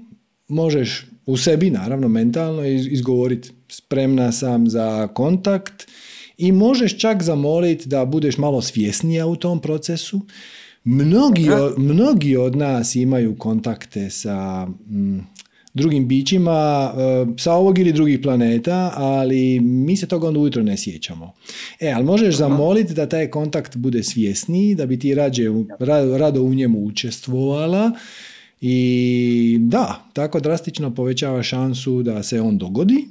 možeš 0.47 1.05
u 1.25 1.37
sebi, 1.37 1.69
naravno, 1.69 2.07
mentalno 2.07 2.65
izgovoriti 2.65 3.51
spremna 3.69 4.31
sam 4.31 4.69
za 4.69 5.07
kontakt 5.07 5.87
i 6.37 6.51
možeš 6.51 6.97
čak 6.97 7.23
zamoliti 7.23 7.89
da 7.89 8.05
budeš 8.05 8.37
malo 8.37 8.61
svjesnija 8.61 9.25
u 9.25 9.35
tom 9.35 9.61
procesu 9.61 10.21
Mnogi, 10.83 11.47
mnogi 11.77 12.37
od 12.37 12.55
nas 12.55 12.95
imaju 12.95 13.35
kontakte 13.35 14.09
sa 14.09 14.65
mm, 14.65 15.19
drugim 15.73 16.07
bićima 16.07 16.91
e, 16.97 17.25
sa 17.37 17.53
ovog 17.53 17.79
ili 17.79 17.93
drugih 17.93 18.19
planeta, 18.23 18.93
ali 18.95 19.59
mi 19.59 19.97
se 19.97 20.07
toga 20.07 20.27
onda 20.27 20.39
ujutro 20.39 20.63
ne 20.63 20.77
sjećamo. 20.77 21.33
E, 21.79 21.91
ali 21.91 22.05
možeš 22.05 22.35
zamoliti 22.35 22.93
da 22.93 23.09
taj 23.09 23.27
kontakt 23.27 23.77
bude 23.77 24.03
svjesniji, 24.03 24.75
da 24.75 24.85
bi 24.85 24.99
ti 24.99 25.15
rađe, 25.15 25.43
rado 26.17 26.41
u 26.41 26.53
njemu 26.53 26.85
učestvovala. 26.85 27.91
I 28.61 29.57
da, 29.61 30.05
tako 30.13 30.39
drastično 30.39 30.95
povećava 30.95 31.43
šansu 31.43 32.03
da 32.03 32.23
se 32.23 32.41
on 32.41 32.57
dogodi 32.57 33.05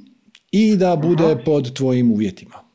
i 0.51 0.75
da 0.75 0.95
bude 0.95 1.43
pod 1.45 1.73
tvojim 1.73 2.11
uvjetima. 2.11 2.70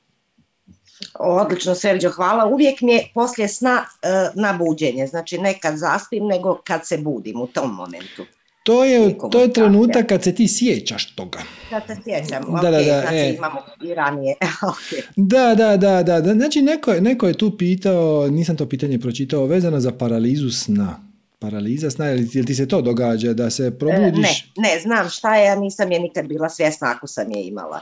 Odlično, 1.20 1.74
Serđo, 1.74 2.10
hvala. 2.10 2.46
Uvijek 2.46 2.80
mi 2.80 2.92
je 2.92 3.10
poslije 3.14 3.48
sna 3.48 3.84
e, 4.02 4.08
na 4.34 4.52
buđenje, 4.52 5.06
znači 5.06 5.38
ne 5.38 5.58
kad 5.60 5.76
zaspim, 5.76 6.26
nego 6.26 6.60
kad 6.64 6.86
se 6.86 6.98
budim 6.98 7.40
u 7.40 7.46
tom 7.46 7.74
momentu. 7.74 8.26
To 8.66 8.84
je, 8.84 9.18
to 9.30 9.40
je 9.40 9.52
trenutak 9.52 10.06
kad 10.06 10.22
se 10.22 10.34
ti 10.34 10.48
sjećaš 10.48 11.14
toga. 11.14 11.38
Kad 11.70 11.82
se 11.86 11.96
sjećam, 12.04 12.42
da, 12.62 12.70
da, 12.70 12.70
da, 12.70 13.00
znači 13.00 13.16
e. 13.16 13.34
imamo 13.36 13.60
i 13.84 13.94
ranije. 13.94 14.34
Da, 15.16 15.54
da, 15.54 15.76
da, 15.76 16.02
da, 16.02 16.20
da. 16.20 16.34
Znači 16.34 16.62
neko, 16.62 16.92
neko 16.94 17.26
je 17.26 17.34
tu 17.34 17.56
pitao, 17.56 18.28
nisam 18.28 18.56
to 18.56 18.68
pitanje 18.68 18.98
pročitao, 18.98 19.46
vezano 19.46 19.80
za 19.80 19.92
paralizu 19.92 20.50
sna. 20.50 21.00
Paraliza 21.38 21.90
sna, 21.90 22.06
jel 22.06 22.44
ti 22.44 22.54
se 22.54 22.68
to 22.68 22.82
događa 22.82 23.32
da 23.32 23.50
se 23.50 23.66
e, 23.66 23.70
probudiš? 23.70 24.52
ne, 24.56 24.68
ne, 24.68 24.80
znam 24.80 25.08
šta 25.08 25.36
je, 25.36 25.44
ja 25.44 25.56
nisam 25.56 25.92
je 25.92 26.00
nikad 26.00 26.26
bila 26.26 26.48
svjesna 26.48 26.92
ako 26.96 27.06
sam 27.06 27.30
je 27.30 27.46
imala. 27.46 27.80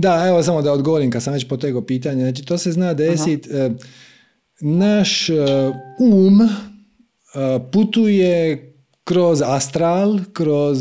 Da, 0.00 0.26
evo 0.28 0.42
samo 0.42 0.62
da 0.62 0.72
odgovorim 0.72 1.10
kad 1.10 1.22
sam 1.22 1.32
već 1.32 1.48
potegao 1.48 1.82
pitanje. 1.82 2.22
Znači 2.22 2.44
to 2.44 2.58
se 2.58 2.72
zna 2.72 2.94
desiti, 2.94 3.50
e, 3.52 3.70
naš 4.60 5.30
e, 5.30 5.34
um 6.00 6.40
e, 6.42 6.48
putuje 7.72 8.66
kroz 9.04 9.42
astral, 9.44 10.18
kroz 10.32 10.78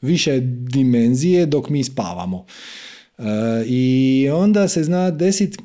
više 0.00 0.40
dimenzije 0.40 1.46
dok 1.46 1.68
mi 1.68 1.84
spavamo. 1.84 2.46
I 3.66 4.28
onda 4.32 4.68
se 4.68 4.84
zna 4.84 5.10
desiti 5.10 5.58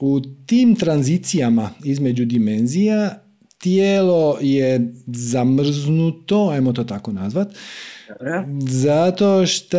u 0.00 0.20
tim 0.46 0.74
tranzicijama 0.74 1.70
između 1.84 2.24
dimenzija 2.24 3.22
tijelo 3.58 4.38
je 4.40 4.92
zamrznuto, 5.06 6.48
ajmo 6.48 6.72
to 6.72 6.84
tako 6.84 7.12
nazvat, 7.12 7.48
zato 8.68 9.46
što 9.46 9.78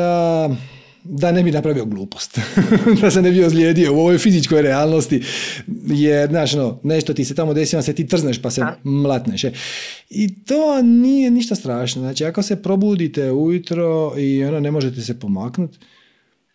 da 1.10 1.32
ne 1.32 1.44
bi 1.44 1.52
napravio 1.52 1.86
glupost, 1.86 2.40
da 3.02 3.12
se 3.12 3.22
ne 3.22 3.32
bi 3.32 3.44
ozlijedio 3.44 3.94
u 3.94 4.00
ovoj 4.00 4.18
fizičkoj 4.18 4.62
realnosti, 4.62 5.24
jer 5.88 6.30
znaš, 6.30 6.54
no, 6.54 6.80
nešto 6.84 7.14
ti 7.14 7.26
se 7.26 7.36
tamo 7.36 7.54
desi, 7.54 7.76
onda 7.76 7.84
se 7.84 7.94
ti 7.94 8.08
trzneš 8.08 8.42
pa 8.42 8.52
se 8.52 8.66
mlatneš. 8.84 9.44
E. 9.44 9.52
I 10.10 10.44
to 10.44 10.82
nije 10.82 11.32
ništa 11.32 11.56
strašno. 11.56 12.02
Znači, 12.02 12.26
ako 12.26 12.42
se 12.42 12.62
probudite 12.62 13.32
ujutro 13.32 14.14
i 14.18 14.44
ono, 14.44 14.60
ne 14.60 14.72
možete 14.72 15.02
se 15.02 15.20
pomaknuti, 15.20 15.78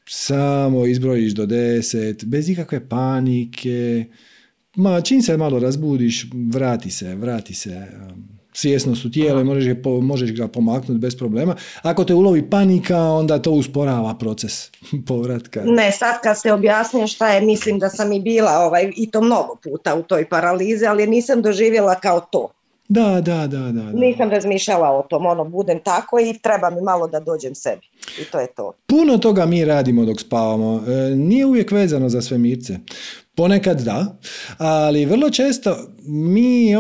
samo 0.09 0.87
izbrojiš 0.87 1.33
do 1.33 1.47
deset, 1.47 2.25
bez 2.25 2.49
ikakve 2.49 2.89
panike, 2.89 4.05
ma 4.77 5.01
čim 5.01 5.23
se 5.23 5.37
malo 5.37 5.59
razbudiš, 5.59 6.27
vrati 6.53 6.91
se, 6.91 7.15
vrati 7.15 7.55
se 7.55 7.89
um, 8.11 8.32
svjesnost 8.53 9.05
u 9.05 9.11
tijelo 9.11 9.41
i 9.41 9.45
možeš, 9.45 9.75
možeš 10.03 10.33
ga 10.33 10.49
pomaknuti 10.49 10.99
bez 10.99 11.17
problema. 11.17 11.57
Ako 11.83 12.05
te 12.05 12.15
ulovi 12.15 12.51
panika, 12.51 12.99
onda 12.99 13.39
to 13.39 13.51
usporava 13.51 14.15
proces 14.15 14.71
povratka. 15.09 15.63
Ne, 15.65 15.93
sad 15.93 16.15
kad 16.23 16.39
ste 16.39 16.53
objasnio 16.53 17.07
šta 17.07 17.29
je, 17.29 17.41
mislim 17.41 17.79
da 17.79 17.89
sam 17.89 18.13
i 18.13 18.21
bila 18.21 18.59
ovaj, 18.59 18.93
i 18.97 19.11
to 19.11 19.21
mnogo 19.21 19.57
puta 19.65 19.95
u 19.95 20.03
toj 20.03 20.29
paralizi, 20.29 20.87
ali 20.87 21.07
nisam 21.07 21.43
doživjela 21.43 21.95
kao 21.95 22.21
to. 22.21 22.49
Da, 22.89 23.21
da, 23.21 23.47
da, 23.47 23.59
da, 23.59 23.93
Nisam 23.93 24.31
razmišljala 24.31 24.91
o 24.91 25.03
tom, 25.03 25.27
ono, 25.27 25.45
budem 25.45 25.81
tako 25.85 26.21
i 26.21 26.39
treba 26.43 26.71
mi 26.71 26.81
malo 26.81 27.07
da 27.07 27.21
dođem 27.21 27.55
sebi. 27.55 27.87
I 28.21 28.25
to 28.25 28.41
je 28.41 28.47
to. 28.47 28.73
Puno 28.87 29.19
toga 29.19 29.47
mi 29.47 29.65
radimo 29.65 30.05
dok 30.05 30.21
spavamo. 30.21 30.83
E, 30.89 31.17
nije 31.17 31.47
uvijek 31.47 31.71
vezano 31.71 32.09
za 32.09 32.23
svemirce. 32.23 32.79
Ponekad 33.35 33.81
da, 33.81 34.19
ali 34.59 35.05
vrlo 35.05 35.31
često 35.31 35.77
mi, 36.07 36.77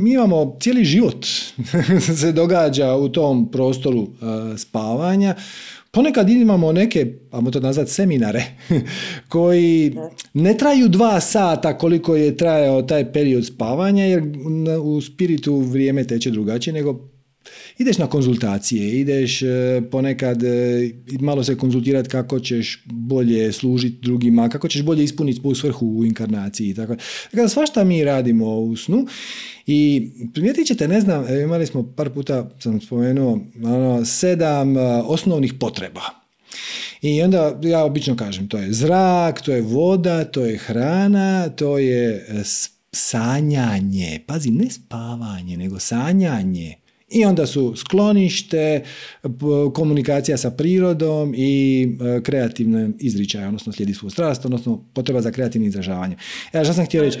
mi 0.00 0.12
imamo 0.12 0.56
cijeli 0.60 0.84
život 0.84 1.26
se 2.20 2.32
događa 2.32 2.94
u 2.94 3.08
tom 3.08 3.50
prostoru 3.50 4.02
e, 4.02 4.58
spavanja. 4.58 5.34
Ponekad 5.90 6.30
imamo 6.30 6.72
neke, 6.72 7.14
ajmo 7.30 7.50
to 7.50 7.60
nazvati 7.60 7.90
seminare, 7.90 8.44
koji 9.28 9.96
ne 10.34 10.56
traju 10.56 10.88
dva 10.88 11.20
sata 11.20 11.78
koliko 11.78 12.16
je 12.16 12.36
trajao 12.36 12.82
taj 12.82 13.12
period 13.12 13.46
spavanja, 13.46 14.04
jer 14.04 14.22
u 14.82 15.00
spiritu 15.00 15.56
vrijeme 15.56 16.04
teče 16.04 16.30
drugačije 16.30 16.74
nego 16.74 17.08
ideš 17.78 17.98
na 17.98 18.06
konzultacije, 18.06 19.00
ideš 19.00 19.42
e, 19.42 19.46
ponekad 19.90 20.42
e, 20.42 20.90
malo 21.20 21.44
se 21.44 21.56
konzultirati 21.56 22.08
kako 22.08 22.40
ćeš 22.40 22.82
bolje 22.86 23.52
služiti 23.52 23.98
drugima, 24.02 24.48
kako 24.48 24.68
ćeš 24.68 24.82
bolje 24.82 25.04
ispuniti 25.04 25.40
svoju 25.40 25.54
svrhu 25.54 25.86
u 25.86 26.04
inkarnaciji. 26.04 26.74
Tako. 26.74 26.96
Dakle, 27.32 27.48
svašta 27.48 27.84
mi 27.84 28.04
radimo 28.04 28.56
u 28.56 28.76
snu 28.76 29.06
i 29.66 30.10
primijetit 30.34 30.66
ćete, 30.66 30.88
ne 30.88 31.00
znam, 31.00 31.24
e, 31.28 31.42
imali 31.42 31.66
smo 31.66 31.92
par 31.96 32.10
puta, 32.10 32.50
sam 32.58 32.80
spomenuo, 32.80 33.40
ono, 33.64 34.04
sedam 34.04 34.76
osnovnih 35.06 35.54
potreba. 35.54 36.02
I 37.02 37.22
onda 37.22 37.58
ja 37.62 37.84
obično 37.84 38.16
kažem, 38.16 38.48
to 38.48 38.58
je 38.58 38.72
zrak, 38.72 39.40
to 39.40 39.52
je 39.52 39.62
voda, 39.62 40.24
to 40.24 40.44
je 40.44 40.58
hrana, 40.58 41.48
to 41.48 41.78
je 41.78 42.26
sanjanje. 42.92 44.20
Pazi, 44.26 44.50
ne 44.50 44.70
spavanje, 44.70 45.56
nego 45.56 45.78
sanjanje. 45.78 46.74
I 47.10 47.24
onda 47.24 47.46
su 47.46 47.76
sklonište, 47.76 48.84
komunikacija 49.74 50.36
sa 50.36 50.50
prirodom 50.50 51.34
i 51.36 51.82
e, 52.00 52.22
kreativne 52.22 52.90
izričaje, 52.98 53.46
odnosno 53.46 53.72
slijedi 53.72 53.94
svu 53.94 54.10
strast, 54.10 54.44
odnosno 54.44 54.84
potreba 54.94 55.20
za 55.20 55.30
kreativnim 55.30 55.68
izražavanjem. 55.68 56.18
Ja 56.52 56.64
što 56.64 56.74
sam 56.74 56.86
htio 56.86 57.02
reći? 57.02 57.18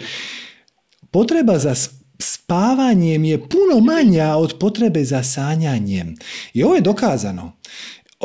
Potreba 1.10 1.58
za 1.58 1.74
spavanjem 2.18 3.24
je 3.24 3.38
puno 3.38 3.80
manja 3.80 4.36
od 4.36 4.54
potrebe 4.60 5.04
za 5.04 5.22
sanjanjem. 5.22 6.14
I 6.54 6.62
ovo 6.62 6.74
je 6.74 6.80
dokazano. 6.80 7.52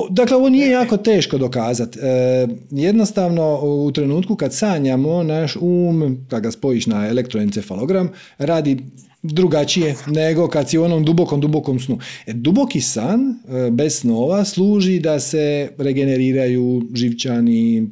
Dakle, 0.10 0.38
ovo 0.38 0.50
nije 0.50 0.70
jako 0.70 0.98
teško 0.98 1.38
dokazati. 1.38 2.00
E, 2.00 2.48
jednostavno, 2.72 3.60
u 3.62 3.92
trenutku 3.92 4.36
kad 4.36 4.54
sanjamo, 4.54 5.24
naš 5.24 5.56
um, 5.56 6.26
kad 6.30 6.44
ga 6.44 6.52
spojiš 6.52 6.86
na 6.86 7.08
elektroencefalogram, 7.08 8.10
radi 8.38 8.78
drugačije 9.28 9.96
nego 10.08 10.48
kad 10.48 10.70
si 10.70 10.78
u 10.78 10.84
onom 10.84 11.06
dubokom, 11.06 11.42
dubokom 11.42 11.80
snu. 11.80 12.00
E, 12.26 12.34
duboki 12.34 12.82
san 12.82 13.22
e, 13.30 13.72
bez 13.72 14.00
snova 14.00 14.46
služi 14.46 15.00
da 15.00 15.20
se 15.20 15.72
regeneriraju 15.78 16.82
živčani, 16.94 17.88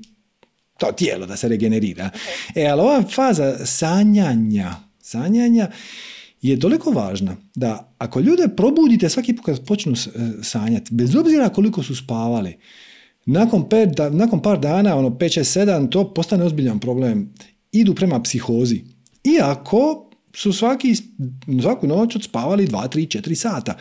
to 0.78 0.92
tijelo 0.92 1.26
da 1.26 1.38
se 1.38 1.48
regenerira. 1.48 2.10
E, 2.56 2.66
ali 2.66 2.82
ova 2.82 3.04
faza 3.04 3.66
sanjanja, 3.66 4.76
sanjanja 5.02 5.70
je 6.42 6.60
toliko 6.60 6.92
važna 6.92 7.36
da 7.56 7.96
ako 7.98 8.20
ljude 8.20 8.48
probudite 8.58 9.10
svaki 9.10 9.36
put 9.36 9.46
kad 9.46 9.66
počnu 9.66 9.92
e, 9.94 10.20
sanjati, 10.44 10.94
bez 10.94 11.16
obzira 11.16 11.50
koliko 11.50 11.84
su 11.84 11.96
spavali, 11.96 12.58
nakon, 13.26 13.70
pet, 13.70 13.90
nakon 14.12 14.42
par 14.42 14.60
dana, 14.60 14.96
ono 14.96 15.10
5, 15.10 15.40
6, 15.40 15.60
7, 15.66 15.90
to 15.90 16.14
postane 16.14 16.44
ozbiljan 16.44 16.80
problem. 16.80 17.34
Idu 17.72 17.96
prema 17.96 18.22
psihozi. 18.22 18.82
Iako 19.24 20.10
su 20.34 20.54
svaki, 20.54 20.96
svaku 21.62 21.88
noć 21.88 22.16
odspavali 22.16 22.68
2, 22.68 22.90
3, 22.90 23.22
4 23.22 23.36
sata. 23.36 23.78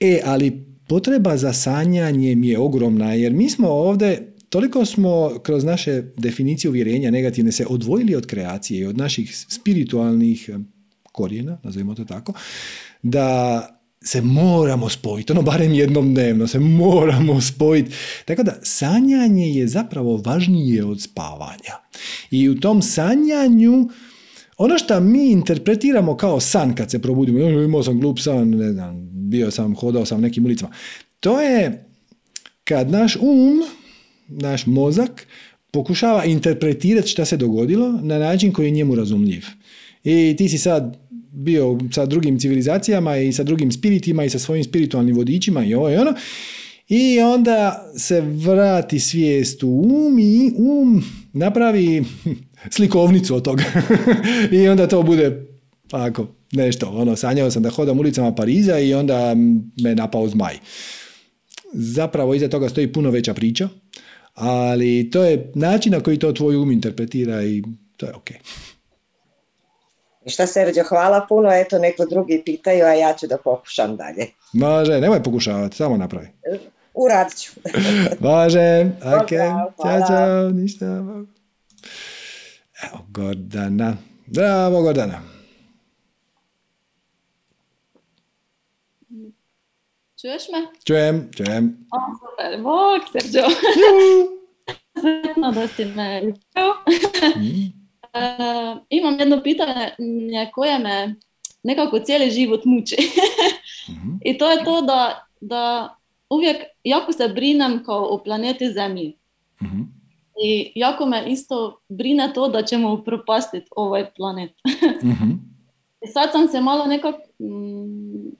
E, 0.00 0.20
ali 0.24 0.64
potreba 0.88 1.36
za 1.36 1.52
sanjanjem 1.52 2.44
je 2.44 2.58
ogromna, 2.58 3.14
jer 3.14 3.32
mi 3.32 3.50
smo 3.50 3.68
ovdje 3.68 4.34
toliko 4.50 4.84
smo 4.84 5.38
kroz 5.42 5.64
naše 5.64 6.02
definicije 6.16 6.68
uvjerenja 6.68 7.10
negativne 7.10 7.52
se 7.52 7.66
odvojili 7.66 8.14
od 8.14 8.26
kreacije 8.26 8.80
i 8.80 8.86
od 8.86 8.98
naših 8.98 9.36
spiritualnih 9.48 10.50
korijena, 11.12 11.58
nazovimo 11.62 11.94
to 11.94 12.04
tako, 12.04 12.32
da 13.02 13.76
se 14.04 14.22
moramo 14.22 14.88
spojiti, 14.88 15.32
ono 15.32 15.42
barem 15.42 15.74
jednom 15.74 16.14
dnevno 16.14 16.46
se 16.46 16.58
moramo 16.58 17.40
spojiti. 17.40 17.90
Tako 18.24 18.42
da 18.42 18.58
sanjanje 18.62 19.50
je 19.50 19.68
zapravo 19.68 20.16
važnije 20.16 20.84
od 20.84 21.02
spavanja. 21.02 21.74
I 22.30 22.48
u 22.48 22.60
tom 22.60 22.82
sanjanju 22.82 23.88
ono 24.62 24.78
što 24.78 25.00
mi 25.00 25.30
interpretiramo 25.30 26.16
kao 26.16 26.40
san 26.40 26.74
kad 26.74 26.90
se 26.90 26.98
probudimo, 26.98 27.38
imao 27.38 27.82
sam 27.82 28.00
glup 28.00 28.18
san, 28.18 28.50
ne 28.50 28.72
znam, 28.72 29.08
bio 29.12 29.50
sam, 29.50 29.74
hodao 29.74 30.06
sam 30.06 30.20
nekim 30.20 30.44
ulicama. 30.44 30.72
To 31.20 31.40
je 31.40 31.84
kad 32.64 32.90
naš 32.90 33.16
um, 33.16 33.62
naš 34.28 34.66
mozak 34.66 35.26
pokušava 35.70 36.24
interpretirati 36.24 37.08
šta 37.08 37.24
se 37.24 37.36
dogodilo 37.36 38.00
na 38.02 38.18
način 38.18 38.52
koji 38.52 38.66
je 38.66 38.70
njemu 38.70 38.94
razumljiv. 38.94 39.44
I 40.04 40.34
ti 40.38 40.48
si 40.48 40.58
sad 40.58 40.96
bio 41.32 41.78
sa 41.92 42.06
drugim 42.06 42.38
civilizacijama 42.38 43.16
i 43.16 43.32
sa 43.32 43.42
drugim 43.42 43.72
spiritima 43.72 44.24
i 44.24 44.30
sa 44.30 44.38
svojim 44.38 44.64
spiritualnim 44.64 45.16
vodičima 45.16 45.64
i 45.64 45.74
ovo 45.74 45.90
i 45.90 45.96
ono. 45.96 46.14
I 46.88 47.20
onda 47.20 47.90
se 47.96 48.20
vrati 48.20 49.00
svijest 49.00 49.62
u 49.62 49.68
um 49.68 50.18
i 50.18 50.52
um 50.56 51.04
napravi 51.32 52.04
slikovnicu 52.70 53.34
od 53.34 53.44
toga. 53.44 53.64
I 54.62 54.68
onda 54.68 54.86
to 54.86 55.02
bude 55.02 55.46
ako 55.92 56.26
nešto, 56.52 56.90
ono, 56.90 57.16
sanjao 57.16 57.50
sam 57.50 57.62
da 57.62 57.70
hodam 57.70 57.98
ulicama 57.98 58.34
Pariza 58.34 58.78
i 58.78 58.94
onda 58.94 59.34
me 59.82 59.94
napao 59.94 60.28
zmaj. 60.28 60.58
Zapravo 61.72 62.34
iza 62.34 62.48
toga 62.48 62.68
stoji 62.68 62.92
puno 62.92 63.10
veća 63.10 63.34
priča, 63.34 63.68
ali 64.34 65.10
to 65.12 65.24
je 65.24 65.52
način 65.54 65.92
na 65.92 66.00
koji 66.00 66.18
to 66.18 66.32
tvoj 66.32 66.56
um 66.56 66.72
interpretira 66.72 67.42
i 67.42 67.62
to 67.96 68.06
je 68.06 68.14
ok. 68.14 68.28
Šta 70.26 70.46
Serđo, 70.46 70.82
hvala 70.88 71.26
puno, 71.28 71.48
eto 71.52 71.78
neko 71.78 72.06
drugi 72.06 72.42
pitaju, 72.44 72.84
a 72.84 72.92
ja 72.92 73.14
ću 73.14 73.26
da 73.26 73.38
pokušam 73.44 73.96
dalje. 73.96 74.26
Može, 74.52 75.00
nemoj 75.00 75.22
pokušavati, 75.22 75.76
samo 75.76 75.96
napravi. 75.96 76.28
Uradit 76.94 77.38
ću. 77.38 77.52
Može, 78.20 78.90
ok, 79.22 79.28
čao, 79.82 80.06
čao, 80.08 80.50
ništa. 80.50 80.86
Evo, 82.82 83.04
Gordana. 83.10 83.96
Bravo, 84.26 84.82
Gordana. 84.82 85.22
Čuješ 90.20 90.42
me? 90.52 90.66
Čujem, 90.84 91.30
čujem. 91.36 91.86
O, 91.92 91.98
super, 92.20 92.62
bok, 92.62 93.02
Serđo. 93.12 93.48
Sretno 95.00 95.52
da 95.52 95.68
si 95.68 95.84
me 95.84 96.22
mm. 96.22 97.80
Uh, 98.14 98.78
imam 98.88 99.20
jedno 99.20 99.42
pitanje 99.42 99.90
koje 100.54 100.78
me 100.78 101.14
nekako 101.62 101.98
cijeli 101.98 102.30
život 102.30 102.64
muči. 102.64 102.96
mm 103.88 104.18
I 104.24 104.38
to 104.38 104.50
je 104.50 104.64
to 104.64 104.82
da, 104.82 105.26
da 105.40 105.96
uvijek 106.30 106.56
jako 106.84 107.12
se 107.12 107.28
brinem 107.28 107.84
kao 107.84 108.04
o 108.04 108.24
planeti 108.24 108.72
Zemlji. 108.72 109.16
mm 109.62 109.99
I 110.42 110.72
jako 110.74 111.06
me 111.06 111.24
isto 111.26 111.80
brine 111.88 112.32
to 112.34 112.48
da 112.48 112.62
ćemo 112.62 113.02
propastiti 113.04 113.66
ovaj 113.76 114.10
planet. 114.16 114.50
mm 115.04 115.50
I 116.04 116.06
sad 116.06 116.32
sam 116.32 116.48
se 116.48 116.60
malo 116.60 116.86
nekak, 116.86 117.14
mm, 117.38 118.30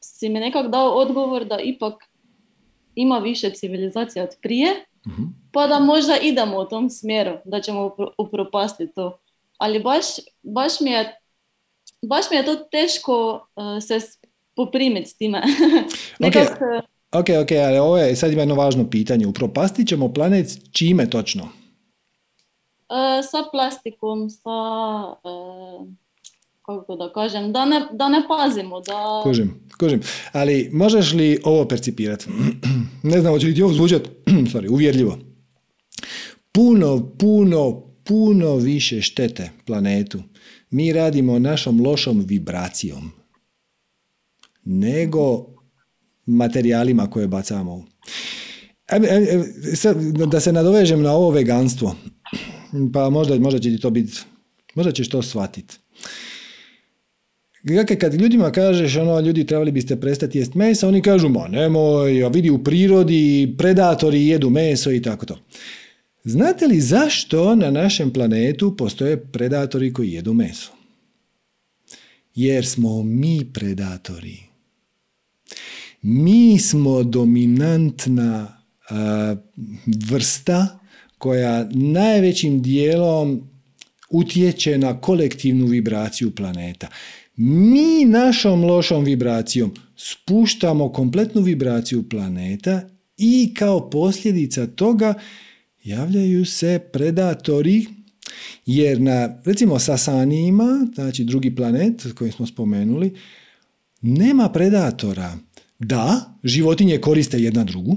si 0.00 0.28
mi 0.28 0.40
nekak 0.40 0.70
dao 0.70 0.88
odgovor 0.88 1.44
da 1.44 1.58
ipak 1.60 1.94
ima 2.94 3.18
više 3.18 3.50
civilizacija 3.50 4.24
od 4.24 4.30
prije, 4.42 4.68
mhm. 5.08 5.22
pa 5.52 5.66
da 5.66 5.78
možda 5.78 6.16
idemo 6.22 6.58
u 6.58 6.64
tom 6.64 6.90
smjeru, 6.90 7.38
da 7.44 7.60
ćemo 7.60 7.96
upropastiti 8.18 8.94
to. 8.94 9.18
Ali 9.58 9.82
baš, 9.82 10.04
baš, 10.42 10.80
mi, 10.80 10.90
je, 10.90 11.20
baš 12.02 12.24
mi 12.30 12.36
je 12.36 12.44
to 12.44 12.56
teško 12.56 13.46
uh, 13.56 13.82
se 13.82 14.00
poprimiti 14.56 15.08
s 15.08 15.16
time. 15.16 15.42
Nekak, 16.18 16.58
Ok, 17.12 17.26
ok, 17.42 17.50
ali 17.66 17.78
ovo 17.78 17.98
je, 17.98 18.16
sad 18.16 18.32
ima 18.32 18.42
jedno 18.42 18.54
važno 18.54 18.90
pitanje. 18.90 19.26
Upropastit 19.26 19.88
ćemo 19.88 20.12
planet 20.12 20.46
čime 20.72 21.10
točno? 21.10 21.48
E, 22.90 23.22
sa 23.22 23.38
plastikom, 23.52 24.30
sa... 24.30 24.50
E, 25.24 26.08
kako 26.66 26.96
da 26.96 27.12
kažem, 27.12 27.52
da 27.52 27.64
ne, 27.64 27.82
da 27.92 28.08
ne 28.08 28.22
pazimo. 28.28 28.80
Da... 28.80 29.20
Kužim, 29.22 29.68
kužim. 29.78 30.00
Ali 30.32 30.70
možeš 30.72 31.12
li 31.12 31.40
ovo 31.44 31.64
percipirati? 31.64 32.26
ne 33.02 33.20
znam, 33.20 33.32
hoće 33.32 33.46
li 33.46 33.54
ti 33.54 33.62
ovo 33.62 33.72
zvučati 33.72 34.10
sorry, 34.52 34.70
uvjerljivo. 34.70 35.18
Puno, 36.52 37.10
puno, 37.18 37.82
puno 38.04 38.54
više 38.56 39.00
štete 39.02 39.50
planetu 39.66 40.22
mi 40.70 40.92
radimo 40.92 41.38
našom 41.38 41.80
lošom 41.80 42.24
vibracijom 42.26 43.12
nego 44.64 45.57
materijalima 46.28 47.10
koje 47.10 47.28
bacamo. 47.28 47.86
Da 50.26 50.40
se 50.40 50.52
nadovežem 50.52 51.02
na 51.02 51.12
ovo 51.12 51.30
veganstvo, 51.30 51.96
pa 52.92 53.10
možda, 53.10 53.38
možda 53.38 53.60
će 53.60 53.70
ti 53.70 53.80
to 53.80 53.90
biti, 53.90 54.12
možda 54.74 54.92
ćeš 54.92 55.08
to 55.08 55.22
shvatiti. 55.22 55.76
Dakle, 57.62 57.98
kad 57.98 58.14
ljudima 58.14 58.52
kažeš 58.52 58.96
ono, 58.96 59.20
ljudi 59.20 59.46
trebali 59.46 59.72
biste 59.72 60.00
prestati 60.00 60.38
jest 60.38 60.54
meso, 60.54 60.88
oni 60.88 61.02
kažu, 61.02 61.28
ma 61.28 61.48
nemoj, 61.48 62.24
a 62.24 62.28
vidi 62.28 62.50
u 62.50 62.64
prirodi, 62.64 63.54
predatori 63.58 64.26
jedu 64.26 64.50
meso 64.50 64.92
i 64.92 65.02
tako 65.02 65.26
to. 65.26 65.38
Znate 66.24 66.66
li 66.66 66.80
zašto 66.80 67.54
na 67.54 67.70
našem 67.70 68.12
planetu 68.12 68.76
postoje 68.76 69.22
predatori 69.32 69.92
koji 69.92 70.12
jedu 70.12 70.34
meso? 70.34 70.72
Jer 72.34 72.66
smo 72.66 73.02
mi 73.02 73.50
predatori. 73.54 74.38
Mi 76.02 76.58
smo 76.58 77.02
dominantna 77.02 78.58
vrsta 80.10 80.78
koja 81.18 81.68
najvećim 81.72 82.62
dijelom 82.62 83.48
utječe 84.10 84.78
na 84.78 85.00
kolektivnu 85.00 85.66
vibraciju 85.66 86.30
planeta. 86.30 86.88
Mi 87.36 88.04
našom 88.04 88.64
lošom 88.64 89.04
vibracijom 89.04 89.74
spuštamo 89.96 90.92
kompletnu 90.92 91.42
vibraciju 91.42 92.08
planeta 92.08 92.88
i 93.16 93.54
kao 93.54 93.90
posljedica 93.90 94.66
toga 94.66 95.14
javljaju 95.84 96.44
se 96.44 96.80
predatori 96.92 97.86
jer 98.66 99.00
na 99.00 99.40
recimo 99.44 99.78
Sasanijima, 99.78 100.86
znači 100.94 101.24
drugi 101.24 101.56
planet 101.56 102.06
koji 102.14 102.32
smo 102.32 102.46
spomenuli, 102.46 103.14
nema 104.00 104.48
predatora. 104.48 105.38
Da, 105.78 106.34
životinje 106.44 106.98
koriste 106.98 107.38
jedna 107.38 107.64
drugu, 107.64 107.96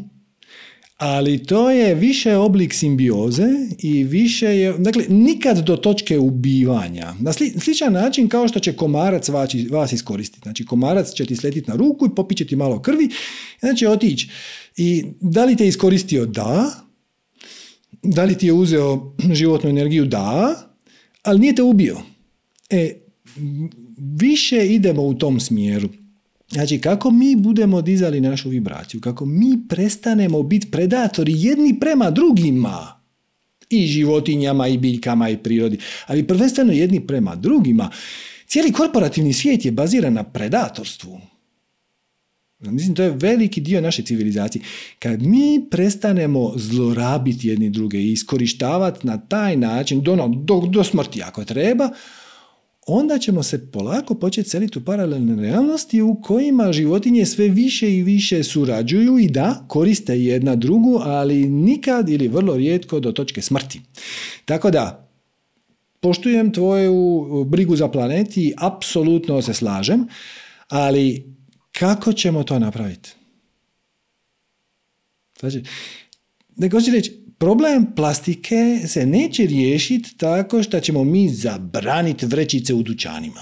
ali 0.98 1.44
to 1.44 1.70
je 1.72 1.96
više 1.96 2.36
oblik 2.36 2.74
simbioze 2.74 3.48
i 3.80 4.04
više 4.04 4.46
je, 4.46 4.74
dakle, 4.78 5.06
nikad 5.10 5.58
do 5.58 5.78
točke 5.78 6.20
ubivanja. 6.20 7.14
Na 7.20 7.34
sličan 7.34 7.94
način 7.94 8.30
kao 8.30 8.48
što 8.48 8.60
će 8.60 8.74
komarac 8.74 9.30
vas 9.70 9.94
iskoristiti. 9.94 10.44
Znači, 10.44 10.66
komarac 10.66 11.14
će 11.14 11.26
ti 11.26 11.36
sletiti 11.36 11.70
na 11.70 11.76
ruku 11.76 12.06
i 12.06 12.16
popit 12.16 12.38
će 12.38 12.48
ti 12.48 12.56
malo 12.56 12.82
krvi, 12.82 13.10
znači 13.60 13.86
otići. 13.86 14.30
I 14.78 15.04
da 15.22 15.46
li 15.46 15.56
te 15.56 15.68
iskoristio? 15.68 16.26
Da. 16.26 16.72
Da 18.04 18.24
li 18.24 18.38
ti 18.38 18.46
je 18.46 18.54
uzeo 18.54 19.16
životnu 19.34 19.70
energiju? 19.70 20.06
Da. 20.06 20.56
Ali 21.24 21.40
nije 21.40 21.56
te 21.56 21.64
ubio. 21.64 21.98
E, 22.70 22.94
više 24.20 24.68
idemo 24.68 25.02
u 25.02 25.14
tom 25.14 25.40
smjeru. 25.40 25.90
Znači, 26.52 26.82
kako 26.82 27.12
mi 27.12 27.36
budemo 27.36 27.82
dizali 27.82 28.22
našu 28.22 28.50
vibraciju, 28.50 29.02
kako 29.02 29.26
mi 29.26 29.68
prestanemo 29.70 30.44
biti 30.44 30.72
predatori 30.72 31.34
jedni 31.36 31.80
prema 31.80 32.12
drugima, 32.12 33.02
i 33.72 33.88
životinjama, 33.88 34.68
i 34.68 34.78
biljkama, 34.78 35.30
i 35.30 35.38
prirodi, 35.38 35.78
ali 36.06 36.28
prvenstveno 36.28 36.74
jedni 36.74 37.08
prema 37.08 37.36
drugima. 37.36 37.90
Cijeli 38.48 38.72
korporativni 38.72 39.34
svijet 39.34 39.66
je 39.66 39.72
baziran 39.72 40.14
na 40.14 40.24
predatorstvu. 40.24 41.22
Mislim, 42.60 42.96
to 42.96 43.04
je 43.04 43.10
veliki 43.16 43.62
dio 43.62 43.82
naše 43.82 44.04
civilizacije. 44.04 44.64
Kad 45.00 45.22
mi 45.22 45.66
prestanemo 45.72 46.54
zlorabiti 46.56 47.48
jedni 47.48 47.70
druge 47.70 47.98
i 47.98 48.12
iskorištavati 48.12 49.08
na 49.08 49.18
taj 49.18 49.58
način, 49.58 50.02
do, 50.02 50.30
do, 50.46 50.62
do 50.70 50.84
smrti 50.84 51.24
ako 51.24 51.46
treba, 51.46 51.90
onda 52.94 53.20
ćemo 53.20 53.44
se 53.44 53.72
polako 53.72 54.16
početi 54.16 54.50
seliti 54.50 54.80
u 54.80 54.86
paralelne 54.86 55.42
realnosti 55.42 56.02
u 56.02 56.22
kojima 56.22 56.74
životinje 56.74 57.26
sve 57.26 57.48
više 57.48 57.98
i 57.98 58.04
više 58.04 58.44
surađuju 58.44 59.20
i 59.20 59.28
da, 59.28 59.66
koriste 59.68 60.20
jedna 60.20 60.56
drugu, 60.56 61.00
ali 61.04 61.50
nikad 61.50 62.10
ili 62.10 62.28
vrlo 62.28 62.58
rijetko 62.58 63.00
do 63.00 63.12
točke 63.12 63.42
smrti. 63.42 63.82
Tako 64.46 64.72
da, 64.72 65.10
poštujem 66.00 66.54
tvoju 66.54 67.26
brigu 67.46 67.76
za 67.76 67.88
planet 67.88 68.38
i 68.38 68.54
apsolutno 68.58 69.42
se 69.42 69.54
slažem, 69.54 70.08
ali 70.68 71.36
kako 71.72 72.14
ćemo 72.14 72.44
to 72.44 72.60
napraviti? 72.60 73.10
Znači, 75.40 75.64
neko 76.56 76.82
će 76.82 76.92
reći, 76.92 77.21
Problem 77.42 77.86
plastike 77.96 78.80
se 78.88 79.06
neće 79.06 79.46
riješiti 79.46 80.18
tako 80.18 80.64
što 80.64 80.80
ćemo 80.80 81.04
mi 81.04 81.30
zabraniti 81.30 82.26
vrećice 82.26 82.74
u 82.74 82.84
dućanima. 82.84 83.42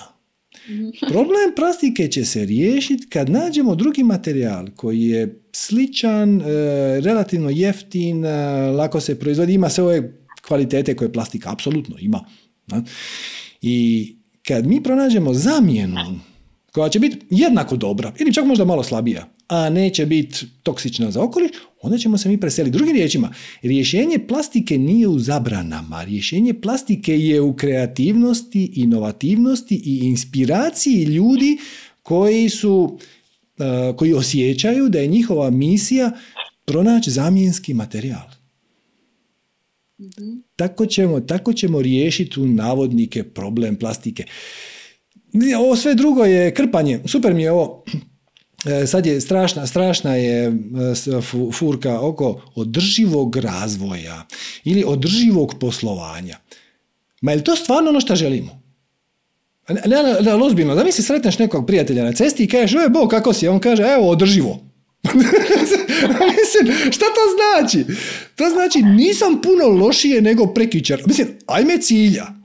Problem 1.09 1.55
plastike 1.55 2.07
će 2.07 2.25
se 2.25 2.45
riješiti 2.45 3.09
kad 3.09 3.29
nađemo 3.29 3.75
drugi 3.75 4.03
materijal 4.03 4.67
koji 4.75 5.01
je 5.01 5.41
sličan, 5.51 6.41
e, 6.41 6.45
relativno 7.01 7.49
jeftin, 7.49 8.25
e, 8.25 8.29
lako 8.71 8.99
se 8.99 9.19
proizvodi, 9.19 9.53
ima 9.53 9.69
sve 9.69 9.83
ove 9.83 10.13
kvalitete 10.47 10.95
koje 10.95 11.13
plastika 11.13 11.51
apsolutno 11.51 11.95
ima. 11.99 12.25
I 13.61 14.15
kad 14.47 14.67
mi 14.67 14.83
pronađemo 14.83 15.33
zamjenu 15.33 16.19
koja 16.71 16.89
će 16.89 16.99
biti 16.99 17.19
jednako 17.29 17.75
dobra 17.75 18.13
ili 18.19 18.33
čak 18.33 18.45
možda 18.45 18.65
malo 18.65 18.83
slabija, 18.83 19.38
a 19.49 19.69
neće 19.69 20.05
biti 20.05 20.45
toksična 20.63 21.11
za 21.11 21.23
okoliš, 21.23 21.51
onda 21.81 21.97
ćemo 21.97 22.17
se 22.17 22.29
mi 22.29 22.39
preseliti. 22.39 22.77
Drugim 22.77 22.95
riječima, 22.95 23.33
rješenje 23.61 24.19
plastike 24.27 24.77
nije 24.77 25.07
u 25.07 25.19
zabranama, 25.19 26.03
rješenje 26.03 26.53
plastike 26.53 27.19
je 27.19 27.41
u 27.41 27.53
kreativnosti, 27.53 28.71
inovativnosti 28.75 29.81
i 29.85 29.97
inspiraciji 29.97 31.03
ljudi 31.03 31.57
koji 32.03 32.49
su 32.49 32.99
koji 33.95 34.13
osjećaju 34.13 34.89
da 34.89 34.99
je 34.99 35.07
njihova 35.07 35.49
misija 35.49 36.11
pronaći 36.65 37.11
zamjenski 37.11 37.73
materijal. 37.73 38.29
Tako, 40.55 40.85
ćemo, 40.85 41.19
tako 41.19 41.53
ćemo 41.53 41.81
riješiti 41.81 42.39
u 42.39 42.47
navodnike 42.47 43.23
problem 43.23 43.75
plastike. 43.75 44.25
Ovo 45.59 45.75
sve 45.75 45.95
drugo 45.95 46.25
je 46.25 46.53
krpanje. 46.53 46.99
Super 47.05 47.33
mi 47.33 47.43
je 47.43 47.51
ovo 47.51 47.83
E, 47.87 48.08
sad 48.87 49.05
je 49.05 49.21
strašna, 49.21 49.67
strašna 49.67 50.15
je 50.15 50.47
e, 50.47 50.51
furka 51.53 51.99
oko 51.99 52.41
održivog 52.55 53.35
razvoja 53.35 54.25
ili 54.63 54.83
održivog 54.87 55.55
poslovanja. 55.59 56.37
Ma 57.21 57.31
je 57.31 57.37
li 57.37 57.43
to 57.43 57.55
stvarno 57.55 57.89
ono 57.89 58.01
što 58.01 58.15
želimo? 58.15 58.61
Ne, 59.69 59.81
ne, 59.85 60.21
ne, 60.21 60.33
ozbiljno, 60.33 60.75
da 60.75 60.83
mi 60.83 60.91
se 60.91 61.03
sretneš 61.03 61.39
nekog 61.39 61.67
prijatelja 61.67 62.03
na 62.03 62.13
cesti 62.13 62.43
i 62.43 62.47
kažeš, 62.47 62.81
oj, 62.81 62.89
bo, 62.89 63.07
kako 63.07 63.33
si? 63.33 63.47
on 63.47 63.59
kaže, 63.59 63.83
evo, 63.83 64.09
održivo. 64.09 64.59
Mislim, 66.39 66.91
šta 66.91 67.05
to 67.05 67.21
znači? 67.35 67.85
To 68.35 68.49
znači, 68.49 68.81
nisam 68.81 69.41
puno 69.41 69.67
lošije 69.67 70.21
nego 70.21 70.53
prekičar. 70.53 71.01
Mislim, 71.05 71.27
ajme 71.47 71.77
cilja 71.77 72.38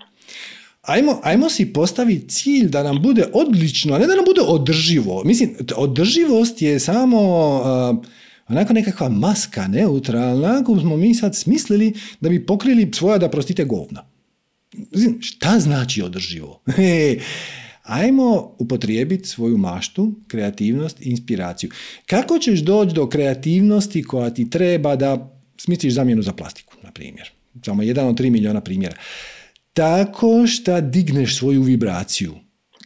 ajmo, 0.86 1.20
ajmo 1.23 1.51
si 1.51 1.73
postaviti 1.73 2.28
cilj 2.28 2.69
da 2.69 2.82
nam 2.82 3.02
bude 3.02 3.27
odlično, 3.32 3.94
a 3.94 3.98
ne 3.98 4.06
da 4.06 4.15
nam 4.15 4.24
bude 4.24 4.40
održivo. 4.40 5.23
Mislim, 5.24 5.56
održivost 5.77 6.62
je 6.62 6.81
samo 6.81 7.20
uh, 7.61 8.05
onako 8.48 8.73
nekakva 8.73 9.09
maska 9.09 9.69
neutralna 9.69 10.65
koju 10.65 10.81
smo 10.81 10.97
mi 10.97 11.15
sad 11.15 11.36
smislili 11.36 11.94
da 12.20 12.28
bi 12.28 12.47
pokrili 12.47 12.90
svoja, 12.94 13.19
da 13.19 13.31
prostite, 13.31 13.65
govna. 13.65 14.06
Mislim, 14.93 15.19
šta 15.20 15.61
znači 15.61 16.02
održivo? 16.02 16.61
ajmo 17.82 18.56
upotrijebiti 18.59 19.28
svoju 19.28 19.59
maštu, 19.59 20.15
kreativnost 20.27 21.01
i 21.01 21.11
inspiraciju. 21.11 21.70
Kako 22.06 22.39
ćeš 22.39 22.61
doći 22.61 22.94
do 22.94 23.09
kreativnosti 23.09 24.02
koja 24.02 24.31
ti 24.31 24.51
treba 24.51 24.97
da 24.97 25.40
smisliš 25.56 25.94
zamjenu 25.94 26.23
za 26.23 26.32
plastiku, 26.32 26.74
na 26.82 26.93
primjer? 26.93 27.31
Samo 27.65 27.82
jedan 27.82 28.06
od 28.06 28.16
tri 28.16 28.31
milijuna 28.31 28.61
primjera 28.61 28.97
tako 29.74 30.46
što 30.46 30.80
digneš 30.80 31.36
svoju 31.38 31.62
vibraciju. 31.62 32.34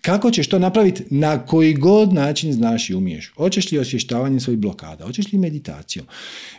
Kako 0.03 0.31
ćeš 0.31 0.49
to 0.49 0.59
napraviti? 0.59 1.05
Na 1.11 1.47
koji 1.47 1.75
god 1.75 2.13
način 2.13 2.53
znaš 2.53 2.91
i 2.91 2.95
umiješ. 2.95 3.33
Hoćeš 3.37 3.73
li 3.73 3.79
osvještavanje 3.79 4.41
svojih 4.41 4.59
blokada? 4.59 5.05
Hoćeš 5.05 5.33
li 5.33 5.39
meditacijom? 5.39 6.07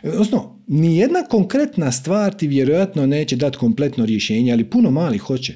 Odnosno, 0.02 0.58
nijedna 0.66 1.22
konkretna 1.22 1.92
stvar 1.92 2.34
ti 2.34 2.46
vjerojatno 2.46 3.06
neće 3.06 3.36
dati 3.36 3.58
kompletno 3.58 4.06
rješenje, 4.06 4.52
ali 4.52 4.70
puno 4.70 4.90
mali 4.90 5.18
hoće. 5.18 5.54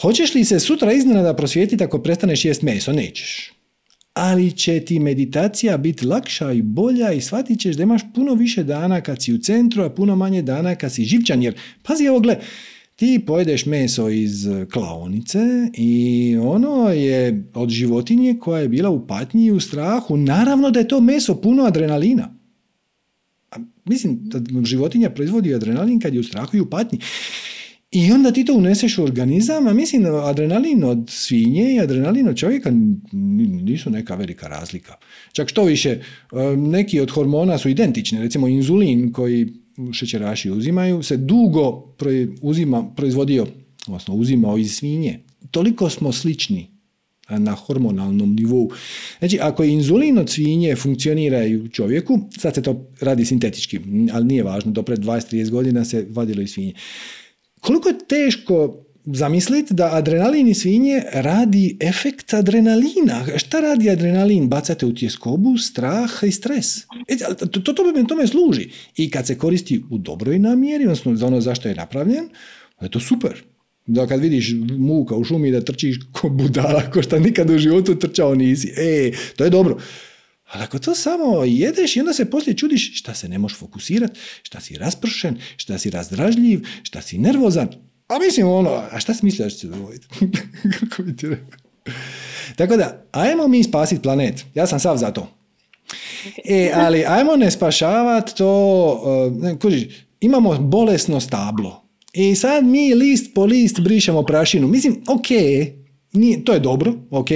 Hoćeš 0.00 0.34
li 0.34 0.44
se 0.44 0.60
sutra 0.60 0.92
iznenada 0.92 1.34
prosvijetiti 1.34 1.84
ako 1.84 2.02
prestaneš 2.02 2.44
jest 2.44 2.62
meso? 2.62 2.92
Nećeš. 2.92 3.52
ali 4.14 4.52
će 4.52 4.80
ti 4.80 4.98
meditacija 4.98 5.76
biti 5.76 6.06
lakša 6.06 6.52
i 6.52 6.62
bolja 6.62 7.12
i 7.12 7.20
shvatit 7.20 7.60
ćeš 7.60 7.76
da 7.76 7.82
imaš 7.82 8.02
puno 8.14 8.34
više 8.34 8.64
dana 8.64 9.00
kad 9.00 9.22
si 9.22 9.34
u 9.34 9.38
centru, 9.38 9.82
a 9.82 9.90
puno 9.90 10.16
manje 10.16 10.42
dana 10.42 10.74
kad 10.74 10.92
si 10.92 11.04
živčan. 11.04 11.42
Jer, 11.42 11.54
pazi, 11.82 12.04
evo 12.04 12.20
gle, 12.20 12.36
ti 13.02 13.24
pojedeš 13.26 13.66
meso 13.66 14.08
iz 14.08 14.46
klaonice 14.72 15.38
i 15.74 16.36
ono 16.42 16.88
je 16.88 17.44
od 17.54 17.68
životinje 17.68 18.36
koja 18.40 18.60
je 18.60 18.68
bila 18.68 18.90
u 18.90 19.06
patnji 19.06 19.44
i 19.44 19.50
u 19.50 19.60
strahu. 19.60 20.16
Naravno 20.16 20.70
da 20.70 20.78
je 20.78 20.88
to 20.88 21.00
meso 21.00 21.40
puno 21.40 21.64
adrenalina. 21.64 22.34
A, 23.50 23.56
mislim, 23.84 24.20
da 24.22 24.64
životinja 24.64 25.10
proizvodi 25.10 25.54
adrenalin 25.54 26.00
kad 26.00 26.14
je 26.14 26.20
u 26.20 26.22
strahu 26.22 26.56
i 26.56 26.60
u 26.60 26.70
patnji. 26.70 26.98
I 27.90 28.12
onda 28.12 28.32
ti 28.32 28.44
to 28.44 28.54
uneseš 28.54 28.98
u 28.98 29.04
organizam, 29.04 29.66
a 29.66 29.72
mislim 29.72 30.04
adrenalin 30.06 30.84
od 30.84 31.10
svinje 31.10 31.74
i 31.74 31.80
adrenalin 31.80 32.28
od 32.28 32.36
čovjeka 32.36 32.70
nisu 33.62 33.90
neka 33.90 34.14
velika 34.14 34.48
razlika. 34.48 34.94
Čak 35.32 35.48
što 35.48 35.64
više, 35.64 35.90
e, 35.90 36.00
neki 36.56 37.00
od 37.00 37.10
hormona 37.10 37.58
su 37.58 37.68
identični, 37.68 38.18
recimo 38.18 38.48
inzulin 38.48 39.12
koji 39.12 39.61
šećeraši 39.92 40.50
uzimaju, 40.50 41.02
se 41.02 41.16
dugo 41.16 41.94
uzima, 42.40 42.92
proizvodio, 42.96 43.46
odnosno 43.86 44.14
uzimao 44.14 44.58
iz 44.58 44.74
svinje. 44.74 45.20
Toliko 45.50 45.90
smo 45.90 46.12
slični 46.12 46.72
na 47.28 47.52
hormonalnom 47.52 48.34
nivou. 48.34 48.70
Znači, 49.18 49.38
ako 49.40 49.62
je 49.62 49.72
inzulin 49.72 50.18
od 50.18 50.30
svinje 50.30 50.76
funkcionira 50.76 51.44
i 51.44 51.56
u 51.56 51.68
čovjeku, 51.68 52.20
sad 52.38 52.54
se 52.54 52.62
to 52.62 52.86
radi 53.00 53.24
sintetički, 53.24 53.80
ali 54.12 54.24
nije 54.24 54.42
važno, 54.42 54.72
do 54.72 54.82
pred 54.82 54.98
20-30 54.98 55.50
godina 55.50 55.84
se 55.84 56.06
vadilo 56.10 56.42
iz 56.42 56.52
svinje. 56.52 56.74
Koliko 57.60 57.88
je 57.88 57.98
teško 58.08 58.84
zamisliti 59.04 59.74
da 59.74 59.90
adrenalin 59.92 60.48
i 60.48 60.54
svinje 60.54 61.02
radi 61.12 61.76
efekt 61.80 62.34
adrenalina. 62.34 63.24
Šta 63.36 63.60
radi 63.60 63.90
adrenalin? 63.90 64.48
Bacate 64.48 64.86
u 64.86 64.94
tjeskobu, 64.94 65.58
strah 65.58 66.10
i 66.22 66.32
stres. 66.32 66.78
E, 67.08 67.16
to, 67.38 67.46
to, 67.46 67.72
to 67.72 67.84
tome 68.08 68.26
služi. 68.26 68.68
I 68.96 69.10
kad 69.10 69.26
se 69.26 69.38
koristi 69.38 69.82
u 69.90 69.98
dobroj 69.98 70.38
namjeri, 70.38 70.84
odnosno 70.84 71.16
za 71.16 71.26
ono 71.26 71.40
zašto 71.40 71.68
je 71.68 71.74
napravljen, 71.74 72.28
je 72.82 72.90
to 72.90 73.00
super. 73.00 73.42
Da 73.86 74.06
kad 74.06 74.20
vidiš 74.20 74.54
muka 74.78 75.16
u 75.16 75.24
šumi 75.24 75.50
da 75.50 75.60
trčiš 75.60 75.96
ko 76.12 76.28
budala, 76.28 76.90
ko 76.90 77.02
šta 77.02 77.18
nikad 77.18 77.50
u 77.50 77.58
životu 77.58 77.94
trčao 77.94 78.34
nisi. 78.34 78.72
E, 78.76 79.12
to 79.36 79.44
je 79.44 79.50
dobro. 79.50 79.78
Ali 80.52 80.64
ako 80.64 80.78
to 80.78 80.94
samo 80.94 81.44
jedeš 81.44 81.96
i 81.96 82.00
onda 82.00 82.12
se 82.12 82.30
poslije 82.30 82.56
čudiš 82.56 82.98
šta 82.98 83.14
se 83.14 83.28
ne 83.28 83.38
možeš 83.38 83.58
fokusirati, 83.58 84.20
šta 84.42 84.60
si 84.60 84.78
raspršen, 84.78 85.38
šta 85.56 85.78
si 85.78 85.90
razdražljiv, 85.90 86.60
šta 86.82 87.02
si 87.02 87.18
nervozan. 87.18 87.68
A 88.14 88.18
mislim 88.18 88.48
ono, 88.48 88.70
a 88.90 89.00
šta 89.00 89.14
si 89.14 89.24
mislio 89.24 89.44
da 89.46 89.50
će 89.50 89.58
se 89.58 89.66
dogoditi? 89.66 90.06
Kako 90.80 91.02
bi 91.02 91.16
ti 91.16 91.28
rekao? 91.28 91.58
Tako 92.56 92.76
da, 92.76 93.04
ajmo 93.12 93.48
mi 93.48 93.62
spasiti 93.62 94.02
planet. 94.02 94.44
Ja 94.54 94.66
sam 94.66 94.80
sav 94.80 94.96
za 94.96 95.10
to. 95.10 95.28
E, 96.44 96.72
ali 96.74 97.04
ajmo 97.04 97.36
ne 97.36 97.50
spašavati 97.50 98.36
to, 98.36 98.92
uh, 99.04 99.42
ne, 99.42 99.58
kužiš, 99.58 99.84
imamo 100.20 100.58
bolesno 100.58 101.20
stablo. 101.20 101.82
I 102.12 102.34
sad 102.34 102.64
mi 102.64 102.94
list 102.94 103.34
po 103.34 103.44
list 103.44 103.80
brišemo 103.80 104.22
prašinu. 104.22 104.68
Mislim, 104.68 105.02
ok, 105.08 105.26
nije, 106.12 106.44
to 106.44 106.52
je 106.52 106.60
dobro, 106.60 106.94
ok, 107.10 107.28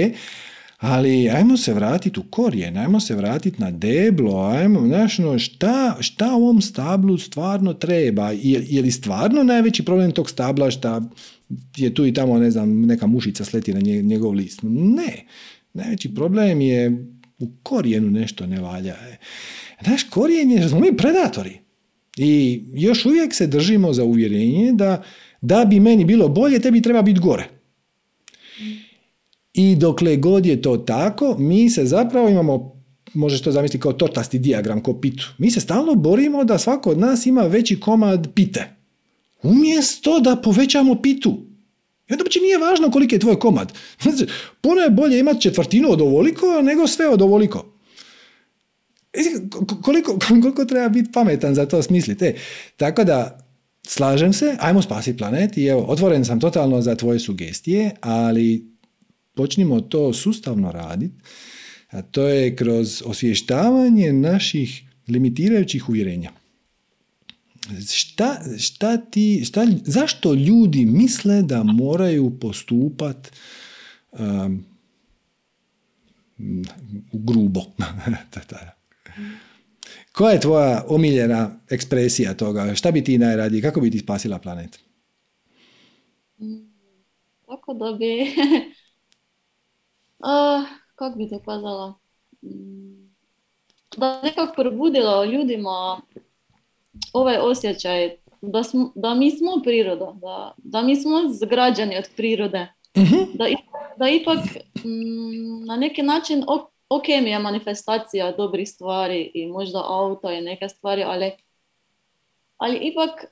ali 0.77 1.29
ajmo 1.29 1.57
se 1.57 1.73
vratiti 1.73 2.19
u 2.19 2.23
korijen, 2.29 2.77
ajmo 2.77 2.99
se 2.99 3.15
vratiti 3.15 3.61
na 3.61 3.71
deblo, 3.71 4.41
ajmo, 4.41 4.87
znaš, 4.87 5.17
no, 5.17 5.39
šta, 5.39 5.97
šta 5.99 6.33
ovom 6.33 6.61
stablu 6.61 7.17
stvarno 7.17 7.73
treba? 7.73 8.31
Je, 8.31 8.65
je 8.67 8.81
li 8.81 8.91
stvarno 8.91 9.43
najveći 9.43 9.85
problem 9.85 10.11
tog 10.11 10.29
stabla 10.29 10.71
šta 10.71 11.01
je 11.77 11.93
tu 11.93 12.05
i 12.05 12.13
tamo, 12.13 12.39
ne 12.39 12.51
znam, 12.51 12.81
neka 12.81 13.07
mušica 13.07 13.45
sleti 13.45 13.73
na 13.73 13.79
njegov 13.79 14.33
list? 14.33 14.59
Ne. 14.63 15.25
Najveći 15.73 16.15
problem 16.15 16.61
je 16.61 17.07
u 17.39 17.49
korijenu 17.63 18.09
nešto 18.09 18.47
ne 18.47 18.61
valja. 18.61 18.95
Naš 19.87 20.03
korijen 20.03 20.51
je, 20.51 20.69
smo 20.69 20.79
mi 20.79 20.97
predatori. 20.97 21.59
I 22.17 22.63
još 22.73 23.05
uvijek 23.05 23.33
se 23.33 23.47
držimo 23.47 23.93
za 23.93 24.03
uvjerenje 24.03 24.71
da 24.73 25.03
da 25.41 25.65
bi 25.65 25.79
meni 25.79 26.05
bilo 26.05 26.27
bolje, 26.27 26.59
tebi 26.59 26.81
treba 26.81 27.01
biti 27.01 27.19
gore. 27.19 27.49
I 29.57 29.75
dokle 29.75 30.15
god 30.15 30.45
je 30.45 30.61
to 30.61 30.77
tako, 30.77 31.35
mi 31.39 31.69
se 31.69 31.85
zapravo 31.85 32.29
imamo, 32.29 32.83
možeš 33.13 33.41
to 33.41 33.51
zamisliti 33.51 33.81
kao 33.81 33.93
tortasti 33.93 34.39
dijagram, 34.39 34.83
kao 34.83 35.01
pitu. 35.01 35.33
Mi 35.37 35.51
se 35.51 35.59
stalno 35.59 35.95
borimo 35.95 36.43
da 36.43 36.57
svako 36.57 36.89
od 36.89 36.99
nas 36.99 37.25
ima 37.25 37.41
veći 37.41 37.79
komad 37.79 38.27
pite. 38.33 38.75
Umjesto 39.43 40.19
da 40.19 40.35
povećamo 40.35 41.01
pitu. 41.01 41.29
I 42.09 42.13
onda 42.13 42.23
će 42.29 42.39
nije 42.39 42.57
važno 42.57 42.91
koliki 42.91 43.15
je 43.15 43.19
tvoj 43.19 43.39
komad. 43.39 43.73
Puno 44.61 44.81
je 44.81 44.89
bolje 44.89 45.19
imati 45.19 45.41
četvrtinu 45.41 45.91
od 45.91 46.01
ovoliko 46.01 46.61
nego 46.61 46.87
sve 46.87 47.09
od 47.09 47.21
ovoliko. 47.21 47.65
Koliko, 49.81 50.19
koliko 50.41 50.65
treba 50.65 50.89
biti 50.89 51.11
pametan 51.11 51.55
za 51.55 51.65
to 51.65 51.83
smisliti. 51.83 52.25
E, 52.25 52.35
tako 52.75 53.03
da, 53.03 53.47
slažem 53.87 54.33
se, 54.33 54.55
ajmo 54.59 54.81
spasiti 54.81 55.17
planet 55.17 55.57
i 55.57 55.65
evo, 55.65 55.85
otvoren 55.87 56.25
sam 56.25 56.39
totalno 56.39 56.81
za 56.81 56.95
tvoje 56.95 57.19
sugestije, 57.19 57.91
ali 58.01 58.76
počnimo 59.37 59.81
to 59.81 60.13
sustavno 60.13 60.71
raditi, 60.71 61.13
a 61.89 62.01
to 62.01 62.27
je 62.27 62.55
kroz 62.55 63.03
osvještavanje 63.05 64.13
naših 64.13 64.83
limitirajućih 65.07 65.89
uvjerenja. 65.89 66.31
Šta, 67.93 68.39
šta 68.59 68.97
ti, 68.97 69.45
šta, 69.45 69.67
zašto 69.83 70.33
ljudi 70.33 70.85
misle 70.85 71.41
da 71.41 71.63
moraju 71.63 72.39
postupat 72.39 73.31
um, 74.11 74.65
grubo? 77.11 77.61
Koja 80.11 80.31
je 80.31 80.39
tvoja 80.39 80.85
omiljena 80.87 81.59
ekspresija 81.69 82.33
toga? 82.33 82.75
Šta 82.75 82.91
bi 82.91 83.03
ti 83.03 83.17
najradije? 83.17 83.61
Kako 83.61 83.81
bi 83.81 83.91
ti 83.91 83.99
spasila 83.99 84.39
planet? 84.39 84.79
Tako 87.45 87.73
da 87.73 87.97
bi 87.97 88.05
Uh, 90.27 90.65
kako 90.95 91.17
bi 91.17 91.29
to 91.29 91.39
kazala? 91.39 91.93
Mm, 92.43 93.13
da 93.97 94.21
nekako 94.21 94.53
probudilo 94.53 95.25
ljudima 95.25 96.01
ovaj 97.13 97.37
osjećaj 97.37 98.17
da, 98.41 98.63
smo, 98.63 98.91
da 98.95 99.13
mi 99.13 99.31
smo 99.31 99.61
priroda, 99.63 100.13
da, 100.21 100.53
da 100.57 100.81
mi 100.81 100.95
smo 100.95 101.21
zgrađani 101.29 101.97
od 101.97 102.05
prirode. 102.15 102.67
Uh-huh. 102.95 103.37
Da, 103.37 103.45
da 103.97 104.09
ipak 104.09 104.39
mm, 104.85 105.65
na 105.65 105.75
neki 105.75 106.01
način 106.01 106.43
ok 106.89 107.07
mi 107.07 107.29
je 107.29 107.39
manifestacija 107.39 108.31
dobrih 108.31 108.69
stvari 108.69 109.31
i 109.33 109.47
možda 109.47 109.83
auto 109.85 110.31
i 110.31 110.41
neke 110.41 110.69
stvari, 110.69 111.03
ali, 111.03 111.31
ali 112.57 112.77
ipak 112.77 113.25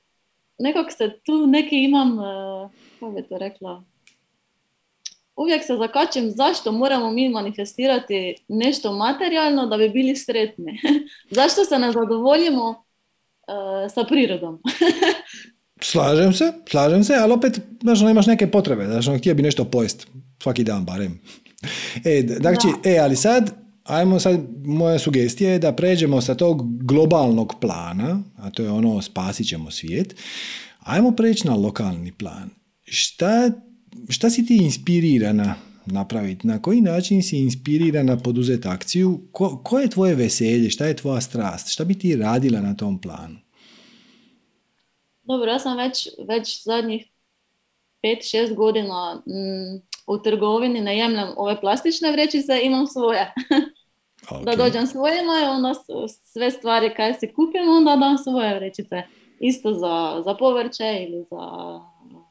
nekako 0.59 0.91
se 0.91 1.19
tu 1.25 1.47
neki 1.47 1.83
imam, 1.83 2.19
uh, 2.19 2.71
kako 2.99 3.11
bi 3.11 3.27
to 3.27 3.37
rekla, 3.37 3.83
uvijek 5.35 5.63
se 5.65 5.77
zakačem 5.77 6.31
zašto 6.31 6.71
moramo 6.71 7.11
mi 7.11 7.29
manifestirati 7.29 8.35
nešto 8.47 8.93
materijalno 8.93 9.67
da 9.67 9.77
bi 9.77 9.89
bili 9.89 10.15
sretni. 10.15 10.79
zašto 11.37 11.65
se 11.65 11.79
ne 11.79 11.91
zadovoljimo 11.91 12.69
uh, 12.69 13.91
sa 13.93 14.03
prirodom? 14.03 14.61
slažem 15.91 16.33
se, 16.33 16.53
slažem 16.69 17.03
se, 17.03 17.13
ali 17.13 17.33
opet 17.33 17.61
znaš, 17.81 18.01
ono, 18.01 18.09
imaš 18.09 18.25
neke 18.25 18.51
potrebe, 18.51 18.85
znaš, 18.85 19.07
ono, 19.07 19.17
htio 19.17 19.35
bi 19.35 19.43
nešto 19.43 19.65
pojest, 19.65 20.07
svaki 20.43 20.63
dan 20.63 20.85
barem. 20.85 21.19
E, 22.05 22.27
znači, 22.39 22.67
e, 22.83 22.97
ali 22.97 23.15
sad, 23.15 23.51
ajmo 23.83 24.19
sad, 24.19 24.39
moja 24.65 24.99
sugestija 24.99 25.51
je 25.51 25.59
da 25.59 25.73
pređemo 25.73 26.21
sa 26.21 26.35
tog 26.35 26.85
globalnog 26.85 27.53
plana, 27.61 28.21
a 28.37 28.49
to 28.49 28.63
je 28.63 28.71
ono 28.71 29.01
spasit 29.01 29.47
ćemo 29.47 29.71
svijet, 29.71 30.15
ajmo 30.79 31.11
preći 31.11 31.47
na 31.47 31.55
lokalni 31.55 32.11
plan. 32.11 32.49
Šta 32.83 33.51
šta 34.09 34.29
si 34.29 34.45
ti 34.45 34.57
inspirirana 34.57 35.55
napraviti? 35.85 36.47
Na 36.47 36.61
koji 36.61 36.81
način 36.81 37.23
si 37.23 37.37
inspirirana 37.37 38.17
poduzeti 38.17 38.67
akciju? 38.67 39.19
Ko, 39.31 39.61
ko 39.63 39.79
je 39.79 39.89
tvoje 39.89 40.15
veselje? 40.15 40.69
Šta 40.69 40.85
je 40.85 40.95
tvoja 40.95 41.21
strast? 41.21 41.69
Šta 41.69 41.83
bi 41.85 41.99
ti 41.99 42.15
radila 42.15 42.61
na 42.61 42.75
tom 42.75 43.01
planu? 43.01 43.35
Dobro, 45.23 45.51
ja 45.51 45.59
sam 45.59 45.77
već, 45.77 46.07
već 46.27 46.63
zadnjih 46.63 47.05
5-6 48.03 48.55
godina 48.55 49.15
mm, 49.15 49.81
u 50.07 50.17
trgovini 50.17 50.81
ne 50.81 50.97
jemljam 50.97 51.33
ove 51.37 51.61
plastične 51.61 52.11
vrećice, 52.11 52.59
imam 52.63 52.87
svoje. 52.87 53.33
Da 54.45 54.55
dođem 54.55 54.87
svojima 54.87 55.33
i 55.43 55.47
onda 55.47 55.73
sve 56.33 56.51
stvari 56.51 56.93
kaj 56.95 57.13
si 57.13 57.27
kupim, 57.27 57.69
onda 57.69 57.95
dam 57.95 58.17
svoje 58.17 58.55
vrećice. 58.55 59.01
Isto 59.39 59.73
za, 59.73 60.21
za 60.25 60.35
povrće 60.35 61.05
ili 61.09 61.25
za... 61.29 61.79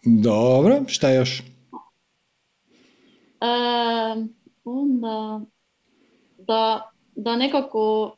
Dobro, 0.05 0.85
šta 0.89 1.11
još? 1.11 1.43
Onda 4.65 5.41
da, 6.39 6.91
da 7.17 7.37
nekako 7.37 8.17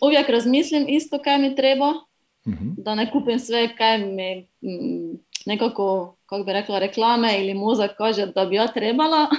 uvijek 0.00 0.28
razmislim 0.28 0.88
isto 0.88 1.18
kaj 1.18 1.38
mi 1.38 1.56
treba, 1.56 1.92
mhm. 2.48 2.68
da 2.76 2.94
ne 2.94 3.10
kupim 3.10 3.38
sve 3.38 3.76
kaj 3.76 3.98
mi 3.98 4.48
nekako, 5.46 6.16
kako 6.26 6.44
bi 6.44 6.52
rekla, 6.52 6.78
reklame 6.78 7.38
ili 7.38 7.54
mozak 7.54 7.90
kaže 7.98 8.26
da 8.26 8.46
bi 8.46 8.56
ja 8.56 8.72
trebala 8.72 9.26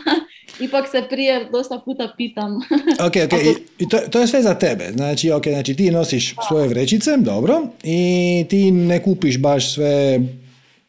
Ipak 0.60 0.86
se 0.92 1.04
prije 1.10 1.46
dosta 1.52 1.82
puta 1.86 2.14
pitam. 2.18 2.56
ok, 3.08 3.14
ok, 3.26 3.34
I, 3.80 3.90
to, 3.90 3.98
to, 4.12 4.20
je 4.20 4.28
sve 4.28 4.42
za 4.42 4.56
tebe. 4.56 4.92
Znači, 4.94 5.32
ok, 5.32 5.48
znači 5.48 5.76
ti 5.76 5.92
nosiš 5.92 6.36
svoje 6.48 6.68
vrećice, 6.68 7.18
dobro, 7.18 7.62
i 7.84 8.46
ti 8.50 8.72
ne 8.72 9.04
kupiš 9.04 9.40
baš 9.40 9.74
sve 9.74 10.20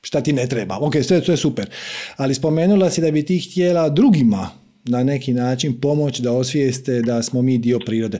šta 0.05 0.21
ti 0.21 0.33
ne 0.33 0.47
treba. 0.47 0.79
Ok, 0.81 0.95
sve 1.03 1.21
to 1.21 1.33
je 1.33 1.37
super. 1.37 1.71
Ali 2.17 2.35
spomenula 2.35 2.91
si 2.91 3.01
da 3.01 3.11
bi 3.11 3.25
ti 3.25 3.39
htjela 3.41 3.89
drugima 3.89 4.51
na 4.85 5.05
neki 5.05 5.33
način 5.33 5.81
pomoći 5.81 6.23
da 6.23 6.33
osvijeste 6.33 7.03
da 7.03 7.23
smo 7.23 7.43
mi 7.43 7.59
dio 7.59 7.79
prirode. 7.87 8.19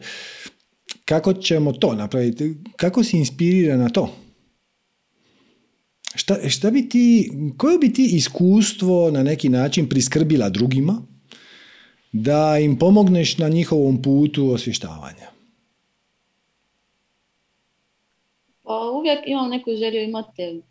Kako 1.05 1.33
ćemo 1.33 1.73
to 1.73 1.95
napraviti? 1.95 2.55
Kako 2.77 3.05
si 3.05 3.19
inspirira 3.19 3.77
na 3.77 3.89
to? 3.89 4.15
Šta, 6.15 6.49
šta 6.49 6.71
bi 6.71 6.89
ti, 6.89 7.33
koje 7.57 7.79
bi 7.79 7.93
ti 7.93 8.11
iskustvo 8.13 9.11
na 9.11 9.23
neki 9.23 9.49
način 9.49 9.89
priskrbila 9.89 10.49
drugima 10.49 11.03
da 12.13 12.59
im 12.59 12.79
pomogneš 12.79 13.39
na 13.39 13.49
njihovom 13.49 14.03
putu 14.03 14.51
osvještavanja? 14.51 15.29
Pa 18.63 18.91
uvijek 18.99 19.19
imam 19.27 19.51
neku 19.51 19.71
želju 19.79 20.03
imati 20.03 20.63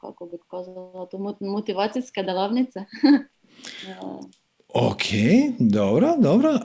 kako 0.00 0.26
bi 0.26 0.36
kazala, 0.50 1.08
motivacijske 1.40 2.22
delavnice. 2.22 2.84
ok, 4.90 5.02
dobro, 5.58 6.14
dobro. 6.18 6.58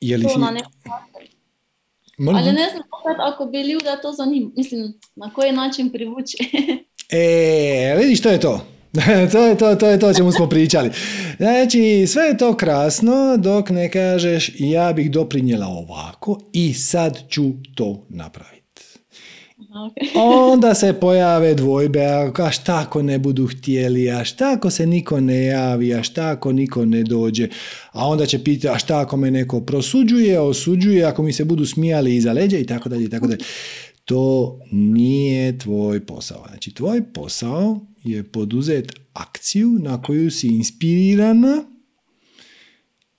Je 0.00 0.16
li 0.16 0.24
si... 0.24 0.34
Ali 2.34 2.52
ne 2.52 2.70
znam, 2.70 2.82
ako 3.18 3.46
bi 3.46 3.62
ljuda 3.62 4.00
to 4.02 4.12
zanima, 4.12 4.50
mislim, 4.56 5.00
na 5.16 5.32
koji 5.34 5.52
način 5.52 5.92
privući. 5.92 6.36
e, 7.10 7.96
vidiš, 7.98 8.22
to 8.22 8.28
je 8.28 8.40
to. 8.40 8.60
to 9.32 9.38
je 9.38 9.58
to, 9.58 9.74
to 9.74 9.88
je 9.88 9.98
to 9.98 10.14
čemu 10.14 10.32
smo 10.32 10.48
pričali. 10.48 10.90
Znači, 11.36 12.06
sve 12.06 12.22
je 12.24 12.38
to 12.38 12.56
krasno 12.56 13.36
dok 13.36 13.70
ne 13.70 13.90
kažeš 13.90 14.50
ja 14.58 14.92
bih 14.92 15.10
doprinjela 15.10 15.66
ovako 15.66 16.40
i 16.52 16.74
sad 16.74 17.28
ću 17.28 17.42
to 17.74 18.06
napraviti. 18.08 18.61
Onda 20.52 20.74
se 20.74 20.92
pojave 20.92 21.54
dvojbe, 21.54 22.00
a 22.38 22.50
šta 22.50 22.80
ako 22.86 23.02
ne 23.02 23.18
budu 23.18 23.46
htjeli, 23.46 24.10
a 24.10 24.24
šta 24.24 24.52
ako 24.52 24.70
se 24.70 24.86
niko 24.86 25.20
ne 25.20 25.44
javi, 25.44 25.94
a 25.94 26.02
šta 26.02 26.30
ako 26.30 26.52
niko 26.52 26.84
ne 26.84 27.02
dođe, 27.02 27.48
a 27.92 28.08
onda 28.08 28.26
će 28.26 28.44
pitati, 28.44 28.74
a 28.74 28.78
šta 28.78 29.00
ako 29.00 29.16
me 29.16 29.30
neko 29.30 29.60
prosuđuje, 29.60 30.40
osuđuje, 30.40 31.04
ako 31.04 31.22
mi 31.22 31.32
se 31.32 31.44
budu 31.44 31.66
smijali 31.66 32.16
iza 32.16 32.32
leđa 32.32 32.58
i 32.58 32.66
tako 32.66 32.88
dalje 32.88 33.04
i 33.04 33.10
tako 33.10 33.26
dalje. 33.26 33.40
To 34.04 34.58
nije 34.72 35.58
tvoj 35.58 36.06
posao. 36.06 36.44
Znači, 36.48 36.74
tvoj 36.74 37.12
posao 37.12 37.80
je 38.04 38.22
poduzeti 38.22 38.94
akciju 39.12 39.68
na 39.68 40.02
koju 40.02 40.30
si 40.30 40.48
inspirirana 40.48 41.64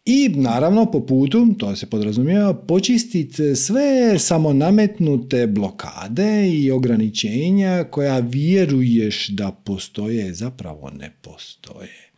i 0.05 0.29
naravno 0.29 0.91
po 0.91 1.05
putu, 1.05 1.47
to 1.57 1.75
se 1.75 1.89
podrazumijeva, 1.89 2.53
počistiti 2.53 3.55
sve 3.55 4.19
samonametnute 4.19 5.47
blokade 5.47 6.49
i 6.49 6.71
ograničenja 6.71 7.83
koja 7.83 8.19
vjeruješ 8.19 9.27
da 9.27 9.51
postoje, 9.51 10.33
zapravo 10.33 10.89
ne 10.89 11.17
postoje. 11.21 12.11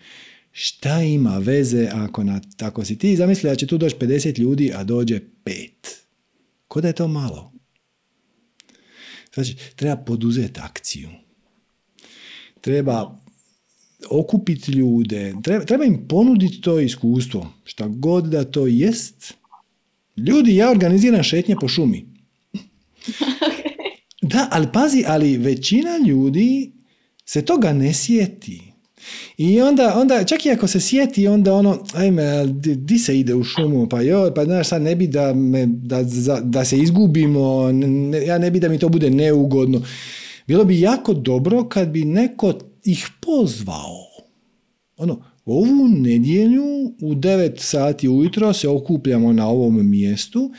Šta 0.52 1.02
ima 1.02 1.38
veze 1.38 1.90
ako, 1.94 2.24
na, 2.24 2.41
ako 2.62 2.86
si 2.86 2.98
ti 2.98 3.16
zamisli 3.16 3.49
da 3.49 3.56
će 3.56 3.68
tu 3.68 3.78
doći 3.78 3.95
50 3.95 4.40
ljudi, 4.40 4.72
a 4.76 4.84
dođe 4.84 5.20
pet? 5.44 6.06
Ko 6.68 6.82
da 6.82 6.88
je 6.88 6.94
to 6.94 7.07
malo? 7.07 7.52
Znači, 9.34 9.56
treba 9.76 9.95
poduzeti 9.95 10.60
akciju. 10.64 11.10
Treba 12.62 13.25
okupiti 14.10 14.72
ljude, 14.72 15.34
treba, 15.44 15.65
treba 15.65 15.86
im 15.86 16.07
ponuditi 16.07 16.61
to 16.61 16.80
iskustvo, 16.80 17.48
šta 17.64 17.88
god 17.88 18.26
da 18.26 18.44
to 18.44 18.68
jest. 18.68 19.34
Ljudi, 20.18 20.56
ja 20.56 20.72
organiziram 20.72 21.23
šetnje 21.23 21.56
po 21.61 21.68
šumi. 21.68 22.06
Da, 24.22 24.48
ali 24.52 24.68
pazi, 24.73 25.03
ali 25.07 25.38
većina 25.38 25.90
ljudi 26.07 26.72
se 27.26 27.41
toga 27.41 27.73
ne 27.73 27.94
sjeti. 27.94 28.61
I 29.38 29.61
onda, 29.61 29.99
onda 29.99 30.23
čak 30.23 30.45
i 30.45 30.52
ako 30.52 30.68
se 30.68 30.80
sjeti, 30.80 31.27
onda 31.27 31.53
ono, 31.53 31.80
ajme, 31.94 32.45
di, 32.76 32.99
se 32.99 33.19
ide 33.19 33.36
u 33.36 33.44
šumu, 33.44 33.90
pa 33.90 34.02
joj, 34.02 34.34
pa 34.34 34.45
znaš, 34.45 34.68
sad 34.68 34.82
ne 34.82 34.95
bi 34.95 35.07
da, 35.07 35.34
me, 35.34 35.65
da, 35.65 36.03
da 36.44 36.65
se 36.65 36.77
izgubimo, 36.77 37.69
ja 38.27 38.38
ne 38.38 38.52
bi 38.52 38.60
da 38.60 38.69
mi 38.69 38.80
to 38.80 38.90
bude 38.90 39.10
neugodno. 39.10 39.82
Bilo 40.48 40.65
bi 40.65 40.80
jako 40.80 41.14
dobro 41.14 41.64
kad 41.64 41.90
bi 41.90 42.06
neko 42.06 42.53
ih 42.86 43.10
pozvao. 43.22 44.07
Ono, 44.98 45.24
ovu 45.45 45.88
nedjelju 45.88 46.94
u 47.02 47.16
9 47.16 47.52
sati 47.57 48.10
ujutro 48.10 48.53
se 48.53 48.70
okupljamo 48.70 49.34
na 49.34 49.48
ovom 49.48 49.90
mjestu 49.90 50.52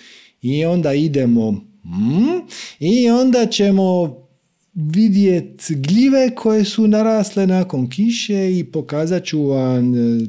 i 0.42 0.64
onda 0.64 0.92
idemo 0.92 1.50
mm, 1.50 2.46
i 2.80 3.10
onda 3.10 3.46
ćemo 3.46 4.16
vidjeti 4.74 5.74
gljive 5.74 6.34
koje 6.34 6.64
su 6.64 6.86
narasle 6.86 7.46
nakon 7.46 7.90
kiše 7.90 8.58
i 8.58 8.64
pokazat 8.64 9.24
ću 9.24 9.42
vam 9.42 9.94
e, 9.94 10.26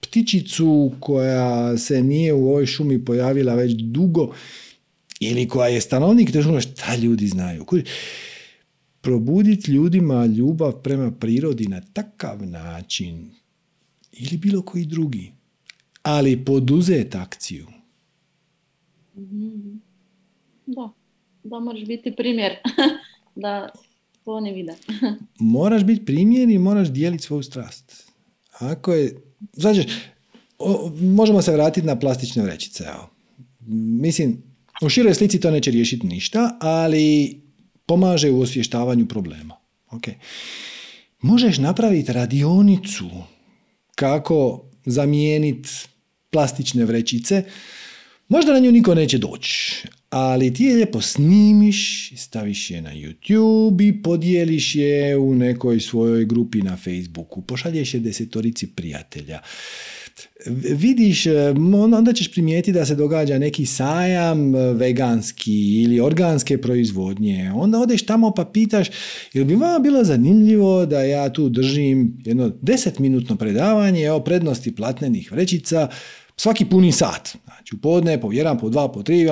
ptičicu 0.00 0.92
koja 1.00 1.78
se 1.78 2.02
nije 2.02 2.32
u 2.32 2.48
ovoj 2.48 2.66
šumi 2.66 3.04
pojavila 3.04 3.54
već 3.54 3.72
dugo 3.72 4.34
ili 5.20 5.48
koja 5.48 5.68
je 5.68 5.80
stanovnik 5.80 6.32
te 6.32 6.42
šume, 6.42 6.60
šta 6.60 6.96
ljudi 6.96 7.26
znaju 7.26 7.64
probuditi 9.06 9.72
ljudima 9.72 10.26
ljubav 10.26 10.72
prema 10.72 11.10
prirodi 11.10 11.66
na 11.66 11.80
takav 11.92 12.46
način 12.46 13.30
ili 14.12 14.36
bilo 14.36 14.62
koji 14.62 14.84
drugi, 14.84 15.32
ali 16.02 16.44
poduzeti 16.44 17.16
akciju. 17.16 17.66
Mhm. 19.16 19.76
Da, 20.66 20.90
da 21.44 21.60
moraš 21.60 21.84
biti 21.84 22.16
primjer 22.16 22.52
da 23.44 23.68
to 24.24 24.40
ne 24.40 24.52
vide. 24.52 24.74
moraš 25.56 25.84
biti 25.84 26.04
primjer 26.04 26.50
i 26.50 26.58
moraš 26.58 26.88
dijeliti 26.88 27.24
svoju 27.24 27.42
strast. 27.42 28.12
Ako 28.58 28.92
je, 28.92 29.22
znači, 29.52 29.88
možemo 31.00 31.42
se 31.42 31.52
vratiti 31.52 31.86
na 31.86 31.98
plastične 31.98 32.42
vrećice. 32.42 32.84
Evo. 32.84 33.10
Mislim, 34.00 34.42
u 34.82 34.88
široj 34.88 35.14
slici 35.14 35.40
to 35.40 35.50
neće 35.50 35.70
riješiti 35.70 36.06
ništa, 36.06 36.56
ali 36.60 37.45
pomaže 37.86 38.30
u 38.30 38.40
osvještavanju 38.40 39.06
problema. 39.06 39.56
Okay. 39.90 40.14
Možeš 41.20 41.58
napraviti 41.58 42.12
radionicu 42.12 43.10
kako 43.94 44.64
zamijeniti 44.86 45.68
plastične 46.30 46.84
vrećice. 46.84 47.44
Možda 48.28 48.52
na 48.52 48.58
nju 48.58 48.72
niko 48.72 48.94
neće 48.94 49.18
doći, 49.18 49.82
ali 50.10 50.54
ti 50.54 50.64
je 50.64 50.74
lijepo 50.74 51.00
snimiš, 51.00 52.12
staviš 52.16 52.70
je 52.70 52.82
na 52.82 52.90
YouTube 52.90 53.88
i 53.88 54.02
podijeliš 54.02 54.74
je 54.74 55.16
u 55.16 55.34
nekoj 55.34 55.80
svojoj 55.80 56.24
grupi 56.24 56.62
na 56.62 56.76
Facebooku. 56.76 57.42
Pošalješ 57.42 57.94
je 57.94 58.00
desetorici 58.00 58.66
prijatelja 58.66 59.40
vidiš, 60.74 61.26
e, 61.26 61.54
onda 61.96 62.12
ćeš 62.12 62.32
primijetiti 62.32 62.72
da 62.72 62.86
se 62.86 62.94
događa 62.94 63.38
neki 63.38 63.66
sajam 63.66 64.54
e, 64.54 64.72
veganski 64.72 65.82
ili 65.82 66.00
organske 66.00 66.60
proizvodnje. 66.60 67.52
Onda 67.54 67.78
odeš 67.78 68.06
tamo 68.06 68.30
pa 68.30 68.44
pitaš, 68.44 68.88
jel 69.32 69.44
bi 69.44 69.54
vama 69.54 69.78
bilo 69.78 70.04
zanimljivo 70.04 70.86
da 70.86 71.00
ja 71.00 71.32
tu 71.32 71.48
držim 71.48 72.18
jedno 72.24 72.52
desetminutno 72.62 73.36
predavanje 73.36 74.10
o 74.10 74.20
prednosti 74.20 74.74
platnenih 74.74 75.32
vrećica 75.32 75.88
svaki 76.36 76.64
puni 76.64 76.92
sat. 76.92 77.36
Znači 77.44 77.74
u 77.74 77.78
podne, 77.78 78.20
po 78.20 78.32
jedan, 78.32 78.58
po 78.58 78.68
dva, 78.68 78.92
po 78.92 79.02
tri, 79.02 79.26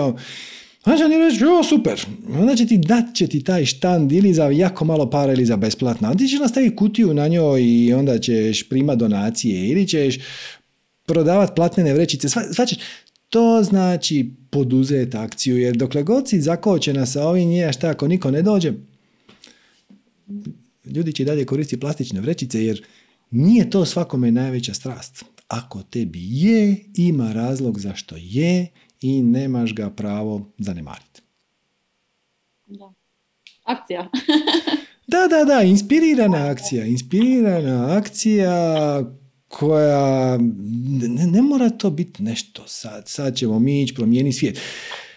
Znači 0.85 1.03
oni 1.03 1.19
reći, 1.19 1.45
jo, 1.45 1.63
super. 1.63 2.07
Onda 2.41 2.57
će 2.57 2.67
ti 2.67 2.79
dat 2.79 3.05
će 3.15 3.27
ti 3.27 3.45
taj 3.45 3.65
štand 3.65 4.13
ili 4.13 4.35
za 4.35 4.45
jako 4.45 4.85
malo 4.85 5.11
para 5.11 5.33
ili 5.33 5.45
za 5.45 5.57
besplatno. 5.57 6.09
Onda 6.09 6.19
ti 6.19 6.29
ćeš 6.29 6.41
nastaviti 6.41 6.77
kutiju 6.77 7.15
na 7.15 7.29
njoj 7.29 7.63
i 7.63 7.93
onda 7.93 8.19
ćeš 8.19 8.69
primat 8.69 8.99
donacije 8.99 9.69
ili 9.69 9.89
ćeš 9.89 10.19
prodavati 11.07 11.53
platnene 11.57 11.95
vrećice, 11.95 12.29
svačeš, 12.29 12.79
to 13.29 13.63
znači 13.63 14.31
poduzeti 14.51 15.17
akciju, 15.17 15.59
jer 15.59 15.77
dokle 15.77 16.03
god 16.03 16.29
si 16.29 16.41
zakočena 16.41 17.07
sa 17.07 17.29
ovim 17.29 17.49
nije 17.49 17.73
šta 17.73 17.91
ako 17.91 18.09
niko 18.09 18.31
ne 18.31 18.43
dođe, 18.43 18.73
ljudi 20.85 21.13
će 21.13 21.25
dalje 21.25 21.47
koristiti 21.47 21.81
plastične 21.81 22.21
vrećice 22.21 22.65
jer 22.65 22.85
nije 23.31 23.71
to 23.71 23.85
svakome 23.85 24.31
najveća 24.31 24.75
strast. 24.75 25.25
Ako 25.49 25.83
tebi 25.83 26.21
je, 26.23 26.77
ima 26.97 27.33
razlog 27.33 27.81
zašto 27.81 28.15
je 28.19 28.67
i 29.01 29.23
nemaš 29.23 29.75
ga 29.75 29.91
pravo 29.91 30.53
zanemariti. 30.59 31.23
Da. 32.67 32.93
Akcija. 33.65 34.11
da, 35.13 35.29
da, 35.31 35.45
da, 35.45 35.63
inspirirana 35.63 36.51
akcija. 36.51 36.85
Inspirirana 36.85 37.97
akcija 37.97 38.51
koja, 39.55 40.39
ne, 41.09 41.27
ne 41.27 41.43
mora 41.43 41.71
to 41.71 41.91
biti 41.91 42.23
nešto 42.23 42.63
sad, 42.67 43.09
sad 43.09 43.37
ćemo 43.37 43.59
mi 43.59 43.83
ići 43.83 43.95
promijeniti 43.95 44.37
svijet. 44.37 44.61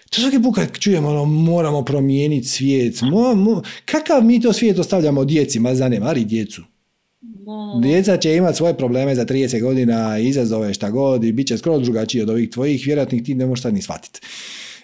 To 0.09 0.22
svaki 0.22 0.41
put 0.41 0.55
kad 0.55 0.80
čujemo 0.80 1.09
ono, 1.09 1.26
moramo 1.26 1.85
promijeniti 1.85 2.47
svijet, 2.47 3.01
mo, 3.01 3.35
mo, 3.35 3.61
kakav 3.85 4.23
mi 4.23 4.41
to 4.41 4.53
svijet 4.53 4.80
ostavljamo 4.80 5.26
djeci, 5.26 5.59
ma 5.59 5.76
zanemari 5.76 6.26
djecu. 6.26 6.64
Djeca 7.81 8.18
će 8.18 8.35
imati 8.35 8.57
svoje 8.57 8.77
probleme 8.77 9.15
za 9.15 9.26
30 9.26 9.61
godina, 9.61 10.19
izazove 10.19 10.73
šta 10.73 10.89
god 10.89 11.23
i 11.23 11.31
bit 11.31 11.47
će 11.47 11.57
skoro 11.57 11.80
drugačiji 11.80 12.22
od 12.22 12.30
ovih 12.30 12.49
tvojih, 12.49 12.85
vjerojatno 12.85 13.19
ti 13.19 13.35
ne 13.35 13.45
možeš 13.45 13.64
sad 13.64 13.73
ni 13.73 13.81
shvatiti. 13.81 14.19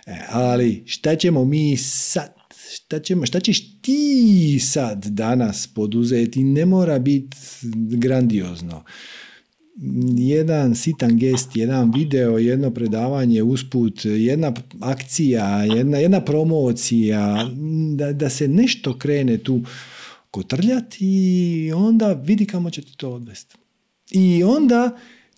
E, 0.06 0.16
ali 0.30 0.84
šta 0.86 1.16
ćemo 1.16 1.46
mi 1.46 1.78
sad? 1.78 2.34
Šta, 2.74 3.00
ćemo, 3.00 3.26
šta 3.26 3.40
ćeš 3.40 3.82
ti 3.82 4.60
sad 4.60 5.06
danas 5.06 5.68
poduzeti? 5.68 6.44
Ne 6.44 6.66
mora 6.66 7.00
biti 7.00 7.38
grandiozno 7.98 8.84
jedan 10.18 10.76
sitan 10.76 11.18
gest, 11.18 11.56
jedan 11.56 11.92
video, 11.92 12.38
jedno 12.38 12.72
predavanje 12.72 13.44
usput, 13.44 14.06
jedna 14.06 14.54
akcija, 14.80 15.64
jedna, 15.64 15.98
jedna 15.98 16.22
promocija, 16.22 17.50
da, 17.96 18.14
da 18.14 18.30
se 18.30 18.48
nešto 18.48 18.98
krene 18.98 19.38
tu 19.38 19.62
kotrljati 20.32 21.06
i 21.06 21.72
onda 21.76 22.14
vidi 22.14 22.46
kamo 22.46 22.70
će 22.70 22.82
ti 22.82 22.98
to 22.98 23.10
odvesti. 23.10 23.56
I 24.12 24.44
onda 24.44 24.98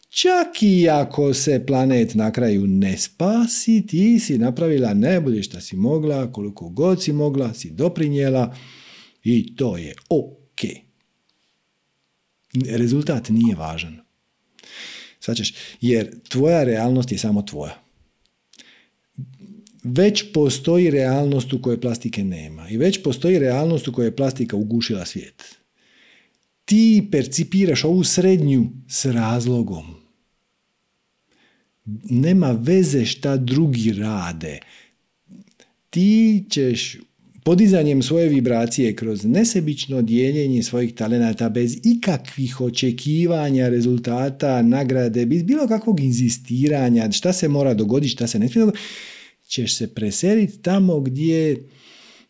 čak 0.10 0.64
i 0.64 0.90
ako 0.90 1.34
se 1.34 1.66
planet 1.68 2.16
na 2.16 2.32
kraju 2.32 2.68
ne 2.68 2.98
spasi, 2.98 3.88
ti 3.88 4.20
si 4.20 4.38
napravila 4.38 4.94
najbolje 4.94 5.44
što 5.44 5.62
si 5.62 5.76
mogla, 5.76 6.32
koliko 6.32 6.70
god 6.70 7.04
si 7.04 7.14
mogla, 7.14 7.54
si 7.54 7.70
doprinjela 7.70 8.56
i 9.24 9.56
to 9.56 9.78
je 9.78 9.94
ok. 10.10 10.62
Rezultat 12.70 13.30
nije 13.30 13.56
važan. 13.56 14.05
Svačeš? 15.26 15.54
Jer 15.82 16.20
tvoja 16.30 16.64
realnost 16.64 17.12
je 17.12 17.18
samo 17.18 17.42
tvoja. 17.42 17.82
Već 19.84 20.24
postoji 20.34 20.92
realnost 20.92 21.54
u 21.54 21.62
kojoj 21.62 21.82
plastike 21.82 22.24
nema. 22.24 22.70
I 22.70 22.78
već 22.78 23.04
postoji 23.04 23.40
realnost 23.40 23.88
u 23.88 23.94
kojoj 23.94 24.08
je 24.08 24.16
plastika 24.16 24.56
ugušila 24.56 25.06
svijet. 25.06 25.44
Ti 26.66 27.08
percipiraš 27.12 27.84
ovu 27.84 28.04
srednju 28.04 28.70
s 28.90 29.06
razlogom. 29.06 29.96
Nema 32.10 32.52
veze 32.52 33.06
šta 33.06 33.38
drugi 33.38 33.94
rade. 33.94 34.60
Ti 35.90 36.46
ćeš 36.50 36.98
podizanjem 37.46 38.02
svoje 38.02 38.30
vibracije 38.30 38.96
kroz 38.96 39.26
nesebično 39.26 40.02
dijeljenje 40.02 40.64
svojih 40.64 40.94
talenata 40.94 41.50
bez 41.50 41.78
ikakvih 41.84 42.62
očekivanja 42.62 43.70
rezultata, 43.70 44.62
nagrade, 44.62 45.26
bez 45.26 45.44
bilo 45.44 45.68
kakvog 45.68 46.00
inzistiranja, 46.00 47.12
šta 47.12 47.34
se 47.34 47.48
mora 47.48 47.74
dogoditi, 47.74 48.12
šta 48.12 48.28
se 48.28 48.40
ne 48.40 48.50
smije 48.50 48.66
dogoditi, 48.66 48.84
ćeš 49.48 49.78
se 49.78 49.88
preseliti 49.88 50.62
tamo 50.62 51.00
gdje 51.00 51.68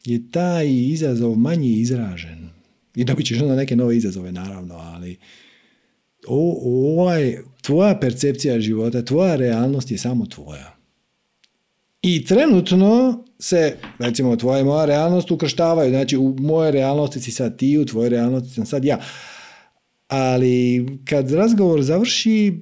je 0.06 0.32
taj 0.32 0.70
izazov 0.70 1.36
manje 1.36 1.70
izražen. 1.70 2.50
I 2.96 3.04
dobit 3.04 3.26
ćeš 3.26 3.42
onda 3.42 3.56
neke 3.56 3.76
nove 3.76 3.98
izazove, 3.98 4.32
naravno, 4.32 4.76
ali 4.76 5.18
ovaj, 6.28 7.38
tvoja 7.62 8.00
percepcija 8.00 8.60
života, 8.60 9.06
tvoja 9.06 9.36
realnost 9.36 9.92
je 9.92 9.98
samo 9.98 10.26
tvoja. 10.26 10.75
I 12.07 12.26
trenutno 12.26 13.23
se, 13.40 13.77
recimo, 13.99 14.36
tvoja 14.36 14.60
i 14.60 14.64
moja 14.64 14.86
realnost 14.86 15.32
ukrštavaju. 15.32 15.90
Znači, 15.90 16.18
u 16.18 16.36
moje 16.40 16.72
realnosti 16.72 17.19
si 17.19 17.32
sad 17.32 17.57
ti, 17.57 17.77
u 17.77 17.86
tvojoj 17.86 18.10
realnosti 18.10 18.53
sam 18.53 18.65
sad 18.65 18.86
ja. 18.86 18.99
Ali 20.07 20.86
kad 21.06 21.32
razgovor 21.32 21.84
završi, 21.84 22.61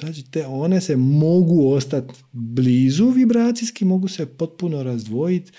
znači, 0.00 0.30
te 0.30 0.46
one 0.46 0.80
se 0.80 0.96
mogu 0.96 1.72
ostati 1.72 2.14
blizu 2.32 3.08
vibracijski, 3.08 3.84
mogu 3.84 4.08
se 4.08 4.26
potpuno 4.26 4.82
razdvojiti. 4.82 5.52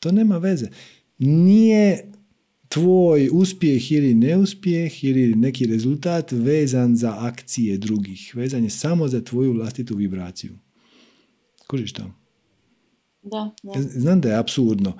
To 0.00 0.12
nema 0.12 0.38
veze. 0.38 0.66
Nije 1.18 2.12
tvoj 2.68 3.28
uspjeh 3.32 3.92
ili 3.92 4.14
neuspjeh 4.14 5.04
ili 5.04 5.34
neki 5.34 5.66
rezultat 5.66 6.32
vezan 6.32 6.96
za 6.96 7.16
akcije 7.18 7.78
drugih. 7.78 8.32
Vezan 8.34 8.64
je 8.64 8.70
samo 8.70 9.08
za 9.08 9.20
tvoju 9.20 9.52
vlastitu 9.52 9.96
vibraciju. 9.96 10.52
Kužiš 11.72 11.92
to? 11.92 12.02
Da, 13.22 13.50
Znam 13.80 14.20
da 14.20 14.28
je 14.28 14.38
apsurdno. 14.38 14.98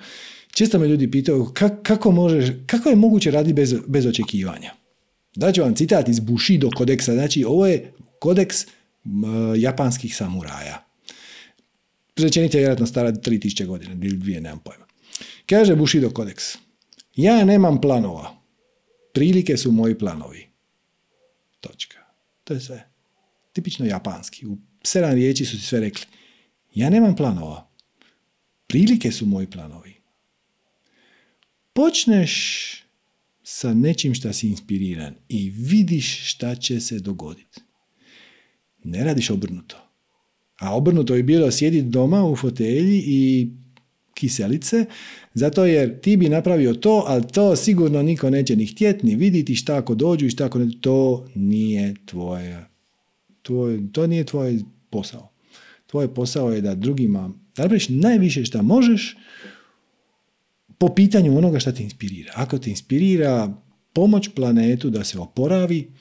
Često 0.52 0.78
me 0.78 0.88
ljudi 0.88 1.10
pitaju 1.10 1.52
kako, 1.82 2.10
možeš, 2.10 2.46
kako 2.66 2.88
je 2.88 2.96
moguće 2.96 3.30
raditi 3.30 3.52
bez, 3.52 3.74
bez 3.86 4.06
očekivanja. 4.06 4.72
Daću 5.34 5.62
vam 5.62 5.74
citat 5.74 6.08
iz 6.08 6.20
Bushido 6.20 6.70
kodeksa. 6.70 7.12
Znači, 7.12 7.44
ovo 7.44 7.66
je 7.66 7.92
kodeks 8.18 8.56
japanskih 9.56 10.16
samuraja. 10.16 10.84
Rečenica 12.16 12.58
je 12.58 12.60
vjerojatno 12.60 12.86
stara 12.86 13.12
3000 13.12 13.66
godina 13.66 13.92
ili 13.92 14.16
dvije, 14.16 14.40
nemam 14.40 14.58
pojma. 14.58 14.86
Kaže 15.46 15.76
Bushido 15.76 16.10
kodeks. 16.10 16.44
Ja 17.16 17.44
nemam 17.44 17.80
planova. 17.80 18.36
Prilike 19.12 19.56
su 19.56 19.72
moji 19.72 19.98
planovi. 19.98 20.48
Točka. 21.60 21.98
To 22.44 22.54
je 22.54 22.60
sve. 22.60 22.88
Tipično 23.52 23.86
japanski. 23.86 24.46
U 24.46 24.58
sedam 24.82 25.12
riječi 25.14 25.44
su 25.44 25.58
si 25.58 25.66
sve 25.66 25.80
rekli. 25.80 26.06
Ja 26.74 26.90
nemam 26.90 27.16
planova. 27.16 27.68
Prilike 28.66 29.12
su 29.12 29.26
moji 29.26 29.46
planovi. 29.46 29.94
Počneš 31.72 32.32
sa 33.42 33.74
nečim 33.74 34.14
šta 34.14 34.32
si 34.32 34.48
inspiriran 34.48 35.14
i 35.28 35.50
vidiš 35.50 36.30
šta 36.30 36.54
će 36.54 36.80
se 36.80 36.98
dogoditi. 36.98 37.60
Ne 38.84 39.04
radiš 39.04 39.30
obrnuto. 39.30 39.76
A 40.58 40.76
obrnuto 40.76 41.14
je 41.14 41.22
bilo 41.22 41.50
sjediti 41.50 41.88
doma 41.88 42.24
u 42.24 42.36
fotelji 42.36 43.02
i 43.06 43.50
kiselice, 44.14 44.84
zato 45.34 45.64
jer 45.64 46.00
ti 46.00 46.16
bi 46.16 46.28
napravio 46.28 46.74
to, 46.74 47.04
ali 47.06 47.28
to 47.32 47.56
sigurno 47.56 48.02
niko 48.02 48.30
neće 48.30 48.56
ni 48.56 48.66
htjeti, 48.66 49.06
ni 49.06 49.16
vidjeti 49.16 49.54
šta 49.54 49.76
ako 49.76 49.94
dođu 49.94 50.26
i 50.26 50.30
šta 50.30 50.44
ako 50.44 50.58
ne. 50.58 50.70
To 50.80 51.26
nije 51.34 51.94
tvoje, 52.06 52.64
tvoj, 53.42 53.80
to 53.92 54.06
nije 54.06 54.24
tvoj 54.24 54.60
posao. 54.90 55.31
Tvoj 55.92 56.14
posao 56.14 56.52
je 56.52 56.60
da 56.60 56.74
drugima 56.74 57.30
napraviš 57.56 57.88
najviše 57.88 58.44
što 58.44 58.62
možeš 58.62 59.16
po 60.78 60.88
pitanju 60.88 61.38
onoga 61.38 61.60
što 61.60 61.72
te 61.72 61.82
inspirira. 61.82 62.32
Ako 62.34 62.58
te 62.58 62.70
inspirira 62.70 63.54
pomoć 63.92 64.28
planetu 64.34 64.90
da 64.90 65.04
se 65.04 65.18
oporavi, 65.18 65.92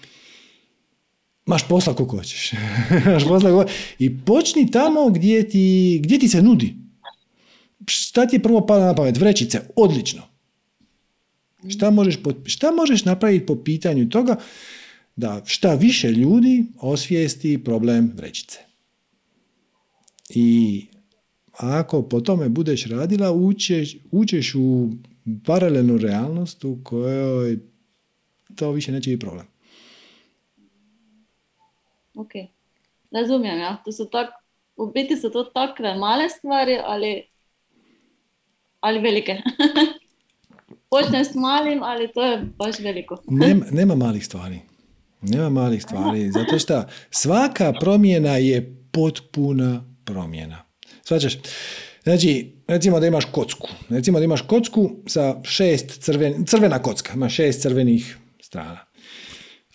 maš 1.45 1.67
posla 1.67 1.95
kako 1.95 2.17
hoćeš. 2.17 2.51
maš 3.13 3.23
posla 3.23 3.65
I 3.99 4.19
počni 4.19 4.71
tamo 4.71 5.09
gdje 5.09 5.49
ti, 5.49 5.99
gdje 6.03 6.19
ti 6.19 6.27
se 6.27 6.41
nudi. 6.41 6.75
Šta 7.87 8.27
ti 8.27 8.35
je 8.35 8.43
prvo 8.43 8.65
pada 8.65 8.85
na 8.85 8.95
pamet? 8.95 9.17
Vrećice. 9.17 9.61
Odlično. 9.75 10.21
Šta 11.69 11.89
možeš, 11.89 12.17
šta 12.45 12.71
možeš 12.71 13.05
napraviti 13.05 13.45
po 13.45 13.63
pitanju 13.63 14.09
toga 14.09 14.35
da 15.15 15.41
šta 15.45 15.73
više 15.75 16.11
ljudi 16.11 16.65
osvijesti 16.79 17.63
problem 17.63 18.11
vrećice? 18.15 18.70
I 20.35 20.85
ako 21.51 22.01
po 22.01 22.21
tome 22.21 22.49
budeš 22.49 22.85
radila, 22.85 23.31
učeš, 23.31 23.97
učeš 24.11 24.55
u 24.55 24.89
paralelnu 25.45 25.97
realnost 25.97 26.63
u 26.63 26.77
kojoj 26.83 27.59
to 28.55 28.71
više 28.71 28.91
neće 28.91 29.09
biti 29.09 29.25
problem. 29.25 29.45
Ok, 32.15 32.31
razumijem, 33.11 33.59
ja. 33.59 33.81
To 33.85 33.91
su 33.91 34.09
tak, 34.11 34.29
u 34.75 34.91
biti 34.91 35.15
su 35.15 35.29
to 35.29 35.43
takve 35.43 35.95
male 35.95 36.29
stvari, 36.29 36.77
ali, 36.85 37.23
ali 38.79 38.99
velike. 38.99 39.37
Počnem 40.91 41.25
s 41.25 41.35
malim, 41.35 41.83
ali 41.83 42.11
to 42.13 42.23
je 42.23 42.45
baš 42.57 42.79
veliko. 42.79 43.17
nema, 43.45 43.65
nema 43.71 43.95
malih 43.95 44.25
stvari. 44.25 44.59
Nema 45.21 45.49
malih 45.49 45.83
stvari, 45.83 46.31
zato 46.31 46.59
što 46.59 46.83
svaka 47.09 47.73
promjena 47.79 48.37
je 48.37 48.75
potpuna 48.91 49.90
promjena. 50.05 50.65
Svačaš? 51.03 51.37
Znači, 52.03 52.51
recimo 52.67 52.99
da 52.99 53.07
imaš 53.07 53.25
kocku. 53.25 53.67
Recimo 53.89 54.19
da 54.19 54.25
imaš 54.25 54.41
kocku 54.41 54.91
sa 55.07 55.41
šest 55.43 56.01
crven, 56.01 56.45
crvena 56.45 56.79
kocka, 56.79 57.13
ima 57.13 57.29
šest 57.29 57.61
crvenih 57.61 58.17
strana. 58.41 58.79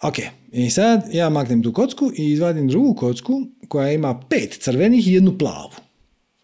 Ok, 0.03 0.19
i 0.53 0.71
sad 0.71 1.09
ja 1.13 1.31
maknem 1.31 1.63
tu 1.63 1.73
kocku 1.73 2.13
i 2.17 2.33
izvadim 2.33 2.69
drugu 2.69 2.95
kocku 2.95 3.43
koja 3.69 3.93
ima 3.93 4.21
pet 4.31 4.59
crvenih 4.61 5.09
i 5.09 5.13
jednu 5.13 5.39
plavu. 5.39 5.73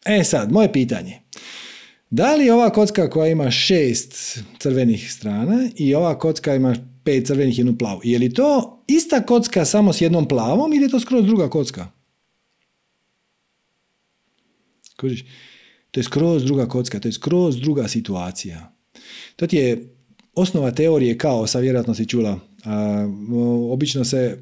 E 0.05 0.25
sad, 0.25 0.53
moje 0.53 0.73
pitanje. 0.73 1.21
Da 2.11 2.35
li 2.35 2.51
ova 2.51 2.71
kocka 2.71 3.11
koja 3.11 3.29
ima 3.29 3.51
šest 3.51 4.39
crvenih 4.59 5.13
strana 5.13 5.69
i 5.77 5.95
ova 5.95 6.19
kocka 6.19 6.55
ima 6.55 6.77
pet 7.05 7.27
crvenih 7.27 7.59
i 7.59 7.61
jednu 7.61 7.79
plavu, 7.79 8.01
je 8.05 8.19
li 8.19 8.35
to 8.35 8.83
ista 8.87 9.21
kocka 9.27 9.65
samo 9.65 9.93
s 9.93 10.01
jednom 10.01 10.29
plavom 10.29 10.73
ili 10.73 10.85
je 10.85 10.89
to 10.89 11.01
skroz 11.01 11.25
druga 11.25 11.51
kocka? 11.51 11.89
Kužiš? 15.03 15.25
To 15.91 16.01
je 16.01 16.05
skroz 16.05 16.45
druga 16.45 16.69
kocka, 16.69 17.01
to 17.01 17.09
je 17.09 17.13
skroz 17.13 17.59
druga 17.61 17.89
situacija. 17.89 18.73
To 19.37 19.47
ti 19.47 19.57
je 19.57 19.95
osnova 20.35 20.71
teorije 20.71 21.19
kaosa, 21.19 21.59
vjerojatno 21.59 21.95
si 21.95 22.07
čula. 22.07 22.39
A, 22.65 23.07
obično 23.71 24.05
se 24.05 24.39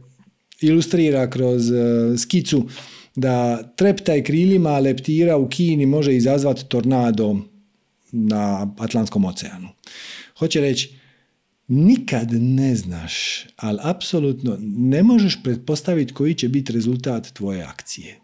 ilustrira 0.60 1.30
kroz 1.30 1.70
e, 1.70 1.74
skicu 2.18 2.68
da 3.16 3.62
treptaj 3.76 4.24
krilima 4.24 4.78
leptira 4.78 5.36
u 5.36 5.48
Kini 5.48 5.86
može 5.86 6.16
izazvati 6.16 6.64
tornado 6.68 7.36
na 8.12 8.74
Atlantskom 8.78 9.24
oceanu. 9.24 9.68
Hoće 10.38 10.60
reći, 10.60 10.94
nikad 11.68 12.28
ne 12.32 12.76
znaš, 12.76 13.44
ali 13.56 13.78
apsolutno 13.82 14.56
ne 14.60 15.02
možeš 15.02 15.42
pretpostaviti 15.42 16.14
koji 16.14 16.34
će 16.34 16.48
biti 16.48 16.72
rezultat 16.72 17.32
tvoje 17.32 17.62
akcije. 17.62 18.20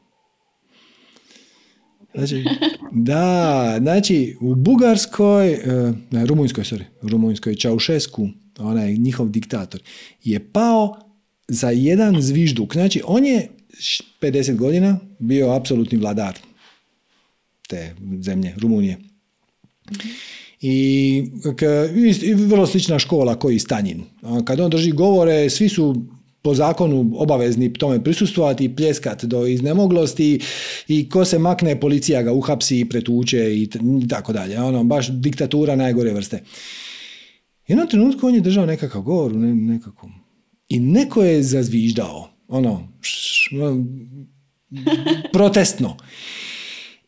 Znači, 2.16 2.44
da, 2.92 3.76
znači 3.80 4.36
u 4.40 4.54
Bugarskoj, 4.54 5.52
e, 5.52 5.92
ne, 6.10 6.26
Rumunjskoj, 6.26 6.64
sorry, 6.64 6.84
Rumunjskoj, 7.02 7.54
Čaušesku, 7.54 8.28
onaj 8.58 8.94
njihov 8.94 9.28
diktator, 9.28 9.80
je 10.24 10.52
pao 10.52 10.96
za 11.48 11.70
jedan 11.70 12.20
zvižduk. 12.20 12.72
Znači, 12.72 13.02
on 13.04 13.24
je 13.24 13.48
50 14.20 14.56
godina 14.56 14.98
bio 15.18 15.50
apsolutni 15.50 15.98
vladar 15.98 16.38
te 17.68 17.94
zemlje, 18.20 18.54
Rumunije. 18.58 18.98
I, 20.60 21.24
i 22.22 22.34
vrlo 22.34 22.66
slična 22.66 22.98
škola 22.98 23.38
koji 23.38 23.58
Stanjin. 23.58 24.04
Kad 24.44 24.60
on 24.60 24.70
drži 24.70 24.92
govore, 24.92 25.50
svi 25.50 25.68
su 25.68 26.06
po 26.46 26.54
zakonu 26.54 27.10
obavezni 27.16 27.72
tome 27.72 28.04
prisustvovati 28.04 28.64
i 28.64 28.76
pljeskat 28.76 29.24
do 29.24 29.46
iznemoglosti 29.46 30.40
i 30.88 31.08
ko 31.08 31.24
se 31.24 31.38
makne, 31.38 31.80
policija 31.80 32.22
ga 32.22 32.32
uhapsi 32.32 32.80
i 32.80 32.84
pretuče 32.88 33.56
i 33.56 33.68
tako 34.08 34.32
dalje. 34.32 34.60
Ono, 34.60 34.84
baš 34.84 35.08
diktatura 35.10 35.76
najgore 35.76 36.12
vrste. 36.12 36.42
Jednom 37.66 37.88
trenutku 37.88 38.26
on 38.26 38.34
je 38.34 38.40
držao 38.40 38.66
nekakav 38.66 39.02
govor 39.02 39.34
ne, 39.34 39.54
nekakvom. 39.54 40.12
I 40.68 40.78
neko 40.80 41.24
je 41.24 41.42
zazviždao. 41.42 42.28
Ono, 42.48 42.88
ono, 43.52 43.84
protestno. 45.32 45.96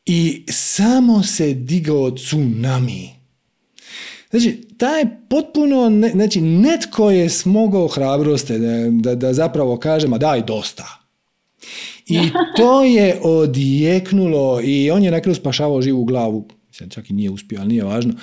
I 0.06 0.44
samo 0.50 1.22
se 1.22 1.54
digao 1.54 2.10
tsunami. 2.10 3.17
Znači, 4.30 4.68
taj 4.78 5.04
potpuno, 5.28 5.88
ne, 5.88 6.08
znači, 6.08 6.40
netko 6.40 7.10
je 7.10 7.28
smogao 7.28 7.88
hrabrosti 7.88 8.58
da, 8.58 8.90
da, 8.90 9.14
da 9.14 9.32
zapravo 9.32 9.76
kaže, 9.76 10.08
ma 10.08 10.18
daj, 10.18 10.42
dosta. 10.42 10.86
I 12.06 12.18
to 12.56 12.84
je 12.84 13.20
odjeknulo 13.22 14.60
i 14.64 14.90
on 14.90 15.04
je 15.04 15.10
na 15.10 15.20
kraju 15.20 15.34
spašavao 15.34 15.82
živu 15.82 16.04
glavu. 16.04 16.48
Mislim, 16.68 16.90
čak 16.90 17.10
i 17.10 17.14
nije 17.14 17.30
uspio, 17.30 17.60
ali 17.60 17.68
nije 17.68 17.84
važno. 17.84 18.14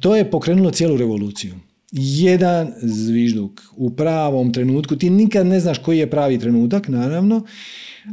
To 0.00 0.16
je 0.16 0.30
pokrenulo 0.30 0.70
cijelu 0.70 0.96
revoluciju. 0.96 1.54
Jedan 1.92 2.72
zvižduk 2.82 3.60
u 3.76 3.90
pravom 3.90 4.52
trenutku. 4.52 4.96
Ti 4.96 5.10
nikad 5.10 5.46
ne 5.46 5.60
znaš 5.60 5.78
koji 5.78 5.98
je 5.98 6.10
pravi 6.10 6.38
trenutak, 6.38 6.88
naravno, 6.88 7.44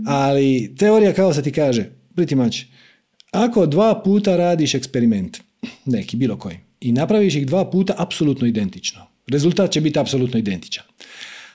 ali 0.05 0.76
teorija 0.77 1.13
kao 1.13 1.34
se 1.34 1.43
ti 1.43 1.51
kaže, 1.51 1.89
much, 2.35 2.57
ako 3.31 3.65
dva 3.65 4.01
puta 4.05 4.38
radiš 4.38 4.76
eksperiment, 4.76 5.38
neki, 5.85 6.17
bilo 6.17 6.38
koji, 6.38 6.57
i 6.81 6.91
napraviš 6.91 7.35
ih 7.35 7.47
dva 7.47 7.69
puta 7.69 7.93
apsolutno 7.97 8.47
identično, 8.47 9.01
rezultat 9.27 9.72
će 9.72 9.81
biti 9.81 9.99
apsolutno 9.99 10.39
identičan. 10.39 10.84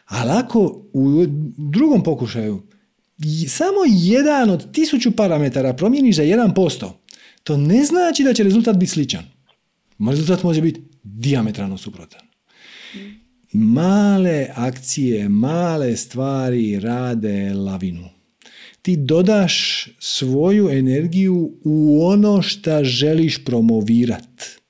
Ali 0.06 0.30
ako 0.30 0.82
u 0.92 1.24
drugom 1.56 2.02
pokušaju 2.02 2.62
samo 3.48 3.78
jedan 3.88 4.50
od 4.50 4.72
tisuću 4.72 5.10
parametara 5.10 5.74
promijeniš 5.74 6.16
za 6.16 6.22
1%, 6.22 6.90
to 7.42 7.56
ne 7.56 7.84
znači 7.84 8.24
da 8.24 8.34
će 8.34 8.42
rezultat 8.42 8.76
biti 8.76 8.92
sličan. 8.92 9.24
Rezultat 10.10 10.42
može 10.42 10.60
biti 10.60 10.80
diametralno 11.02 11.78
suprotan. 11.78 12.20
Male 13.52 14.46
akcije, 14.54 15.28
male 15.28 15.96
stvari 15.96 16.80
rade 16.80 17.52
lavinu. 17.54 18.08
Ti 18.82 18.96
dodaš 18.96 19.86
svoju 19.98 20.68
energiju 20.68 21.52
u 21.64 22.06
ono 22.06 22.42
što 22.42 22.84
želiš 22.84 23.44
promovirati. 23.44 24.63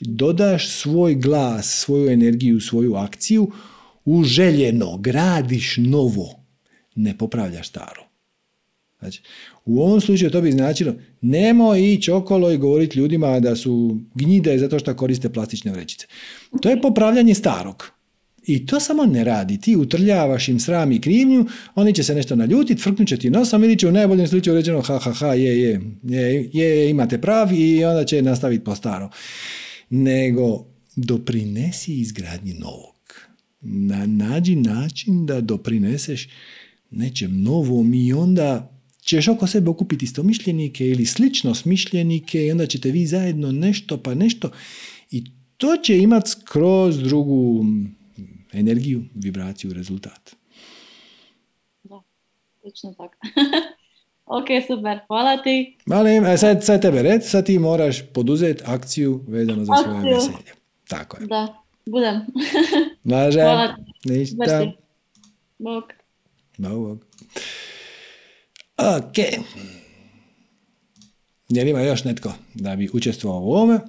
Dodaš 0.00 0.68
svoj 0.68 1.14
glas, 1.14 1.66
svoju 1.66 2.10
energiju, 2.10 2.60
svoju 2.60 2.94
akciju 2.94 3.50
u 4.04 4.24
željeno, 4.24 4.96
gradiš 4.96 5.76
novo, 5.76 6.44
ne 6.94 7.18
popravljaš 7.18 7.68
staro. 7.68 8.04
Znači, 8.98 9.22
u 9.64 9.82
ovom 9.82 10.00
slučaju 10.00 10.30
to 10.30 10.40
bi 10.40 10.52
značilo 10.52 10.94
nemoj 11.20 11.92
ići 11.92 12.10
okolo 12.10 12.50
i 12.50 12.58
govoriti 12.58 12.98
ljudima 12.98 13.40
da 13.40 13.56
su 13.56 13.98
gnjide 14.14 14.58
zato 14.58 14.78
što 14.78 14.96
koriste 14.96 15.28
plastične 15.28 15.72
vrećice. 15.72 16.06
To 16.62 16.70
je 16.70 16.80
popravljanje 16.80 17.34
starog. 17.34 17.90
I 18.46 18.66
to 18.66 18.80
samo 18.80 19.04
ne 19.04 19.24
radi. 19.24 19.60
Ti 19.60 19.76
utrljavaš 19.76 20.48
im 20.48 20.60
sram 20.60 20.92
i 20.92 21.00
krivnju, 21.00 21.46
oni 21.74 21.94
će 21.94 22.02
se 22.02 22.14
nešto 22.14 22.36
naljutiti, 22.36 22.82
frknut 22.82 23.08
će 23.08 23.16
ti 23.16 23.30
nosom 23.30 23.64
ili 23.64 23.78
će 23.78 23.88
u 23.88 23.92
najboljem 23.92 24.28
slučaju 24.28 24.56
rečeno 24.56 24.80
ha 24.80 24.98
ha 24.98 25.12
ha 25.12 25.34
je 25.34 25.60
je, 25.60 25.80
je, 26.02 26.48
je 26.52 26.90
imate 26.90 27.20
prav 27.20 27.52
i 27.52 27.84
onda 27.84 28.04
će 28.04 28.22
nastaviti 28.22 28.64
po 28.64 28.74
staro. 28.74 29.10
Nego 30.02 30.66
doprinesi 30.96 31.94
izgradnji 31.94 32.54
novog. 32.54 32.94
Na, 33.60 34.06
nađi 34.06 34.56
način 34.56 35.26
da 35.26 35.40
doprineseš 35.40 36.28
nečem 36.90 37.42
novom 37.42 37.94
i 37.94 38.12
onda 38.12 38.80
ćeš 39.00 39.28
oko 39.28 39.46
sebe 39.46 39.70
okupiti 39.70 40.04
istomišljenike 40.04 40.86
ili 40.86 41.06
slično 41.06 41.54
smišljenike 41.54 42.46
i 42.46 42.50
onda 42.50 42.66
ćete 42.66 42.90
vi 42.90 43.06
zajedno 43.06 43.52
nešto 43.52 44.02
pa 44.02 44.14
nešto 44.14 44.50
i 45.10 45.24
to 45.56 45.76
će 45.76 45.98
imati 45.98 46.30
skroz 46.30 46.98
drugu 46.98 47.64
energiju, 48.52 49.04
vibraciju, 49.14 49.72
rezultat. 49.72 50.36
Da, 51.82 52.02
točno 52.62 52.94
tako. 52.94 53.14
ok, 54.24 54.46
super, 54.66 54.98
hvala 55.06 55.42
ti. 55.42 55.76
Malim, 55.86 56.24
e, 56.24 56.36
sad, 56.38 56.64
sad 56.64 56.82
tebe 56.82 57.02
red, 57.02 57.24
sad 57.24 57.46
ti 57.46 57.58
moraš 57.58 58.02
poduzeti 58.12 58.62
akciju 58.66 59.24
vezano 59.28 59.64
za 59.64 59.72
svoje 59.82 60.14
veselje. 60.14 60.52
Tako 60.88 61.16
je. 61.16 61.26
Da, 61.26 61.54
budem. 61.86 62.26
Hvala. 63.32 63.76
ništa. 64.04 64.72
Bog. 65.58 65.84
Bog. 66.58 67.04
Ok. 68.76 69.18
Jel 71.48 71.68
ima 71.68 71.80
još 71.80 72.04
netko 72.04 72.32
da 72.54 72.76
bi 72.76 72.90
učestvovao 72.92 73.40
u 73.40 73.52
ovome? 73.52 73.80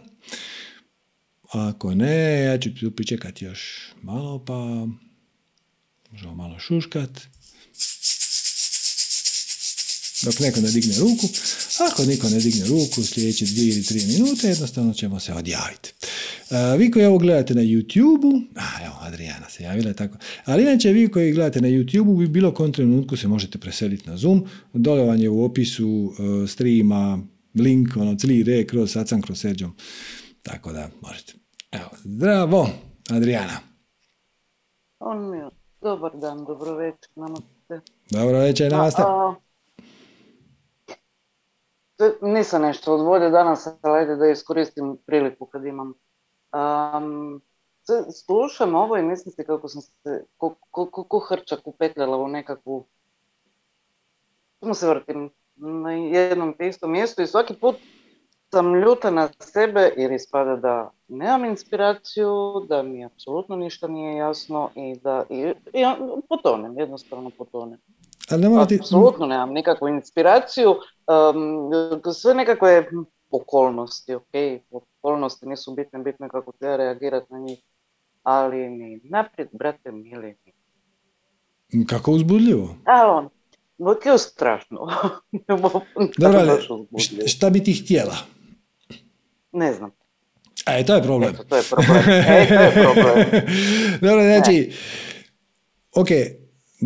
Ako 1.51 1.95
ne, 1.95 2.43
ja 2.43 2.57
ću 2.57 2.69
pričekati 2.95 3.45
još 3.45 3.91
malo, 4.01 4.45
pa 4.45 4.87
možemo 6.11 6.35
malo 6.35 6.59
šuškat. 6.59 7.09
Dok 10.25 10.39
neko 10.39 10.61
ne 10.61 10.71
digne 10.71 10.95
ruku. 10.99 11.27
Ako 11.91 12.05
niko 12.05 12.29
ne 12.29 12.39
digne 12.39 12.65
ruku, 12.65 13.03
sljedeće 13.03 13.45
dvije 13.45 13.73
ili 13.73 13.83
tri 13.83 14.01
minute, 14.05 14.47
jednostavno 14.47 14.93
ćemo 14.93 15.19
se 15.19 15.33
odjaviti. 15.33 15.93
A, 16.49 16.75
vi 16.75 16.91
koji 16.91 17.05
ovo 17.05 17.17
gledate 17.17 17.53
na 17.53 17.61
YouTube-u, 17.61 18.41
a 18.55 18.85
evo, 18.85 18.95
Adriana 19.01 19.49
se 19.49 19.63
javila 19.63 19.93
tako, 19.93 20.17
ali 20.45 20.63
inače 20.63 20.91
vi 20.91 21.07
koji 21.07 21.33
gledate 21.33 21.61
na 21.61 21.67
YouTube-u, 21.67 22.15
vi 22.15 22.27
bilo 22.27 22.53
kom 22.53 22.73
trenutku 22.73 23.17
se 23.17 23.27
možete 23.27 23.57
preseliti 23.57 24.09
na 24.09 24.17
Zoom, 24.17 24.45
dole 24.73 25.03
vam 25.03 25.17
je 25.17 25.29
u 25.29 25.43
opisu 25.43 25.87
uh, 25.87 26.49
streama 26.49 27.19
link, 27.55 27.97
ono, 27.97 28.15
cijeli 28.15 28.43
re 28.43 28.67
kroz 28.67 28.91
Sacan, 28.91 29.21
kroz 29.21 29.39
Serđom, 29.39 29.75
tako 30.41 30.71
da 30.71 30.89
možete. 31.01 31.33
Evo, 31.71 31.89
zdravo, 32.03 32.69
Adriana. 33.09 33.59
On 34.99 35.31
mi 35.31 35.37
je. 35.37 35.49
Dobar 35.81 36.11
dan, 36.21 36.45
dobro 36.45 36.75
večer, 36.75 37.09
namaste. 37.15 37.91
Dobro 38.11 38.39
večer, 38.39 38.71
namaste. 38.71 39.01
A, 39.01 39.05
a, 39.05 39.35
nisam 42.21 42.61
nešto 42.61 42.93
od 42.93 43.01
volje 43.01 43.29
danas, 43.29 43.67
ali 43.81 43.99
ajde 43.99 44.15
da 44.15 44.27
iskoristim 44.27 44.97
priliku 45.05 45.45
kad 45.45 45.65
imam. 45.65 45.93
Um, 46.53 47.41
slušam 48.25 48.75
ovo 48.75 48.97
i 48.97 49.03
mislim 49.03 49.31
si 49.31 49.43
kako 49.43 49.67
sam 49.67 49.81
se, 49.81 50.25
ko, 50.37 50.55
ko, 50.71 50.85
ko, 50.85 51.03
ko 51.03 51.19
hrčak 51.19 51.59
upetljala 51.67 52.17
u 52.17 52.27
nekakvu, 52.27 52.85
samo 54.59 54.73
se 54.73 54.87
vrtim 54.87 55.29
na 55.55 55.91
jednom 55.91 56.53
te 56.57 56.67
istom 56.67 56.91
mjestu 56.91 57.21
i 57.21 57.27
svaki 57.27 57.53
put 57.53 57.75
sam 58.51 58.75
ljuta 58.75 59.11
na 59.11 59.29
sebe 59.39 59.93
jer 59.97 60.11
ispada 60.11 60.55
da 60.55 60.91
nemam 61.07 61.45
inspiraciju, 61.45 62.65
da 62.69 62.83
mi 62.83 63.05
apsolutno 63.05 63.55
ništa 63.55 63.87
nije 63.87 64.15
jasno 64.15 64.69
i 64.75 64.95
da 65.03 65.23
i, 65.29 65.53
i 65.73 65.83
potonem, 66.29 66.79
jednostavno 66.79 67.29
potonem. 67.37 67.79
Ali 68.29 68.41
ne 68.41 68.49
morate... 68.49 68.75
Apsolutno 68.75 69.25
nemam 69.25 69.53
nikakvu 69.53 69.87
inspiraciju, 69.87 70.69
um, 70.71 72.13
sve 72.13 72.33
nekakve 72.33 72.89
okolnosti, 73.31 74.15
ok, 74.15 74.33
okolnosti 74.71 75.45
nisu 75.45 75.73
bitne, 75.75 75.99
bitne 75.99 76.29
kako 76.29 76.51
treba 76.59 76.75
reagirati 76.75 77.33
na 77.33 77.39
njih, 77.39 77.59
ali 78.23 78.69
ni 78.69 79.01
naprijed, 79.03 79.49
brate, 79.51 79.91
mili. 79.91 80.37
Kako 81.87 82.11
uzbudljivo. 82.11 82.75
A 82.85 83.11
on, 83.11 83.29
je 84.05 84.17
strašno. 84.17 84.87
Dobro, 86.17 86.39
ali 86.39 87.27
šta 87.27 87.49
bi 87.49 87.63
ti 87.63 87.73
htjela? 87.73 88.15
Ne 89.51 89.73
znam. 89.73 89.91
E, 90.67 90.85
to 90.85 90.95
je 90.95 91.03
problem. 91.03 91.33
Eto, 91.33 91.43
to 91.43 91.55
je 91.55 91.63
problem. 91.69 91.97
E, 92.27 92.47
to 92.47 92.61
je 92.61 92.71
problem. 92.71 93.25
Dobro, 94.09 94.23
znači, 94.23 94.71
ok, 95.95 96.07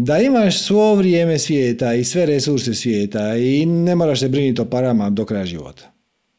da 0.05 0.17
imaš 0.17 0.65
svo 0.67 0.95
vrijeme 0.95 1.39
svijeta 1.39 1.93
i 1.93 2.03
sve 2.03 2.25
resurse 2.25 2.73
svijeta 2.73 3.35
i 3.35 3.65
ne 3.65 3.95
moraš 3.95 4.19
se 4.19 4.29
brinuti 4.29 4.61
o 4.61 4.65
parama 4.65 5.09
do 5.09 5.25
kraja 5.25 5.45
života. 5.45 5.83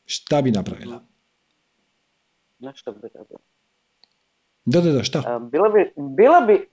Šta 0.05 0.43
bi 0.43 0.51
napravila? 0.51 1.01
Nešto 2.59 2.93
bi 2.93 3.09
radio. 3.15 3.37
Da, 4.65 4.81
da, 4.81 4.93
da, 4.93 5.03
šta? 5.03 5.39
Bila 5.39 5.69
bi, 5.69 5.93
bila 5.97 6.41
bi 6.41 6.69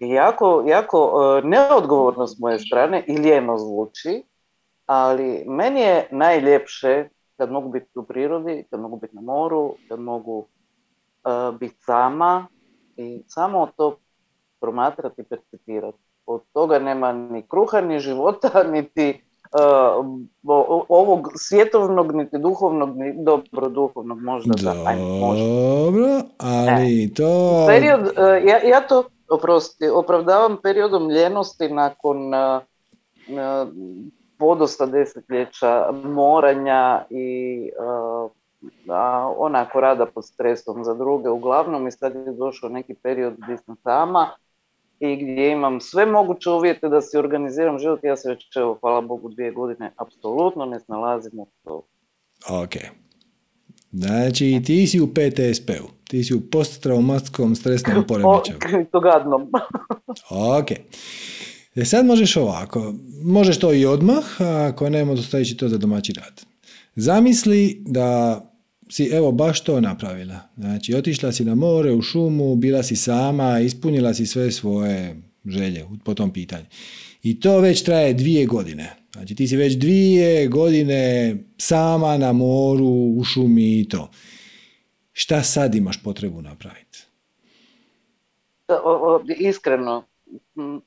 jako, 0.00 0.64
jako 0.68 1.40
neodgovorno 1.44 2.26
s 2.26 2.38
moje 2.38 2.58
strane 2.58 3.04
i 3.06 3.18
lijeno 3.18 3.58
zvuči, 3.58 4.22
ali 4.86 5.44
meni 5.46 5.80
je 5.80 6.08
najljepše 6.10 7.08
kad 7.36 7.50
mogu 7.50 7.68
biti 7.68 7.98
u 7.98 8.04
prirodi, 8.04 8.64
kad 8.70 8.80
mogu 8.80 8.96
biti 8.96 9.16
na 9.16 9.22
moru, 9.22 9.74
kad 9.88 10.00
mogu 10.00 10.38
uh, 10.38 11.58
biti 11.58 11.76
sama 11.78 12.46
i 12.96 13.22
samo 13.26 13.68
to 13.76 13.98
promatrati 14.60 15.20
i 15.20 15.24
percipirati. 15.24 15.98
Od 16.26 16.40
toga 16.52 16.78
nema 16.78 17.12
ni 17.12 17.42
kruha, 17.42 17.80
ni 17.80 18.00
života, 18.00 18.62
niti 18.72 19.22
uh, 19.52 20.06
ovog 20.88 21.28
svjetovnog, 21.34 22.14
niti 22.14 22.38
duhovnog, 22.38 22.96
ni 22.96 23.14
dobro 23.24 23.68
duhovnog 23.68 24.22
možda. 24.22 24.54
Dobro, 24.62 26.20
ali 26.38 27.04
e, 27.04 27.14
to... 27.14 27.64
Period, 27.68 28.00
uh, 28.00 28.08
ja, 28.48 28.58
ja 28.68 28.80
to 28.88 29.04
oprosti, 29.30 29.88
opravdavam 29.88 30.56
periodom 30.62 31.10
ljenosti 31.10 31.68
nakon 31.68 32.34
uh, 32.34 32.62
podosta 34.38 34.86
desetljeća 34.86 35.90
moranja 36.04 37.04
i 37.10 37.70
uh, 38.24 38.30
onako 39.38 39.80
rada 39.80 40.06
pod 40.06 40.24
stresom 40.24 40.84
za 40.84 40.94
druge 40.94 41.28
uglavnom 41.28 41.88
i 41.88 41.92
sad 41.92 42.14
je 42.14 42.32
došao 42.32 42.68
neki 42.68 42.94
period 42.94 43.34
gdje 43.38 43.58
sam 43.58 43.76
sama 43.82 44.30
i 45.00 45.16
gdje 45.16 45.50
imam 45.50 45.80
sve 45.80 46.06
moguće 46.06 46.50
uvjete 46.50 46.88
da 46.88 47.00
si 47.00 47.18
organiziram 47.18 47.78
život. 47.78 48.00
Ja 48.04 48.16
se 48.16 48.28
već, 48.28 48.56
evo, 48.56 48.78
hvala 48.80 49.00
Bogu, 49.00 49.28
dvije 49.28 49.50
godine 49.52 49.92
apsolutno 49.96 50.64
ne 50.64 50.80
snalazim 50.80 51.38
u 51.38 51.46
to. 51.64 51.86
Ok. 52.48 52.72
Znači, 53.92 54.62
ti 54.66 54.86
si 54.86 55.00
u 55.00 55.06
PTSP-u. 55.06 55.88
Ti 56.08 56.24
si 56.24 56.34
u 56.34 56.40
posttraumatskom 56.50 57.54
stresnom 57.54 58.04
poremećaju. 58.08 58.58
ok. 60.60 60.70
E 61.74 61.84
sad 61.84 62.06
možeš 62.06 62.36
ovako, 62.36 62.94
možeš 63.24 63.58
to 63.58 63.72
i 63.72 63.86
odmah, 63.86 64.40
a 64.40 64.68
ako 64.72 64.90
ne, 64.90 65.04
možeš 65.04 65.24
ostavići 65.24 65.56
to 65.56 65.68
za 65.68 65.78
domaći 65.78 66.12
rad. 66.12 66.42
Zamisli 66.96 67.82
da 67.86 68.40
si 68.90 69.10
evo 69.12 69.32
baš 69.32 69.60
to 69.60 69.80
napravila. 69.80 70.40
Znači, 70.56 70.94
otišla 70.94 71.32
si 71.32 71.44
na 71.44 71.54
more, 71.54 71.92
u 71.92 72.02
šumu, 72.02 72.56
bila 72.56 72.82
si 72.82 72.96
sama, 72.96 73.60
ispunila 73.60 74.14
si 74.14 74.26
sve 74.26 74.50
svoje 74.50 75.16
želje 75.46 75.86
po 76.04 76.14
tom 76.14 76.32
pitanju. 76.32 76.66
I 77.22 77.40
to 77.40 77.60
već 77.60 77.82
traje 77.82 78.14
dvije 78.14 78.46
godine. 78.46 78.96
Znači, 79.12 79.34
ti 79.34 79.48
si 79.48 79.56
već 79.56 79.74
dvije 79.74 80.48
godine 80.48 81.36
sama 81.58 82.18
na 82.18 82.32
moru, 82.32 83.14
u 83.16 83.24
šumi 83.24 83.80
i 83.80 83.88
to. 83.88 84.10
Šta 85.12 85.42
sad 85.42 85.74
imaš 85.74 86.02
potrebu 86.02 86.42
napraviti? 86.42 86.98
Iskreno, 89.38 90.04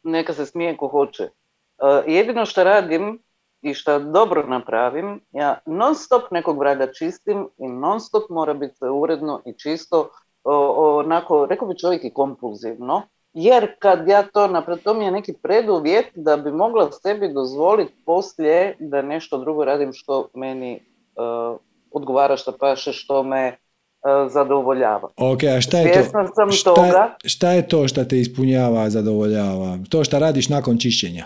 neka 0.04 0.34
se 0.34 0.46
smije 0.46 0.78
ko 0.78 0.88
hoće. 0.88 1.24
E, 1.24 2.12
jedino 2.12 2.46
što 2.46 2.64
radim 2.64 3.20
i 3.64 3.74
što 3.74 4.00
dobro 4.00 4.48
napravim, 4.48 5.20
ja 5.32 5.58
non 5.66 5.96
stop 5.96 6.32
nekog 6.32 6.60
vraga 6.60 6.88
čistim 6.94 7.48
i 7.58 7.68
non 7.68 8.00
stop 8.00 8.30
mora 8.30 8.54
biti 8.54 8.86
uredno 8.94 9.42
i 9.46 9.54
čisto, 9.58 10.10
onako, 10.44 11.46
rekao 11.46 11.68
bi 11.68 11.78
čovjek 11.78 12.04
i 12.04 12.14
kompulzivno, 12.14 13.02
jer 13.34 13.76
kad 13.80 14.08
ja 14.08 14.24
to 14.24 14.48
napravim, 14.48 14.84
to 14.84 14.94
mi 14.94 15.06
je 15.06 15.12
neki 15.12 15.34
preduvjet 15.44 16.06
da 16.16 16.38
bi 16.38 16.52
mogla 16.52 16.92
sebi 16.92 17.34
dozvoliti 17.34 17.94
poslije 18.06 18.76
da 18.80 19.02
nešto 19.02 19.38
drugo 19.38 19.66
radim 19.66 19.94
što 19.94 20.28
meni 20.34 20.80
uh, 21.16 21.58
odgovara, 21.92 22.38
što 22.38 22.58
paše, 22.58 22.94
što 22.94 23.24
me 23.24 23.58
E, 24.04 24.30
zadovoljava. 24.30 25.10
Ok, 25.18 25.44
a 25.44 25.62
šta 25.62 25.78
je 25.78 25.94
to? 25.94 26.10
Sam 26.36 26.52
šta, 26.52 26.74
toga. 26.74 27.16
šta 27.26 27.52
je 27.52 27.68
to 27.68 27.88
što 27.88 28.04
te 28.04 28.20
ispunjava, 28.20 28.90
zadovoljava? 28.90 29.78
To 29.90 30.04
što 30.04 30.20
radiš 30.20 30.50
nakon 30.50 30.78
čišćenja? 30.78 31.26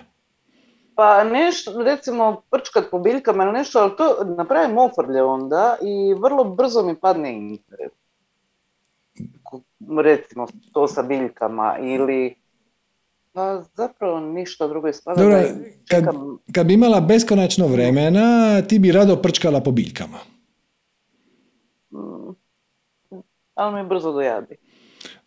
Pa 0.98 1.24
nešto, 1.24 1.84
recimo 1.84 2.42
prčkat 2.52 2.84
po 2.92 3.00
biljkama 3.00 3.44
ili 3.44 3.54
nešto, 3.54 3.80
ali 3.80 3.96
to 3.98 4.24
napravim 4.38 4.78
ofrlje 4.78 5.24
onda 5.24 5.78
i 5.82 6.14
vrlo 6.14 6.44
brzo 6.44 6.84
mi 6.84 6.96
padne 6.96 7.34
interes. 7.34 7.92
Recimo 10.04 10.48
to 10.74 10.88
sa 10.88 11.04
biljkama 11.04 11.78
ili 11.82 12.36
pa 13.34 13.64
zapravo 13.74 14.20
ništa 14.20 14.68
drugo 14.68 14.88
ispada. 14.88 15.22
Dobro, 15.22 15.38
kad, 15.90 16.06
kad 16.56 16.68
bi 16.68 16.74
imala 16.74 17.02
beskonačno 17.02 17.68
vremena, 17.68 18.62
ti 18.62 18.80
bi 18.80 18.92
rado 18.92 19.16
prčkala 19.16 19.62
po 19.62 19.72
biljkama. 19.72 20.18
Mm 21.92 22.48
ali 23.58 23.84
mi 23.84 23.90
brzo 23.90 24.12
dojadi. 24.12 24.56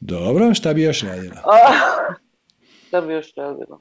Dobro, 0.01 0.55
šta 0.55 0.75
bi 0.75 0.83
još 0.83 1.03
radila? 1.03 1.43
šta 2.87 3.01
bi 3.01 3.13
još 3.13 3.35
radila? 3.35 3.79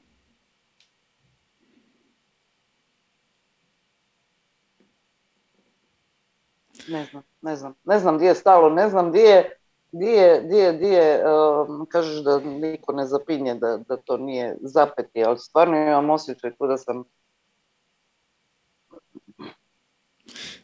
Ne 6.90 7.04
znam, 7.10 7.22
ne 7.42 7.56
znam. 7.56 7.74
Ne 7.84 7.98
znam 7.98 8.16
gdje 8.16 8.26
je 8.26 8.34
stalo, 8.34 8.70
ne 8.70 8.88
znam 8.88 9.10
gdje 9.10 9.20
je, 9.20 9.56
gdje 9.92 10.42
gdje, 10.44 10.72
gdje 10.72 11.22
um, 11.24 11.86
kažeš 11.86 12.22
da 12.24 12.40
niko 12.40 12.92
ne 12.92 13.06
zapinje, 13.06 13.54
da, 13.54 13.76
da 13.88 13.96
to 13.96 14.16
nije 14.16 14.56
zapeti, 14.60 15.24
ali 15.24 15.38
stvarno 15.38 15.76
imam 15.76 16.10
osjećaj 16.10 16.50
da 16.60 16.76
sam... 16.76 17.04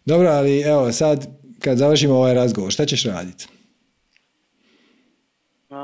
Dobro, 0.05 0.29
ali 0.29 0.61
evo 0.61 0.93
sad 0.93 1.27
kad 1.61 1.79
završimo 1.79 2.15
ovaj 2.15 2.35
razgovor, 2.35 2.73
šta 2.73 2.87
ćeš 2.87 3.05
raditi? 3.05 3.49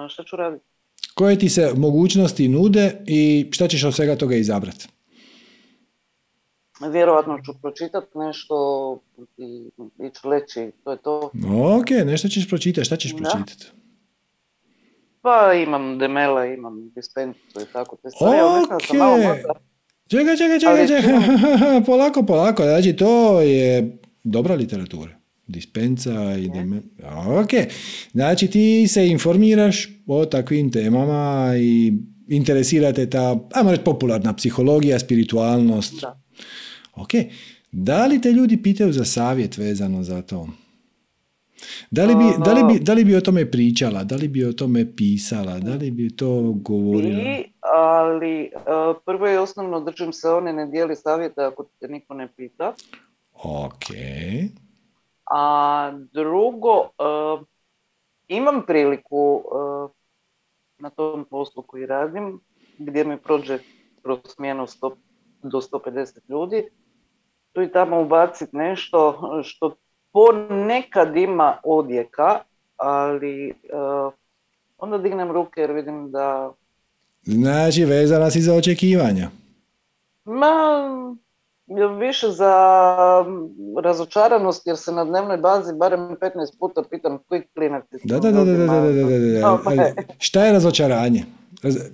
šta 0.08 0.24
ću 0.24 0.36
raditi? 0.36 0.64
Koje 1.14 1.38
ti 1.38 1.48
se 1.48 1.72
mogućnosti 1.76 2.48
nude 2.48 3.02
i 3.06 3.48
šta 3.52 3.68
ćeš 3.68 3.84
od 3.84 3.94
svega 3.94 4.16
toga 4.16 4.36
izabrati? 4.36 4.88
Vjerovatno 6.90 7.38
ću 7.44 7.52
pročitati 7.62 8.18
nešto 8.18 8.54
i 9.38 9.70
ići 10.06 10.26
leći, 10.26 10.70
to 10.84 10.90
je 10.90 10.96
to. 10.96 11.30
Ok, 11.78 11.90
nešto 12.06 12.28
ćeš 12.28 12.48
pročitati, 12.48 12.84
šta 12.84 12.96
ćeš 12.96 13.16
pročitati? 13.16 13.66
Pa 15.20 15.52
imam 15.66 15.98
demela, 15.98 16.46
imam 16.46 16.90
dispensu 16.94 17.60
i 17.62 17.72
tako 17.72 17.96
te 17.96 18.10
stvari. 18.10 18.40
Ok, 18.40 18.68
čekaj, 20.08 20.36
čekaj, 20.36 20.60
čekaj, 20.60 20.86
čekaj, 20.86 21.14
polako, 21.86 22.22
polako, 22.22 22.62
znači 22.62 22.96
to 22.96 23.40
je 23.40 23.98
dobra 24.24 24.54
literatura 24.54 25.22
dispensa 25.46 26.36
i 26.38 26.50
Ok, 27.42 27.50
znači 28.12 28.46
ti 28.46 28.88
se 28.88 29.08
informiraš 29.08 29.88
o 30.06 30.26
takvim 30.26 30.72
temama 30.72 31.52
i 31.56 31.92
interesirate 32.28 33.10
ta, 33.10 33.48
ajmo 33.52 33.70
reći, 33.70 33.84
popularna 33.84 34.34
psihologija, 34.34 34.98
spiritualnost. 34.98 36.00
Da. 36.00 36.20
Ok, 36.94 37.10
da 37.72 38.06
li 38.06 38.20
te 38.20 38.32
ljudi 38.32 38.62
pitaju 38.62 38.92
za 38.92 39.04
savjet 39.04 39.58
vezano 39.58 40.02
za 40.02 40.22
to? 40.22 40.48
Da 41.90 42.04
li, 42.04 42.14
bi, 42.14 42.24
da, 42.44 42.52
li 42.52 42.64
bi, 42.64 42.80
da 42.80 42.92
li 42.92 43.04
bi 43.04 43.16
o 43.16 43.20
tome 43.20 43.50
pričala, 43.50 44.04
da 44.04 44.16
li 44.16 44.28
bi 44.28 44.44
o 44.44 44.52
tome 44.52 44.96
pisala, 44.96 45.58
da 45.58 45.74
li 45.74 45.90
bi 45.90 46.16
to 46.16 46.52
govorila? 46.56 47.22
I, 47.22 47.44
ali 47.60 48.50
prvo 49.04 49.28
i 49.28 49.36
osnovno 49.36 49.80
držim 49.80 50.12
se 50.12 50.28
one 50.28 50.52
ne 50.52 50.66
dijeli 50.66 50.96
savjeta 50.96 51.46
ako 51.46 51.66
te 51.80 51.88
niko 51.88 52.14
ne 52.14 52.28
pita. 52.36 52.74
Ok. 53.42 53.84
A 55.30 55.92
drugo, 56.12 56.80
uh, 56.80 57.46
imam 58.28 58.62
priliku 58.66 59.34
uh, 59.34 59.90
na 60.78 60.90
tom 60.90 61.24
poslu 61.30 61.62
koji 61.62 61.86
radim, 61.86 62.40
gdje 62.78 63.04
mi 63.04 63.16
prođe 63.16 63.58
kroz 64.02 64.18
smjenu 64.24 64.66
do 65.42 65.60
150 65.60 66.18
ljudi, 66.28 66.64
tu 67.52 67.62
i 67.62 67.72
tamo 67.72 68.00
ubaciti 68.00 68.56
nešto 68.56 69.20
što 69.44 69.76
ponekad 70.12 71.16
ima 71.16 71.56
odjeka, 71.64 72.38
ali 72.76 73.50
uh, 73.50 74.12
onda 74.78 74.98
dignem 74.98 75.30
ruke 75.30 75.60
jer 75.60 75.72
vidim 75.72 76.10
da... 76.10 76.52
Znači, 77.22 77.84
vezana 77.84 78.30
si 78.30 78.40
za 78.40 78.54
očekivanja? 78.54 79.30
Ma, 80.24 80.56
više 81.98 82.30
za 82.30 82.54
razočaranost 83.82 84.66
jer 84.66 84.76
se 84.76 84.92
na 84.92 85.04
dnevnoj 85.04 85.36
bazi 85.36 85.74
barem 85.74 86.00
15 86.00 86.58
puta 86.60 86.82
pitam 86.90 87.18
koji 87.28 87.42
klinac 87.54 87.84
da, 88.04 88.18
da, 88.18 88.30
da, 88.30 88.44
da, 88.44 88.52
da, 88.52 88.66
da, 88.66 88.92
da, 88.92 89.74
da. 89.74 90.02
Šta 90.18 90.44
je 90.44 90.52
razočaranje? 90.52 91.24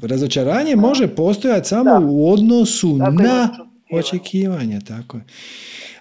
razočaranje 0.03 0.77
može 0.77 1.15
postojati 1.15 1.69
samo 1.69 2.07
u 2.11 2.33
odnosu 2.33 2.97
na 2.97 3.49
očekivanje. 3.91 4.81
Tako 4.81 5.17
je. 5.17 5.25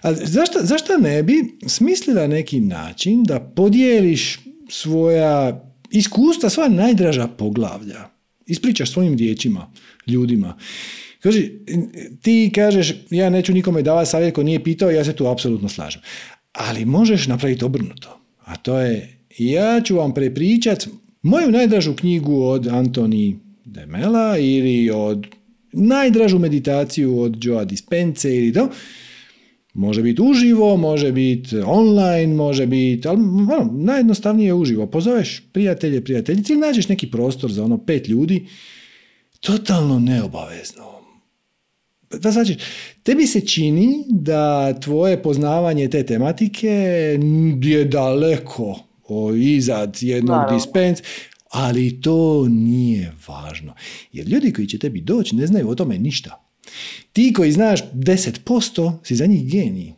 A 0.02 0.14
zašto, 0.14 0.58
zašto 0.62 0.98
ne 0.98 1.22
bi 1.22 1.34
smislila 1.66 2.26
neki 2.26 2.60
način 2.60 3.24
da 3.24 3.40
podijeliš 3.40 4.38
svoja 4.68 5.64
iskustva, 5.90 6.50
svoja 6.50 6.68
najdraža 6.68 7.26
poglavlja? 7.26 8.08
Ispričaš 8.46 8.92
svojim 8.92 9.16
riječima, 9.16 9.72
ljudima. 10.06 10.58
Kaži, 11.20 11.52
ti 12.22 12.50
kažeš, 12.54 12.94
ja 13.10 13.30
neću 13.30 13.52
nikome 13.52 13.82
davati 13.82 14.10
savjet 14.10 14.34
ko 14.34 14.42
nije 14.42 14.64
pitao, 14.64 14.90
ja 14.90 15.04
se 15.04 15.12
tu 15.12 15.26
apsolutno 15.26 15.68
slažem. 15.68 16.02
Ali 16.52 16.84
možeš 16.84 17.26
napraviti 17.26 17.64
obrnuto. 17.64 18.20
A 18.44 18.56
to 18.56 18.78
je, 18.78 19.24
ja 19.38 19.80
ću 19.80 19.96
vam 19.96 20.14
prepričat 20.14 20.88
moju 21.22 21.50
najdražu 21.50 21.94
knjigu 21.94 22.42
od 22.42 22.66
Antoni 22.66 23.38
Demela 23.64 24.38
ili 24.38 24.90
od 24.90 25.26
najdražu 25.78 26.38
meditaciju 26.38 27.20
od 27.20 27.44
Joa 27.44 27.64
Dispence 27.64 28.36
ili 28.36 28.52
to, 28.52 28.68
Može 29.78 30.02
biti 30.02 30.22
uživo, 30.22 30.76
može 30.76 31.12
biti 31.12 31.56
online, 31.66 32.34
može 32.34 32.66
biti, 32.66 33.08
ali 33.08 33.18
ono, 33.20 33.70
najjednostavnije 33.72 34.46
je 34.46 34.54
uživo. 34.54 34.86
Pozoveš 34.86 35.42
prijatelje, 35.52 36.04
prijateljice 36.04 36.52
ili 36.52 36.60
nađeš 36.60 36.88
neki 36.88 37.10
prostor 37.10 37.52
za 37.52 37.64
ono 37.64 37.78
pet 37.78 38.08
ljudi, 38.08 38.46
totalno 39.40 39.98
neobavezno. 39.98 40.84
Da 42.10 42.30
znači, 42.30 42.56
tebi 43.02 43.26
se 43.26 43.40
čini 43.40 44.04
da 44.08 44.74
tvoje 44.80 45.22
poznavanje 45.22 45.88
te 45.88 46.02
tematike 46.02 46.68
je 47.62 47.84
daleko 47.84 48.78
izad 49.36 49.96
jednog 50.00 50.40
dispens, 50.52 51.02
ali 51.50 52.00
to 52.00 52.48
nije 52.48 53.12
važno. 53.28 53.74
Jer 54.12 54.28
ljudi 54.28 54.52
koji 54.52 54.66
će 54.66 54.78
tebi 54.78 55.00
doći 55.00 55.36
ne 55.36 55.46
znaju 55.46 55.68
o 55.68 55.74
tome 55.74 55.98
ništa. 55.98 56.44
Ti 57.12 57.32
koji 57.32 57.52
znaš 57.52 57.80
10% 57.92 58.92
si 59.02 59.16
za 59.16 59.26
njih 59.26 59.50
geniji. 59.50 59.94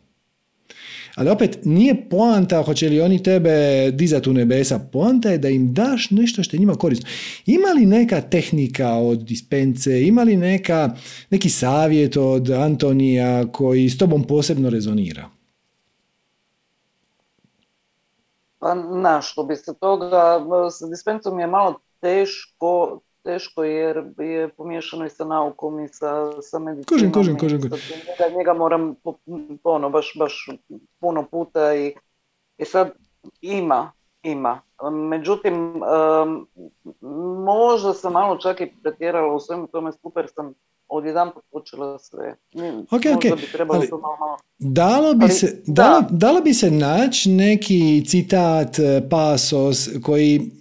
Ali 1.15 1.29
opet, 1.29 1.59
nije 1.63 2.09
poanta 2.09 2.63
hoće 2.63 2.89
li 2.89 3.01
oni 3.01 3.23
tebe 3.23 3.51
dizati 3.91 4.29
u 4.29 4.33
nebesa. 4.33 4.79
Poanta 4.79 5.31
je 5.31 5.37
da 5.37 5.49
im 5.49 5.73
daš 5.73 6.11
nešto 6.11 6.43
što 6.43 6.55
je 6.55 6.59
njima 6.59 6.75
korisno. 6.75 7.07
Ima 7.45 7.67
li 7.67 7.85
neka 7.85 8.21
tehnika 8.21 8.93
od 8.93 9.23
dispence, 9.23 10.03
ima 10.03 10.23
li 10.23 10.37
neka, 10.37 10.95
neki 11.29 11.49
savjet 11.49 12.17
od 12.17 12.49
Antonija 12.49 13.51
koji 13.51 13.89
s 13.89 13.97
tobom 13.97 14.23
posebno 14.23 14.69
rezonira? 14.69 15.40
Pa 18.61 18.73
na 18.75 19.21
što 19.21 19.43
bi 19.43 19.55
se 19.55 19.73
toga, 19.79 20.45
s 20.71 20.89
dispencom 20.89 21.39
je 21.39 21.47
malo 21.47 21.79
teško 21.99 22.99
teško 23.23 23.63
jer 23.63 24.03
je 24.17 24.49
pomiješano 24.49 25.05
i 25.05 25.09
sa 25.09 25.25
naukom 25.25 25.79
i 25.79 25.87
sa, 25.87 26.41
sa 26.41 26.59
medicinom. 26.59 27.11
Kožem, 27.11 27.37
kožem. 27.37 27.59
Njega, 27.61 28.37
njega 28.37 28.53
moram 28.53 28.95
ono, 29.63 29.89
baš, 29.89 30.13
baš 30.19 30.49
puno 30.99 31.23
puta 31.31 31.75
i, 31.75 31.95
i 32.57 32.65
sad 32.65 32.91
ima, 33.41 33.91
ima. 34.23 34.61
Međutim, 34.91 35.83
um, 36.23 36.47
možda 37.45 37.93
sam 37.93 38.13
malo 38.13 38.37
čak 38.37 38.61
i 38.61 38.73
pretjerala 38.83 39.33
u 39.33 39.39
svemu 39.39 39.67
tome 39.67 39.91
super 39.91 40.27
sam 40.35 40.53
odjedan 40.91 41.31
počela 41.51 41.99
sve. 41.99 42.35
Ok, 42.91 43.01
ok. 43.15 43.25
Ali, 43.69 43.87
malo... 43.91 44.37
Dalo 44.59 45.13
bi, 45.13 45.29
se, 45.29 45.63
dalo, 45.67 46.03
dalo 46.09 46.41
bi 46.41 46.53
se 46.53 46.71
naći 46.71 47.29
neki 47.29 48.03
citat, 48.05 48.77
pasos 49.09 49.89
koji 50.03 50.51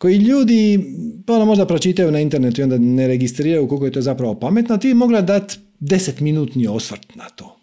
koji 0.00 0.16
ljudi 0.16 0.94
ono, 1.28 1.44
možda 1.44 1.66
pročitaju 1.66 2.10
na 2.10 2.20
internetu 2.20 2.60
i 2.60 2.64
onda 2.64 2.78
ne 2.78 3.06
registriraju 3.06 3.68
koliko 3.68 3.84
je 3.84 3.92
to 3.92 4.00
zapravo 4.00 4.34
pametno, 4.34 4.78
ti 4.78 4.88
bi 4.88 4.94
mogla 4.94 5.20
dati 5.20 5.58
desetminutni 5.80 6.66
osvrt 6.66 7.14
na 7.14 7.28
to. 7.28 7.56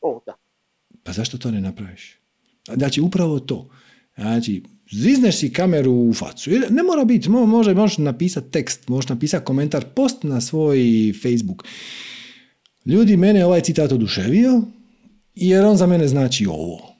O, 0.00 0.20
da. 0.26 0.34
Pa 1.02 1.12
zašto 1.12 1.38
to 1.38 1.50
ne 1.50 1.60
napraviš? 1.60 2.20
Znači, 2.74 3.00
upravo 3.00 3.40
to. 3.40 3.68
Znači, 4.16 4.62
zizneš 4.92 5.36
si 5.36 5.52
kameru 5.52 5.92
u 5.92 6.14
facu. 6.14 6.50
Ne 6.70 6.82
mora 6.82 7.04
biti, 7.04 7.30
može, 7.30 7.74
možeš 7.74 7.98
napisati 7.98 8.50
tekst, 8.50 8.88
možeš 8.88 9.08
napisati 9.08 9.44
komentar, 9.44 9.84
post 9.94 10.22
na 10.22 10.40
svoj 10.40 10.78
Facebook. 11.22 11.64
Ljudi, 12.86 13.16
mene 13.16 13.44
ovaj 13.44 13.60
citat 13.60 13.92
oduševio, 13.92 14.62
jer 15.34 15.64
on 15.64 15.76
za 15.76 15.86
mene 15.86 16.08
znači 16.08 16.46
ovo. 16.46 16.93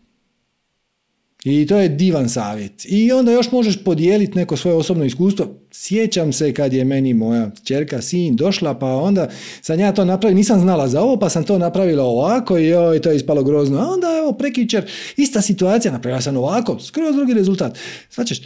I 1.44 1.66
to 1.66 1.76
je 1.76 1.88
divan 1.88 2.28
savjet. 2.28 2.72
I 2.84 3.12
onda 3.12 3.32
još 3.32 3.52
možeš 3.52 3.84
podijeliti 3.84 4.38
neko 4.38 4.56
svoje 4.56 4.76
osobno 4.76 5.04
iskustvo. 5.04 5.46
Sjećam 5.70 6.32
se 6.32 6.54
kad 6.54 6.72
je 6.72 6.84
meni 6.84 7.14
moja 7.14 7.50
čerka, 7.64 8.02
sin 8.02 8.36
došla, 8.36 8.78
pa 8.78 8.86
onda 8.86 9.28
sam 9.60 9.80
ja 9.80 9.92
to 9.92 10.04
napravila, 10.04 10.36
nisam 10.36 10.60
znala 10.60 10.88
za 10.88 11.02
ovo, 11.02 11.18
pa 11.18 11.28
sam 11.28 11.44
to 11.44 11.58
napravila 11.58 12.04
ovako 12.04 12.58
i 12.58 12.66
joj, 12.66 13.02
to 13.02 13.10
je 13.10 13.16
ispalo 13.16 13.42
grozno. 13.42 13.78
A 13.78 13.88
onda 13.88 14.06
evo 14.18 14.32
prekičer, 14.32 14.90
ista 15.16 15.40
situacija, 15.40 15.92
napravila 15.92 16.20
sam 16.20 16.36
ovako, 16.36 16.78
skroz 16.78 17.16
drugi 17.16 17.34
rezultat. 17.34 17.78
Svačeš, 18.08 18.42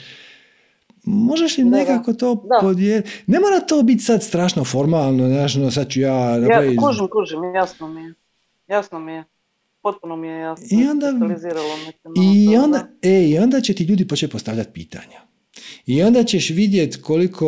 možeš 1.04 1.58
li 1.58 1.64
nekako 1.64 2.12
to 2.12 2.44
podijeliti? 2.60 3.10
Ne 3.26 3.40
mora 3.40 3.60
to 3.60 3.82
biti 3.82 4.02
sad 4.02 4.22
strašno 4.22 4.64
formalno, 4.64 5.28
znaš, 5.28 5.54
no 5.54 5.70
sad 5.70 5.88
ću 5.88 6.00
ja 6.00 6.38
napraviti... 6.38 6.74
Ja, 6.74 6.80
kužim, 6.80 7.08
kužim, 7.08 7.54
jasno 7.54 7.88
mi 7.88 8.02
je. 8.02 8.14
Jasno 8.68 9.00
mi 9.00 9.12
je 9.12 9.24
potpuno 9.92 10.16
mi 10.16 10.28
je 10.28 10.38
jasno. 10.38 10.66
I 10.70 10.86
onda, 10.86 11.12
i 12.22 12.56
onda, 12.56 12.88
e, 13.02 13.28
i 13.28 13.38
onda 13.38 13.60
će 13.60 13.74
ti 13.74 13.84
ljudi 13.84 14.08
početi 14.08 14.32
postavljati 14.32 14.70
pitanja. 14.72 15.20
I 15.86 16.02
onda 16.02 16.24
ćeš 16.24 16.50
vidjeti 16.50 17.00
koliko 17.00 17.46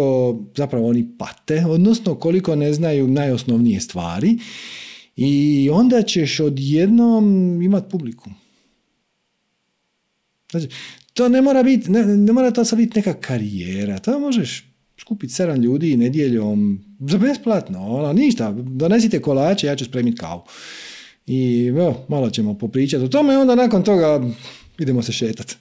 zapravo 0.56 0.88
oni 0.88 1.08
pate, 1.18 1.64
odnosno 1.68 2.14
koliko 2.14 2.56
ne 2.56 2.72
znaju 2.72 3.08
najosnovnije 3.08 3.80
stvari 3.80 4.38
i 5.16 5.68
onda 5.72 6.02
ćeš 6.02 6.40
odjednom 6.40 7.24
imati 7.62 7.90
publiku. 7.90 8.30
Znači, 10.50 10.68
to 11.12 11.28
ne 11.28 11.42
mora 11.42 11.62
biti, 11.62 11.90
ne, 11.90 12.04
ne 12.04 12.32
mora 12.32 12.50
to 12.50 12.64
sad 12.64 12.78
biti 12.78 12.98
neka 12.98 13.14
karijera, 13.14 13.98
to 13.98 14.18
možeš 14.18 14.70
skupiti 15.00 15.32
sedam 15.32 15.62
ljudi 15.62 15.96
nedjeljom 15.96 16.84
za 17.00 17.18
besplatno, 17.18 17.96
ono, 17.96 18.12
ništa, 18.12 18.52
donesite 18.52 19.20
kolače, 19.20 19.66
ja 19.66 19.76
ću 19.76 19.84
spremiti 19.84 20.16
kavu. 20.16 20.42
I 21.32 21.68
evo, 21.68 21.94
malo 22.08 22.30
ćemo 22.30 22.58
popričati 22.58 23.04
o 23.04 23.08
tome 23.08 23.34
i 23.34 23.36
onda 23.36 23.54
nakon 23.54 23.82
toga 23.82 24.20
idemo 24.78 25.02
se 25.02 25.12
šetati. 25.12 25.56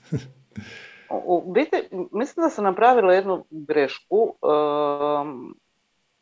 U 1.25 1.53
biti, 1.53 1.77
mislim 1.91 2.43
da 2.43 2.49
sam 2.49 2.63
napravila 2.63 3.13
jednu 3.13 3.45
grešku, 3.49 4.33
um, 4.41 5.55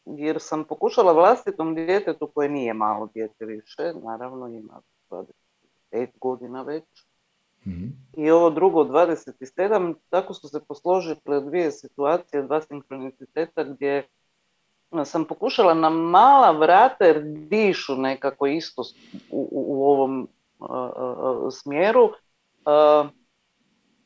jer 0.05 0.37
sam 0.39 0.63
pokušala 0.63 1.13
vlastitom 1.13 1.75
djetetu 1.75 2.31
koje 2.33 2.49
nije 2.49 2.73
malo 2.73 3.09
djete 3.13 3.45
više, 3.45 3.93
naravno 4.03 4.47
ima 4.47 4.81
25 5.91 6.07
godina 6.21 6.61
već, 6.61 6.83
mm 7.65 8.07
i 8.17 8.29
ovo 8.29 8.49
drugo 8.49 8.83
27, 8.83 9.95
tako 10.09 10.33
su 10.33 10.47
se 10.47 10.59
posložile 10.67 11.41
dvije 11.45 11.71
situacije, 11.71 12.43
dva 12.43 12.61
sinkroniciteta 12.61 13.63
gdje 13.63 14.07
sam 15.05 15.25
pokušala 15.25 15.73
na 15.73 15.89
mala 15.89 16.51
vrata 16.51 17.05
jer 17.05 17.21
dišu 17.23 17.95
nekako 17.95 18.47
isto 18.47 18.81
u, 19.31 19.49
u 19.51 19.85
ovom 19.85 20.27
smjeru. 21.51 22.03
Uh, 22.03 23.09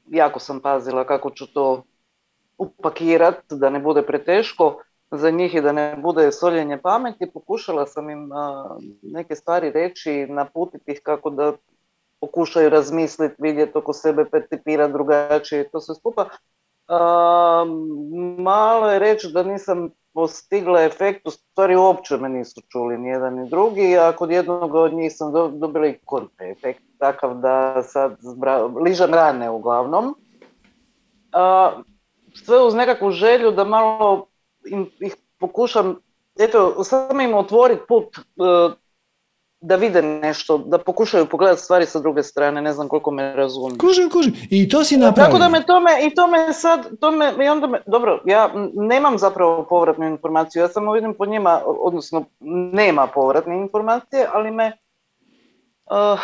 jako 0.07 0.39
sam 0.39 0.59
pazila 0.59 1.03
kako 1.03 1.29
ću 1.29 1.53
to 1.53 1.83
upakirat 2.57 3.43
da 3.49 3.69
ne 3.69 3.79
bude 3.79 4.01
preteško 4.01 4.81
za 5.11 5.31
njih 5.31 5.55
i 5.55 5.61
da 5.61 5.71
ne 5.71 5.95
bude 5.95 6.31
soljenje 6.31 6.77
pameti. 6.77 7.31
Pokušala 7.33 7.87
sam 7.87 8.09
im 8.09 8.29
neke 9.01 9.35
stvari 9.35 9.71
reći, 9.71 10.27
naputiti 10.29 10.91
ih 10.91 11.01
kako 11.03 11.29
da 11.29 11.53
pokušaju 12.19 12.69
razmisliti, 12.69 13.35
vidjeti 13.37 13.77
oko 13.77 13.93
sebe, 13.93 14.25
percipirati 14.31 14.93
drugačije 14.93 15.69
to 15.69 15.79
sve 15.79 15.95
skupa. 15.95 16.25
malo 18.37 18.91
je 18.91 18.99
reći 18.99 19.31
da 19.33 19.43
nisam 19.43 19.89
postigla 20.13 20.83
efekt, 20.83 21.27
u 21.27 21.31
stvari 21.31 21.75
uopće 21.75 22.17
me 22.17 22.29
nisu 22.29 22.61
čuli 22.69 22.97
ni 22.97 23.09
jedan 23.09 23.35
ni 23.35 23.49
drugi, 23.49 23.97
a 23.97 24.11
kod 24.11 24.31
jednog 24.31 24.75
od 24.75 24.93
njih 24.93 25.13
sam 25.15 25.31
dobila 25.59 25.87
i 25.87 25.99
kontra 26.05 26.47
efekt, 26.47 26.83
takav 26.97 27.33
da 27.33 27.83
sad 27.83 28.17
ližam 28.85 29.13
rane 29.13 29.49
uglavnom. 29.49 30.15
A, 31.31 31.71
sve 32.33 32.63
uz 32.63 32.75
nekakvu 32.75 33.11
želju 33.11 33.51
da 33.51 33.63
malo 33.63 34.27
ih 34.99 35.15
pokušam, 35.39 35.95
eto, 36.39 36.83
samo 36.83 37.21
im 37.21 37.33
otvoriti 37.33 37.81
put 37.87 38.17
e, 38.17 38.21
da 39.61 39.75
vide 39.75 40.01
nešto, 40.01 40.57
da 40.57 40.77
pokušaju 40.77 41.25
pogledati 41.25 41.61
stvari 41.61 41.85
sa 41.85 41.99
druge 41.99 42.23
strane, 42.23 42.61
ne 42.61 42.73
znam 42.73 42.87
koliko 42.87 43.11
me 43.11 43.35
razumiješ. 43.35 43.77
Kužim, 43.79 44.09
kužim. 44.09 44.33
I 44.49 44.69
to 44.69 44.83
si 44.83 44.97
napravio. 44.97 45.25
Tako 45.25 45.39
da 45.39 45.49
me 45.49 45.65
to 45.65 45.79
me, 45.79 46.07
i 46.07 46.15
to 46.15 46.27
me 46.27 46.53
sad, 46.53 46.99
to 46.99 47.11
me, 47.11 47.33
i 47.45 47.49
onda 47.49 47.67
me, 47.67 47.81
dobro, 47.85 48.21
ja 48.25 48.51
nemam 48.73 49.17
zapravo 49.17 49.65
povratnu 49.69 50.05
informaciju, 50.05 50.61
ja 50.61 50.67
samo 50.67 50.91
vidim 50.91 51.13
po 51.13 51.25
njima, 51.25 51.61
odnosno 51.65 52.25
nema 52.73 53.07
povratne 53.07 53.57
informacije, 53.57 54.27
ali 54.33 54.51
me, 54.51 54.71
uh, 55.91 56.19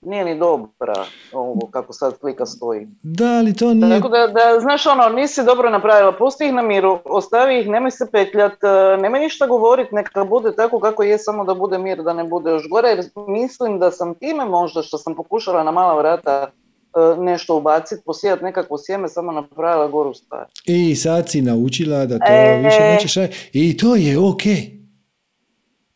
nije 0.00 0.24
ni 0.24 0.38
dobra 0.38 1.04
ovo 1.32 1.68
kako 1.70 1.92
sad 1.92 2.18
klika 2.18 2.46
stoji. 2.46 2.88
Da, 3.02 3.26
ali 3.38 3.54
to 3.54 3.74
nije... 3.74 3.96
Tako 3.96 4.08
da, 4.08 4.26
da 4.26 4.60
znaš 4.60 4.86
ono, 4.86 5.08
nisi 5.08 5.44
dobro 5.44 5.70
napravila, 5.70 6.12
pusti 6.12 6.46
ih 6.46 6.52
na 6.52 6.62
miru, 6.62 6.98
ostavi 7.04 7.60
ih, 7.60 7.68
nemoj 7.68 7.90
se 7.90 8.06
petljat, 8.12 8.52
e, 8.52 8.96
nemoj 9.02 9.20
ništa 9.20 9.46
govorit, 9.46 9.92
neka 9.92 10.24
bude 10.24 10.56
tako 10.56 10.80
kako 10.80 11.02
je, 11.02 11.18
samo 11.18 11.44
da 11.44 11.54
bude 11.54 11.78
mir, 11.78 12.02
da 12.02 12.12
ne 12.12 12.24
bude 12.24 12.50
još 12.50 12.68
gore, 12.68 12.88
jer 12.88 13.04
mislim 13.28 13.78
da 13.78 13.90
sam 13.90 14.14
time 14.14 14.44
možda 14.44 14.82
što 14.82 14.98
sam 14.98 15.14
pokušala 15.14 15.64
na 15.64 15.70
mala 15.70 15.98
vrata 15.98 16.50
e, 16.50 17.20
nešto 17.20 17.56
ubaciti, 17.56 18.02
posijati 18.04 18.44
nekakvo 18.44 18.78
sjeme, 18.78 19.08
samo 19.08 19.32
napravila 19.32 19.88
goru 19.88 20.14
stvar. 20.14 20.44
I 20.64 20.94
sad 20.94 21.28
si 21.28 21.42
naučila 21.42 22.06
da 22.06 22.18
to 22.18 22.32
e... 22.32 22.62
više 22.64 22.80
nećeš 22.80 23.14
i 23.52 23.76
to 23.76 23.96
je 23.96 24.18
ok. 24.18 24.42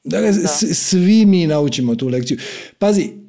Dakle, 0.05 0.33
svi 0.73 1.27
mi 1.27 1.47
naučimo 1.47 1.95
tu 1.95 2.09
lekciju. 2.09 2.39
Pazi, 2.79 3.21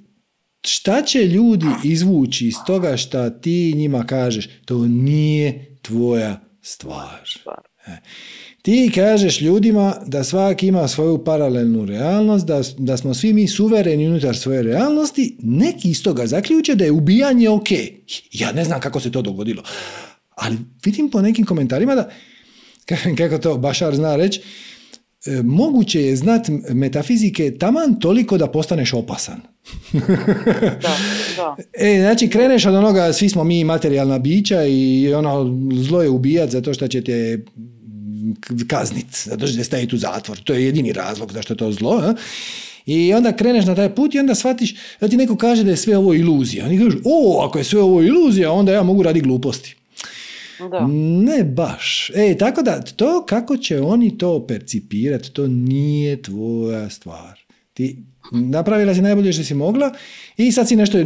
šta 0.68 1.02
će 1.02 1.26
ljudi 1.26 1.68
izvući 1.84 2.48
iz 2.48 2.56
toga 2.68 2.98
šta 2.98 3.30
ti 3.30 3.74
njima 3.76 4.06
kažeš? 4.06 4.50
To 4.66 4.86
nije 4.88 5.78
tvoja 5.82 6.42
stvar. 6.62 7.30
E. 7.88 7.92
Ti 8.62 8.92
kažeš 8.96 9.42
ljudima 9.42 9.96
da 10.06 10.24
svaki 10.24 10.68
ima 10.68 10.88
svoju 10.88 11.24
paralelnu 11.24 11.86
realnost, 11.86 12.46
da, 12.46 12.62
da 12.78 12.98
smo 12.98 13.14
svi 13.14 13.34
mi 13.34 13.48
suvereni 13.48 14.08
unutar 14.08 14.38
svoje 14.38 14.64
realnosti, 14.64 15.36
neki 15.40 15.90
iz 15.90 16.04
toga 16.04 16.28
zaključe 16.28 16.76
da 16.76 16.86
je 16.86 16.92
ubijanje 16.92 17.50
ok. 17.50 17.68
Ja 18.32 18.52
ne 18.52 18.64
znam 18.64 18.80
kako 18.80 19.00
se 19.00 19.12
to 19.12 19.22
dogodilo. 19.22 19.64
Ali 20.36 20.58
vidim 20.86 21.10
po 21.10 21.22
nekim 21.22 21.46
komentarima 21.46 21.96
da, 21.96 22.10
kako 23.18 23.38
to 23.38 23.58
Bašar 23.58 23.96
zna 23.96 24.16
reći, 24.16 24.42
moguće 25.44 26.02
je 26.02 26.16
znat 26.16 26.48
metafizike 26.70 27.58
taman 27.58 28.00
toliko 28.00 28.38
da 28.38 28.48
postaneš 28.48 28.94
opasan. 28.94 29.42
da, 30.82 30.98
da. 31.38 31.56
E, 31.86 32.00
znači 32.00 32.30
kreneš 32.30 32.66
od 32.66 32.76
onoga, 32.76 33.14
svi 33.14 33.30
smo 33.30 33.44
mi 33.44 33.64
materijalna 33.64 34.20
bića 34.20 34.64
i 34.66 35.14
ono, 35.14 35.60
zlo 35.74 36.02
je 36.02 36.10
ubijat 36.10 36.50
zato 36.50 36.74
što 36.74 36.88
će 36.88 37.04
te 37.04 37.40
kaznit, 38.68 39.06
zato 39.26 39.48
što 39.48 39.58
će 39.58 39.64
staviti 39.64 39.96
u 39.96 39.98
zatvor. 39.98 40.38
To 40.38 40.54
je 40.54 40.66
jedini 40.66 40.94
razlog 40.94 41.34
zašto 41.34 41.54
je 41.54 41.58
to 41.58 41.72
zlo. 41.72 42.14
I 42.86 43.14
onda 43.14 43.36
kreneš 43.36 43.66
na 43.66 43.76
taj 43.76 43.96
put 43.96 44.16
i 44.16 44.20
onda 44.20 44.36
shvatiš 44.36 44.76
da 45.02 45.08
ti 45.08 45.18
neko 45.18 45.38
kaže 45.38 45.64
da 45.64 45.72
je 45.72 45.78
sve 45.78 45.98
ovo 45.98 46.14
iluzija. 46.14 46.66
Oni 46.66 46.80
kažu, 46.80 46.98
o, 47.06 47.46
ako 47.46 47.58
je 47.58 47.64
sve 47.64 47.82
ovo 47.82 48.02
iluzija, 48.04 48.52
onda 48.52 48.72
ja 48.72 48.84
mogu 48.84 49.04
raditi 49.04 49.28
gluposti. 49.28 49.76
Da. 50.70 50.88
Ne 51.26 51.44
baš. 51.44 52.12
E, 52.16 52.38
tako 52.38 52.62
da, 52.62 52.82
to 52.82 53.26
kako 53.30 53.58
će 53.58 53.82
oni 53.82 54.18
to 54.18 54.48
percipirati, 54.48 55.32
to 55.32 55.48
nije 55.48 56.22
tvoja 56.22 56.90
stvar. 56.90 57.40
Ti 57.74 58.04
napravila 58.32 58.96
si 58.96 59.02
najbolje 59.02 59.34
što 59.34 59.44
si 59.44 59.54
mogla 59.54 59.94
i 60.38 60.52
sad 60.52 60.68
si 60.68 60.76
nešto 60.76 60.98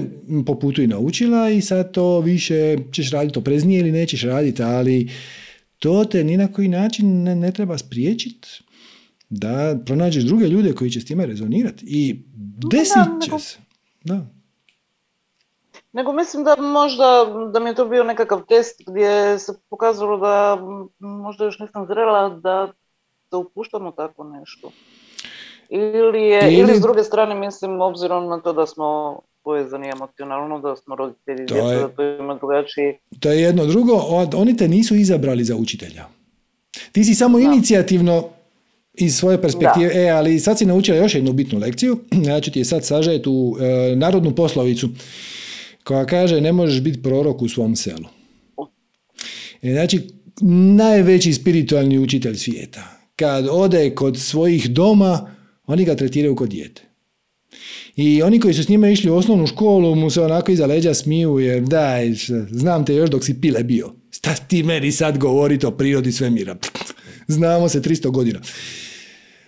po 0.46 0.60
putu 0.60 0.82
i 0.82 0.88
naučila 0.88 1.50
i 1.50 1.62
sad 1.62 1.92
to 1.92 2.20
više 2.20 2.78
ćeš 2.92 3.12
raditi 3.12 3.40
opreznije 3.40 3.80
ili 3.80 3.92
nećeš 3.92 4.24
raditi, 4.24 4.64
ali 4.64 5.10
to 5.80 6.06
te 6.06 6.24
ni 6.24 6.38
na 6.38 6.48
koji 6.48 6.68
način 6.68 7.24
ne, 7.24 7.36
ne 7.36 7.52
treba 7.52 7.78
spriječiti 7.78 8.48
da 9.30 9.80
pronađeš 9.86 10.24
druge 10.24 10.48
ljude 10.48 10.74
koji 10.74 10.92
će 10.92 11.02
s 11.02 11.06
time 11.06 11.26
rezonirati 11.26 11.86
i 11.88 12.16
desit 12.72 13.24
će 13.26 13.32
se. 13.40 13.58
Da. 14.04 14.36
Nego 15.96 16.14
mislim 16.14 16.44
da 16.44 16.56
možda, 16.56 17.26
da 17.54 17.60
mi 17.60 17.70
je 17.70 17.76
to 17.76 17.86
bio 17.86 18.04
nekakav 18.04 18.42
test 18.48 18.82
gdje 18.88 19.40
se 19.40 19.54
pokazalo 19.70 20.18
da 20.18 20.58
možda 21.00 21.46
još 21.46 21.60
nisam 21.60 21.86
zrela 21.88 22.30
da 22.30 22.72
se 23.30 23.36
upuštamo 23.36 23.92
tako 23.92 24.24
nešto. 24.24 24.72
Ili, 25.70 26.24
je, 26.24 26.42
ili... 26.42 26.60
ili 26.60 26.78
s 26.78 26.82
druge 26.82 27.04
strane 27.04 27.36
mislim 27.36 27.82
obzirom 27.82 28.28
na 28.28 28.42
to 28.42 28.54
da 28.54 28.66
smo 28.66 29.20
povezani 29.44 29.90
emocionalno, 29.90 30.60
da 30.60 30.76
smo 30.76 30.96
roditelji 30.96 31.46
to 31.46 31.56
je, 31.56 31.80
da 31.80 31.88
to 31.88 32.04
ima 32.04 32.36
drugačiji... 32.36 32.94
To 33.20 33.30
je 33.32 33.42
jedno. 33.42 33.66
Drugo, 33.66 33.94
oni 34.36 34.58
te 34.58 34.68
nisu 34.68 34.96
izabrali 34.96 35.44
za 35.44 35.56
učitelja. 35.56 36.06
Ti 36.92 37.04
si 37.04 37.16
samo 37.16 37.40
inicijativno 37.40 38.24
iz 38.94 39.18
svoje 39.18 39.42
perspektive, 39.42 39.92
e, 39.94 40.10
ali 40.10 40.40
sad 40.40 40.58
si 40.58 40.66
naučila 40.66 40.98
još 40.98 41.16
jednu 41.16 41.34
bitnu 41.34 41.60
lekciju, 41.60 42.00
ja 42.12 42.42
ću 42.44 42.52
ti 42.52 42.60
je 42.60 42.66
sad 42.66 42.86
sažeti 42.86 43.30
u 43.30 43.58
e, 43.60 43.96
narodnu 43.96 44.36
poslovicu 44.36 44.90
koja 45.86 46.06
kaže 46.06 46.42
ne 46.42 46.52
možeš 46.52 46.82
biti 46.82 47.02
prorok 47.02 47.42
u 47.42 47.50
svom 47.50 47.76
selu. 47.76 48.08
E, 49.62 49.72
znači, 49.72 50.02
najveći 50.76 51.34
spiritualni 51.34 52.00
učitelj 52.00 52.36
svijeta, 52.36 53.00
kad 53.16 53.48
ode 53.52 53.96
kod 53.96 54.18
svojih 54.18 54.70
doma, 54.70 55.36
oni 55.66 55.86
ga 55.86 55.96
tretiraju 55.96 56.36
kod 56.36 56.50
dijete. 56.50 56.82
I 57.96 58.22
oni 58.22 58.40
koji 58.40 58.54
su 58.54 58.64
s 58.64 58.70
njima 58.70 58.90
išli 58.90 59.12
u 59.12 59.16
osnovnu 59.16 59.48
školu 59.48 59.96
mu 59.96 60.10
se 60.10 60.22
onako 60.22 60.52
iza 60.52 60.66
leđa 60.66 60.94
smiju 60.94 61.40
jer 61.40 61.64
daj, 61.64 62.14
znam 62.52 62.86
te 62.86 62.96
još 62.96 63.10
dok 63.10 63.24
si 63.26 63.42
pile 63.42 63.64
bio. 63.64 63.94
Sta 64.12 64.36
ti 64.36 64.64
meni 64.64 64.92
sad 64.92 65.18
govoriti 65.18 65.66
o 65.66 65.72
prirodi 65.72 66.12
svemira? 66.12 66.56
Znamo 67.28 67.70
se 67.70 67.82
300 67.82 68.12
godina. 68.12 68.42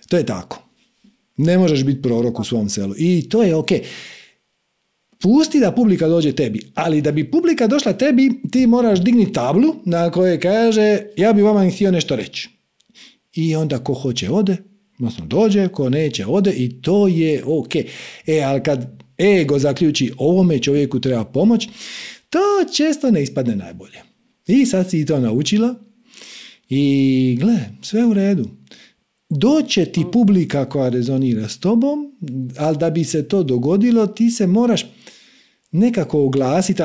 To 0.10 0.18
je 0.18 0.26
tako. 0.26 0.64
Ne 1.38 1.58
možeš 1.58 1.84
biti 1.84 2.02
prorok 2.02 2.40
u 2.40 2.44
svom 2.44 2.70
selu. 2.70 2.94
I 2.98 3.30
to 3.30 3.44
je 3.44 3.56
ok. 3.56 3.70
Pusti 5.22 5.60
da 5.60 5.72
publika 5.72 6.08
dođe 6.08 6.32
tebi, 6.32 6.62
ali 6.76 7.02
da 7.02 7.12
bi 7.12 7.32
publika 7.32 7.68
došla 7.68 7.94
tebi, 7.94 8.32
ti 8.52 8.68
moraš 8.68 9.00
digni 9.02 9.34
tablu 9.34 9.76
na 9.86 10.12
kojoj 10.12 10.40
kaže 10.40 11.02
ja 11.18 11.34
bi 11.34 11.42
vama 11.42 11.70
htio 11.70 11.92
nešto 11.92 12.16
reći. 12.16 12.50
I 13.34 13.56
onda 13.56 13.84
ko 13.84 13.94
hoće 13.94 14.30
ode, 14.30 14.58
odnosno 15.00 15.26
dođe, 15.26 15.68
ko 15.68 15.90
neće 15.90 16.26
ode 16.26 16.52
i 16.52 16.82
to 16.82 17.08
je 17.08 17.44
ok. 17.46 17.76
E, 18.28 18.42
ali 18.46 18.64
kad 18.64 19.04
ego 19.20 19.60
zaključi 19.60 20.12
ovome 20.18 20.60
čovjeku 20.60 21.00
treba 21.00 21.26
pomoć, 21.26 21.70
to 22.30 22.40
često 22.76 23.12
ne 23.12 23.24
ispadne 23.24 23.56
najbolje. 23.56 24.02
I 24.48 24.66
sad 24.66 24.90
si 24.90 25.06
to 25.06 25.20
naučila 25.20 25.76
i 26.70 27.38
gle, 27.40 27.60
sve 27.82 28.06
u 28.06 28.14
redu. 28.14 28.50
Doće 29.30 29.86
ti 29.86 30.06
publika 30.12 30.66
koja 30.66 30.90
rezonira 30.90 31.48
s 31.48 31.60
tobom, 31.60 32.12
ali 32.58 32.78
da 32.78 32.90
bi 32.90 33.04
se 33.04 33.28
to 33.28 33.44
dogodilo, 33.44 34.08
ti 34.08 34.30
se 34.30 34.48
moraš 34.48 34.86
nekako 35.72 36.24
oglasiti, 36.24 36.84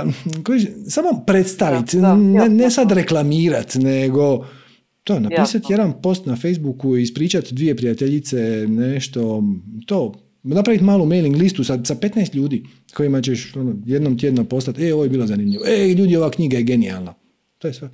samo 0.89 1.25
predstaviti, 1.27 1.97
ne, 1.97 2.49
ne 2.49 2.71
sad 2.71 2.93
reklamirati, 2.93 3.79
nego 3.79 4.47
to, 5.05 5.21
napisati 5.21 5.73
jedan 5.73 5.93
post 6.03 6.27
na 6.27 6.37
Facebooku 6.37 6.97
i 6.97 7.03
ispričati 7.03 7.55
dvije 7.55 7.77
prijateljice 7.77 8.67
nešto, 8.69 9.43
to, 9.87 10.15
napraviti 10.43 10.85
malu 10.85 11.07
mailing 11.07 11.37
listu 11.37 11.65
sa, 11.65 11.79
sa 11.85 11.95
15 11.95 12.35
ljudi 12.35 12.65
kojima 12.95 13.23
ćeš 13.23 13.57
ono, 13.57 13.75
jednom 13.87 14.19
tjedno 14.19 14.45
postati, 14.45 14.87
e, 14.87 14.95
ovo 14.95 15.03
je 15.03 15.11
bilo 15.11 15.27
zanimljivo, 15.27 15.65
e, 15.67 15.95
ljudi, 15.95 16.17
ova 16.17 16.31
knjiga 16.31 16.57
je 16.57 16.63
genijalna. 16.63 17.15
To 17.59 17.69
je 17.69 17.75
sve. 17.75 17.91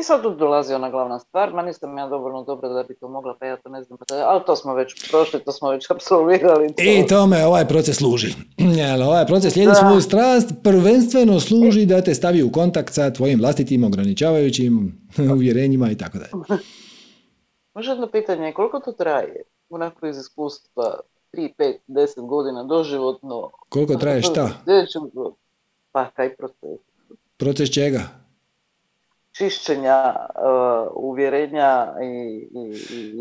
I 0.00 0.02
sad 0.02 0.22
tu 0.22 0.34
dolazi 0.34 0.74
ona 0.74 0.90
glavna 0.90 1.18
stvar, 1.18 1.52
ma 1.54 1.62
nisam 1.62 1.98
ja 1.98 2.08
dovoljno 2.08 2.44
dobro 2.44 2.68
da 2.68 2.82
bi 2.82 2.94
to 2.94 3.08
mogla, 3.08 3.36
pa 3.40 3.46
ja 3.46 3.56
to 3.56 3.68
ne 3.68 3.82
znam, 3.82 3.98
pa 3.98 4.14
ali 4.14 4.40
to 4.46 4.56
smo 4.56 4.74
već 4.74 5.10
prošli, 5.10 5.40
to 5.44 5.52
smo 5.52 5.70
već 5.70 5.90
apsolvirali. 5.94 6.68
To. 6.68 6.82
I 6.82 7.06
tome 7.08 7.46
ovaj 7.46 7.68
proces 7.68 7.96
služi. 7.96 8.34
Jel, 8.78 9.02
ovaj 9.02 9.26
proces 9.26 9.52
slijedi 9.52 9.74
svoju 9.74 10.00
strast, 10.00 10.50
prvenstveno 10.64 11.40
služi 11.40 11.86
da 11.86 12.02
te 12.02 12.14
stavi 12.14 12.42
u 12.42 12.52
kontakt 12.52 12.94
sa 12.94 13.10
tvojim 13.10 13.38
vlastitim 13.38 13.84
ograničavajućim 13.84 15.00
uvjerenjima 15.36 15.90
i 15.90 15.96
tako 15.96 16.18
dalje. 16.18 16.44
Može 17.74 17.90
jedno 17.90 18.10
pitanje, 18.10 18.52
koliko 18.52 18.80
to 18.80 18.92
traje? 18.92 19.42
Onako 19.68 20.06
iz 20.06 20.18
iskustva, 20.18 21.00
3, 21.32 21.48
5, 21.58 21.74
10 21.88 22.26
godina, 22.26 22.64
doživotno. 22.64 23.50
Koliko 23.68 23.94
traje 23.94 24.22
šta? 24.22 24.50
Pa, 25.92 26.04
taj 26.04 26.36
proces. 26.36 26.80
Proces 27.36 27.70
čega? 27.70 28.19
Čišćenja 29.40 30.14
uh, 30.14 30.92
uvjerenja 30.96 31.86
i, 32.02 32.48
i, 32.58 32.76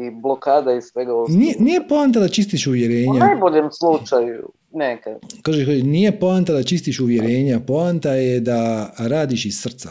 i, 0.05 0.11
blokada 0.11 0.73
i 0.73 0.81
svega 0.81 1.15
ostalog. 1.15 1.41
Nije, 1.41 1.55
nije 1.59 1.87
poanta 1.87 2.19
da 2.19 2.27
čistiš 2.27 2.67
uvjerenja. 2.67 3.11
U 3.11 3.13
najboljem 3.13 3.71
slučaju 3.71 4.51
neka. 4.71 5.15
Kaže, 5.41 5.65
nije 5.83 6.19
poanta 6.19 6.53
da 6.53 6.63
čistiš 6.63 6.99
uvjerenja, 6.99 7.59
poanta 7.59 8.13
je 8.13 8.39
da 8.39 8.93
radiš 8.97 9.45
iz 9.45 9.61
srca. 9.61 9.89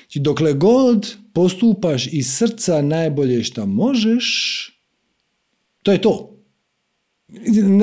Znači, 0.00 0.18
dokle 0.18 0.52
god 0.52 1.16
postupaš 1.32 2.06
iz 2.06 2.36
srca 2.36 2.82
najbolje 2.82 3.44
što 3.44 3.66
možeš, 3.66 4.26
to 5.82 5.92
je 5.92 6.00
to. 6.00 6.28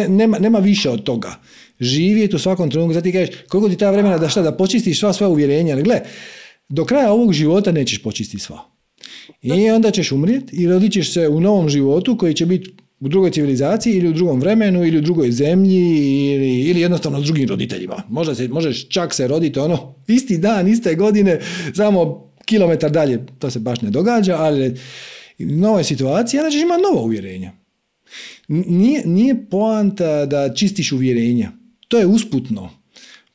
nema, 0.09 0.39
nema 0.39 0.59
više 0.59 0.89
od 0.89 1.03
toga. 1.03 1.35
Živjeti 1.79 2.35
u 2.35 2.39
svakom 2.39 2.71
trenutku, 2.71 2.93
zato 2.93 3.03
ti 3.03 3.13
kažeš, 3.13 3.35
koliko 3.49 3.69
ti 3.69 3.77
ta 3.77 3.91
vremena 3.91 4.17
da 4.17 4.29
šta, 4.29 4.41
da 4.41 4.57
počistiš 4.57 4.99
sva 4.99 5.13
svoja 5.13 5.29
uvjerenja, 5.29 5.73
ali 5.73 5.83
gle, 5.83 6.01
do 6.69 6.85
kraja 6.85 7.11
ovog 7.11 7.33
života 7.33 7.71
nećeš 7.71 8.03
počistiti 8.03 8.43
sva. 8.43 8.59
I 9.41 9.69
onda 9.69 9.91
ćeš 9.91 10.11
umrijeti 10.11 10.55
i 10.55 10.67
rodit 10.67 10.93
ćeš 10.93 11.13
se 11.13 11.27
u 11.27 11.39
novom 11.39 11.69
životu 11.69 12.17
koji 12.17 12.33
će 12.33 12.45
biti 12.45 12.73
u 12.99 13.07
drugoj 13.07 13.31
civilizaciji 13.31 13.93
ili 13.93 14.07
u 14.09 14.13
drugom 14.13 14.39
vremenu 14.39 14.85
ili 14.85 14.97
u 14.97 15.01
drugoj 15.01 15.31
zemlji 15.31 15.79
ili, 16.33 16.61
ili 16.61 16.81
jednostavno 16.81 17.21
s 17.21 17.25
drugim 17.25 17.49
roditeljima. 17.49 18.03
Možda 18.09 18.35
se, 18.35 18.47
možeš 18.47 18.89
čak 18.89 19.13
se 19.13 19.27
roditi 19.27 19.59
ono 19.59 19.95
isti 20.07 20.37
dan, 20.37 20.67
iste 20.67 20.95
godine, 20.95 21.39
samo 21.75 22.29
kilometar 22.45 22.91
dalje, 22.91 23.25
to 23.39 23.49
se 23.49 23.59
baš 23.59 23.81
ne 23.81 23.89
događa, 23.89 24.35
ali 24.37 24.75
u 25.39 25.45
novoj 25.45 25.83
situaciji, 25.83 26.39
onda 26.39 26.51
ćeš 26.51 26.61
imati 26.61 26.81
novo 26.81 27.05
uvjerenja. 27.05 27.51
Nije, 28.47 29.01
nije 29.05 29.49
poanta 29.49 30.25
da 30.25 30.53
čistiš 30.53 30.91
uvjerenja. 30.91 31.51
To 31.87 31.99
je 31.99 32.05
usputno. 32.05 32.69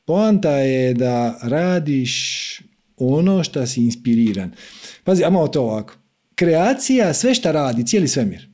Poanta 0.05 0.51
je 0.51 0.93
da 0.93 1.39
radiš 1.43 2.13
ono 2.97 3.43
što 3.43 3.67
si 3.67 3.81
inspiriran. 3.81 4.51
Pazi, 5.03 5.23
ajmo 5.23 5.47
to 5.47 5.61
ovako. 5.61 5.93
Kreacija, 6.35 7.13
sve 7.13 7.35
što 7.35 7.51
radi, 7.51 7.85
cijeli 7.85 8.07
svemir, 8.07 8.47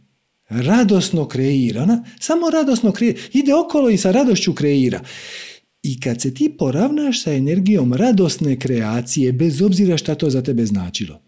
radosno 0.49 1.27
kreira. 1.27 1.83
Ona 1.83 2.03
samo 2.19 2.49
radosno 2.49 2.91
kreira. 2.91 3.19
Ide 3.33 3.55
okolo 3.55 3.89
i 3.89 3.97
sa 3.97 4.11
radošću 4.11 4.53
kreira. 4.53 5.01
I 5.83 5.99
kad 5.99 6.21
se 6.21 6.33
ti 6.33 6.55
poravnaš 6.57 7.23
sa 7.23 7.33
energijom 7.33 7.93
radosne 7.93 8.59
kreacije, 8.59 9.31
bez 9.31 9.61
obzira 9.61 9.97
šta 9.97 10.15
to 10.15 10.29
za 10.29 10.41
tebe 10.41 10.65
značilo, 10.65 11.21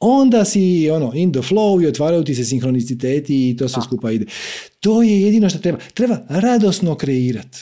onda 0.00 0.44
si 0.44 0.90
ono, 0.90 1.12
in 1.14 1.32
the 1.32 1.40
flow 1.40 1.84
i 1.84 1.86
otvaraju 1.86 2.24
ti 2.24 2.34
se 2.34 2.44
sinhroniciteti 2.44 3.50
i 3.50 3.56
to 3.56 3.68
sve 3.68 3.82
skupa 3.82 4.10
ide. 4.10 4.26
To 4.80 5.02
je 5.02 5.22
jedino 5.22 5.50
što 5.50 5.58
treba. 5.58 5.78
Treba 5.94 6.18
radosno 6.28 6.94
kreirati. 6.94 7.58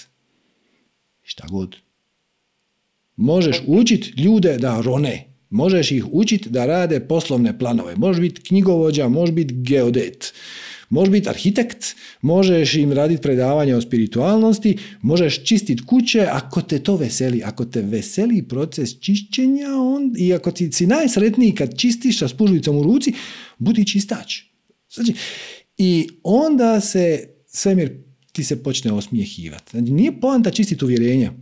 Šta 1.23 1.47
god. 1.51 1.77
Možeš 3.17 3.63
učiti 3.67 4.23
ljude 4.23 4.57
da 4.59 4.81
rone. 4.81 5.31
Možeš 5.51 5.91
ih 5.91 6.05
učiti 6.13 6.51
da 6.51 6.67
rade 6.67 7.01
poslovne 7.01 7.59
planove. 7.59 7.97
Možeš 7.97 8.21
biti 8.21 8.43
knjigovođa, 8.43 9.09
možeš 9.09 9.35
biti 9.35 9.55
geodet. 9.55 10.35
Možeš 10.91 11.13
biti 11.13 11.29
arhitekt, 11.29 11.85
možeš 12.23 12.75
im 12.75 12.93
raditi 12.93 13.23
predavanja 13.23 13.77
o 13.77 13.81
spiritualnosti, 13.81 14.79
možeš 15.03 15.45
čistiti 15.45 15.87
kuće 15.87 16.27
ako 16.31 16.63
te 16.63 16.79
to 16.79 16.97
veseli. 16.97 17.43
Ako 17.45 17.65
te 17.65 17.83
veseli 17.83 18.43
proces 18.43 19.01
čišćenja 19.01 19.69
on, 19.77 20.15
i 20.19 20.35
ako 20.35 20.51
ti 20.51 20.73
si 20.73 20.87
najsretniji 20.87 21.53
kad 21.53 21.79
čistiš 21.79 22.19
sa 22.19 22.29
spužvicom 22.29 22.77
u 22.77 22.83
ruci, 22.83 23.13
budi 23.59 23.87
čistač. 23.87 24.43
Znači, 24.95 25.15
I 25.79 26.09
onda 26.23 26.81
se 26.81 27.29
svemir 27.47 27.93
ti 28.33 28.45
se 28.45 28.63
počne 28.63 28.93
osmijehivati. 28.93 29.71
Znači, 29.71 29.93
nije 29.93 30.21
poanta 30.21 30.51
čistiti 30.51 30.85
uvjerenja. 30.85 31.33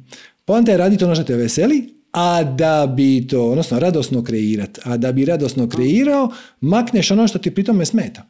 Poanta 0.45 0.71
je 0.71 0.79
raditi 0.79 1.05
ono 1.05 1.15
što 1.15 1.25
te 1.25 1.37
veseli, 1.37 1.95
a 2.13 2.43
da 2.45 2.87
bi 2.97 3.27
to, 3.27 3.51
odnosno 3.51 3.79
radosno 3.79 4.25
kreirati, 4.25 4.81
a 4.85 4.97
da 4.97 5.13
bi 5.13 5.25
radosno 5.25 5.69
kreirao, 5.69 6.29
makneš 6.61 7.11
ono 7.11 7.29
što 7.29 7.39
ti 7.39 7.55
pri 7.55 7.65
tome 7.65 7.87
smeta. 7.87 8.23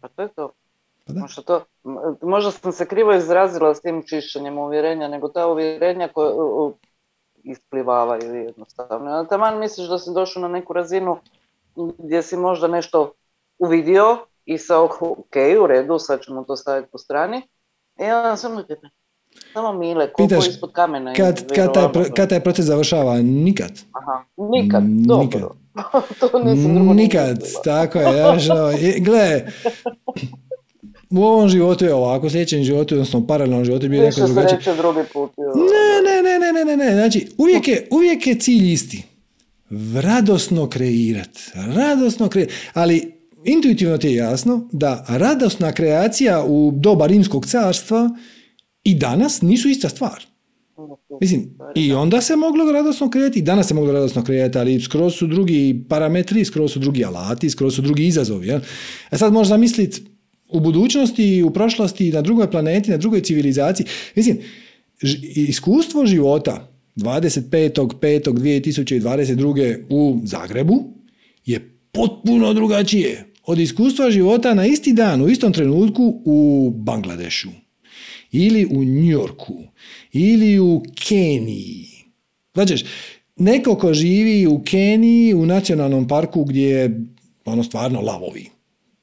Pa 0.00 0.08
to 0.08 0.22
je 0.22 0.28
to. 0.28 0.52
Pa 1.06 1.12
možda, 1.12 1.42
to, 1.42 1.64
možda 2.22 2.50
sam 2.50 2.72
se 2.72 2.86
krivo 2.86 3.14
izrazila 3.14 3.74
s 3.74 3.80
tim 3.80 4.02
čišćenjem 4.06 4.58
uvjerenja, 4.58 5.08
nego 5.08 5.28
ta 5.28 5.46
uvjerenja 5.46 6.08
koja 6.08 6.32
isplivavaju 7.42 8.34
jednostavno. 8.34 9.24
Taman 9.24 9.58
misliš 9.58 9.88
da 9.88 9.98
si 9.98 10.10
došao 10.14 10.42
na 10.42 10.48
neku 10.48 10.72
razinu 10.72 11.18
gdje 11.98 12.22
si 12.22 12.36
možda 12.36 12.68
nešto 12.68 13.12
uvidio 13.58 14.18
i 14.44 14.58
sa 14.58 14.80
ok, 14.80 15.36
u 15.62 15.66
redu, 15.66 15.98
sad 15.98 16.20
ćemo 16.20 16.44
to 16.44 16.56
staviti 16.56 16.90
po 16.92 16.98
strani. 16.98 17.42
I 17.98 18.02
onda 18.02 18.36
sam 18.36 18.64
samo 19.52 19.72
mile, 19.72 20.12
koliko 20.12 20.34
Pitaš, 20.34 20.48
ispod 20.48 20.72
kamena. 20.72 21.12
Kad, 21.12 21.52
kad, 21.54 21.74
taj, 21.74 21.88
kad 22.16 22.28
taj 22.28 22.40
proces 22.40 22.64
završava? 22.64 23.22
Nikad. 23.22 23.72
Aha, 23.92 24.24
nikad, 24.36 24.82
dobro. 24.84 25.24
Nikad. 25.24 25.60
to 26.30 26.38
nisam 26.44 26.74
drugo 26.74 26.92
Nikad, 26.92 27.42
tako 27.64 27.98
je. 27.98 28.26
Ono, 28.26 28.70
gle, 29.00 29.42
u 31.10 31.22
ovom 31.22 31.48
životu 31.48 31.84
je 31.84 31.94
ovako, 31.94 32.26
u 32.26 32.30
sljedećem 32.30 32.62
životu, 32.62 32.94
odnosno 32.94 33.18
u 33.18 33.26
paralelnom 33.26 33.64
životu 33.64 33.88
bi 33.88 33.98
neko 33.98 34.20
drugačije. 34.26 34.76
drugi 34.76 35.00
put. 35.12 35.30
Ne, 35.36 36.22
ne, 36.22 36.38
ne, 36.38 36.52
ne, 36.52 36.64
ne, 36.64 36.76
ne, 36.76 36.94
znači 36.94 37.28
uvijek 37.38 37.68
je, 37.68 37.88
uvijek 37.90 38.26
je 38.26 38.34
cilj 38.34 38.72
isti. 38.72 39.04
Radosno 39.94 40.68
kreirat, 40.68 41.30
radosno 41.76 42.28
kreirat, 42.28 42.54
ali 42.74 43.12
intuitivno 43.44 43.98
ti 43.98 44.06
je 44.06 44.14
jasno 44.14 44.68
da 44.72 45.04
radosna 45.08 45.72
kreacija 45.72 46.44
u 46.46 46.72
doba 46.74 47.06
rimskog 47.06 47.46
carstva 47.46 48.10
i 48.84 48.94
danas 48.94 49.42
nisu 49.42 49.68
ista 49.68 49.88
stvar. 49.88 50.24
Mislim, 51.20 51.50
i 51.74 51.92
onda 51.92 52.20
se 52.20 52.36
moglo 52.36 52.72
radosno 52.72 53.10
kreirati, 53.10 53.38
i 53.38 53.42
danas 53.42 53.68
se 53.68 53.74
moglo 53.74 53.92
radosno 53.92 54.24
kreirati, 54.24 54.58
ali 54.58 54.80
skroz 54.80 55.14
su 55.14 55.26
drugi 55.26 55.84
parametri, 55.88 56.44
skroz 56.44 56.72
su 56.72 56.78
drugi 56.78 57.04
alati, 57.04 57.50
skroz 57.50 57.74
su 57.74 57.82
drugi 57.82 58.06
izazovi. 58.06 58.46
Jel? 58.46 58.60
A 59.10 59.18
sad 59.18 59.32
možeš 59.32 59.48
zamisliti 59.48 60.02
u 60.48 60.60
budućnosti, 60.60 61.42
u 61.42 61.50
prošlosti, 61.50 62.12
na 62.12 62.22
drugoj 62.22 62.50
planeti, 62.50 62.90
na 62.90 62.96
drugoj 62.96 63.20
civilizaciji. 63.20 63.86
Mislim, 64.16 64.38
iskustvo 65.36 66.06
života 66.06 66.72
25.5.2022. 66.96 69.84
u 69.88 70.20
Zagrebu 70.24 70.84
je 71.44 71.78
potpuno 71.92 72.54
drugačije 72.54 73.24
od 73.46 73.58
iskustva 73.58 74.10
života 74.10 74.54
na 74.54 74.66
isti 74.66 74.92
dan, 74.92 75.22
u 75.22 75.28
istom 75.28 75.52
trenutku 75.52 76.22
u 76.24 76.70
Bangladešu 76.76 77.50
ili 78.32 78.66
u 78.70 78.84
Njorku 78.84 79.54
ili 80.12 80.58
u 80.58 80.82
Keniji. 81.08 81.86
Znači, 82.54 82.84
neko 83.36 83.74
ko 83.74 83.94
živi 83.94 84.46
u 84.46 84.62
Keniji, 84.64 85.34
u 85.34 85.46
nacionalnom 85.46 86.08
parku 86.08 86.44
gdje 86.44 86.68
je 86.68 87.00
ono 87.44 87.64
stvarno 87.64 88.00
lavovi, 88.00 88.48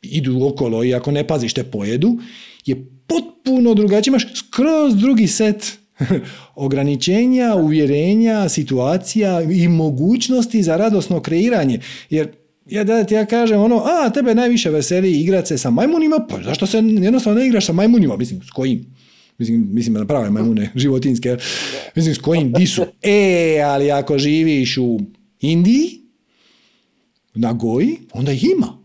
idu 0.02 0.46
okolo 0.46 0.84
i 0.84 0.94
ako 0.94 1.12
ne 1.12 1.28
paziš 1.28 1.54
te 1.54 1.64
pojedu, 1.64 2.18
je 2.66 2.86
potpuno 3.08 3.74
drugačije. 3.74 4.12
Imaš 4.12 4.28
skroz 4.36 4.96
drugi 4.96 5.28
set 5.28 5.78
ograničenja, 6.56 7.56
uvjerenja, 7.56 8.50
situacija 8.50 9.42
i 9.42 9.68
mogućnosti 9.68 10.64
za 10.64 10.78
radosno 10.78 11.20
kreiranje. 11.20 11.80
Jer 12.10 12.28
ja 12.66 12.84
da 12.84 13.04
ti 13.04 13.14
ja 13.14 13.26
kažem 13.26 13.62
ono, 13.62 13.84
a 13.86 14.10
tebe 14.10 14.36
najviše 14.36 14.70
veseli 14.70 15.12
igrati 15.12 15.48
se 15.48 15.58
sa 15.58 15.70
majmunima, 15.70 16.26
pa 16.30 16.44
zašto 16.44 16.68
se 16.68 16.78
jednostavno 16.78 17.40
ne 17.40 17.48
igraš 17.48 17.66
sa 17.66 17.74
majmunima? 17.74 18.18
Mislim, 18.18 18.42
s 18.42 18.50
kojim? 18.50 18.97
Mislim, 19.38 19.68
mislim 19.72 19.94
na 19.94 20.06
prave 20.06 20.30
majmune, 20.30 20.72
životinske. 20.76 21.38
Mislim, 21.96 22.16
s 22.16 22.20
kojim 22.20 22.52
di 22.52 22.68
su. 22.68 22.86
E, 23.02 23.62
ali 23.66 23.92
ako 23.92 24.18
živiš 24.18 24.78
u 24.78 25.00
Indiji, 25.40 26.02
na 27.34 27.54
Goji, 27.54 27.98
onda 28.14 28.32
ih 28.32 28.44
ima. 28.44 28.78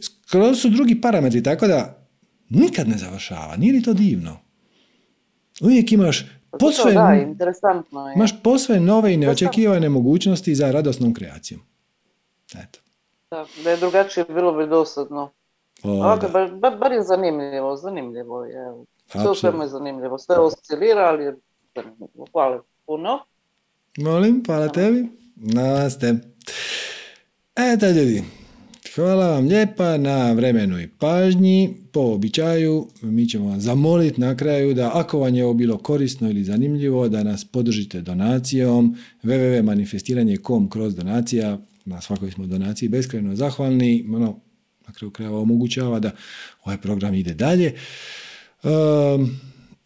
Skroz 0.00 0.60
su 0.60 0.68
drugi 0.68 1.00
parametri, 1.00 1.42
tako 1.42 1.66
da 1.66 2.08
nikad 2.48 2.88
ne 2.88 2.98
završava. 2.98 3.56
Nije 3.56 3.72
li 3.72 3.82
to 3.82 3.94
divno? 3.94 4.38
Uvijek 5.60 5.92
imaš 5.92 6.26
posve, 6.58 6.92
da, 6.92 7.18
interesantno 7.28 8.08
je. 8.08 8.14
imaš 8.14 8.42
posve 8.42 8.80
nove 8.80 9.14
i 9.14 9.16
neočekivane 9.16 9.88
mogućnosti 9.88 10.54
za 10.54 10.70
radosnom 10.70 11.14
kreacijom. 11.14 11.60
Eto. 12.54 12.78
Da, 13.30 13.46
da 13.64 13.70
je 13.70 13.76
drugačije 13.76 14.24
bilo 14.28 14.52
bi 14.52 14.66
dosadno. 14.66 15.30
O, 15.82 16.16
bar, 16.60 16.78
bar, 16.78 16.92
je 16.92 17.02
zanimljivo, 17.02 17.76
zanimljivo 17.76 18.44
je. 18.44 18.72
Sve 19.06 19.30
u 19.30 19.34
svemu 19.34 19.62
je 19.62 19.68
zanimljivo. 19.68 20.18
Sve 20.18 20.36
oscilira, 20.36 21.00
ali 21.00 21.24
je 21.24 21.36
zanimljivo. 21.74 22.26
Hvala 22.32 22.62
puno. 22.86 23.18
Molim, 23.98 24.42
hvala 24.46 24.68
tebi. 24.68 25.08
Namaste. 25.36 26.14
Eto 27.56 27.90
ljudi, 27.90 28.22
hvala 28.94 29.28
vam 29.28 29.46
lijepa 29.46 29.96
na 29.96 30.32
vremenu 30.32 30.80
i 30.80 30.88
pažnji. 30.88 31.74
Po 31.92 32.00
običaju 32.00 32.86
mi 33.02 33.28
ćemo 33.28 33.48
vas 33.48 33.62
zamoliti 33.62 34.20
na 34.20 34.36
kraju 34.36 34.74
da 34.74 34.90
ako 34.94 35.18
vam 35.18 35.34
je 35.34 35.44
ovo 35.44 35.54
bilo 35.54 35.78
korisno 35.78 36.30
ili 36.30 36.44
zanimljivo 36.44 37.08
da 37.08 37.22
nas 37.22 37.44
podržite 37.44 38.00
donacijom 38.00 38.96
www.manifestiranje.com 39.22 40.70
kroz 40.70 40.94
donacija. 40.94 41.58
Na 41.84 42.00
svakoj 42.00 42.30
smo 42.30 42.46
donaciji 42.46 42.88
beskrajno 42.88 43.36
zahvalni. 43.36 44.06
Ono, 44.14 44.40
na 44.86 44.92
kraju 44.92 45.10
krajeva 45.10 45.38
omogućava 45.38 45.98
da 45.98 46.10
ovaj 46.64 46.78
program 46.78 47.14
ide 47.14 47.34
dalje. 47.34 47.74
Ehm, 48.62 49.24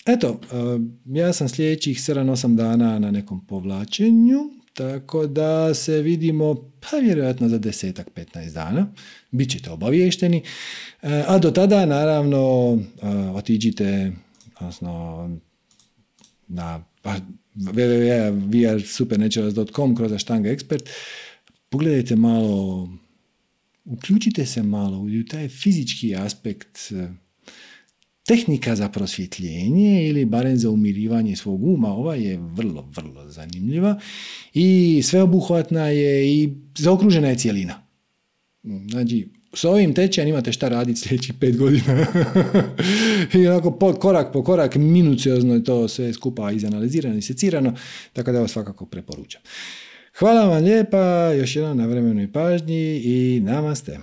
eto, 0.06 0.40
ehm, 0.52 1.16
ja 1.16 1.32
sam 1.32 1.48
sljedećih 1.48 1.98
7-8 1.98 2.56
dana 2.56 2.98
na 2.98 3.10
nekom 3.10 3.46
povlačenju, 3.46 4.50
tako 4.74 5.26
da 5.26 5.74
se 5.74 6.02
vidimo 6.02 6.54
pa 6.80 6.96
vjerojatno 6.96 7.48
za 7.48 7.58
desetak, 7.58 8.10
15 8.14 8.52
dana. 8.52 8.86
Bićete 9.30 9.70
obaviješteni. 9.70 10.42
Ehm, 11.02 11.22
a 11.26 11.38
do 11.38 11.50
tada, 11.50 11.86
naravno, 11.86 12.78
otiđite 13.34 14.12
odnosno, 14.60 15.30
na 16.48 16.84
pa, 17.02 17.14
www.vrsupernaturals.com 17.56 19.96
kroz 19.96 20.12
Ashtanga 20.12 20.48
Expert. 20.48 20.88
Pogledajte 21.68 22.16
malo, 22.16 22.88
uključite 23.86 24.46
se 24.46 24.62
malo 24.62 24.98
u 24.98 25.28
taj 25.28 25.48
fizički 25.48 26.16
aspekt 26.16 26.92
Tehnika 28.26 28.76
za 28.76 28.88
prosvjetljenje 28.88 30.08
ili 30.08 30.24
barem 30.24 30.56
za 30.56 30.70
umirivanje 30.70 31.36
svog 31.36 31.64
uma, 31.64 31.88
ova 31.88 32.14
je 32.14 32.38
vrlo, 32.38 32.88
vrlo 32.96 33.28
zanimljiva 33.28 34.00
i 34.54 35.00
sveobuhvatna 35.04 35.88
je 35.88 36.34
i 36.34 36.54
zaokružena 36.78 37.28
je 37.28 37.38
cijelina. 37.38 37.86
Znači, 38.90 39.28
s 39.54 39.64
ovim 39.64 39.94
tečajem 39.94 40.28
imate 40.28 40.52
šta 40.52 40.68
raditi 40.68 41.00
sljedećih 41.00 41.34
pet 41.34 41.56
godina. 41.56 42.06
I 43.34 43.46
onako 43.46 43.70
po, 43.70 43.94
korak 43.94 44.32
po 44.32 44.44
korak, 44.44 44.74
minuciozno 44.74 45.54
je 45.54 45.64
to 45.64 45.88
sve 45.88 46.12
skupa 46.12 46.50
izanalizirano 46.52 47.16
i 47.16 47.22
secirano, 47.22 47.74
tako 48.12 48.32
da 48.32 48.40
vas 48.40 48.50
svakako 48.50 48.86
preporučam. 48.86 49.40
Hvala 50.18 50.44
vam 50.44 50.64
lijepa, 50.64 51.32
još 51.32 51.56
jednom 51.56 51.76
na 51.76 51.86
vremenoj 51.86 52.32
pažnji 52.32 53.00
i 53.04 53.40
namaste. 53.44 53.98